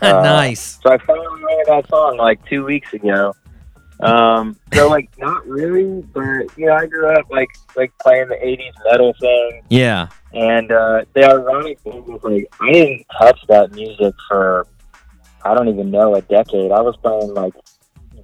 Uh, 0.01 0.23
nice. 0.23 0.79
So 0.83 0.93
I 0.93 0.99
finally 0.99 1.27
learned 1.27 1.67
that 1.67 1.89
song 1.89 2.17
like 2.17 2.45
two 2.49 2.65
weeks 2.65 2.93
ago. 2.93 3.33
Um, 4.01 4.57
so 4.75 4.89
like 4.89 5.09
not 5.19 5.47
really, 5.47 6.03
but 6.13 6.57
you 6.57 6.67
know, 6.67 6.75
I 6.75 6.87
grew 6.87 7.09
up 7.13 7.29
like 7.31 7.49
like 7.77 7.93
playing 8.01 8.29
the 8.29 8.35
'80s 8.37 8.73
metal 8.91 9.13
thing, 9.21 9.63
Yeah. 9.71 10.09
and 10.33 10.71
uh, 10.73 11.05
the 11.15 11.25
ironic 11.25 11.79
thing 11.81 12.05
was 12.07 12.21
like 12.25 12.47
I 12.61 12.73
didn't 12.73 13.07
touch 13.19 13.39
that 13.49 13.73
music 13.73 14.15
for 14.29 14.67
I 15.45 15.55
don't 15.55 15.69
even 15.69 15.91
know 15.91 16.15
a 16.15 16.23
decade. 16.23 16.71
I 16.71 16.81
was 16.81 16.97
playing 16.97 17.35
like 17.35 17.55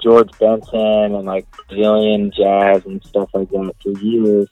George 0.02 0.30
Benson 0.38 1.14
and 1.14 1.24
like 1.24 1.46
Brazilian 1.68 2.30
jazz 2.36 2.84
and 2.86 3.02
stuff 3.04 3.30
like 3.34 3.50
that 3.50 3.72
for 3.82 3.90
years, 4.00 4.48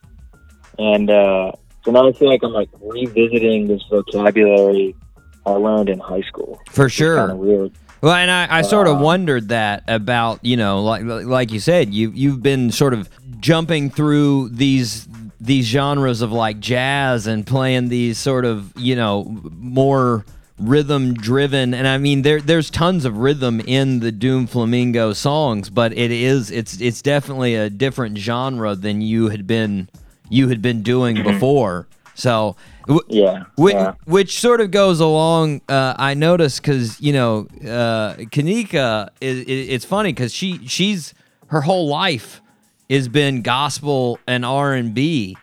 and 0.78 1.08
uh, 1.10 1.52
so 1.84 1.92
now 1.92 2.08
I 2.08 2.12
feel 2.12 2.28
like 2.28 2.42
I'm 2.42 2.52
like 2.52 2.70
revisiting 2.80 3.68
this 3.68 3.82
vocabulary 3.90 4.94
I 5.46 5.50
learned 5.50 5.88
in 5.88 6.00
high 6.00 6.22
school. 6.22 6.60
For 6.70 6.88
sure. 6.88 7.18
Kind 7.18 7.32
of 7.32 7.38
weird. 7.38 7.72
Well, 8.02 8.14
and 8.14 8.30
I, 8.30 8.58
I 8.58 8.62
sort 8.62 8.88
of 8.88 8.96
Uh, 8.96 9.04
wondered 9.04 9.48
that 9.48 9.84
about 9.88 10.44
you 10.44 10.56
know, 10.56 10.82
like 10.82 11.02
like 11.04 11.52
you 11.52 11.60
said, 11.60 11.94
you 11.94 12.10
you've 12.10 12.42
been 12.42 12.70
sort 12.72 12.92
of 12.92 13.08
jumping 13.40 13.90
through 13.90 14.48
these 14.50 15.08
these 15.40 15.66
genres 15.66 16.20
of 16.22 16.32
like 16.32 16.58
jazz 16.58 17.26
and 17.26 17.46
playing 17.46 17.88
these 17.88 18.18
sort 18.18 18.44
of 18.44 18.72
you 18.76 18.96
know 18.96 19.24
more 19.56 20.24
rhythm 20.58 21.12
driven 21.14 21.74
and 21.74 21.86
I 21.86 21.98
mean 21.98 22.22
there 22.22 22.40
there's 22.40 22.70
tons 22.70 23.04
of 23.04 23.18
rhythm 23.18 23.60
in 23.60 24.00
the 24.00 24.10
Doom 24.10 24.46
Flamingo 24.46 25.12
songs 25.12 25.68
but 25.68 25.92
it 25.92 26.10
is 26.10 26.50
it's 26.50 26.80
it's 26.80 27.02
definitely 27.02 27.54
a 27.54 27.68
different 27.68 28.16
genre 28.16 28.74
than 28.74 29.02
you 29.02 29.28
had 29.28 29.46
been 29.46 29.88
you 30.30 30.48
had 30.48 30.60
been 30.62 30.82
doing 30.82 31.22
before. 31.22 31.86
So, 32.14 32.56
w- 32.86 33.02
Yeah. 33.08 33.44
which, 33.56 33.74
yeah. 33.74 33.92
which 34.06 34.40
sort 34.40 34.60
of 34.62 34.70
goes 34.70 34.98
along. 35.00 35.60
Uh, 35.68 35.94
I 35.98 36.14
noticed 36.14 36.62
because 36.62 36.98
you 37.00 37.12
know, 37.12 37.46
uh, 37.62 38.14
Kanika 38.32 39.10
is, 39.20 39.40
is 39.40 39.68
it's 39.68 39.84
funny 39.84 40.12
because 40.14 40.32
she 40.32 40.66
she's 40.66 41.12
her 41.48 41.60
whole 41.60 41.86
life 41.88 42.40
has 42.88 43.06
been 43.08 43.42
gospel 43.42 44.18
and 44.26 44.44
R 44.46 44.72
and 44.72 44.94
B, 44.94 45.36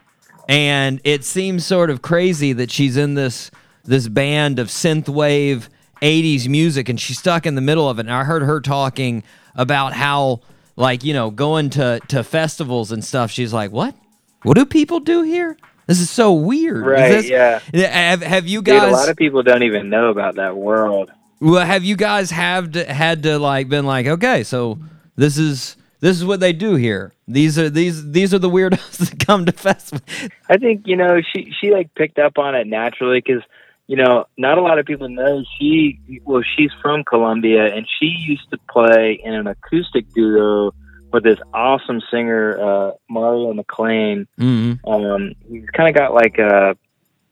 and 0.50 1.00
it 1.04 1.24
seems 1.24 1.64
sort 1.66 1.90
of 1.92 2.02
crazy 2.02 2.54
that 2.54 2.72
she's 2.72 2.98
in 2.98 3.14
this 3.14 3.52
this 3.84 4.08
band 4.08 4.60
of 4.60 4.68
synthwave 4.68 5.68
'80s 6.02 6.48
music, 6.48 6.90
and 6.90 7.00
she's 7.00 7.18
stuck 7.20 7.46
in 7.46 7.56
the 7.56 7.62
middle 7.62 7.90
of 7.90 7.98
it. 8.00 8.02
And 8.02 8.12
I 8.12 8.24
heard 8.24 8.44
her 8.44 8.60
talking 8.62 9.24
about 9.56 9.94
how, 9.94 10.42
like, 10.76 11.04
you 11.04 11.14
know, 11.14 11.30
going 11.32 11.70
to 11.72 12.00
to 12.10 12.24
festivals 12.24 12.92
and 12.92 13.04
stuff. 13.04 13.32
She's 13.32 13.54
like, 13.54 13.72
"What? 13.72 13.96
What 14.44 14.58
do 14.58 14.66
people 14.66 15.00
do 15.00 15.22
here? 15.22 15.56
This 15.88 16.00
is 16.00 16.10
so 16.10 16.34
weird." 16.34 16.86
Right, 16.86 17.10
this- 17.10 17.30
yeah. 17.30 17.60
Have, 17.74 18.22
have 18.22 18.48
you 18.48 18.62
Dude, 18.62 18.80
guys? 18.80 18.90
a 18.92 18.96
lot 18.96 19.10
of 19.10 19.16
people 19.18 19.44
don't 19.44 19.64
even 19.64 19.90
know 19.90 20.10
about 20.10 20.36
that 20.36 20.56
world. 20.58 21.12
well, 21.40 21.66
have 21.66 21.84
you 21.84 21.96
guys 21.96 22.32
have 22.32 22.72
to, 22.74 22.86
had 22.92 23.24
to 23.24 23.38
like 23.40 23.70
been 23.70 23.86
like, 23.86 24.08
okay, 24.08 24.44
so 24.44 24.80
this 25.16 25.38
is 25.38 25.76
this 26.00 26.18
is 26.18 26.26
what 26.26 26.40
they 26.42 26.52
do 26.54 26.76
here. 26.76 27.14
These 27.28 27.58
are 27.60 27.70
these 27.70 28.12
these 28.12 28.34
are 28.34 28.40
the 28.40 28.50
weirdos 28.50 28.98
that 29.10 29.26
come 29.26 29.46
to 29.46 29.52
festivals. 29.54 30.04
I 30.50 30.58
think 30.58 30.88
you 30.88 30.96
know 30.98 31.22
she 31.34 31.54
she 31.62 31.72
like 31.72 31.94
picked 31.96 32.20
up 32.20 32.38
on 32.38 32.56
it 32.56 32.68
naturally 32.68 33.22
because 33.26 33.44
you 33.88 33.98
know 33.98 34.26
not 34.38 34.58
a 34.58 34.62
lot 34.62 34.80
of 34.80 34.86
people 34.86 35.10
know 35.10 35.44
she 35.58 36.00
well 36.24 36.44
she's 36.56 36.72
from 36.82 37.04
Colombia 37.04 37.74
and 37.74 37.88
she 38.00 38.06
used 38.06 38.50
to 38.52 38.58
play 38.70 39.20
in 39.24 39.34
an 39.34 39.48
acoustic 39.48 40.12
duo 40.14 40.72
with 41.12 41.24
this 41.24 41.40
awesome 41.54 42.02
singer 42.10 42.60
uh, 42.60 42.92
Mario 43.10 43.54
McLean. 43.54 44.28
Mm-hmm. 44.40 44.90
Um, 44.90 45.34
he's 45.48 45.70
kind 45.70 45.88
of 45.88 45.96
got 45.96 46.14
like 46.14 46.40
a 46.40 46.76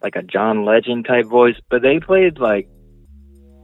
like 0.02 0.16
a 0.16 0.24
John 0.24 0.66
Legend 0.66 1.06
type 1.06 1.26
voice, 1.26 1.56
but 1.70 1.82
they 1.82 2.00
played 2.00 2.38
like 2.40 2.70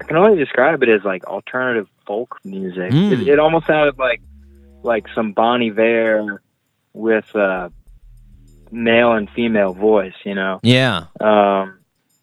I 0.01 0.03
can 0.03 0.18
only 0.18 0.38
describe 0.38 0.81
it 0.84 0.89
as 0.89 1.03
like 1.03 1.26
alternative 1.26 1.88
folk 2.05 2.39
music. 2.43 2.91
Mm. 2.91 3.11
It, 3.11 3.27
it 3.27 3.39
almost 3.39 3.68
sounded 3.68 3.97
like 3.97 4.22
like 4.84 5.05
some 5.14 5.34
Bon 5.34 5.61
Iver 5.61 6.41
with 6.93 7.35
uh, 7.35 7.69
male 8.72 9.14
and 9.14 9.30
female 9.30 9.73
voice, 9.73 10.14
you 10.23 10.35
know. 10.35 10.59
Yeah, 10.64 11.05
Um, 11.19 11.77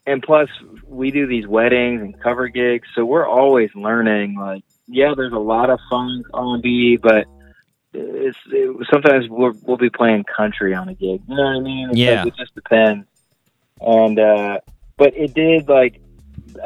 and 0.07 0.23
plus, 0.23 0.49
we 0.87 1.11
do 1.11 1.27
these 1.27 1.47
weddings 1.47 2.03
and 2.03 2.21
cover 2.21 2.49
gigs, 2.49 2.87
so 2.95 3.05
we're 3.05 3.27
always 3.27 3.71
learning. 3.75 4.37
Like, 4.39 4.63
yeah, 4.87 5.15
there's 5.17 5.33
a 5.33 5.39
lot 5.39 5.71
of 5.71 5.81
funk 5.89 6.27
R&B, 6.35 6.99
but 6.99 7.27
it's 7.93 8.37
it, 8.51 8.87
sometimes 8.91 9.29
we'll, 9.29 9.53
we'll 9.63 9.77
be 9.77 9.91
playing 9.91 10.25
country 10.25 10.75
on 10.75 10.89
a 10.89 10.95
gig. 10.95 11.23
You 11.29 11.37
know 11.37 11.43
what 11.43 11.57
I 11.57 11.61
mean? 11.61 11.91
It's 11.91 11.99
Yeah. 11.99 12.25
like, 12.25 12.33
it 12.35 12.37
just 12.39 12.55
depends. 12.55 13.07
And 13.81 14.19
uh, 14.19 14.61
but 14.97 15.17
it 15.17 15.35
did 15.35 15.69
like 15.69 16.01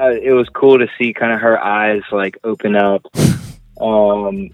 uh, 0.00 0.10
it 0.10 0.32
was 0.32 0.48
cool 0.50 0.78
to 0.78 0.88
see 0.98 1.12
kind 1.14 1.32
of 1.32 1.40
her 1.40 1.62
eyes 1.62 2.02
like 2.12 2.38
open 2.44 2.76
up. 2.76 3.06
Um, 3.80 4.50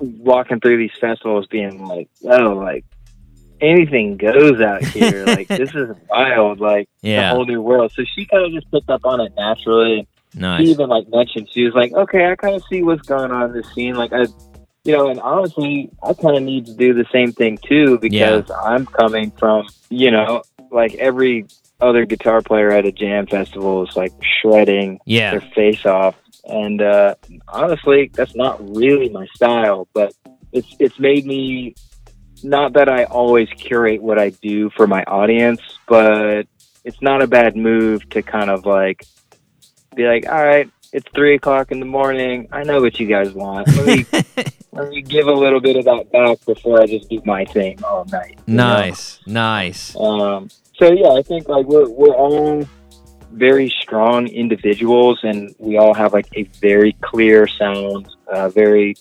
walking 0.00 0.60
through 0.60 0.78
these 0.78 0.96
festivals, 0.98 1.46
being 1.46 1.86
like, 1.86 2.08
oh, 2.24 2.54
like 2.54 2.86
anything 3.60 4.16
goes 4.16 4.60
out 4.60 4.84
here. 4.84 5.24
like 5.26 5.48
this 5.48 5.74
is 5.74 5.96
wild. 6.10 6.60
Like 6.60 6.88
Yeah. 7.02 7.30
a 7.32 7.34
whole 7.34 7.44
new 7.46 7.62
world. 7.62 7.92
So 7.94 8.02
she 8.14 8.26
kind 8.26 8.44
of 8.46 8.52
just 8.52 8.70
picked 8.70 8.90
up 8.90 9.04
on 9.04 9.20
it 9.20 9.32
naturally. 9.36 10.06
She 10.60 10.70
even 10.70 10.88
like 10.88 11.08
mentioned 11.08 11.48
she 11.52 11.64
was 11.64 11.74
like, 11.74 11.92
okay, 11.92 12.30
I 12.30 12.36
kind 12.36 12.54
of 12.56 12.62
see 12.70 12.82
what's 12.82 13.02
going 13.02 13.30
on 13.30 13.50
in 13.50 13.52
this 13.52 13.66
scene. 13.74 13.94
Like 13.96 14.12
I, 14.12 14.26
you 14.84 14.92
know, 14.92 15.08
and 15.08 15.18
honestly, 15.20 15.90
I 16.02 16.12
kind 16.14 16.36
of 16.36 16.42
need 16.42 16.66
to 16.66 16.74
do 16.74 16.92
the 16.94 17.06
same 17.12 17.32
thing 17.32 17.58
too 17.66 17.98
because 17.98 18.44
I'm 18.64 18.86
coming 18.86 19.32
from, 19.38 19.66
you 19.88 20.10
know, 20.10 20.42
like 20.70 20.94
every 20.96 21.46
other 21.80 22.04
guitar 22.06 22.42
player 22.42 22.70
at 22.70 22.84
a 22.86 22.92
jam 22.92 23.26
festival 23.26 23.82
is 23.86 23.96
like 23.96 24.12
shredding 24.40 24.98
Yeah, 25.06 25.30
their 25.32 25.40
face 25.54 25.84
off. 25.86 26.14
And 26.44 26.80
uh, 26.82 27.14
honestly, 27.48 28.10
that's 28.14 28.34
not 28.36 28.76
really 28.76 29.08
my 29.08 29.26
style, 29.34 29.88
but 29.94 30.12
it's 30.52 30.68
it's 30.78 30.98
made 31.00 31.26
me 31.26 31.74
not 32.44 32.74
that 32.74 32.88
I 32.88 33.04
always 33.04 33.48
curate 33.50 34.02
what 34.02 34.18
I 34.18 34.30
do 34.30 34.70
for 34.70 34.86
my 34.86 35.02
audience, 35.04 35.60
but 35.88 36.46
it's 36.84 37.00
not 37.02 37.22
a 37.22 37.26
bad 37.26 37.56
move 37.56 38.08
to 38.10 38.22
kind 38.22 38.50
of 38.50 38.64
like 38.64 39.04
be 39.94 40.06
like, 40.06 40.28
all 40.28 40.44
right, 40.44 40.70
it's 40.92 41.08
three 41.14 41.34
o'clock 41.34 41.72
in 41.72 41.80
the 41.80 41.86
morning. 41.86 42.48
I 42.52 42.62
know 42.62 42.80
what 42.80 42.98
you 43.00 43.06
guys 43.06 43.32
want. 43.32 43.68
Let 43.68 43.86
me 43.86 44.06
let 44.72 44.88
me 44.90 45.02
give 45.02 45.26
a 45.26 45.32
little 45.32 45.60
bit 45.60 45.76
of 45.76 45.84
that 45.86 46.10
back 46.12 46.44
before 46.46 46.80
I 46.80 46.86
just 46.86 47.08
do 47.08 47.20
my 47.24 47.44
thing 47.44 47.82
all 47.82 48.04
night. 48.06 48.38
you 48.46 48.54
know? 48.54 48.68
nice, 48.68 49.20
nice. 49.26 49.96
Um, 49.96 50.48
so 50.74 50.92
yeah, 50.92 51.10
I 51.10 51.22
think 51.22 51.48
like 51.48 51.66
we're 51.66 51.88
we're 51.88 52.14
all 52.14 52.66
very 53.32 53.68
strong 53.68 54.28
individuals, 54.28 55.20
and 55.22 55.54
we 55.58 55.76
all 55.76 55.94
have 55.94 56.12
like 56.12 56.28
a 56.34 56.44
very 56.60 56.92
clear 57.02 57.46
sound, 57.46 58.08
uh, 58.32 58.48
very 58.48 58.94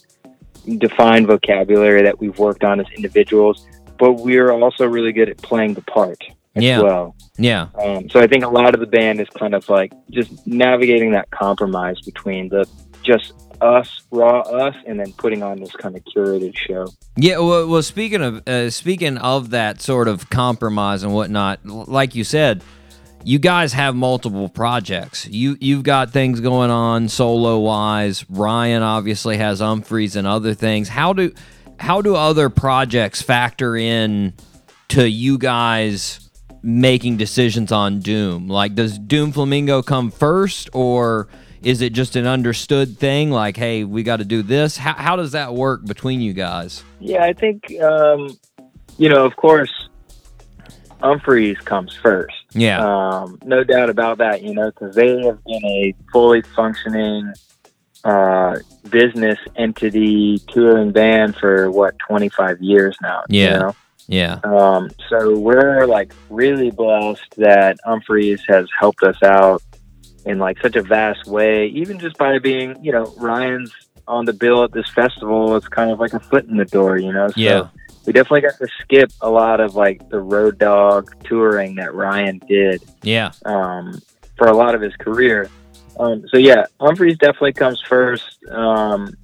defined 0.78 1.28
vocabulary 1.28 2.02
that 2.04 2.20
we've 2.20 2.38
worked 2.40 2.64
on 2.64 2.80
as 2.80 2.86
individuals. 2.96 3.66
But 3.98 4.14
we're 4.14 4.52
also 4.52 4.86
really 4.86 5.14
good 5.14 5.30
at 5.30 5.38
playing 5.38 5.74
the 5.76 5.82
part 5.82 6.18
as 6.56 6.64
Yeah. 6.64 6.82
well. 6.82 7.16
Yeah, 7.38 7.68
Um, 7.84 8.10
so 8.10 8.20
I 8.22 8.28
think 8.28 8.44
a 8.46 8.50
lot 8.50 8.74
of 8.74 8.80
the 8.80 8.86
band 8.88 9.20
is 9.20 9.28
kind 9.38 9.54
of 9.54 9.68
like 9.70 9.92
just 10.10 10.46
navigating 10.48 11.12
that 11.12 11.30
compromise 11.32 12.00
between 12.02 12.48
the 12.50 12.66
just 13.04 13.34
us, 13.62 14.02
raw 14.12 14.40
us, 14.42 14.76
and 14.88 15.00
then 15.00 15.12
putting 15.18 15.44
on 15.44 15.60
this 15.60 15.72
kind 15.72 15.96
of 15.96 16.04
curated 16.06 16.56
show. 16.58 16.88
yeah. 17.18 17.38
Well, 17.40 17.68
well 17.68 17.82
speaking 17.84 18.22
of 18.22 18.46
uh, 18.48 18.70
speaking 18.70 19.18
of 19.18 19.50
that 19.52 19.82
sort 19.82 20.08
of 20.08 20.30
compromise 20.30 21.04
and 21.04 21.14
whatnot, 21.14 21.66
like 21.66 22.16
you 22.16 22.24
said, 22.24 22.64
you 23.26 23.40
guys 23.40 23.74
have 23.74 23.96
multiple 23.96 24.48
projects. 24.48 25.28
You 25.28 25.58
you've 25.60 25.82
got 25.82 26.12
things 26.12 26.40
going 26.40 26.70
on 26.70 27.10
solo 27.10 27.60
wise. 27.60 28.24
Ryan 28.30 28.84
obviously 28.84 29.38
has 29.38 29.62
Umphrey's 29.62 30.16
and 30.16 30.28
other 30.28 30.54
things. 30.54 30.88
How 30.88 31.12
do 31.12 31.34
how 31.80 32.04
do 32.04 32.16
other 32.16 32.52
projects 32.52 33.24
factor 33.24 33.76
in 33.76 34.34
to 34.90 35.10
you 35.10 35.40
guys 35.40 36.30
making 36.62 37.18
decisions 37.18 37.72
on 37.72 38.00
Doom? 38.00 38.48
Like, 38.48 38.76
does 38.76 39.00
Doom 39.00 39.32
Flamingo 39.32 39.82
come 39.82 40.12
first, 40.12 40.70
or 40.72 41.28
is 41.64 41.82
it 41.82 41.94
just 41.94 42.16
an 42.16 42.28
understood 42.28 43.00
thing? 43.00 43.32
Like, 43.32 43.58
hey, 43.58 43.84
we 43.86 44.04
got 44.04 44.18
to 44.18 44.26
do 44.26 44.44
this. 44.44 44.78
How 44.78 44.94
how 44.94 45.16
does 45.16 45.32
that 45.32 45.56
work 45.56 45.84
between 45.84 46.22
you 46.22 46.34
guys? 46.34 46.84
Yeah, 47.00 47.24
I 47.24 47.34
think 47.34 47.74
um, 47.82 48.38
you 49.00 49.10
know, 49.10 49.26
of 49.26 49.36
course, 49.36 49.90
Umphrey's 51.02 51.60
comes 51.62 51.96
first. 51.96 52.45
Yeah, 52.56 52.80
Um, 52.84 53.38
no 53.44 53.64
doubt 53.64 53.90
about 53.90 54.18
that. 54.20 54.42
You 54.42 54.54
know, 54.54 54.72
because 54.72 54.96
they 54.96 55.22
have 55.26 55.44
been 55.44 55.64
a 55.66 55.94
fully 56.12 56.42
functioning 56.56 57.34
uh, 58.04 58.58
business 58.90 59.38
entity, 59.56 60.40
touring 60.50 60.92
band 60.92 61.36
for 61.36 61.70
what 61.72 61.98
twenty 62.00 62.30
five 62.30 62.62
years 62.62 62.96
now. 63.02 63.24
you 63.30 63.42
Yeah. 63.42 63.58
know? 63.58 63.76
yeah, 64.08 64.40
Um, 64.44 64.90
so 65.10 65.38
we're 65.38 65.86
like 65.88 66.14
really 66.30 66.70
blessed 66.72 67.26
that 67.38 67.78
Umphrey's 67.88 68.42
has 68.48 68.68
helped 68.80 69.02
us 69.04 69.22
out 69.24 69.62
in 70.26 70.38
like 70.40 70.60
such 70.62 70.76
a 70.76 70.84
vast 70.84 71.26
way, 71.28 71.66
even 71.68 71.98
just 72.00 72.16
by 72.18 72.38
being, 72.40 72.76
you 72.84 72.92
know, 72.92 73.12
Ryan's 73.18 73.74
on 74.08 74.26
the 74.26 74.34
bill 74.34 74.64
at 74.64 74.72
this 74.72 74.88
festival. 74.92 75.56
It's 75.56 75.68
kind 75.68 75.90
of 75.90 76.00
like 76.00 76.14
a 76.14 76.20
foot 76.20 76.46
in 76.46 76.58
the 76.58 76.66
door, 76.66 76.98
you 77.00 77.12
know? 77.12 77.28
So 77.30 77.34
Yeah. 77.38 77.68
We 78.06 78.14
definitely 78.14 78.42
got 78.42 78.58
to 78.58 78.68
skip 78.82 79.12
a 79.22 79.30
lot 79.30 79.60
of 79.60 79.76
like 79.76 80.10
the 80.10 80.20
road 80.20 80.58
dog 80.58 81.24
touring 81.24 81.76
that 81.76 81.94
Ryan 81.94 82.40
did 82.48 82.84
yeah, 83.02 83.32
um, 83.46 84.02
for 84.38 84.48
a 84.48 84.56
lot 84.56 84.76
of 84.76 84.82
his 84.82 84.96
career. 84.98 85.50
Um, 86.00 86.26
so 86.30 86.38
yeah, 86.38 86.66
Umphrey's 86.80 87.18
definitely 87.18 87.54
comes 87.54 87.82
first. 87.88 88.44
Um, 88.50 89.16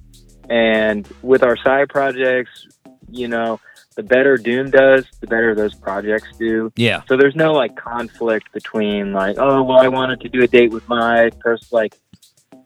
and 0.48 1.06
with 1.22 1.42
our 1.42 1.56
side 1.56 1.88
projects, 1.88 2.66
you 3.10 3.28
know, 3.28 3.60
the 3.94 4.02
better 4.02 4.36
Doom 4.36 4.70
does, 4.70 5.04
the 5.20 5.26
better 5.26 5.54
those 5.54 5.74
projects 5.74 6.28
do. 6.38 6.72
yeah, 6.76 7.02
So 7.08 7.16
there's 7.16 7.36
no 7.36 7.52
like 7.52 7.76
conflict 7.76 8.52
between 8.52 9.12
like, 9.12 9.36
oh, 9.38 9.62
well, 9.62 9.80
I 9.80 9.88
wanted 9.88 10.20
to 10.22 10.28
do 10.28 10.42
a 10.42 10.46
date 10.46 10.70
with 10.70 10.88
my 10.88 11.30
person. 11.40 11.68
Like, 11.70 11.98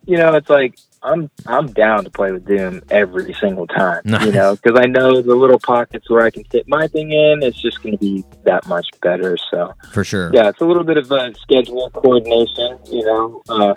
you 0.06 0.16
know, 0.16 0.34
it's 0.34 0.48
like 0.48 0.78
I'm 1.06 1.30
I'm 1.46 1.68
down 1.68 2.04
to 2.04 2.10
play 2.10 2.32
with 2.32 2.44
Doom 2.44 2.82
every 2.90 3.32
single 3.34 3.66
time. 3.66 4.02
Nice. 4.04 4.26
You 4.26 4.32
know, 4.32 4.56
because 4.56 4.78
I 4.78 4.86
know 4.86 5.22
the 5.22 5.34
little 5.34 5.60
pockets 5.60 6.10
where 6.10 6.26
I 6.26 6.30
can 6.30 6.44
fit 6.44 6.66
my 6.66 6.88
thing 6.88 7.12
in, 7.12 7.42
it's 7.42 7.60
just 7.60 7.82
going 7.82 7.92
to 7.92 7.98
be 7.98 8.24
that 8.44 8.66
much 8.66 8.86
better. 9.00 9.36
So 9.50 9.72
for 9.92 10.02
sure. 10.02 10.30
yeah, 10.34 10.48
it's 10.48 10.60
a 10.60 10.64
little 10.64 10.84
bit 10.84 10.96
of 10.96 11.10
a 11.12 11.32
schedule 11.34 11.90
coordination. 11.90 12.78
You 12.86 13.04
know, 13.04 13.42
uh, 13.48 13.74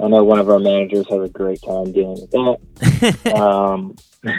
I 0.00 0.08
know 0.08 0.24
one 0.24 0.40
of 0.40 0.50
our 0.50 0.58
managers 0.58 1.06
has 1.08 1.22
a 1.22 1.28
great 1.28 1.62
time 1.62 1.92
dealing 1.92 2.20
with 2.20 2.30
that. 2.32 3.34
um, 3.40 3.94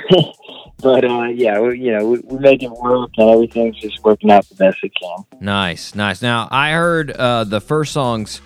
but 0.81 1.05
uh, 1.05 1.29
yeah, 1.33 1.59
we, 1.59 1.79
you 1.79 1.97
know, 1.97 2.09
we, 2.09 2.19
we 2.19 2.39
make 2.39 2.63
it 2.63 2.71
work, 2.71 3.11
and 3.17 3.29
everything's 3.29 3.77
just 3.77 4.03
working 4.03 4.31
out 4.31 4.47
the 4.49 4.55
best 4.55 4.77
it 4.83 4.91
can. 5.01 5.39
Nice, 5.39 5.95
nice. 5.95 6.21
Now 6.21 6.49
I 6.51 6.71
heard 6.71 7.11
uh, 7.11 7.45
the 7.45 7.61
first 7.61 7.93
songs 7.93 8.41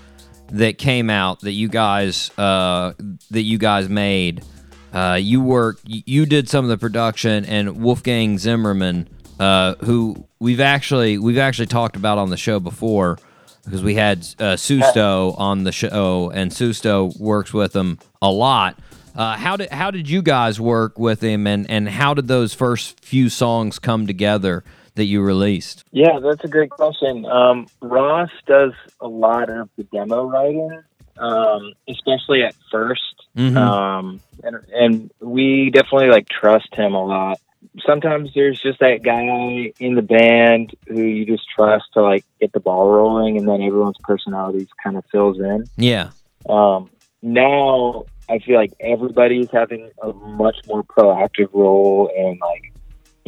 that 0.51 0.77
came 0.77 1.09
out 1.09 1.41
that 1.41 1.51
you 1.51 1.67
guys 1.67 2.31
uh, 2.37 2.93
that 3.31 3.41
you 3.41 3.57
guys 3.57 3.89
made. 3.89 4.43
Uh, 4.91 5.19
you 5.21 5.39
worked, 5.39 5.81
you 5.85 6.25
did 6.25 6.49
some 6.49 6.65
of 6.65 6.69
the 6.69 6.77
production, 6.77 7.45
and 7.45 7.79
Wolfgang 7.79 8.39
Zimmerman 8.39 9.07
uh, 9.39 9.75
who 9.75 10.27
we've 10.39 10.59
actually 10.59 11.17
we've 11.17 11.37
actually 11.37 11.67
talked 11.67 11.95
about 11.95 12.17
on 12.17 12.29
the 12.29 12.37
show 12.37 12.59
before 12.59 13.17
because 13.63 13.81
we 13.81 13.95
had 13.95 14.19
uh, 14.39 14.55
Susto 14.55 15.33
on 15.39 15.63
the 15.63 15.71
show, 15.71 16.31
and 16.33 16.51
Susto 16.51 17.17
works 17.19 17.53
with 17.53 17.75
him 17.75 17.99
a 18.21 18.29
lot. 18.29 18.77
Uh, 19.15 19.35
how 19.37 19.55
did 19.57 19.69
how 19.71 19.91
did 19.91 20.09
you 20.09 20.21
guys 20.21 20.59
work 20.59 20.99
with 20.99 21.21
him, 21.21 21.47
and 21.47 21.69
and 21.69 21.87
how 21.87 22.13
did 22.13 22.27
those 22.27 22.53
first 22.53 23.03
few 23.03 23.29
songs 23.29 23.79
come 23.79 24.05
together 24.05 24.63
that 24.99 25.05
you 25.05 25.21
released? 25.21 25.83
Yeah, 25.91 26.19
that's 26.19 26.43
a 26.43 26.47
great 26.47 26.69
question. 26.69 27.25
Um, 27.25 27.67
Ross 27.81 28.29
does 28.45 28.73
a 29.01 29.07
lot 29.07 29.49
of 29.49 29.69
the 29.77 29.83
demo 29.85 30.25
writing, 30.25 30.83
um, 31.17 31.73
especially 31.87 32.43
at 32.43 32.55
1st 32.71 32.97
Mhm. 33.37 33.57
Um, 33.57 34.19
and, 34.43 34.57
and 34.73 35.11
we 35.21 35.69
definitely 35.69 36.09
like 36.09 36.27
trust 36.27 36.73
him 36.73 36.93
a 36.93 37.05
lot. 37.05 37.39
Sometimes 37.85 38.31
there's 38.33 38.59
just 38.59 38.79
that 38.79 39.03
guy 39.03 39.71
in 39.79 39.95
the 39.95 40.01
band 40.01 40.73
who 40.87 41.01
you 41.03 41.25
just 41.25 41.43
trust 41.55 41.85
to 41.93 42.01
like 42.01 42.25
get 42.41 42.51
the 42.53 42.59
ball 42.59 42.89
rolling, 42.89 43.37
and 43.37 43.47
then 43.47 43.61
everyone's 43.61 43.97
personalities 44.03 44.67
kind 44.83 44.97
of 44.97 45.05
fills 45.11 45.39
in. 45.39 45.65
Yeah, 45.77 46.09
Um, 46.49 46.89
now 47.21 48.05
I 48.29 48.39
feel 48.39 48.55
like 48.55 48.73
everybody's 48.79 49.51
having 49.51 49.89
a 50.01 50.13
much 50.13 50.57
more 50.67 50.83
proactive 50.83 51.49
role, 51.53 52.09
and 52.17 52.39
like, 52.39 52.68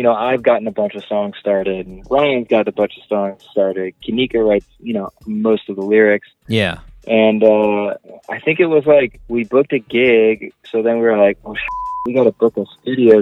you 0.01 0.07
know, 0.07 0.15
I've 0.15 0.41
gotten 0.41 0.65
a 0.65 0.71
bunch 0.71 0.95
of 0.95 1.05
songs 1.05 1.35
started, 1.39 1.85
and 1.85 2.03
Ryan's 2.09 2.47
got 2.47 2.67
a 2.67 2.71
bunch 2.71 2.97
of 2.97 3.03
songs 3.03 3.43
started. 3.51 3.93
Kanika 4.03 4.43
writes, 4.43 4.65
you 4.79 4.95
know, 4.95 5.11
most 5.27 5.69
of 5.69 5.75
the 5.75 5.83
lyrics, 5.83 6.27
yeah, 6.47 6.79
and 7.05 7.43
uh, 7.43 7.93
I 8.27 8.39
think 8.39 8.59
it 8.59 8.65
was 8.65 8.87
like 8.87 9.21
we 9.27 9.43
booked 9.43 9.73
a 9.73 9.77
gig, 9.77 10.55
so 10.71 10.81
then 10.81 10.95
we 10.95 11.03
were 11.03 11.19
like, 11.19 11.37
oh, 11.45 11.53
sh- 11.53 12.07
we 12.07 12.15
got 12.15 12.23
to 12.23 12.31
book 12.31 12.57
a 12.57 12.65
studio 12.81 13.21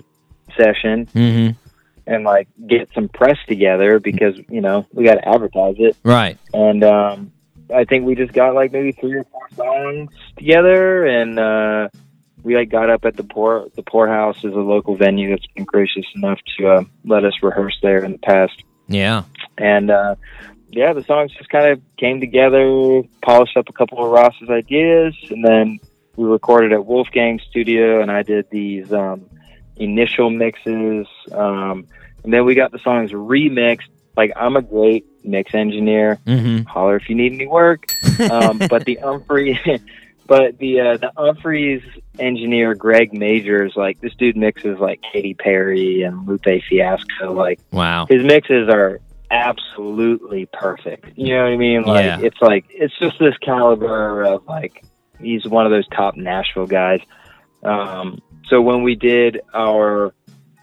session 0.55 1.05
mm-hmm. 1.07 1.51
and 2.07 2.23
like 2.23 2.47
get 2.65 2.87
some 2.95 3.09
press 3.09 3.37
together 3.45 3.99
because 3.99 4.39
you 4.47 4.61
know 4.61 4.87
we 4.93 5.03
got 5.03 5.15
to 5.15 5.27
advertise 5.27 5.75
it 5.79 5.97
right, 6.03 6.37
and 6.53 6.85
um, 6.85 7.33
I 7.75 7.83
think 7.83 8.05
we 8.05 8.15
just 8.15 8.31
got 8.31 8.55
like 8.55 8.71
maybe 8.71 8.93
three 8.93 9.17
or 9.17 9.25
four 9.25 9.49
songs 9.53 10.13
together, 10.37 11.05
and 11.05 11.37
uh, 11.37 11.89
we 12.43 12.55
like 12.55 12.69
got 12.69 12.89
up 12.89 13.05
at 13.05 13.15
the 13.15 13.23
poor 13.23 13.67
the 13.75 13.83
Pour 13.83 14.07
House 14.07 14.37
is 14.43 14.53
a 14.53 14.59
local 14.59 14.95
venue 14.95 15.29
that's 15.29 15.47
been 15.47 15.65
gracious 15.65 16.05
enough 16.15 16.39
to 16.57 16.67
uh, 16.67 16.83
let 17.05 17.25
us 17.25 17.33
rehearse 17.41 17.77
there 17.81 18.03
in 18.03 18.13
the 18.13 18.17
past, 18.17 18.63
yeah, 18.87 19.23
and 19.57 19.91
uh, 19.91 20.15
yeah, 20.71 20.93
the 20.93 21.03
songs 21.03 21.31
just 21.33 21.49
kind 21.49 21.71
of 21.71 21.81
came 21.97 22.19
together, 22.19 23.01
polished 23.21 23.57
up 23.57 23.69
a 23.69 23.73
couple 23.73 24.03
of 24.03 24.11
Ross's 24.11 24.49
ideas, 24.49 25.15
and 25.29 25.43
then 25.43 25.79
we 26.15 26.25
recorded 26.25 26.73
at 26.73 26.85
Wolfgang 26.85 27.39
Studio, 27.49 28.01
and 28.01 28.11
I 28.11 28.23
did 28.23 28.49
these 28.51 28.91
um, 28.93 29.25
initial 29.77 30.29
mixes, 30.29 31.07
um, 31.31 31.87
and 32.23 32.33
then 32.33 32.45
we 32.45 32.55
got 32.55 32.71
the 32.71 32.79
songs 32.79 33.11
remixed. 33.11 33.87
Like 34.15 34.33
I'm 34.35 34.57
a 34.57 34.61
great 34.61 35.05
mix 35.23 35.53
engineer 35.53 36.19
mm-hmm. 36.25 36.63
holler 36.63 36.97
if 36.97 37.09
you 37.09 37.15
need 37.15 37.33
any 37.33 37.47
work. 37.47 37.85
Um, 38.19 38.57
but 38.69 38.85
the 38.85 38.99
Umphrey, 39.01 39.81
but 40.29 40.59
the 40.59 40.79
uh, 40.79 40.97
the 40.97 41.11
Umphrey's 41.17 41.83
engineer 42.19 42.75
Greg 42.75 43.11
Magers, 43.11 43.75
like 43.75 43.99
this 43.99 44.13
dude 44.13 44.37
mixes 44.37 44.77
like 44.79 45.01
Katy 45.11 45.33
Perry 45.33 46.03
and 46.03 46.27
Lupe 46.27 46.45
Fiasco. 46.69 47.33
Like 47.33 47.59
wow, 47.71 48.05
his 48.07 48.23
mixes 48.23 48.69
are 48.69 49.01
absolutely 49.31 50.47
perfect. 50.53 51.17
You 51.17 51.35
know 51.35 51.43
what 51.43 51.53
I 51.53 51.57
mean? 51.57 51.81
Like 51.81 52.05
Yeah. 52.05 52.19
it's 52.21 52.39
like 52.41 52.65
it's 52.69 52.97
just 52.99 53.17
this 53.19 53.35
caliber 53.37 54.23
of 54.23 54.45
like 54.47 54.85
he's 55.19 55.45
one 55.47 55.65
of 55.65 55.71
those 55.71 55.87
top 55.87 56.15
Nashville 56.15 56.67
guys. 56.67 57.01
Um, 57.63 58.21
so 58.49 58.61
when 58.61 58.83
we 58.83 58.95
did 58.95 59.41
our, 59.53 60.13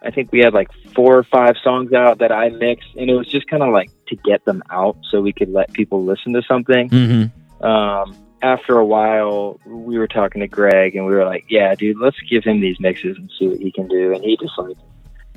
I 0.02 0.12
think 0.12 0.30
we 0.30 0.38
had 0.38 0.54
like 0.54 0.68
four 0.94 1.18
or 1.18 1.24
five 1.24 1.56
songs 1.62 1.92
out 1.92 2.20
that 2.20 2.30
I 2.30 2.50
mixed, 2.50 2.94
and 2.96 3.10
it 3.10 3.14
was 3.14 3.26
just 3.26 3.48
kind 3.48 3.64
of 3.64 3.72
like 3.72 3.90
to 4.08 4.16
get 4.16 4.44
them 4.44 4.62
out 4.70 4.96
so 5.10 5.20
we 5.20 5.32
could 5.32 5.50
let 5.50 5.72
people 5.72 6.04
listen 6.04 6.32
to 6.34 6.42
something. 6.42 6.88
mm-hmm. 6.88 7.64
Um, 7.66 8.14
after 8.42 8.78
a 8.78 8.84
while, 8.84 9.58
we 9.66 9.98
were 9.98 10.08
talking 10.08 10.40
to 10.40 10.48
Greg, 10.48 10.94
and 10.96 11.06
we 11.06 11.14
were 11.14 11.24
like, 11.24 11.46
"Yeah, 11.48 11.74
dude, 11.74 11.98
let's 11.98 12.18
give 12.28 12.44
him 12.44 12.60
these 12.60 12.78
mixes 12.80 13.16
and 13.16 13.30
see 13.38 13.48
what 13.48 13.58
he 13.58 13.70
can 13.72 13.88
do." 13.88 14.14
And 14.14 14.22
he 14.22 14.36
just 14.36 14.56
like, 14.58 14.76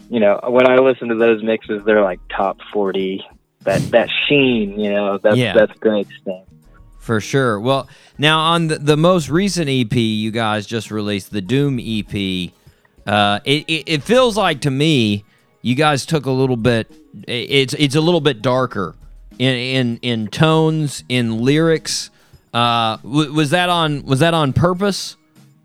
you 0.09 0.19
know, 0.19 0.39
when 0.47 0.67
I 0.67 0.76
listen 0.77 1.07
to 1.09 1.15
those 1.15 1.41
mixes, 1.43 1.84
they're 1.85 2.01
like 2.03 2.19
top 2.35 2.59
forty. 2.73 3.26
That 3.63 3.81
that 3.91 4.09
sheen, 4.27 4.80
you 4.80 4.91
know, 4.91 5.17
that's 5.17 5.38
Yeah. 5.38 5.53
that's 5.53 5.77
Greg's 5.80 6.13
thing. 6.23 6.45
For 6.99 7.19
sure. 7.19 7.59
Well, 7.59 7.89
now 8.17 8.39
on 8.39 8.67
the, 8.67 8.77
the 8.77 8.97
most 8.97 9.30
recent 9.30 9.69
EP 9.69 9.93
you 9.95 10.31
guys 10.31 10.65
just 10.65 10.91
released, 10.91 11.31
the 11.31 11.41
Doom 11.41 11.80
EP, 11.80 12.51
uh, 13.07 13.39
it, 13.43 13.65
it, 13.67 13.84
it 13.88 14.03
feels 14.03 14.38
like 14.38 14.61
to 14.61 14.71
me 14.71 15.26
you 15.61 15.76
guys 15.76 16.05
took 16.05 16.26
a 16.26 16.31
little 16.31 16.55
bit. 16.55 16.89
It's 17.27 17.73
it's 17.73 17.95
a 17.95 18.01
little 18.01 18.21
bit 18.21 18.41
darker 18.41 18.95
in 19.39 19.55
in 19.55 19.99
in 20.01 20.27
tones, 20.27 21.03
in 21.09 21.39
lyrics. 21.39 22.11
Uh, 22.53 22.97
w- 22.97 23.31
was 23.34 23.51
that 23.51 23.69
on 23.69 24.03
was 24.05 24.19
that 24.19 24.34
on 24.34 24.53
purpose? 24.53 25.15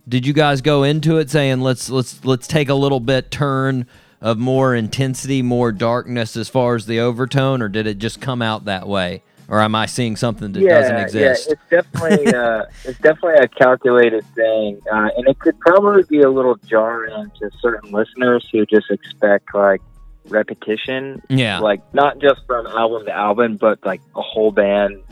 Did 0.08 0.26
you 0.26 0.32
guys 0.34 0.60
go 0.60 0.82
into 0.82 1.16
it 1.18 1.30
saying 1.30 1.60
let's 1.62 1.88
let's 1.88 2.24
let's 2.24 2.46
take 2.46 2.68
a 2.68 2.74
little 2.74 3.00
bit 3.00 3.30
turn 3.30 3.86
of 4.20 4.38
more 4.38 4.74
intensity, 4.74 5.42
more 5.42 5.72
darkness 5.72 6.36
as 6.36 6.48
far 6.48 6.74
as 6.74 6.86
the 6.86 7.00
overtone, 7.00 7.62
or 7.62 7.68
did 7.68 7.86
it 7.86 7.98
just 7.98 8.20
come 8.20 8.42
out 8.42 8.66
that 8.66 8.86
way? 8.86 9.22
Or 9.48 9.60
am 9.60 9.74
I 9.74 9.84
seeing 9.84 10.16
something 10.16 10.52
that 10.52 10.60
doesn't 10.62 10.96
exist? 10.96 11.48
Yeah, 11.48 11.52
it's 11.52 11.92
definitely 11.92 12.34
uh, 12.34 12.64
it's 12.84 12.98
definitely 13.00 13.44
a 13.44 13.48
calculated 13.48 14.24
thing, 14.34 14.80
uh, 14.92 15.08
and 15.16 15.28
it 15.28 15.38
could 15.38 15.58
probably 15.60 16.02
be 16.04 16.20
a 16.20 16.30
little 16.30 16.56
jarring 16.66 17.30
to 17.38 17.50
certain 17.60 17.92
listeners 17.92 18.48
who 18.52 18.64
just 18.66 18.90
expect 18.90 19.54
like 19.54 19.80
repetition, 20.28 21.22
Yeah. 21.28 21.58
like 21.60 21.80
not 21.94 22.18
just 22.18 22.40
from 22.46 22.66
album 22.66 23.04
to 23.06 23.12
album, 23.12 23.56
but 23.56 23.84
like 23.84 24.00
a 24.16 24.22
whole 24.22 24.50
band. 24.52 25.02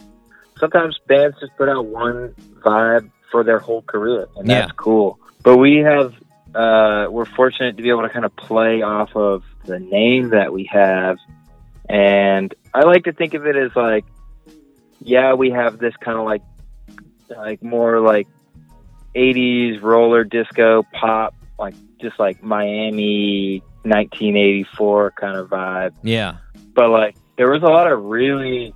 Sometimes 0.62 0.96
bands 1.08 1.36
just 1.40 1.56
put 1.56 1.68
out 1.68 1.86
one 1.86 2.32
vibe 2.60 3.10
for 3.32 3.42
their 3.42 3.58
whole 3.58 3.82
career, 3.82 4.28
and 4.36 4.48
that's 4.48 4.68
Yeah. 4.68 4.74
cool. 4.76 5.18
But 5.42 5.56
we 5.56 5.78
have 5.78 6.14
uh, 6.54 7.08
we're 7.10 7.24
fortunate 7.24 7.76
to 7.78 7.82
be 7.82 7.88
able 7.90 8.02
to 8.02 8.10
kind 8.10 8.24
of 8.24 8.36
play 8.36 8.82
off 8.82 9.16
of 9.16 9.42
the 9.64 9.80
name 9.80 10.28
that 10.28 10.52
we 10.52 10.68
have, 10.72 11.18
and 11.88 12.54
I 12.72 12.82
like 12.84 13.04
to 13.04 13.12
think 13.12 13.34
of 13.34 13.44
it 13.44 13.56
as 13.56 13.74
like 13.74 14.04
yeah, 15.00 15.34
we 15.34 15.50
have 15.50 15.78
this 15.78 15.94
kind 15.96 16.16
of 16.16 16.24
like 16.26 16.42
like 17.28 17.60
more 17.60 17.98
like 17.98 18.28
80s 19.16 19.82
roller 19.82 20.22
disco 20.22 20.84
pop 20.92 21.34
like 21.58 21.74
just 22.00 22.20
like 22.20 22.40
Miami 22.42 23.62
1984 23.82 25.10
kind 25.12 25.36
of 25.36 25.48
vibe. 25.48 25.94
Yeah. 26.04 26.36
But 26.74 26.90
like 26.90 27.16
there 27.36 27.50
was 27.50 27.62
a 27.62 27.66
lot 27.66 27.90
of 27.90 28.04
really 28.04 28.74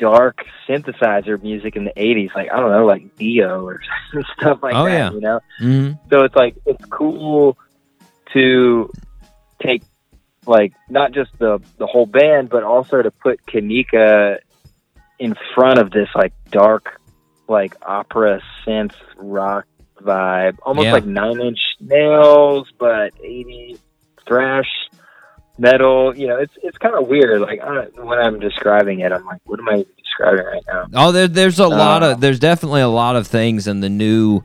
dark 0.00 0.38
synthesizer 0.66 1.40
music 1.42 1.76
in 1.76 1.84
the 1.84 1.92
80s 1.92 2.34
like 2.34 2.50
I 2.52 2.56
don't 2.58 2.70
know 2.72 2.86
like 2.86 3.16
Dio 3.16 3.64
or 3.66 3.80
stuff 4.38 4.62
like 4.62 4.74
Oh, 4.74 4.86
that, 4.86 4.92
yeah. 4.92 5.10
you 5.12 5.20
know. 5.20 5.40
hmm 5.58 5.90
So 6.10 6.24
it's 6.24 6.34
like 6.34 6.56
it's 6.66 6.84
cool 6.86 7.56
to 8.32 8.90
take 9.62 9.82
like 10.46 10.72
not 10.88 11.12
just 11.12 11.30
the 11.38 11.60
the 11.78 11.86
whole 11.86 12.06
band, 12.06 12.48
but 12.48 12.64
also 12.64 13.02
to 13.02 13.10
put 13.10 13.44
Kanika 13.46 14.38
in 15.18 15.34
front 15.54 15.78
of 15.78 15.90
this 15.90 16.08
like 16.14 16.32
dark, 16.50 16.98
like 17.46 17.76
opera 17.82 18.40
synth 18.66 18.94
rock 19.18 19.66
vibe, 20.00 20.56
almost 20.62 20.86
Yeah. 20.86 20.92
like 20.94 21.04
Nine 21.04 21.40
Inch 21.40 21.60
Nails, 21.78 22.68
but 22.78 23.14
80s 23.22 23.78
thrash 24.26 24.70
metal. 25.60 26.16
You 26.16 26.28
know, 26.28 26.36
it's 26.38 26.54
it's 26.62 26.78
kind 26.78 26.94
of 26.94 27.06
weird. 27.08 27.40
Like 27.40 27.60
I, 27.60 27.84
when 28.02 28.18
I'm 28.18 28.40
describing 28.40 29.00
it, 29.00 29.12
I'm 29.12 29.24
like, 29.24 29.40
what 29.44 29.60
am 29.60 29.68
I 29.68 29.84
describing 29.98 30.44
right 30.46 30.62
now? 30.66 30.86
Oh, 30.94 31.12
there, 31.12 31.28
there's 31.28 31.58
a 31.58 31.68
lot 31.68 32.02
Uh, 32.02 32.12
of 32.12 32.20
there's 32.20 32.38
definitely 32.40 32.80
a 32.80 32.88
lot 32.88 33.16
of 33.16 33.26
things 33.26 33.66
in 33.66 33.80
the 33.80 33.88
new 33.88 34.42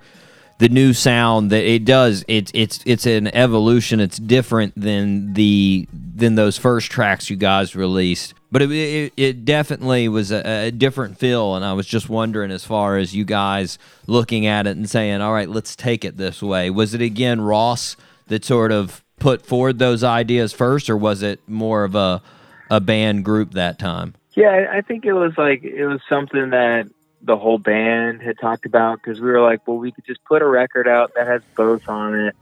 the 0.58 0.70
new 0.70 0.94
sound 0.94 1.52
that 1.52 1.70
it 1.70 1.84
does 1.84 2.24
it's 2.30 2.50
it's 2.56 2.80
it's 2.86 3.06
an 3.06 3.28
evolution 3.36 4.00
it's 4.00 4.18
different 4.18 4.74
than 4.80 5.34
the 5.34 5.86
than 5.92 6.36
those 6.36 6.58
first 6.58 6.90
tracks 6.90 7.30
you 7.30 7.36
guys 7.36 7.76
released 7.76 8.34
but 8.54 8.62
it 8.62 8.72
it, 8.72 9.14
it 9.18 9.44
definitely 9.44 10.08
was 10.08 10.32
a, 10.32 10.68
a 10.68 10.72
different 10.72 11.18
feel 11.18 11.56
and 11.56 11.66
i 11.66 11.74
was 11.74 11.86
just 11.86 12.08
wondering 12.08 12.52
as 12.52 12.64
far 12.64 12.96
as 12.96 13.14
you 13.14 13.26
guys 13.26 13.78
looking 14.08 14.46
at 14.46 14.66
it 14.66 14.78
and 14.78 14.90
saying 14.90 15.20
all 15.20 15.34
right 15.34 15.50
let's 15.50 15.76
take 15.76 16.06
it 16.06 16.16
this 16.16 16.42
way 16.42 16.70
was 16.70 16.94
it 16.94 17.02
again 17.02 17.42
ross 17.42 17.98
that 18.28 18.46
sort 18.46 18.72
of 18.72 19.04
put 19.26 19.44
forward 19.44 19.80
those 19.80 20.04
ideas 20.04 20.54
first 20.54 20.88
or 20.88 20.96
was 20.96 21.24
it 21.24 21.40
more 21.48 21.84
of 21.84 21.96
a 21.96 22.22
a 22.70 22.80
band 22.80 23.26
group 23.26 23.54
that 23.54 23.80
time 23.80 24.14
Yeah, 24.36 24.68
I- 24.72 24.82
think 24.82 25.04
it 25.04 25.14
was 25.14 25.34
like 25.36 25.64
it 25.64 25.88
was 25.88 26.00
something 26.08 26.52
that 26.52 26.86
the 27.24 27.36
whole 27.36 27.58
band 27.58 28.22
had 28.22 28.38
talked 28.40 28.68
about 28.68 29.00
because 29.02 29.20
we 29.20 29.32
were 29.32 29.42
like, 29.42 29.68
well, 29.68 29.78
we 29.78 29.92
could 29.92 30.06
just 30.06 30.24
put 30.26 30.44
a 30.44 30.46
record 30.46 30.88
out 30.88 31.14
that 31.16 31.26
has 31.26 31.42
both 31.56 31.90
on 31.90 32.14
it, 32.14 32.36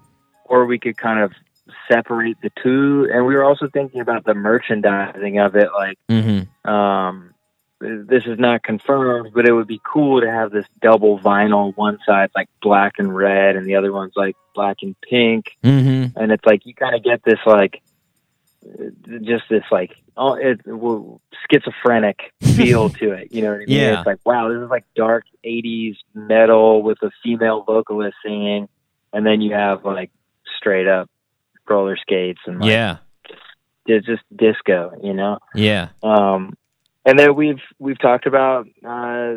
or 0.43 0.65
we 0.65 0.77
could 0.77 0.97
kind 0.97 1.21
of 1.21 1.31
separate 1.87 2.35
the 2.41 2.51
two. 2.61 3.09
And 3.13 3.25
we 3.25 3.33
were 3.33 3.45
also 3.45 3.69
thinking 3.69 4.01
about 4.01 4.25
the 4.25 4.33
merchandising 4.33 5.39
of 5.39 5.55
it, 5.55 5.69
like 5.73 5.97
mm-hmm 6.09 6.69
um, 6.69 7.32
this 7.83 8.25
is 8.25 8.39
not 8.39 8.63
confirmed, 8.63 9.31
but 9.33 9.47
it 9.47 9.51
would 9.51 9.67
be 9.67 9.81
cool 9.83 10.21
to 10.21 10.31
have 10.31 10.51
this 10.51 10.65
double 10.81 11.19
vinyl. 11.19 11.75
One 11.75 11.99
side's 12.05 12.33
like 12.35 12.49
black 12.61 12.93
and 12.97 13.15
red, 13.15 13.55
and 13.55 13.65
the 13.67 13.75
other 13.75 13.91
one's 13.91 14.13
like 14.15 14.35
black 14.55 14.77
and 14.83 14.95
pink 15.01 15.57
mm-hmm 15.63 16.15
and 16.15 16.31
it's 16.31 16.45
like 16.45 16.63
you 16.63 16.75
kind 16.75 16.93
of 16.95 17.03
get 17.03 17.23
this 17.23 17.39
like 17.43 17.81
just 19.23 19.43
this 19.49 19.63
like 19.71 19.95
oh 20.15 20.35
it 20.35 20.61
well, 20.65 21.19
schizophrenic 21.49 22.31
feel 22.55 22.89
to 23.01 23.11
it. 23.13 23.31
You 23.31 23.41
know 23.41 23.49
what 23.51 23.55
I 23.61 23.65
mean? 23.65 23.69
Yeah. 23.69 23.97
It's 23.99 24.05
like 24.05 24.19
wow, 24.25 24.49
this 24.49 24.61
is 24.63 24.69
like 24.69 24.85
dark 24.95 25.25
'80s 25.45 25.95
metal 26.13 26.81
with 26.83 27.01
a 27.01 27.11
female 27.23 27.63
vocalist 27.63 28.15
singing, 28.23 28.69
and 29.11 29.25
then 29.25 29.41
you 29.41 29.53
have 29.53 29.83
like 29.85 30.11
straight 30.57 30.87
up 30.87 31.09
roller 31.67 31.97
skates 31.97 32.41
and 32.45 32.59
like, 32.59 32.69
Yeah. 32.69 32.97
it's 33.87 34.05
just 34.05 34.23
disco. 34.35 34.93
You 35.01 35.13
know. 35.13 35.39
Yeah. 35.55 35.89
Um, 36.01 36.55
and 37.05 37.19
then 37.19 37.35
we've 37.35 37.61
we've 37.79 37.99
talked 37.99 38.25
about 38.25 38.67
uh, 38.85 39.35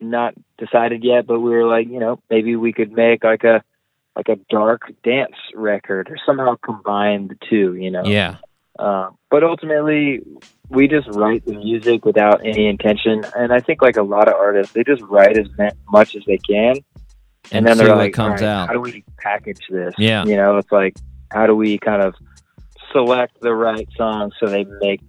not 0.00 0.34
decided 0.58 1.04
yet, 1.04 1.26
but 1.26 1.40
we 1.40 1.50
were 1.50 1.66
like, 1.66 1.88
you 1.88 1.98
know, 1.98 2.20
maybe 2.30 2.56
we 2.56 2.72
could 2.72 2.92
make 2.92 3.24
like 3.24 3.44
a 3.44 3.62
like 4.16 4.28
a 4.28 4.36
dark 4.50 4.82
dance 5.04 5.36
record 5.54 6.10
or 6.10 6.16
somehow 6.26 6.56
combine 6.56 7.28
the 7.28 7.36
two. 7.48 7.74
You 7.74 7.90
know. 7.90 8.04
Yeah. 8.04 8.36
Uh, 8.78 9.10
but 9.28 9.42
ultimately, 9.42 10.20
we 10.68 10.86
just 10.86 11.08
write 11.08 11.44
the 11.44 11.54
music 11.54 12.04
without 12.04 12.46
any 12.46 12.68
intention, 12.68 13.24
and 13.36 13.52
I 13.52 13.58
think 13.58 13.82
like 13.82 13.96
a 13.96 14.02
lot 14.02 14.28
of 14.28 14.34
artists, 14.34 14.72
they 14.72 14.84
just 14.84 15.02
write 15.02 15.36
as 15.36 15.48
much 15.90 16.14
as 16.14 16.22
they 16.26 16.38
can, 16.38 16.76
And, 16.76 16.84
and, 17.50 17.66
then 17.66 17.78
they're 17.78 17.96
like, 17.96 18.12
comes 18.12 18.40
"All 18.40 18.46
right, 18.46 18.54
out. 18.54 18.68
How 18.68 18.74
do 18.74 18.80
we 18.80 19.02
package 19.18 19.66
this? 19.68 19.94
Yeah. 19.98 20.24
you 20.24 20.36
know, 20.36 20.58
it's 20.58 20.70
like 20.70 20.94
how 21.32 21.46
do 21.46 21.56
we 21.56 21.78
kind 21.78 22.02
of 22.02 22.14
select 22.92 23.40
the 23.40 23.52
right 23.52 23.88
songs 23.96 24.34
so 24.40 24.46
they 24.46 24.64
make 24.80 25.00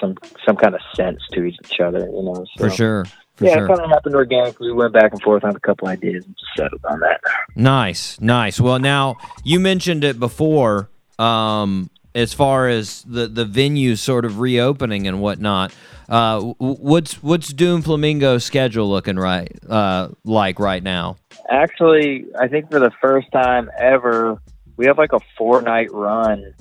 some 0.00 0.16
some 0.46 0.56
kind 0.56 0.74
of 0.74 0.80
sense 0.94 1.20
to 1.32 1.44
each 1.44 1.80
other? 1.80 2.00
You 2.00 2.22
know, 2.22 2.44
so, 2.56 2.68
For 2.68 2.70
sure. 2.70 3.04
For 3.36 3.46
yeah, 3.46 3.54
sure. 3.54 3.64
it 3.64 3.68
kind 3.68 3.80
of 3.80 3.90
happened 3.90 4.14
organically. 4.14 4.68
We 4.68 4.74
went 4.74 4.92
back 4.92 5.12
and 5.12 5.20
forth 5.20 5.42
on 5.42 5.56
a 5.56 5.60
couple 5.60 5.88
ideas 5.88 6.24
and 6.24 6.36
just 6.36 6.50
settled 6.56 6.84
on 6.84 7.00
that. 7.00 7.20
Nice, 7.56 8.20
nice. 8.20 8.60
Well, 8.60 8.78
now 8.78 9.16
you 9.42 9.58
mentioned 9.58 10.04
it 10.04 10.20
before, 10.20 10.88
um, 11.18 11.90
as 12.14 12.32
far 12.32 12.68
as 12.68 13.02
the 13.02 13.26
the 13.26 13.44
venues 13.44 13.98
sort 13.98 14.24
of 14.24 14.38
reopening 14.38 15.06
and 15.06 15.20
whatnot. 15.20 15.74
Uh, 16.08 16.40
what's 16.58 17.22
what's 17.22 17.48
Doom 17.48 17.82
Flamingo's 17.82 18.44
schedule 18.44 18.88
looking 18.88 19.16
right 19.16 19.50
uh, 19.68 20.10
like 20.24 20.60
right 20.60 20.82
now? 20.82 21.16
Actually, 21.50 22.26
I 22.38 22.46
think 22.46 22.70
for 22.70 22.78
the 22.78 22.92
first 23.00 23.32
time 23.32 23.70
ever, 23.78 24.38
we 24.76 24.86
have 24.86 24.98
like 24.98 25.12
a 25.12 25.20
four 25.36 25.60
night 25.62 25.92
run 25.92 26.54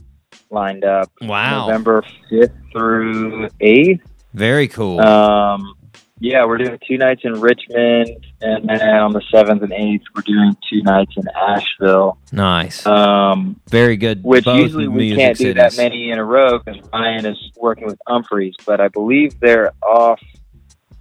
lined 0.53 0.85
up. 0.85 1.11
Wow. 1.21 1.67
November 1.67 2.03
fifth 2.29 2.53
through 2.71 3.49
eighth. 3.59 4.01
Very 4.33 4.67
cool. 4.67 4.99
Um, 4.99 5.75
yeah, 6.19 6.45
we're 6.45 6.57
doing 6.57 6.79
two 6.87 6.97
nights 6.97 7.21
in 7.25 7.41
Richmond, 7.41 8.25
and 8.39 8.69
then 8.69 8.81
on 8.81 9.11
the 9.11 9.21
seventh 9.29 9.61
and 9.61 9.73
eighth, 9.73 10.03
we're 10.15 10.21
doing 10.21 10.55
two 10.69 10.81
nights 10.81 11.11
in 11.17 11.23
Asheville. 11.35 12.17
nice. 12.31 12.85
Um, 12.85 13.59
Very 13.69 13.97
good. 13.97 14.23
which 14.23 14.45
both 14.45 14.57
usually 14.57 14.87
we 14.87 15.13
can't 15.15 15.37
do 15.37 15.53
that 15.55 15.75
many 15.75 16.11
in 16.11 16.19
a 16.19 16.23
row 16.23 16.59
because 16.59 16.81
Ryan 16.93 17.25
is 17.25 17.51
working 17.57 17.87
with 17.87 17.99
Umphrey's, 18.07 18.55
but 18.65 18.79
I 18.79 18.87
believe 18.87 19.37
they're 19.41 19.73
off 19.81 20.21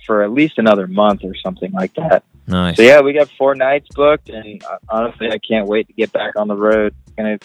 for 0.06 0.24
at 0.24 0.32
least 0.32 0.58
another 0.58 0.88
month 0.88 1.22
or 1.22 1.36
something 1.36 1.70
like 1.70 1.94
that. 1.94 2.24
Nice. 2.48 2.76
So 2.76 2.82
yeah, 2.82 3.00
we 3.00 3.12
got 3.12 3.28
four 3.38 3.54
nights 3.54 3.86
booked, 3.94 4.28
and 4.28 4.62
uh, 4.64 4.78
honestly, 4.88 5.28
I 5.30 5.38
can't 5.38 5.68
wait 5.68 5.86
to 5.86 5.92
get 5.92 6.12
back 6.12 6.34
on 6.34 6.48
the 6.48 6.56
road. 6.56 6.94
Gonna 7.16 7.38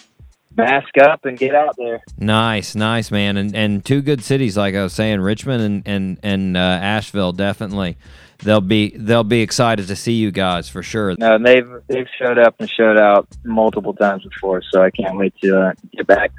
mask 0.57 0.97
up 1.01 1.25
and 1.25 1.37
get 1.37 1.55
out 1.55 1.75
there. 1.77 2.01
Nice, 2.17 2.75
nice, 2.75 3.11
man, 3.11 3.37
and 3.37 3.55
and 3.55 3.85
two 3.85 4.01
good 4.01 4.23
cities, 4.23 4.57
like 4.57 4.75
I 4.75 4.83
was 4.83 4.93
saying, 4.93 5.21
Richmond 5.21 5.61
and 5.63 5.83
and 5.85 6.19
and 6.23 6.57
uh, 6.57 6.59
Asheville, 6.59 7.31
definitely. 7.31 7.97
They'll 8.39 8.61
be 8.61 8.95
they'll 8.95 9.23
be 9.23 9.41
excited 9.41 9.87
to 9.87 9.95
see 9.95 10.13
you 10.13 10.31
guys 10.31 10.69
for 10.69 10.83
sure. 10.83 11.15
No, 11.17 11.35
and 11.35 11.45
they've 11.45 11.69
they've 11.87 12.07
showed 12.19 12.37
up 12.37 12.55
and 12.59 12.69
showed 12.69 12.97
out 12.97 13.27
multiple 13.43 13.93
times 13.93 14.23
before, 14.23 14.61
so 14.71 14.81
I 14.81 14.91
can't 14.91 15.17
wait 15.17 15.33
to 15.43 15.59
uh, 15.59 15.73
get 15.95 16.07
back. 16.07 16.31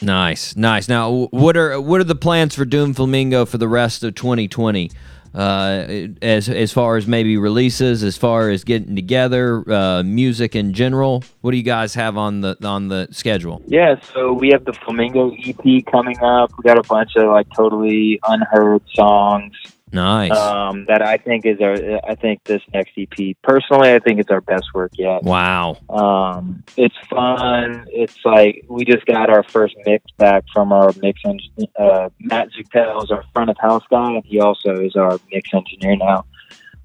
Nice, 0.00 0.56
nice. 0.56 0.88
Now, 0.88 1.28
what 1.30 1.56
are 1.56 1.80
what 1.80 2.00
are 2.00 2.04
the 2.04 2.14
plans 2.14 2.54
for 2.54 2.64
Doom 2.64 2.94
Flamingo 2.94 3.44
for 3.44 3.58
the 3.58 3.68
rest 3.68 4.02
of 4.02 4.14
2020? 4.14 4.90
Uh, 5.34 6.08
as 6.20 6.48
as 6.48 6.72
far 6.72 6.96
as 6.96 7.06
maybe 7.06 7.36
releases, 7.36 8.02
as 8.02 8.16
far 8.16 8.50
as 8.50 8.64
getting 8.64 8.94
together, 8.94 9.64
uh, 9.70 10.02
music 10.02 10.54
in 10.54 10.74
general. 10.74 11.24
What 11.40 11.52
do 11.52 11.56
you 11.56 11.62
guys 11.62 11.94
have 11.94 12.16
on 12.16 12.42
the 12.42 12.56
on 12.62 12.88
the 12.88 13.08
schedule? 13.10 13.62
Yeah, 13.66 13.96
so 14.12 14.32
we 14.32 14.50
have 14.50 14.64
the 14.64 14.74
Flamingo 14.74 15.32
EP 15.32 15.86
coming 15.86 16.18
up. 16.20 16.52
We 16.58 16.62
got 16.64 16.78
a 16.78 16.82
bunch 16.82 17.16
of 17.16 17.28
like 17.28 17.46
totally 17.54 18.20
unheard 18.28 18.82
songs 18.94 19.54
Nice. 19.92 20.30
um, 20.32 20.86
that 20.86 21.02
I 21.02 21.18
think 21.18 21.44
is 21.44 21.60
our. 21.60 21.74
I 22.08 22.14
think 22.14 22.44
this 22.44 22.62
next 22.72 22.92
EP, 22.96 23.36
personally, 23.42 23.92
I 23.92 23.98
think 23.98 24.20
it's 24.20 24.30
our 24.30 24.40
best 24.40 24.72
work 24.74 24.92
yet. 24.94 25.22
wow. 25.22 25.76
Um, 25.90 26.64
it's 26.76 26.96
fun. 27.10 27.86
It's 27.88 28.16
like 28.24 28.64
we 28.68 28.84
just 28.84 29.04
got 29.04 29.28
our 29.28 29.42
first 29.42 29.74
mix 29.84 30.10
back 30.16 30.44
from 30.52 30.72
our 30.72 30.92
mix 31.00 31.20
engineer. 31.26 31.68
Uh, 31.78 32.08
Matt 32.20 32.48
Zutel 32.52 33.04
is 33.04 33.10
our 33.10 33.22
front 33.34 33.50
of 33.50 33.56
house 33.58 33.84
guy, 33.90 34.12
and 34.14 34.24
he 34.24 34.40
also 34.40 34.80
is 34.80 34.96
our 34.96 35.18
mix 35.30 35.50
engineer 35.52 35.96
now. 35.96 36.24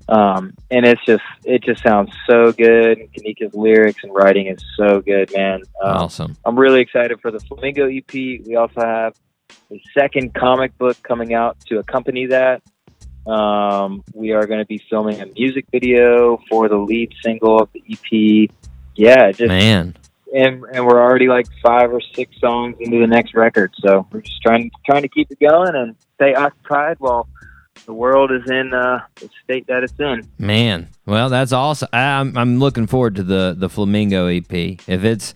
Um, 0.10 0.54
and 0.72 0.86
it's 0.86 1.04
just 1.06 1.24
it 1.44 1.64
just 1.64 1.84
sounds 1.84 2.12
so 2.30 2.52
good. 2.52 3.00
Kanika's 3.14 3.54
lyrics 3.54 4.04
and 4.04 4.14
writing 4.14 4.48
is 4.48 4.64
so 4.78 5.02
good, 5.02 5.32
man. 5.34 5.62
Um, 5.84 5.98
Awesome. 5.98 6.38
I'm 6.46 6.58
really 6.58 6.82
excited 6.82 7.20
for 7.22 7.32
the 7.32 7.40
Flamingo 7.40 7.88
EP. 7.88 8.14
We 8.14 8.56
also 8.56 8.82
have 8.82 9.14
a 9.72 9.82
second 9.98 10.34
comic 10.34 10.78
book 10.78 11.02
coming 11.04 11.34
out 11.34 11.60
to 11.68 11.80
accompany 11.80 12.26
that. 12.28 12.62
Um, 13.28 14.04
we 14.14 14.32
are 14.32 14.46
going 14.48 14.60
to 14.60 14.66
be 14.66 14.82
filming 14.90 15.22
a 15.22 15.26
music 15.26 15.66
video 15.72 16.42
for 16.50 16.70
the 16.70 16.78
lead 16.78 17.14
single 17.24 17.60
of 17.60 17.70
the 17.74 17.84
EP. 17.90 18.50
Yeah, 18.96 19.32
just 19.32 19.50
Man. 19.50 19.96
and 20.34 20.64
and 20.74 20.86
we're 20.86 21.02
already 21.02 21.28
like 21.28 21.48
five 21.62 21.92
or 21.92 22.02
six 22.14 22.40
songs 22.40 22.78
into 22.80 23.00
the 23.00 23.08
next 23.08 23.34
record, 23.36 23.74
so 23.80 24.08
we're 24.12 24.22
just 24.22 24.42
trying 24.42 24.72
trying 24.86 25.02
to 25.02 25.10
keep 25.10 25.30
it 25.30 25.40
going 25.40 25.76
and 25.76 25.96
stay 26.16 26.34
occupied 26.34 26.98
while 27.00 27.28
the 27.86 27.94
world 27.94 28.32
is 28.32 28.50
in 28.50 28.74
uh, 28.74 29.02
the 29.16 29.30
state 29.44 29.68
that 29.68 29.84
it's 29.84 30.00
in. 30.00 30.28
Man, 30.40 30.88
well, 31.06 31.30
that's 31.30 31.52
awesome. 31.52 31.90
I'm 31.94 32.38
I'm 32.38 32.60
looking 32.60 32.88
forward 32.88 33.16
to 33.16 33.24
the 33.24 33.56
the 33.58 33.70
Flamingo 33.70 34.28
EP. 34.28 34.52
If 34.52 35.04
it's 35.04 35.34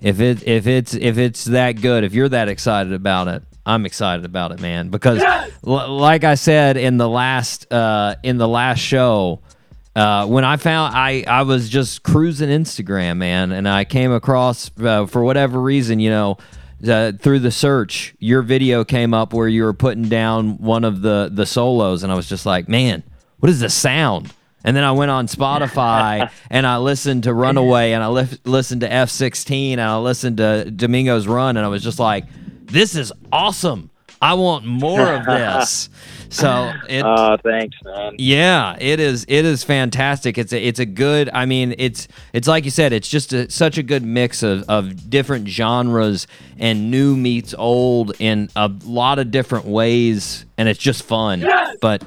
if 0.00 0.20
it 0.20 0.46
if 0.46 0.66
it's 0.66 0.94
if 0.94 1.18
it's 1.18 1.44
that 1.44 1.80
good, 1.80 2.04
if 2.04 2.14
you're 2.14 2.28
that 2.30 2.48
excited 2.48 2.92
about 2.92 3.28
it, 3.28 3.42
I'm 3.66 3.86
excited 3.86 4.24
about 4.24 4.52
it, 4.52 4.60
man. 4.60 4.88
Because 4.90 5.22
l- 5.66 5.96
like 5.96 6.24
I 6.24 6.34
said 6.34 6.76
in 6.76 6.96
the 6.98 7.08
last 7.08 7.72
uh, 7.72 8.16
in 8.22 8.36
the 8.38 8.48
last 8.48 8.78
show, 8.80 9.40
uh, 9.96 10.26
when 10.26 10.44
I 10.44 10.56
found 10.56 10.94
I 10.94 11.24
I 11.26 11.42
was 11.42 11.68
just 11.68 12.02
cruising 12.02 12.50
Instagram, 12.50 13.16
man, 13.18 13.52
and 13.52 13.68
I 13.68 13.84
came 13.84 14.12
across 14.12 14.70
uh, 14.80 15.06
for 15.06 15.22
whatever 15.24 15.60
reason, 15.60 16.00
you 16.00 16.10
know. 16.10 16.38
Uh, 16.86 17.12
through 17.12 17.38
the 17.38 17.50
search, 17.50 18.14
your 18.18 18.42
video 18.42 18.84
came 18.84 19.14
up 19.14 19.32
where 19.32 19.48
you 19.48 19.62
were 19.62 19.72
putting 19.72 20.06
down 20.10 20.58
one 20.58 20.84
of 20.84 21.00
the 21.00 21.30
the 21.32 21.46
solos, 21.46 22.02
and 22.02 22.12
I 22.12 22.14
was 22.14 22.28
just 22.28 22.44
like, 22.44 22.68
"Man, 22.68 23.02
what 23.38 23.48
is 23.48 23.60
the 23.60 23.70
sound?" 23.70 24.30
And 24.64 24.76
then 24.76 24.84
I 24.84 24.92
went 24.92 25.10
on 25.10 25.26
Spotify 25.26 26.30
and 26.50 26.66
I 26.66 26.78
listened 26.78 27.22
to 27.24 27.32
Runaway 27.34 27.92
and 27.92 28.02
I 28.02 28.08
li- 28.08 28.38
listened 28.44 28.80
to 28.80 28.88
F16 28.88 29.72
and 29.72 29.80
I 29.80 29.98
listened 29.98 30.38
to 30.38 30.70
Domingo's 30.70 31.26
Run 31.26 31.56
and 31.58 31.64
I 31.66 31.68
was 31.68 31.82
just 31.82 31.98
like, 31.98 32.24
this 32.64 32.94
is 32.96 33.12
awesome. 33.32 33.90
I 34.22 34.34
want 34.34 34.64
more 34.64 35.12
of 35.12 35.24
this. 35.26 35.88
So 36.30 36.72
it, 36.88 37.04
Oh, 37.06 37.36
thanks, 37.44 37.76
man. 37.84 38.14
yeah, 38.18 38.76
it 38.80 38.98
is. 38.98 39.24
It 39.28 39.44
is 39.44 39.62
fantastic. 39.62 40.36
It's 40.36 40.52
a. 40.52 40.60
It's 40.60 40.80
a 40.80 40.86
good. 40.86 41.30
I 41.32 41.46
mean, 41.46 41.76
it's. 41.78 42.08
It's 42.32 42.48
like 42.48 42.64
you 42.64 42.72
said. 42.72 42.92
It's 42.92 43.06
just 43.08 43.32
a, 43.32 43.48
such 43.48 43.78
a 43.78 43.84
good 43.84 44.02
mix 44.02 44.42
of 44.42 44.64
of 44.68 45.08
different 45.08 45.46
genres 45.46 46.26
and 46.58 46.90
new 46.90 47.16
meets 47.16 47.54
old 47.56 48.16
in 48.18 48.48
a 48.56 48.68
lot 48.84 49.20
of 49.20 49.30
different 49.30 49.66
ways, 49.66 50.44
and 50.58 50.68
it's 50.68 50.80
just 50.80 51.04
fun. 51.04 51.44
But 51.80 52.02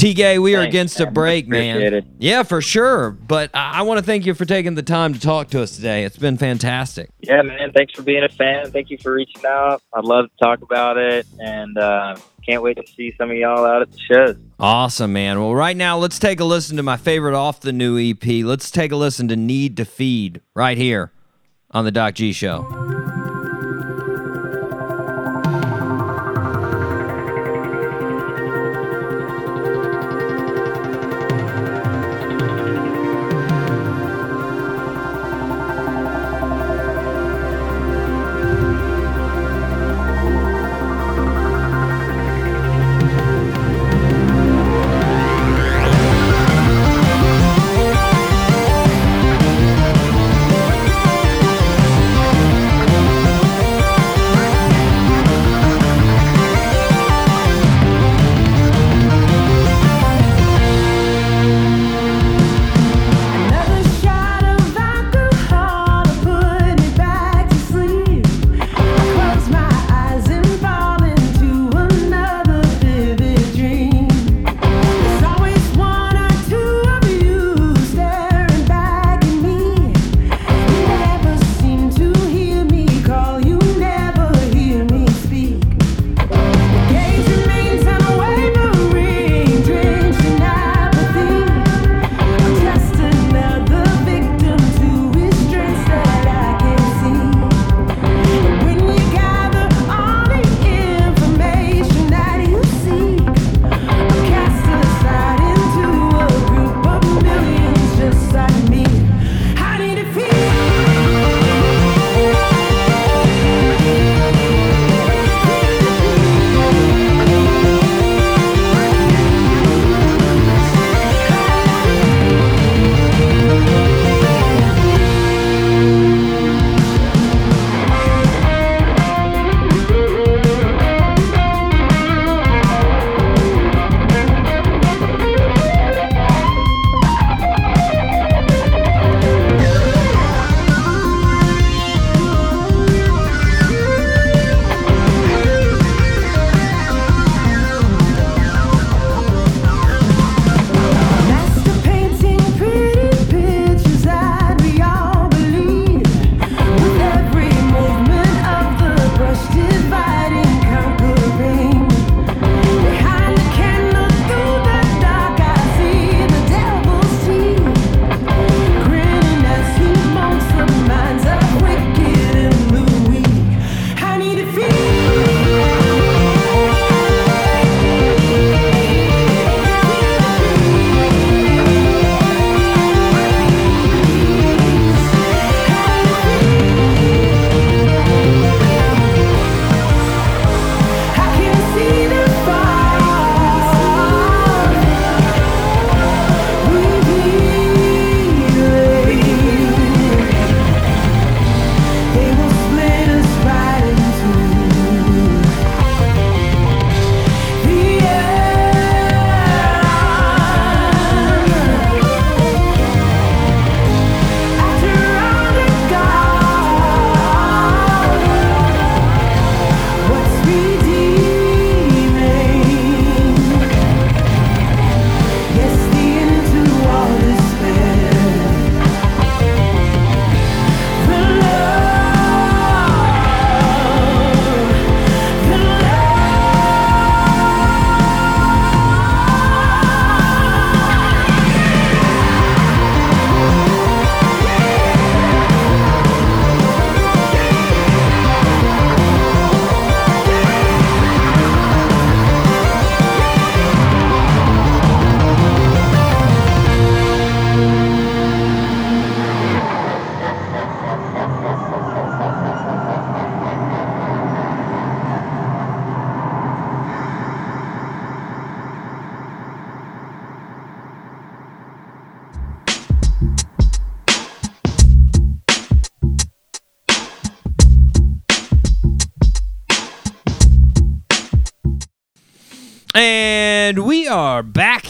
TK, 0.00 0.40
we 0.40 0.54
are 0.54 0.60
Thanks, 0.60 0.72
against 0.72 1.00
a 1.00 1.10
break, 1.10 1.46
man. 1.46 1.82
It. 1.82 2.06
Yeah, 2.18 2.42
for 2.42 2.62
sure. 2.62 3.10
But 3.10 3.50
I, 3.52 3.80
I 3.80 3.82
want 3.82 3.98
to 3.98 4.02
thank 4.02 4.24
you 4.24 4.32
for 4.32 4.46
taking 4.46 4.74
the 4.74 4.82
time 4.82 5.12
to 5.12 5.20
talk 5.20 5.48
to 5.48 5.60
us 5.60 5.76
today. 5.76 6.04
It's 6.04 6.16
been 6.16 6.38
fantastic. 6.38 7.10
Yeah, 7.20 7.42
man. 7.42 7.72
Thanks 7.72 7.92
for 7.92 8.00
being 8.00 8.24
a 8.24 8.30
fan. 8.30 8.70
Thank 8.70 8.88
you 8.88 8.96
for 8.96 9.12
reaching 9.12 9.44
out. 9.44 9.82
I'd 9.92 10.04
love 10.04 10.30
to 10.30 10.36
talk 10.42 10.62
about 10.62 10.96
it, 10.96 11.26
and 11.38 11.76
uh, 11.76 12.16
can't 12.46 12.62
wait 12.62 12.78
to 12.78 12.92
see 12.96 13.12
some 13.18 13.30
of 13.30 13.36
y'all 13.36 13.66
out 13.66 13.82
at 13.82 13.92
the 13.92 13.98
shows. 13.98 14.36
Awesome, 14.58 15.12
man. 15.12 15.38
Well, 15.38 15.54
right 15.54 15.76
now, 15.76 15.98
let's 15.98 16.18
take 16.18 16.40
a 16.40 16.44
listen 16.44 16.78
to 16.78 16.82
my 16.82 16.96
favorite 16.96 17.34
off 17.34 17.60
the 17.60 17.72
new 17.72 17.98
EP. 17.98 18.24
Let's 18.42 18.70
take 18.70 18.92
a 18.92 18.96
listen 18.96 19.28
to 19.28 19.36
Need 19.36 19.76
to 19.76 19.84
Feed 19.84 20.40
right 20.54 20.78
here 20.78 21.12
on 21.72 21.84
the 21.84 21.92
Doc 21.92 22.14
G 22.14 22.32
Show. 22.32 23.09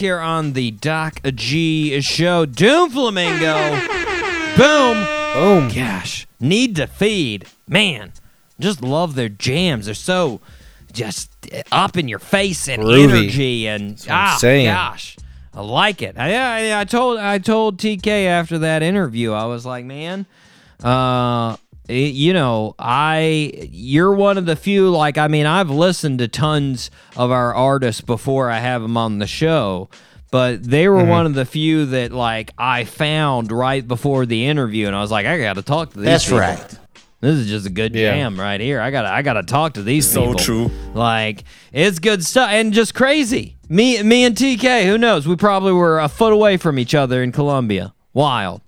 Here 0.00 0.18
on 0.18 0.54
the 0.54 0.70
Doc 0.72 1.20
G 1.34 2.00
show. 2.00 2.46
Doom 2.46 2.90
Flamingo. 2.90 3.78
Boom. 4.56 5.06
Boom. 5.34 5.68
Gosh. 5.68 6.26
Need 6.40 6.76
to 6.76 6.86
feed. 6.86 7.46
Man, 7.68 8.12
just 8.58 8.82
love 8.82 9.14
their 9.14 9.28
jams. 9.28 9.86
They're 9.86 9.94
so 9.94 10.40
just 10.92 11.30
up 11.70 11.96
in 11.96 12.08
your 12.08 12.18
face 12.18 12.68
and 12.68 12.82
Groovy. 12.82 13.20
energy 13.22 13.68
and 13.68 14.04
ah 14.10 14.38
gosh. 14.40 15.16
I 15.52 15.60
like 15.62 16.02
it. 16.02 16.16
I, 16.18 16.72
I 16.72 16.80
I 16.80 16.84
told 16.84 17.18
I 17.18 17.38
told 17.38 17.78
TK 17.78 18.26
after 18.26 18.58
that 18.58 18.82
interview. 18.82 19.32
I 19.32 19.46
was 19.46 19.66
like, 19.66 19.84
man, 19.84 20.26
uh, 20.82 21.56
Eh, 21.90 22.10
you 22.12 22.32
know, 22.32 22.74
I 22.78 23.68
you're 23.70 24.14
one 24.14 24.38
of 24.38 24.46
the 24.46 24.56
few. 24.56 24.90
Like, 24.90 25.18
I 25.18 25.28
mean, 25.28 25.46
I've 25.46 25.70
listened 25.70 26.20
to 26.20 26.28
tons 26.28 26.90
of 27.16 27.30
our 27.30 27.54
artists 27.54 28.00
before 28.00 28.48
I 28.48 28.58
have 28.58 28.80
them 28.82 28.96
on 28.96 29.18
the 29.18 29.26
show, 29.26 29.90
but 30.30 30.62
they 30.62 30.88
were 30.88 30.98
mm-hmm. 31.00 31.08
one 31.08 31.26
of 31.26 31.34
the 31.34 31.44
few 31.44 31.86
that 31.86 32.12
like 32.12 32.52
I 32.56 32.84
found 32.84 33.50
right 33.50 33.86
before 33.86 34.24
the 34.24 34.46
interview, 34.46 34.86
and 34.86 34.94
I 34.94 35.00
was 35.00 35.10
like, 35.10 35.26
I 35.26 35.38
got 35.38 35.54
to 35.54 35.62
talk 35.62 35.92
to 35.92 35.98
these. 35.98 36.06
That's 36.06 36.24
people. 36.26 36.38
right. 36.38 36.78
This 37.20 37.34
is 37.36 37.48
just 37.48 37.66
a 37.66 37.70
good 37.70 37.94
Yeah. 37.94 38.12
jam 38.12 38.40
right 38.40 38.60
here. 38.60 38.80
I 38.80 38.90
gotta 38.90 39.08
I 39.12 39.20
gotta 39.20 39.42
talk 39.42 39.74
to 39.74 39.82
these 39.82 40.08
So 40.08 40.22
people. 40.28 40.34
true. 40.36 40.70
Like 40.94 41.44
it's 41.70 41.98
good 41.98 42.24
stuff 42.24 42.48
and 42.50 42.72
just 42.72 42.94
crazy. 42.94 43.56
Me 43.68 44.02
me 44.02 44.24
and 44.24 44.34
TK, 44.34 44.86
who 44.86 44.96
knows? 44.96 45.28
We 45.28 45.36
probably 45.36 45.72
were 45.72 46.00
a 46.00 46.08
foot 46.08 46.32
away 46.32 46.56
from 46.56 46.78
each 46.78 46.94
other 46.94 47.22
in 47.22 47.30
Colombia. 47.30 47.92
Wild. 48.14 48.62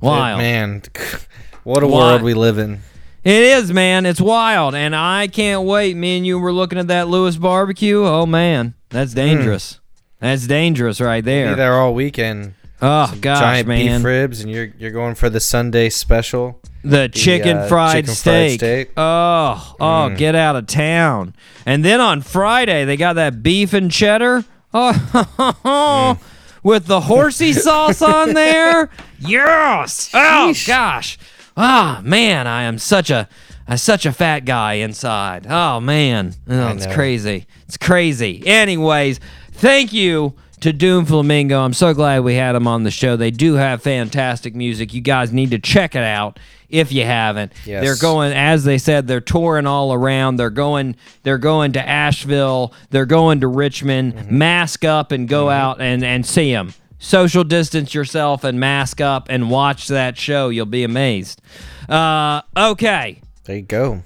Wild. 0.00 0.38
Man, 0.38 0.82
what 1.68 1.82
a 1.82 1.86
Why? 1.86 2.12
world 2.12 2.22
we 2.22 2.32
live 2.32 2.56
in. 2.56 2.80
It 3.24 3.42
is, 3.42 3.70
man. 3.74 4.06
It's 4.06 4.22
wild. 4.22 4.74
And 4.74 4.96
I 4.96 5.26
can't 5.26 5.66
wait. 5.66 5.96
Me 5.96 6.16
and 6.16 6.26
you 6.26 6.38
were 6.38 6.52
looking 6.52 6.78
at 6.78 6.88
that 6.88 7.08
Lewis 7.08 7.36
barbecue. 7.36 8.02
Oh 8.06 8.24
man. 8.24 8.72
That's 8.88 9.12
hmm. 9.12 9.16
dangerous. 9.16 9.78
That's 10.18 10.46
dangerous 10.46 10.98
right 10.98 11.22
Be 11.22 11.30
there. 11.30 11.54
there 11.56 11.74
all 11.74 11.92
weekend. 11.92 12.54
Oh 12.80 13.14
gosh, 13.20 13.40
Giant 13.40 13.68
man. 13.68 13.98
beef 13.98 14.04
ribs, 14.04 14.40
and 14.40 14.50
you're 14.50 14.72
you're 14.78 14.92
going 14.92 15.14
for 15.14 15.28
the 15.28 15.40
Sunday 15.40 15.90
special. 15.90 16.58
The 16.84 17.10
chicken 17.10 17.58
uh, 17.58 17.66
fried 17.68 18.06
chicken 18.06 18.14
fried 18.14 18.16
steak. 18.16 18.60
steak. 18.60 18.90
Oh, 18.96 19.76
oh, 19.78 20.08
hmm. 20.08 20.14
get 20.14 20.34
out 20.34 20.56
of 20.56 20.68
town. 20.68 21.34
And 21.66 21.84
then 21.84 22.00
on 22.00 22.22
Friday 22.22 22.86
they 22.86 22.96
got 22.96 23.14
that 23.14 23.42
beef 23.42 23.74
and 23.74 23.90
cheddar. 23.90 24.44
Oh, 24.74 26.18
hmm. 26.18 26.66
with 26.66 26.86
the 26.86 27.00
horsey 27.00 27.52
sauce 27.52 28.00
on 28.00 28.32
there. 28.32 28.90
Yes. 29.20 30.10
Oh 30.14 30.54
gosh. 30.64 31.18
Ah 31.60 32.00
man, 32.04 32.46
I 32.46 32.62
am 32.62 32.78
such 32.78 33.10
a 33.10 33.28
I'm 33.66 33.78
such 33.78 34.06
a 34.06 34.12
fat 34.12 34.44
guy 34.44 34.74
inside. 34.74 35.46
Oh 35.50 35.80
man, 35.80 36.34
oh, 36.48 36.68
it's 36.68 36.86
crazy. 36.86 37.46
It's 37.66 37.76
crazy. 37.76 38.46
Anyways, 38.46 39.18
thank 39.50 39.92
you 39.92 40.34
to 40.60 40.72
Doom 40.72 41.04
Flamingo. 41.04 41.60
I'm 41.60 41.74
so 41.74 41.92
glad 41.94 42.22
we 42.22 42.34
had 42.34 42.52
them 42.52 42.68
on 42.68 42.84
the 42.84 42.92
show. 42.92 43.16
They 43.16 43.32
do 43.32 43.54
have 43.54 43.82
fantastic 43.82 44.54
music. 44.54 44.94
You 44.94 45.00
guys 45.00 45.32
need 45.32 45.50
to 45.50 45.58
check 45.58 45.96
it 45.96 46.02
out 46.02 46.38
if 46.68 46.92
you 46.92 47.04
haven't. 47.04 47.52
Yes. 47.66 47.82
They're 47.82 47.96
going 47.96 48.32
as 48.32 48.62
they 48.62 48.78
said 48.78 49.08
they're 49.08 49.20
touring 49.20 49.66
all 49.66 49.92
around. 49.92 50.36
They're 50.36 50.50
going 50.50 50.94
they're 51.24 51.38
going 51.38 51.72
to 51.72 51.86
Asheville, 51.86 52.72
they're 52.90 53.04
going 53.04 53.40
to 53.40 53.48
Richmond. 53.48 54.14
Mm-hmm. 54.14 54.38
Mask 54.38 54.84
up 54.84 55.10
and 55.10 55.28
go 55.28 55.50
out 55.50 55.80
and 55.80 56.04
and 56.04 56.24
see 56.24 56.52
them. 56.52 56.72
Social 56.98 57.44
distance 57.44 57.94
yourself 57.94 58.42
and 58.44 58.58
mask 58.58 59.00
up 59.00 59.28
and 59.30 59.50
watch 59.50 59.88
that 59.88 60.18
show. 60.18 60.48
You'll 60.48 60.66
be 60.66 60.82
amazed. 60.84 61.40
Uh, 61.88 62.42
okay. 62.56 63.20
There 63.44 63.56
you 63.56 63.62
go. 63.62 64.02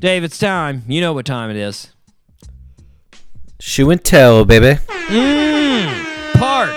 Dave, 0.00 0.24
it's 0.24 0.38
time. 0.38 0.82
You 0.88 1.00
know 1.00 1.12
what 1.12 1.26
time 1.26 1.50
it 1.50 1.56
is. 1.56 1.92
Shoe 3.60 3.90
and 3.90 4.02
tell, 4.04 4.44
baby. 4.44 4.78
Part 6.34 6.70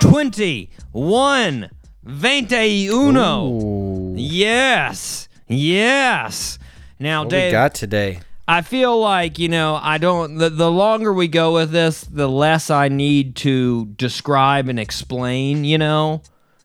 21. 0.00 1.70
Veinte 2.04 2.88
uno. 2.90 3.46
Ooh. 3.46 4.14
Yes. 4.16 5.28
Yes. 5.48 6.58
Now, 6.98 7.22
What 7.22 7.30
Dave, 7.30 7.48
we 7.48 7.52
got 7.52 7.74
today? 7.74 8.20
I 8.46 8.62
feel 8.62 8.98
like, 9.00 9.38
you 9.38 9.48
know, 9.48 9.78
I 9.80 9.98
don't, 9.98 10.36
the, 10.36 10.50
the 10.50 10.70
longer 10.70 11.12
we 11.12 11.28
go 11.28 11.54
with 11.54 11.70
this, 11.70 12.02
the 12.02 12.28
less 12.28 12.70
I 12.70 12.88
need 12.88 13.36
to 13.36 13.86
describe 13.86 14.68
and 14.68 14.80
explain, 14.80 15.64
you 15.64 15.78
know? 15.78 16.22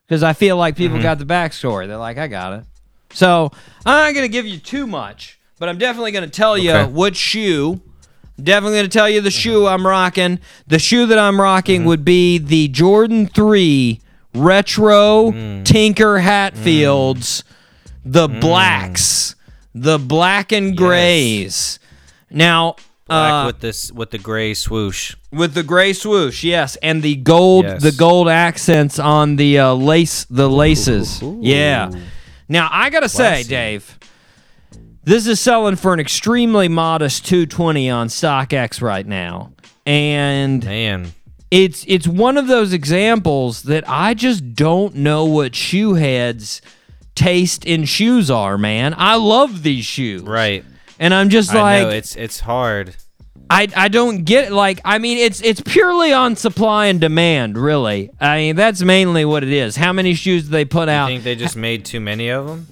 Because 0.08 0.24
I 0.24 0.34
feel 0.34 0.58
like 0.58 0.76
Mm-hmm. 0.76 0.84
people 0.84 1.02
got 1.02 1.20
the 1.20 1.26
backstory. 1.26 1.88
They're 1.88 1.98
like, 1.98 2.18
I 2.18 2.28
got 2.28 2.54
it. 2.54 2.66
So 3.14 3.52
I'm 3.86 4.06
not 4.06 4.14
going 4.14 4.26
to 4.26 4.32
give 4.32 4.46
you 4.46 4.58
too 4.58 4.88
much, 4.88 5.40
but 5.60 5.70
I'm 5.70 5.78
definitely 5.78 6.12
going 6.12 6.26
to 6.26 6.30
tell 6.30 6.58
you 6.58 6.72
Okay. 6.72 6.92
what 6.92 7.16
shoe. 7.16 7.82
Definitely 8.42 8.78
going 8.78 8.90
to 8.90 8.98
tell 8.98 9.10
you 9.10 9.22
the 9.22 9.30
mm-hmm. 9.30 9.38
shoe 9.38 9.68
I'm 9.68 9.86
rocking. 9.86 10.40
The 10.68 10.80
shoe 10.80 11.06
that 11.08 11.18
I'm 11.18 11.40
rocking 11.40 11.82
mm-hmm. 11.82 11.88
would 11.90 12.06
be 12.06 12.38
the 12.38 12.68
Jordan 12.70 13.28
3 13.28 14.02
Retro 14.34 15.32
mm. 15.32 15.66
Tinker 15.66 16.20
Hatfields, 16.20 17.44
mm. 17.44 17.46
the 18.06 18.28
blacks, 18.28 19.36
the 19.82 19.98
black 20.00 20.52
and 20.52 20.76
grays. 20.76 21.80
Now, 22.30 22.76
Black 23.08 23.46
uh, 23.46 23.48
with 23.48 23.60
this 23.62 23.90
with 23.92 24.12
the 24.12 24.18
gray 24.18 24.54
swoosh. 24.54 25.16
with 25.32 25.54
the 25.54 25.64
gray 25.64 25.94
swoosh, 25.94 26.44
yes, 26.44 26.76
and 26.84 27.02
the 27.02 27.16
gold, 27.16 27.64
Yes. 27.66 27.82
the 27.82 27.94
gold 27.94 28.28
accents 28.28 29.00
on 29.00 29.38
the 29.38 29.60
uh, 29.60 29.74
lace, 29.74 30.26
the 30.30 30.50
laces. 30.50 31.22
Yeah. 31.22 31.90
Now 32.50 32.68
I 32.70 32.90
gotta 32.90 33.08
say, 33.10 33.44
Dave, 33.44 33.98
this 35.04 35.26
is 35.26 35.40
selling 35.40 35.78
for 35.78 35.94
an 35.94 36.02
extremely 36.02 36.68
modest 36.68 37.26
220 37.26 37.90
on 37.90 38.08
StockX 38.10 38.82
right 38.82 39.08
now, 39.08 39.54
and 39.86 40.66
Man, 40.66 41.14
it's 41.50 41.86
it's 41.88 42.08
one 42.10 42.36
of 42.36 42.48
those 42.48 42.74
examples 42.74 43.64
that 43.64 43.88
I 43.88 44.16
just 44.16 44.54
don't 44.54 44.96
know 44.96 45.24
what 45.24 45.56
shoe 45.56 45.94
heads 45.94 46.62
taste 47.18 47.66
in 47.66 47.84
shoes 47.84 48.32
are, 48.32 48.58
man. 48.58 48.94
I 48.96 49.16
love 49.16 49.64
these 49.64 49.84
shoes, 49.86 50.22
right. 50.22 50.64
And 51.00 51.14
I'm 51.14 51.30
just 51.30 51.52
I 51.52 51.62
like, 51.62 51.84
know 51.84 51.90
it's 51.90 52.16
it's 52.16 52.40
hard. 52.40 52.96
I, 53.50 53.68
I 53.76 53.88
don't 53.88 54.24
get 54.26 54.52
like 54.52 54.82
I 54.84 54.98
mean 54.98 55.18
it's 55.18 55.42
it's 55.42 55.62
purely 55.62 56.12
on 56.12 56.36
supply 56.36 56.88
and 56.88 57.00
demand 57.00 57.58
really 57.58 58.10
I 58.20 58.38
mean 58.40 58.56
that's 58.58 58.82
mainly 58.82 59.24
what 59.24 59.42
it 59.44 59.52
is 59.52 59.78
how 59.78 59.94
many 59.94 60.16
shoes 60.16 60.44
do 60.44 60.50
they 60.50 60.66
put 60.66 60.90
out? 60.90 61.04
I 61.04 61.04
out 61.04 61.08
think 61.08 61.24
they 61.24 61.36
just 61.36 61.56
made 61.56 61.86
too 61.86 62.02
many 62.02 62.28
of 62.28 62.46
them. 62.46 62.68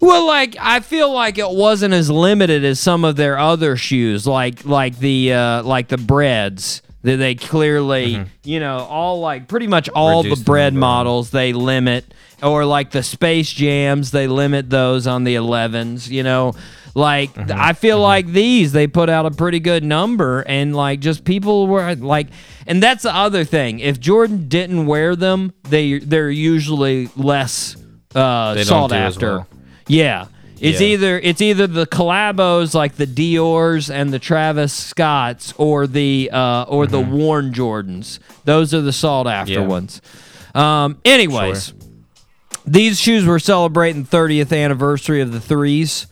well 0.00 0.28
like 0.28 0.56
I 0.60 0.80
feel 0.80 1.12
like 1.12 1.38
it 1.38 1.50
wasn't 1.50 1.94
as 1.94 2.08
limited 2.10 2.64
as 2.64 2.78
some 2.78 3.04
of 3.04 3.16
their 3.16 3.38
other 3.38 3.76
shoes 3.76 4.24
like 4.24 4.64
like 4.64 4.98
the 5.00 5.32
uh 5.32 5.62
like 5.64 5.88
the 5.88 5.98
breads 5.98 6.82
that 7.02 7.16
they 7.16 7.34
clearly 7.34 8.24
you 8.44 8.60
know 8.60 8.78
all 8.78 9.20
like 9.20 9.48
pretty 9.48 9.66
much 9.66 9.88
all 9.90 10.22
Reduce 10.22 10.38
the 10.40 10.44
bread 10.44 10.74
models 10.74 11.30
they 11.30 11.52
limit 11.52 12.04
or 12.42 12.64
like 12.64 12.90
the 12.90 13.02
space 13.02 13.50
jams 13.50 14.10
they 14.10 14.26
limit 14.26 14.70
those 14.70 15.06
on 15.06 15.24
the 15.24 15.34
11s 15.36 16.08
you 16.08 16.22
know? 16.22 16.54
Like 16.94 17.32
Mm-hmm. 17.34 17.52
i 17.56 17.72
feel 17.72 18.00
like 18.00 18.26
these 18.26 18.72
they 18.72 18.88
put 18.88 19.08
out 19.08 19.24
a 19.24 19.30
pretty 19.30 19.60
good 19.60 19.84
number 19.84 20.40
and 20.40 20.74
like 20.74 20.98
just 20.98 21.24
people 21.24 21.68
were 21.68 21.94
like 21.94 22.26
and 22.66 22.82
that's 22.82 23.04
the 23.04 23.14
other 23.14 23.44
thing. 23.44 23.78
If 23.78 24.00
jordan 24.00 24.48
didn't 24.48 24.86
wear 24.86 25.14
them 25.14 25.52
they 25.68 26.00
they're 26.00 26.30
usually 26.30 27.08
less 27.16 27.76
uh 28.14 28.54
They 28.54 28.64
sought 28.64 28.90
after. 28.92 29.36
well. 29.38 29.48
yeah 29.86 30.26
it's 30.60 30.80
Yeah. 30.80 30.86
either 30.88 31.18
it's 31.20 31.40
either 31.40 31.66
the 31.66 31.86
collabos 31.86 32.74
like 32.74 32.96
the 32.96 33.06
Dior's 33.06 33.90
and 33.90 34.12
the 34.12 34.18
Travis 34.18 34.72
Scotts 34.72 35.52
or 35.56 35.86
the 35.86 36.30
uh, 36.32 36.64
or 36.68 36.86
the 36.86 37.00
worn 37.00 37.52
Jordans. 37.52 38.18
Those 38.44 38.72
are 38.74 38.80
the 38.80 38.92
sought 38.92 39.26
after 39.26 39.52
Mm-hmm. 39.54 39.62
Yeah. 39.62 39.66
ones. 39.68 40.00
Um, 40.54 40.98
anyways, 41.04 41.72
these 42.66 42.98
shoes 43.00 43.24
were 43.24 43.38
celebrating 43.38 44.04
30th 44.04 44.52
anniversary 44.56 45.20
of 45.20 45.32
the 45.32 45.40
threes. 45.40 46.06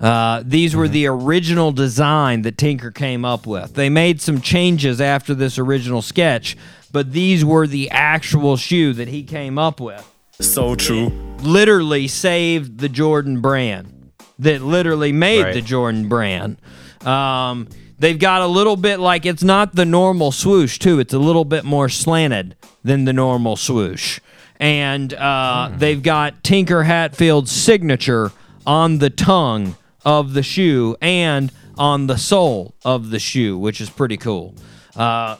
Uh, 0.00 0.42
these 0.44 0.74
were 0.74 0.88
the 0.88 1.06
original 1.06 1.70
design 1.70 2.42
that 2.42 2.58
Tinker 2.58 2.90
came 2.90 3.24
up 3.24 3.46
with. 3.46 3.74
They 3.74 3.88
made 3.88 4.20
some 4.20 4.40
changes 4.40 5.00
after 5.00 5.32
this 5.32 5.58
original 5.58 6.02
sketch, 6.02 6.56
but 6.90 7.12
these 7.12 7.44
were 7.44 7.68
the 7.68 7.88
actual 7.90 8.56
shoe 8.56 8.92
that 8.94 9.06
he 9.08 9.22
came 9.22 9.58
up 9.58 9.78
with 9.80 10.11
So 10.42 10.74
true. 10.74 11.12
literally 11.42 12.08
saved 12.08 12.78
the 12.78 12.88
Jordan 12.88 13.40
brand. 13.40 14.10
That 14.38 14.62
literally 14.62 15.12
made 15.12 15.42
Right. 15.44 15.54
the 15.54 15.62
Jordan 15.62 16.08
brand. 16.08 16.56
Um, 17.04 17.68
they've 17.98 18.18
got 18.18 18.42
a 18.42 18.46
little 18.46 18.76
bit 18.76 18.98
like 19.00 19.24
it's 19.26 19.42
not 19.42 19.74
the 19.74 19.84
normal 19.84 20.32
swoosh 20.32 20.78
too. 20.78 20.98
It's 21.00 21.14
a 21.14 21.18
little 21.18 21.44
bit 21.44 21.64
more 21.64 21.88
slanted 21.88 22.56
than 22.84 23.04
the 23.04 23.12
normal 23.12 23.56
swoosh, 23.56 24.18
and 24.58 25.12
uh, 25.14 25.70
they've 25.76 26.02
got 26.02 26.42
Tinker 26.42 26.82
Hatfield's 26.84 27.52
signature 27.52 28.32
on 28.66 28.98
the 28.98 29.10
tongue 29.10 29.76
of 30.04 30.32
the 30.34 30.42
shoe 30.42 30.96
and 31.00 31.52
on 31.78 32.06
the 32.08 32.16
sole 32.18 32.74
of 32.84 33.10
the 33.10 33.18
shoe, 33.20 33.56
which 33.56 33.80
is 33.80 33.90
pretty 33.90 34.16
cool. 34.16 34.54
Uh, 34.96 35.36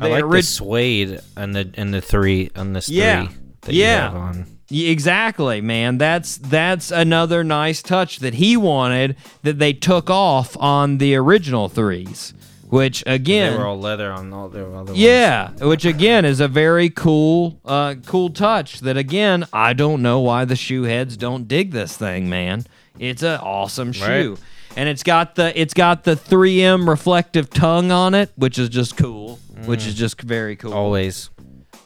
I 0.00 0.08
like 0.08 0.24
orig- 0.24 0.42
the 0.42 0.46
suede 0.46 1.20
and 1.36 1.54
the 1.54 1.70
and 1.74 1.92
the 1.92 2.00
three 2.00 2.50
on 2.56 2.72
this 2.72 2.88
Yeah. 2.88 3.26
three 3.26 3.36
Yeah. 3.74 3.94
you 3.96 4.00
have 4.02 4.14
on. 4.16 4.46
Y- 4.70 4.76
Exactly, 4.86 5.60
man. 5.60 5.96
That's 5.98 6.36
that's 6.38 6.90
another 6.90 7.44
nice 7.44 7.82
touch 7.82 8.18
that 8.18 8.34
he 8.34 8.56
wanted 8.56 9.16
that 9.42 9.58
they 9.58 9.72
took 9.72 10.10
off 10.10 10.56
on 10.58 10.98
the 10.98 11.14
original 11.16 11.68
threes. 11.68 12.34
which 12.68 13.04
again 13.06 13.52
They 13.52 13.58
were 13.58 13.66
all 13.66 13.78
leather 13.78 14.10
on 14.10 14.32
all 14.32 14.48
their 14.48 14.64
other 14.74 14.86
ones. 14.92 14.98
yeah, 14.98 15.50
which 15.60 15.84
again 15.84 16.24
is 16.24 16.40
a 16.40 16.48
very 16.48 16.90
cool, 16.90 17.60
uh, 17.64 17.94
cool 18.06 18.28
touch. 18.30 18.80
That 18.80 18.96
again, 18.96 19.46
I 19.52 19.72
don't 19.72 20.02
know 20.02 20.18
why 20.18 20.44
the 20.46 20.56
shoe 20.56 20.82
heads 20.82 21.16
don't 21.16 21.46
dig 21.46 21.70
this 21.70 21.96
thing, 21.96 22.28
man. 22.28 22.64
It's 22.98 23.22
an 23.22 23.38
awesome 23.40 23.92
shoe, 23.92 24.36
and 24.76 24.88
it's 24.88 25.04
got 25.04 25.36
the 25.36 25.58
it's 25.58 25.74
got 25.74 26.02
the 26.02 26.16
3M 26.16 26.88
reflective 26.88 27.50
tongue 27.50 27.92
on 27.92 28.14
it, 28.14 28.30
which 28.34 28.58
is 28.58 28.68
just 28.68 28.96
cool. 28.96 29.38
Which 29.66 29.86
is 29.86 29.94
just 29.94 30.20
very 30.20 30.56
cool. 30.56 30.74
Always. 30.74 31.30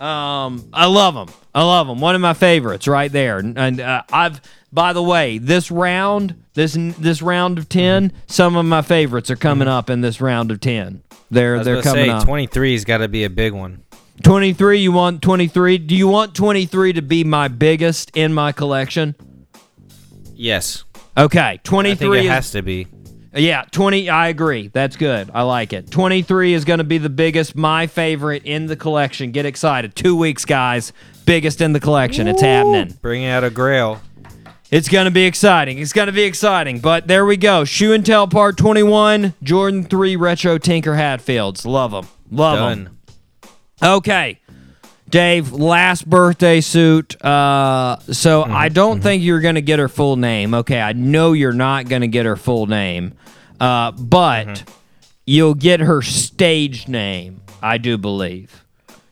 Um, 0.00 0.70
I 0.72 0.86
love 0.86 1.14
them. 1.14 1.28
I 1.54 1.62
love 1.62 1.86
them. 1.86 2.00
One 2.00 2.14
of 2.14 2.20
my 2.20 2.32
favorites, 2.32 2.88
right 2.88 3.12
there. 3.12 3.38
And, 3.38 3.80
uh, 3.80 4.02
I've, 4.10 4.40
by 4.72 4.92
the 4.94 5.02
way, 5.02 5.36
this 5.38 5.70
round, 5.70 6.42
this 6.54 6.76
this 6.98 7.20
round 7.22 7.58
of 7.58 7.68
10 7.68 8.12
some 8.26 8.56
of 8.56 8.64
my 8.64 8.82
favorites 8.82 9.30
are 9.30 9.36
coming 9.36 9.68
up 9.68 9.90
in 9.90 10.00
this 10.00 10.20
round 10.20 10.50
of 10.50 10.60
ten. 10.60 11.02
They're 11.30 11.62
they're 11.62 11.82
coming 11.82 12.06
say, 12.06 12.10
up. 12.10 12.26
23's 12.26 12.84
got 12.84 12.98
to 12.98 13.08
be 13.08 13.24
a 13.24 13.30
big 13.30 13.52
one. 13.52 13.82
23 14.22 14.80
you 14.80 14.92
want 14.92 15.22
23 15.22 15.78
do 15.78 15.96
you 15.96 16.06
want 16.06 16.34
23 16.34 16.92
to 16.92 17.00
be 17.00 17.24
my 17.24 17.48
biggest 17.48 18.14
in 18.14 18.34
my 18.34 18.52
collection 18.52 19.14
Yes. 20.34 20.84
okay 21.16 21.58
23 21.64 22.18
it 22.18 22.24
is, 22.24 22.30
has 22.30 22.50
to 22.50 22.60
be. 22.60 22.86
Yeah 23.34 23.64
20 23.70 24.08
i 24.10 24.28
agree. 24.28 24.68
That's 24.68 24.96
good. 24.96 25.30
I 25.32 25.42
like 25.42 25.72
it. 25.72 25.90
23 25.90 26.54
is 26.54 26.64
going 26.64 26.78
to 26.78 26.84
be 26.84 26.98
the 26.98 27.08
biggest 27.10 27.54
my 27.56 27.86
favorite 27.86 28.44
in 28.44 28.66
the 28.66 28.76
collection. 28.76 29.30
Get 29.30 29.46
excited. 29.46 29.94
Two 29.94 30.16
weeks 30.16 30.44
guys. 30.44 30.92
Biggest 31.26 31.60
in 31.60 31.72
the 31.72 31.80
collection. 31.80 32.26
It's 32.26 32.42
happening. 32.42 32.96
Bring 33.02 33.24
out 33.24 33.44
a 33.44 33.50
grail. 33.50 34.00
it's 34.70 34.88
going 34.88 35.04
to 35.04 35.10
be 35.12 35.24
exciting. 35.24 35.78
It's 35.78 35.92
going 35.92 36.06
to 36.06 36.12
be 36.12 36.24
exciting. 36.24 36.80
But 36.80 37.06
there 37.06 37.24
we 37.24 37.36
go. 37.36 37.64
Shoe 37.64 37.92
and 37.92 38.04
tell 38.04 38.26
part 38.26 38.56
21 38.56 39.34
jordan 39.42 39.84
3 39.84 40.16
retro 40.16 40.58
tinker 40.58 40.94
hatfields. 40.94 41.64
Love 41.64 41.92
them 41.92 42.08
love 42.30 42.58
them 42.58 42.96
Okay. 43.82 44.38
Dave, 45.10 45.52
last 45.52 46.08
birthday 46.08 46.60
suit. 46.60 47.22
Uh, 47.24 47.98
so 48.12 48.42
I 48.44 48.68
don't 48.68 49.00
think 49.02 49.22
you're 49.22 49.40
going 49.40 49.56
to 49.56 49.62
get 49.62 49.78
her 49.78 49.88
full 49.88 50.16
name. 50.16 50.54
Okay, 50.54 50.80
I 50.80 50.92
know 50.92 51.32
you're 51.32 51.52
not 51.52 51.88
going 51.88 52.02
to 52.02 52.08
get 52.08 52.26
her 52.26 52.36
full 52.36 52.66
name, 52.66 53.14
uh, 53.58 53.90
but 53.92 54.64
you'll 55.26 55.54
get 55.54 55.80
her 55.80 56.02
stage 56.02 56.88
name. 56.88 57.42
I 57.62 57.78
do 57.78 57.98
believe. 57.98 58.64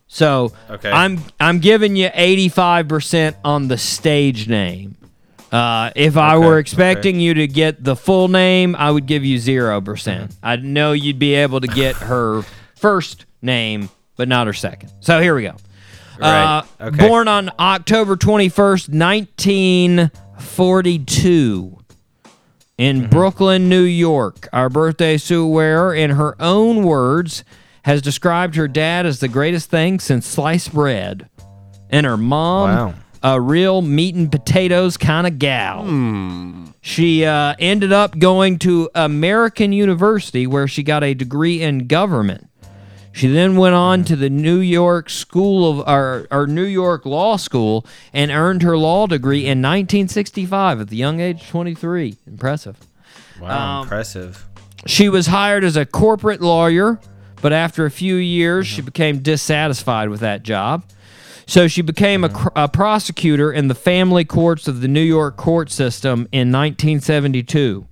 So 0.06 0.52
Okay. 0.70 0.90
I'm 0.90 1.20
I'm 1.38 1.58
giving 1.58 1.94
you 1.96 2.08
85% 2.08 3.34
on 3.44 3.68
the 3.68 3.76
stage 3.76 4.48
name. 4.48 4.96
Uh, 5.52 5.90
if 5.96 6.16
I 6.16 6.36
Okay, 6.36 6.46
were 6.46 6.54
okay. 6.54 6.60
expecting 6.60 7.20
you 7.20 7.34
to 7.34 7.46
get 7.46 7.82
the 7.82 7.96
full 7.96 8.28
name, 8.28 8.74
I 8.76 8.90
would 8.90 9.06
give 9.06 9.24
you 9.24 9.38
0%. 9.38 10.34
I 10.42 10.56
know 10.56 10.92
you'd 10.92 11.18
be 11.18 11.34
able 11.34 11.60
to 11.60 11.66
get 11.66 11.96
her 11.96 12.42
first 12.76 13.24
name, 13.42 13.88
but 14.16 14.28
not 14.28 14.46
her 14.46 14.52
second. 14.52 14.92
So 15.00 15.20
here 15.20 15.34
we 15.34 15.42
go. 15.42 15.54
Right, 16.18 16.58
Uh, 16.58 16.62
okay. 16.88 17.08
Born 17.08 17.28
on 17.28 17.50
October 17.58 18.16
21st, 18.16 18.88
1942 20.38 21.78
in 22.76 23.00
Mm-hmm. 23.02 23.10
Brooklyn, 23.10 23.68
New 23.68 23.82
York. 23.82 24.48
Our 24.52 24.68
birthday 24.68 25.16
suit 25.16 25.48
wearer, 25.48 25.92
in 25.94 26.10
her 26.10 26.34
own 26.40 26.84
words, 26.84 27.42
has 27.82 28.00
described 28.02 28.54
her 28.56 28.68
dad 28.68 29.04
as 29.06 29.18
the 29.20 29.28
greatest 29.28 29.68
thing 29.70 29.98
since 29.98 30.26
sliced 30.26 30.72
bread, 30.72 31.28
and 31.90 32.06
her 32.06 32.16
mom, 32.16 32.68
Wow. 32.70 32.94
a 33.22 33.40
real 33.40 33.82
meat 33.82 34.14
and 34.14 34.30
potatoes 34.30 34.96
kind 34.96 35.26
of 35.26 35.38
gal. 35.40 35.84
She 36.80 37.24
uh, 37.24 37.54
ended 37.58 37.92
up 37.92 38.16
going 38.18 38.58
to 38.60 38.88
American 38.94 39.72
University 39.72 40.46
where 40.46 40.68
she 40.68 40.82
got 40.84 41.02
a 41.02 41.14
degree 41.14 41.60
in 41.62 41.86
government. 41.88 42.47
She 43.18 43.26
then 43.26 43.56
went 43.56 43.74
on 43.74 44.04
to 44.04 44.14
the 44.14 44.30
New 44.30 44.60
York 44.60 45.10
School 45.10 45.68
of 45.68 45.88
or, 45.88 46.28
or 46.30 46.46
New 46.46 46.62
York 46.62 47.04
Law 47.04 47.36
School 47.36 47.84
and 48.12 48.30
earned 48.30 48.62
her 48.62 48.78
law 48.78 49.08
degree 49.08 49.40
in 49.40 49.58
1965 49.58 50.82
at 50.82 50.88
the 50.88 50.94
young 50.94 51.18
age 51.18 51.42
of 51.42 51.48
23. 51.48 52.14
Impressive. 52.28 52.76
Wow, 53.40 53.80
Um, 53.80 53.82
impressive. 53.82 54.46
She 54.86 55.08
was 55.08 55.26
hired 55.26 55.64
as 55.64 55.76
a 55.76 55.84
corporate 55.84 56.40
lawyer, 56.40 57.00
but 57.42 57.52
after 57.52 57.84
a 57.84 57.90
few 57.90 58.14
years, 58.14 58.68
she 58.68 58.82
became 58.82 59.18
dissatisfied 59.18 60.10
with 60.10 60.20
that 60.20 60.44
job. 60.44 60.84
So 61.44 61.66
she 61.66 61.82
became 61.82 62.22
a, 62.22 62.30
a 62.54 62.68
prosecutor 62.68 63.50
in 63.50 63.66
the 63.66 63.74
family 63.74 64.24
courts 64.24 64.68
of 64.68 64.80
the 64.80 64.86
New 64.86 65.02
York 65.02 65.36
court 65.36 65.72
system 65.72 66.28
in 66.30 66.52
1972. 66.52 67.84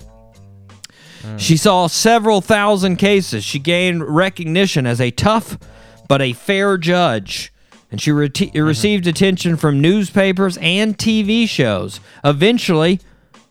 Mm. 1.26 1.40
She 1.40 1.56
saw 1.56 1.86
several 1.86 2.40
thousand 2.40 2.96
cases. 2.96 3.44
She 3.44 3.58
gained 3.58 4.04
recognition 4.04 4.86
as 4.86 5.00
a 5.00 5.10
tough 5.10 5.58
but 6.08 6.22
a 6.22 6.32
fair 6.32 6.78
judge. 6.78 7.52
And 7.90 8.00
she 8.00 8.12
rete 8.12 8.34
mm-hmm. 8.34 8.62
received 8.62 9.06
attention 9.06 9.56
from 9.56 9.80
newspapers 9.80 10.58
and 10.58 10.96
TV 10.96 11.48
shows. 11.48 12.00
Eventually, 12.24 13.00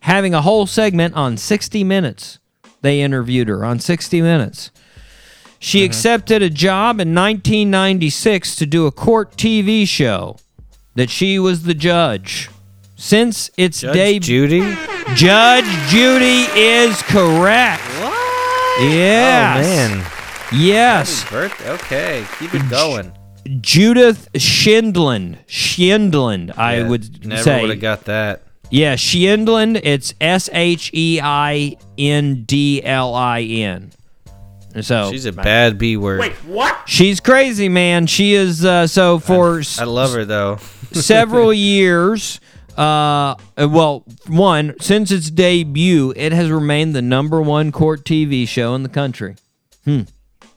having 0.01 0.33
a 0.33 0.41
whole 0.41 0.67
segment 0.67 1.15
on 1.15 1.37
60 1.37 1.83
Minutes. 1.83 2.39
They 2.81 3.01
interviewed 3.01 3.47
her 3.47 3.65
on 3.65 3.79
60 3.79 4.21
Minutes. 4.21 4.71
She 5.57 5.79
mm-hmm. 5.79 5.85
accepted 5.85 6.41
a 6.43 6.49
job 6.49 6.99
in 6.99 7.15
1996 7.15 8.55
to 8.57 8.65
do 8.65 8.85
a 8.85 8.91
court 8.91 9.35
TV 9.37 9.87
show 9.87 10.37
that 10.95 11.09
she 11.09 11.39
was 11.39 11.63
the 11.63 11.73
judge. 11.73 12.49
Since 13.05 13.51
its 13.55 13.81
Judge 13.81 13.93
debut, 13.93 14.19
Judy? 14.47 14.77
Judge 15.13 15.65
Judy 15.89 16.47
is 16.59 16.99
correct. 17.03 17.83
What? 18.01 18.81
Yes. 18.81 19.59
Oh, 19.63 19.95
man. 19.95 20.11
Yes. 20.51 21.21
Happy 21.21 21.35
birthday. 21.35 21.69
Okay, 21.69 22.25
keep 22.39 22.55
it 22.55 22.67
going. 22.67 23.11
Judith 23.61 24.27
Sheindlin. 24.33 25.37
Sheindlin, 25.45 26.57
I 26.57 26.81
would 26.81 27.23
never 27.27 27.43
say. 27.43 27.61
would 27.61 27.69
have 27.69 27.79
got 27.79 28.05
that. 28.05 28.41
Yeah, 28.71 28.95
Sheindlin. 28.95 29.79
It's 29.83 30.15
S 30.19 30.49
H 30.51 30.89
E 30.91 31.19
I 31.21 31.77
N 31.99 32.43
D 32.45 32.81
L 32.83 33.13
I 33.13 33.41
N. 33.41 33.91
So 34.81 35.11
She's 35.11 35.27
a 35.27 35.31
bad 35.31 35.77
B 35.77 35.95
word. 35.95 36.21
Wait, 36.21 36.33
what? 36.47 36.89
She's 36.89 37.19
crazy, 37.19 37.69
man. 37.69 38.07
She 38.07 38.33
is 38.33 38.65
uh, 38.65 38.87
so 38.87 39.19
for 39.19 39.61
I 39.77 39.83
love 39.83 40.11
her 40.13 40.25
though. 40.25 40.57
several 40.91 41.53
years. 41.53 42.39
Uh, 42.77 43.35
well, 43.57 44.03
one 44.27 44.75
since 44.79 45.11
its 45.11 45.29
debut, 45.31 46.13
it 46.15 46.31
has 46.33 46.49
remained 46.49 46.93
the 46.95 47.01
number 47.01 47.41
one 47.41 47.71
court 47.71 48.03
TV 48.03 48.47
show 48.47 48.75
in 48.75 48.83
the 48.83 48.89
country. 48.89 49.35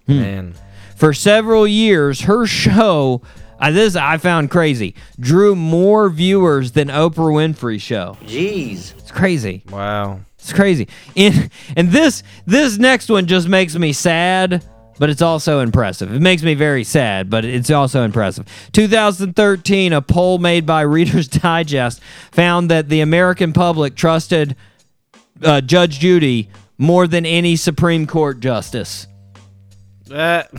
Man, 0.06 0.54
For 0.96 1.12
several 1.12 1.66
years, 1.66 2.22
her 2.22 2.46
show, 2.46 3.22
uh, 3.60 3.70
this 3.70 3.94
I 3.94 4.16
found 4.16 4.50
crazy, 4.50 4.94
drew 5.20 5.54
more 5.54 6.08
viewers 6.08 6.72
than 6.72 6.88
Oprah 6.88 7.14
Winfrey 7.32 7.80
show. 7.80 8.16
Jeez, 8.24 8.96
it's 8.98 9.10
crazy. 9.12 9.62
wow. 9.70 10.20
It's 10.38 10.52
crazy. 10.52 10.88
And 11.16 11.50
and 11.76 11.90
this 11.90 12.22
this 12.46 12.78
next 12.78 13.10
one 13.10 13.26
just 13.26 13.48
makes 13.48 13.74
me 13.76 13.92
sad, 13.92 14.64
but 14.98 15.10
it's 15.10 15.22
also 15.22 15.60
impressive. 15.60 16.12
It 16.12 16.20
makes 16.20 16.42
me 16.42 16.54
very 16.54 16.84
sad, 16.84 17.30
but 17.30 17.44
it's 17.44 17.70
also 17.70 18.04
impressive. 18.04 18.46
2013, 18.72 19.92
a 19.92 20.02
poll 20.02 20.38
made 20.38 20.66
by 20.66 20.82
Reader's 20.82 21.28
Digest 21.28 22.00
found 22.32 22.70
that 22.70 22.88
the 22.88 23.00
American 23.00 23.52
public 23.52 23.94
trusted 23.94 24.56
uh, 25.42 25.60
Judge 25.60 26.00
Judy 26.00 26.48
more 26.76 27.06
than 27.06 27.26
any 27.26 27.56
Supreme 27.56 28.06
Court 28.06 28.40
justice. 28.40 29.06
That 30.06 30.50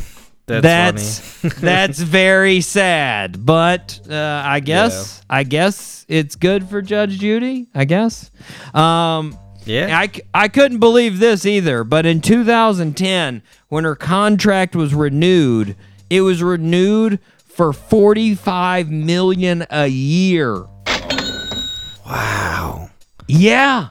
that's, 0.50 0.64
That's 0.64 1.20
funny. 1.20 1.54
that's 1.62 2.00
very 2.00 2.62
sad, 2.62 3.46
but 3.46 4.00
uh, 4.10 4.42
I 4.44 4.60
guess 4.62 5.22
I 5.30 5.44
guess 5.44 6.06
it's 6.08 6.36
good 6.36 6.68
for 6.68 6.82
Judge 6.82 7.20
Judy. 7.20 7.68
I 7.76 7.86
guess. 7.86 8.32
Um, 8.74 9.38
yeah. 9.66 9.98
I, 10.00 10.10
I 10.34 10.48
couldn't 10.48 10.80
believe 10.80 11.20
this 11.20 11.46
either, 11.46 11.84
but 11.84 12.06
in 12.06 12.22
2010, 12.22 13.42
when 13.68 13.84
her 13.84 13.96
contract 13.96 14.76
was 14.76 14.94
renewed, 14.94 15.76
it 16.10 16.22
was 16.22 16.42
renewed 16.42 17.20
for 17.46 17.74
45 17.74 18.90
million 18.90 19.66
a 19.70 19.88
year. 19.88 20.66
wow. 22.06 22.90
Yeah. 23.28 23.90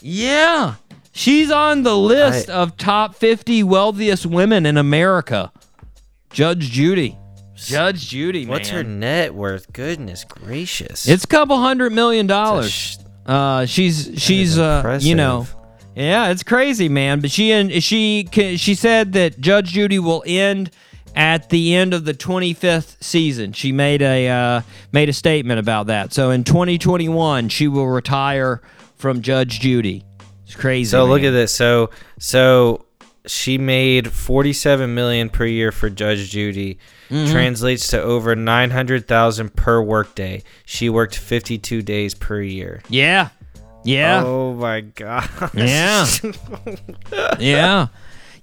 Yeah. 0.00 0.74
She's 1.12 1.50
on 1.50 1.82
the 1.82 1.96
list 1.96 2.48
of 2.48 2.76
top 2.76 3.14
50 3.14 3.62
wealthiest 3.62 4.26
women 4.26 4.66
in 4.66 4.76
America. 4.76 5.52
Judge 6.30 6.70
Judy. 6.70 7.18
Judge 7.54 8.08
Judy, 8.08 8.46
What's 8.46 8.70
her 8.70 8.82
net 8.82 9.34
worth? 9.34 9.72
Goodness 9.72 10.24
gracious. 10.24 11.06
It's 11.06 11.22
a 11.24 11.26
couple 11.28 11.58
hundred 11.58 11.92
million 11.92 12.26
dollars. 12.26 12.72
sh- 12.72 12.96
Uh, 13.26 13.66
she's 13.66 14.12
she's 14.16 14.58
uh, 14.58 14.98
you 15.00 15.14
know, 15.14 15.46
yeah, 15.94 16.30
it's 16.30 16.42
crazy, 16.42 16.88
man. 16.88 17.20
But 17.20 17.30
she 17.30 17.52
and 17.52 17.82
she 17.82 18.28
she 18.32 18.74
said 18.74 19.12
that 19.12 19.40
Judge 19.40 19.70
Judy 19.72 19.98
will 19.98 20.24
end 20.26 20.70
at 21.14 21.50
the 21.50 21.74
end 21.74 21.94
of 21.94 22.04
the 22.04 22.14
25th 22.14 23.02
season. 23.02 23.52
She 23.52 23.72
made 23.72 24.02
a 24.02 24.28
uh, 24.28 24.62
made 24.92 25.08
a 25.08 25.12
statement 25.12 25.60
about 25.60 25.86
that. 25.86 26.12
So 26.12 26.30
in 26.30 26.44
2021, 26.44 27.48
she 27.48 27.68
will 27.68 27.88
retire 27.88 28.60
from 28.96 29.22
Judge 29.22 29.60
Judy. 29.60 30.04
It's 30.44 30.54
crazy. 30.54 30.90
So 30.90 31.04
look 31.04 31.22
at 31.22 31.30
this. 31.30 31.54
So 31.54 31.90
so 32.18 32.86
she 33.26 33.58
made 33.58 34.10
47 34.12 34.94
million 34.94 35.28
per 35.30 35.44
year 35.44 35.70
for 35.72 35.88
Judge 35.90 36.30
Judy. 36.30 36.78
Mhm. 37.10 37.30
Translates 37.30 37.88
to 37.88 38.00
over 38.02 38.34
900,000 38.34 39.54
per 39.54 39.80
workday. 39.82 40.42
She 40.64 40.88
worked 40.88 41.16
52 41.16 41.82
days 41.82 42.14
per 42.14 42.40
year. 42.40 42.82
Yeah. 42.88 43.28
Yeah. 43.84 44.22
Oh 44.24 44.54
my 44.54 44.80
god. 44.80 45.28
Yeah. 45.54 46.06
yeah. 47.38 47.88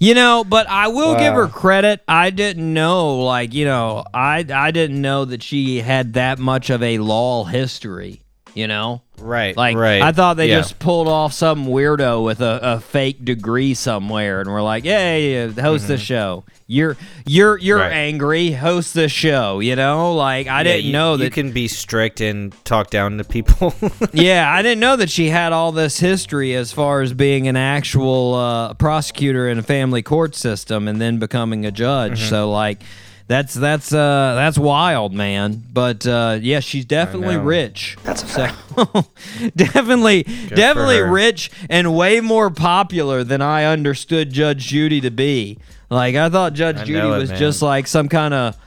You 0.02 0.14
know, 0.14 0.46
but 0.46 0.68
I 0.70 0.88
will 0.88 1.18
give 1.18 1.34
her 1.34 1.48
credit. 1.48 2.02
I 2.08 2.30
didn't 2.30 2.74
know, 2.74 3.18
like, 3.20 3.54
you 3.54 3.66
know, 3.66 4.06
I 4.14 4.46
I 4.54 4.72
didn't 4.72 5.02
know 5.02 5.26
that 5.26 5.44
she 5.44 5.82
had 5.82 6.14
that 6.14 6.40
much 6.40 6.70
of 6.70 6.82
a 6.82 7.00
law 7.00 7.44
history. 7.44 8.22
You 8.56 8.68
know, 8.68 9.02
Right. 9.20 9.56
like 9.56 9.78
right. 9.78 10.02
I 10.02 10.12
thought 10.12 10.36
they 10.38 10.50
Yeah. 10.50 10.58
just 10.58 10.80
pulled 10.80 11.08
off 11.08 11.34
some 11.34 11.68
weirdo 11.68 12.24
with 12.24 12.42
a, 12.42 12.60
a 12.62 12.80
fake 12.80 13.24
degree 13.24 13.74
somewhere, 13.74 14.42
and 14.42 14.50
we're 14.50 14.62
like, 14.62 14.84
"Hey, 14.86 15.48
host 15.52 15.88
the 15.88 15.98
show. 15.98 16.44
You're 16.68 16.98
you're 17.26 17.58
you're 17.58 17.78
Mm-hmm. 17.80 17.90
Right. 17.90 17.96
angry. 17.98 18.52
Host 18.52 18.94
the 18.96 19.08
show." 19.08 19.60
You 19.60 19.76
know, 19.76 20.16
like 20.16 20.48
I 20.48 20.60
Yeah, 20.60 20.64
didn't 20.64 20.86
you- 20.86 20.94
know 20.94 21.18
that 21.18 21.26
you 21.26 21.30
can 21.32 21.52
be 21.52 21.68
strict 21.68 22.22
and 22.22 22.54
talk 22.66 22.90
down 22.90 23.18
to 23.20 23.24
people. 23.24 23.74
yeah, 24.14 24.52
I 24.52 24.62
didn't 24.62 24.80
know 24.80 24.96
that 24.96 25.10
she 25.12 25.30
had 25.30 25.54
all 25.54 25.72
this 25.72 26.00
history 26.00 26.56
as 26.56 26.72
far 26.72 27.02
as 27.02 27.14
being 27.14 27.48
an 27.48 27.56
actual 27.58 28.34
uh, 28.34 28.74
prosecutor 28.74 29.48
in 29.48 29.60
a 29.60 29.64
family 29.64 30.02
court 30.02 30.36
system 30.36 30.88
and 30.88 31.00
then 31.00 31.20
becoming 31.20 31.66
a 31.66 31.72
judge. 31.72 32.20
Mhm. 32.24 32.30
So 32.30 32.52
like 32.52 32.82
that's 33.30 33.54
that's 33.54 33.94
uh 33.94 34.34
that's 34.36 34.58
wild, 34.58 35.14
man. 35.14 35.64
But 35.72 36.06
uh 36.08 36.40
yeah, 36.42 36.60
she's 36.62 36.84
definitely 36.84 37.38
rich. 37.38 37.96
That's 38.04 38.24
a 38.24 38.28
so, 38.28 39.06
definitely 39.56 40.24
definitely 40.24 41.00
rich 41.02 41.52
and 41.70 41.96
way 41.96 42.22
more 42.22 42.50
popular 42.50 43.24
than 43.24 43.44
I 43.44 43.66
understood 43.66 44.34
Judge 44.34 44.66
Judy 44.66 45.00
to 45.02 45.12
be. 45.12 45.60
Like 45.92 46.16
I 46.16 46.30
thought 46.30 46.54
Judge 46.54 46.78
I 46.78 46.84
Judy 46.86 47.08
it, 47.08 47.18
was 47.20 47.30
man. 47.30 47.38
just 47.40 47.62
like 47.62 47.86
some 47.86 48.10
kind 48.10 48.34
of 48.34 48.58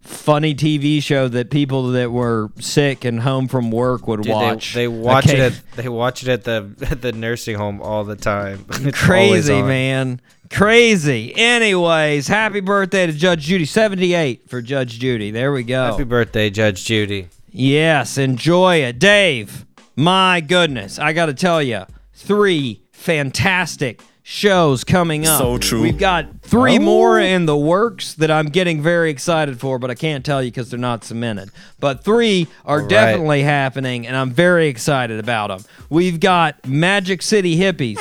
funny 0.00 0.54
TV 0.54 1.00
show 1.02 1.28
that 1.28 1.50
people 1.50 1.88
that 1.92 2.10
were 2.10 2.50
sick 2.58 3.04
and 3.04 3.20
home 3.20 3.46
from 3.46 3.70
work 3.70 4.08
would 4.08 4.22
Dude, 4.22 4.32
watch. 4.32 4.72
They, 4.74 4.88
watch 4.88 5.26
Okay. 5.28 5.36
it. 5.38 5.52
At, 5.52 5.76
they 5.76 5.88
watch 5.88 6.22
it 6.22 6.28
at 6.30 6.44
the 6.44 6.74
at 6.90 7.02
the 7.02 7.12
nursing 7.12 7.56
home 7.56 7.80
all 7.80 8.02
the 8.04 8.16
time. 8.16 8.64
It's 8.70 8.80
always 8.82 8.94
Crazy, 8.94 9.54
on. 9.54 9.68
man. 9.68 10.20
Crazy. 10.50 11.34
Anyways, 11.36 12.26
happy 12.26 12.60
birthday 12.60 13.06
to 13.06 13.12
Judge 13.12 13.42
Judy. 13.42 13.64
78 13.64 14.48
for 14.48 14.62
Judge 14.62 14.98
Judy. 14.98 15.30
There 15.30 15.52
we 15.52 15.62
go. 15.62 15.84
Happy 15.84 16.04
birthday, 16.04 16.50
Judge 16.50 16.84
Judy. 16.84 17.28
Yes, 17.50 18.18
enjoy 18.18 18.76
it. 18.76 18.98
Dave, 18.98 19.66
my 19.96 20.40
goodness, 20.40 20.98
I 20.98 21.12
got 21.12 21.26
to 21.26 21.34
tell 21.34 21.62
you, 21.62 21.84
three 22.12 22.82
fantastic 22.92 24.02
shows 24.22 24.84
coming 24.84 25.26
up. 25.26 25.38
So 25.38 25.58
true. 25.58 25.80
We've 25.80 25.98
got 25.98 26.42
three 26.42 26.76
oh. 26.76 26.82
more 26.82 27.18
in 27.18 27.46
the 27.46 27.56
works 27.56 28.14
that 28.14 28.30
I'm 28.30 28.48
getting 28.48 28.82
very 28.82 29.10
excited 29.10 29.58
for, 29.58 29.78
but 29.78 29.90
I 29.90 29.94
can't 29.94 30.24
tell 30.24 30.42
you 30.42 30.50
because 30.50 30.70
they're 30.70 30.78
not 30.78 31.02
cemented. 31.04 31.50
But 31.80 32.04
three 32.04 32.46
are 32.66 32.80
right. 32.80 32.88
definitely 32.88 33.42
happening, 33.42 34.06
and 34.06 34.14
I'm 34.14 34.30
very 34.30 34.68
excited 34.68 35.18
about 35.18 35.48
them. 35.48 35.64
We've 35.88 36.20
got 36.20 36.66
Magic 36.66 37.22
City 37.22 37.56
Hippies 37.56 37.98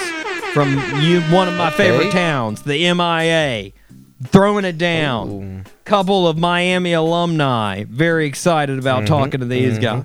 from 0.54 0.74
you, 1.02 1.22
one 1.24 1.48
of 1.48 1.56
my 1.56 1.70
favorite 1.72 2.12
towns, 2.12 2.62
the 2.64 2.94
MIA. 2.94 3.72
Throwing 4.26 4.66
it 4.66 4.78
down. 4.80 5.66
Couple 5.86 6.28
of 6.28 6.38
Miami 6.38 6.94
alumni. 6.94 7.84
Very 7.88 8.26
excited 8.26 8.80
about 8.80 9.04
Mhm, 9.04 9.08
talking 9.08 9.40
to 9.42 9.46
these 9.46 9.78
mhm. 9.78 9.82
guys. 9.82 10.04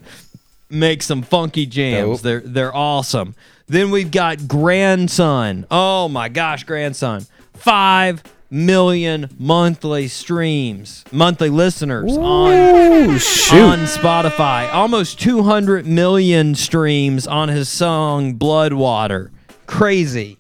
Make 0.68 1.02
some 1.02 1.22
funky 1.22 1.64
jams. 1.66 2.18
Dope. 2.18 2.20
They're 2.20 2.40
they're 2.40 2.76
awesome. 2.76 3.34
Then 3.68 3.90
we've 3.90 4.10
got 4.10 4.46
Grandson. 4.46 5.66
Oh 5.70 6.08
my 6.08 6.28
gosh, 6.28 6.64
Grandson. 6.64 7.24
Five 7.54 8.22
million 8.50 9.30
monthly 9.38 10.08
streams, 10.08 11.04
monthly 11.10 11.48
listeners 11.48 12.14
on, 12.14 13.18
shoot. 13.18 13.58
on 13.62 13.78
Spotify. 13.86 14.70
Almost 14.74 15.18
200 15.20 15.86
million 15.86 16.54
streams 16.54 17.26
on 17.26 17.48
his 17.48 17.70
song 17.70 18.34
Bloodwater. 18.34 19.30
Crazy. 19.72 20.36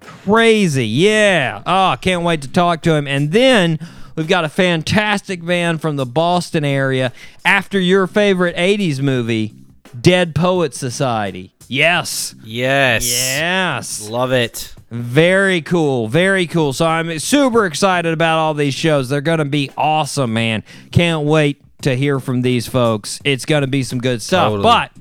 Crazy. 0.00 0.86
Yeah. 0.86 1.62
Oh, 1.66 1.96
can't 1.98 2.22
wait 2.22 2.42
to 2.42 2.48
talk 2.48 2.82
to 2.82 2.92
him. 2.94 3.08
And 3.08 3.32
then 3.32 3.78
we've 4.14 4.28
got 4.28 4.44
a 4.44 4.48
fantastic 4.50 5.44
band 5.44 5.80
from 5.80 5.96
the 5.96 6.04
Boston 6.04 6.66
area 6.66 7.10
after 7.46 7.80
your 7.80 8.06
favorite 8.06 8.54
80s 8.56 9.00
movie, 9.00 9.54
Dead 9.98 10.34
Poet 10.34 10.74
Society. 10.74 11.54
Yes. 11.66 12.34
Yes. 12.44 13.06
Yes. 13.06 14.06
Love 14.10 14.32
it. 14.32 14.74
Very 14.90 15.62
cool. 15.62 16.06
Very 16.06 16.46
cool. 16.46 16.74
So 16.74 16.86
I'm 16.86 17.18
super 17.18 17.64
excited 17.64 18.12
about 18.12 18.38
all 18.38 18.52
these 18.52 18.74
shows. 18.74 19.08
They're 19.08 19.22
going 19.22 19.38
to 19.38 19.46
be 19.46 19.70
awesome, 19.78 20.34
man. 20.34 20.62
Can't 20.92 21.24
wait 21.24 21.62
to 21.82 21.96
hear 21.96 22.20
from 22.20 22.42
these 22.42 22.66
folks. 22.66 23.18
It's 23.24 23.46
going 23.46 23.62
to 23.62 23.66
be 23.66 23.82
some 23.82 23.98
good 23.98 24.20
stuff. 24.20 24.50
Totally. 24.50 24.62
But 24.62 24.92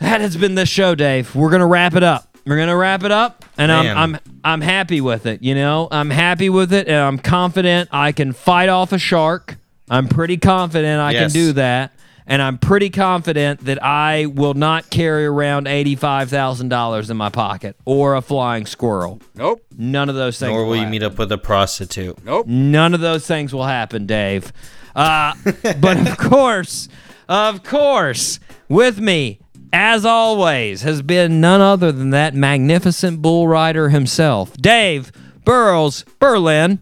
that 0.00 0.20
has 0.20 0.36
been 0.36 0.54
this 0.54 0.68
show, 0.68 0.94
Dave. 0.94 1.34
We're 1.34 1.50
going 1.50 1.60
to 1.60 1.66
wrap 1.66 1.94
it 1.94 2.02
up. 2.02 2.28
We're 2.44 2.56
going 2.56 2.68
to 2.68 2.76
wrap 2.76 3.04
it 3.04 3.12
up 3.12 3.44
and 3.56 3.70
I'm 3.70 3.96
I'm 3.96 4.18
I'm 4.44 4.60
happy 4.60 5.00
with 5.00 5.26
it, 5.26 5.42
you 5.42 5.54
know? 5.54 5.88
I'm 5.90 6.10
happy 6.10 6.48
with 6.50 6.72
it 6.72 6.88
and 6.88 6.96
I'm 6.96 7.18
confident 7.18 7.88
I 7.92 8.12
can 8.12 8.32
fight 8.32 8.68
off 8.68 8.92
a 8.92 8.98
shark. 8.98 9.56
I'm 9.88 10.08
pretty 10.08 10.36
confident 10.38 11.00
I 11.00 11.12
Yes. 11.12 11.32
can 11.32 11.40
do 11.40 11.52
that. 11.54 11.92
And 12.24 12.40
I'm 12.40 12.56
pretty 12.56 12.88
confident 12.88 13.64
that 13.64 13.82
I 13.82 14.26
will 14.26 14.54
not 14.54 14.90
carry 14.90 15.26
around 15.26 15.66
$85,000 15.66 17.10
in 17.10 17.16
my 17.16 17.28
pocket 17.30 17.76
or 17.84 18.14
a 18.14 18.22
flying 18.22 18.64
squirrel. 18.66 19.20
Nope. 19.34 19.60
None 19.76 20.08
of 20.08 20.14
those 20.14 20.38
things. 20.38 20.50
Nor 20.50 20.60
will 20.62 20.68
will 20.68 20.74
you 20.76 20.80
happen. 20.82 20.90
meet 20.92 21.02
up 21.02 21.18
with 21.18 21.32
a 21.32 21.38
prostitute. 21.38 22.24
Nope. 22.24 22.46
None 22.46 22.94
of 22.94 23.00
those 23.00 23.26
things 23.26 23.52
will 23.52 23.66
happen, 23.66 24.06
Dave. 24.06 24.52
Uh, 24.94 25.34
but 25.80 25.96
of 26.08 26.16
course, 26.18 26.88
of 27.28 27.64
course, 27.64 28.38
with 28.68 29.00
me, 29.00 29.40
as 29.72 30.04
always, 30.04 30.82
has 30.82 31.02
been 31.02 31.40
none 31.40 31.60
other 31.60 31.92
than 31.92 32.10
that 32.10 32.34
magnificent 32.34 33.22
bull 33.22 33.48
rider 33.48 33.88
himself, 33.88 34.56
Dave 34.56 35.12
Burrows 35.44 36.04
Berlin. 36.18 36.80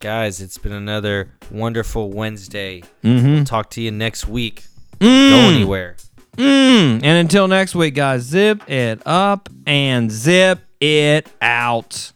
Guys, 0.00 0.40
it's 0.40 0.58
been 0.58 0.72
another 0.72 1.30
wonderful 1.50 2.10
Wednesday. 2.10 2.82
Mhm. 3.04 3.34
We'll 3.34 3.44
talk 3.44 3.70
to 3.70 3.80
you 3.82 3.90
next 3.90 4.26
week. 4.28 4.64
Mm. 4.98 5.30
Go 5.30 5.36
anywhere. 5.50 5.96
Mm. 6.36 7.00
And 7.02 7.04
until 7.04 7.48
next 7.48 7.74
week, 7.74 7.94
guys, 7.94 8.22
zip 8.22 8.68
it 8.70 9.02
up 9.04 9.48
and 9.66 10.10
zip 10.10 10.60
it 10.80 11.28
out. 11.42 12.12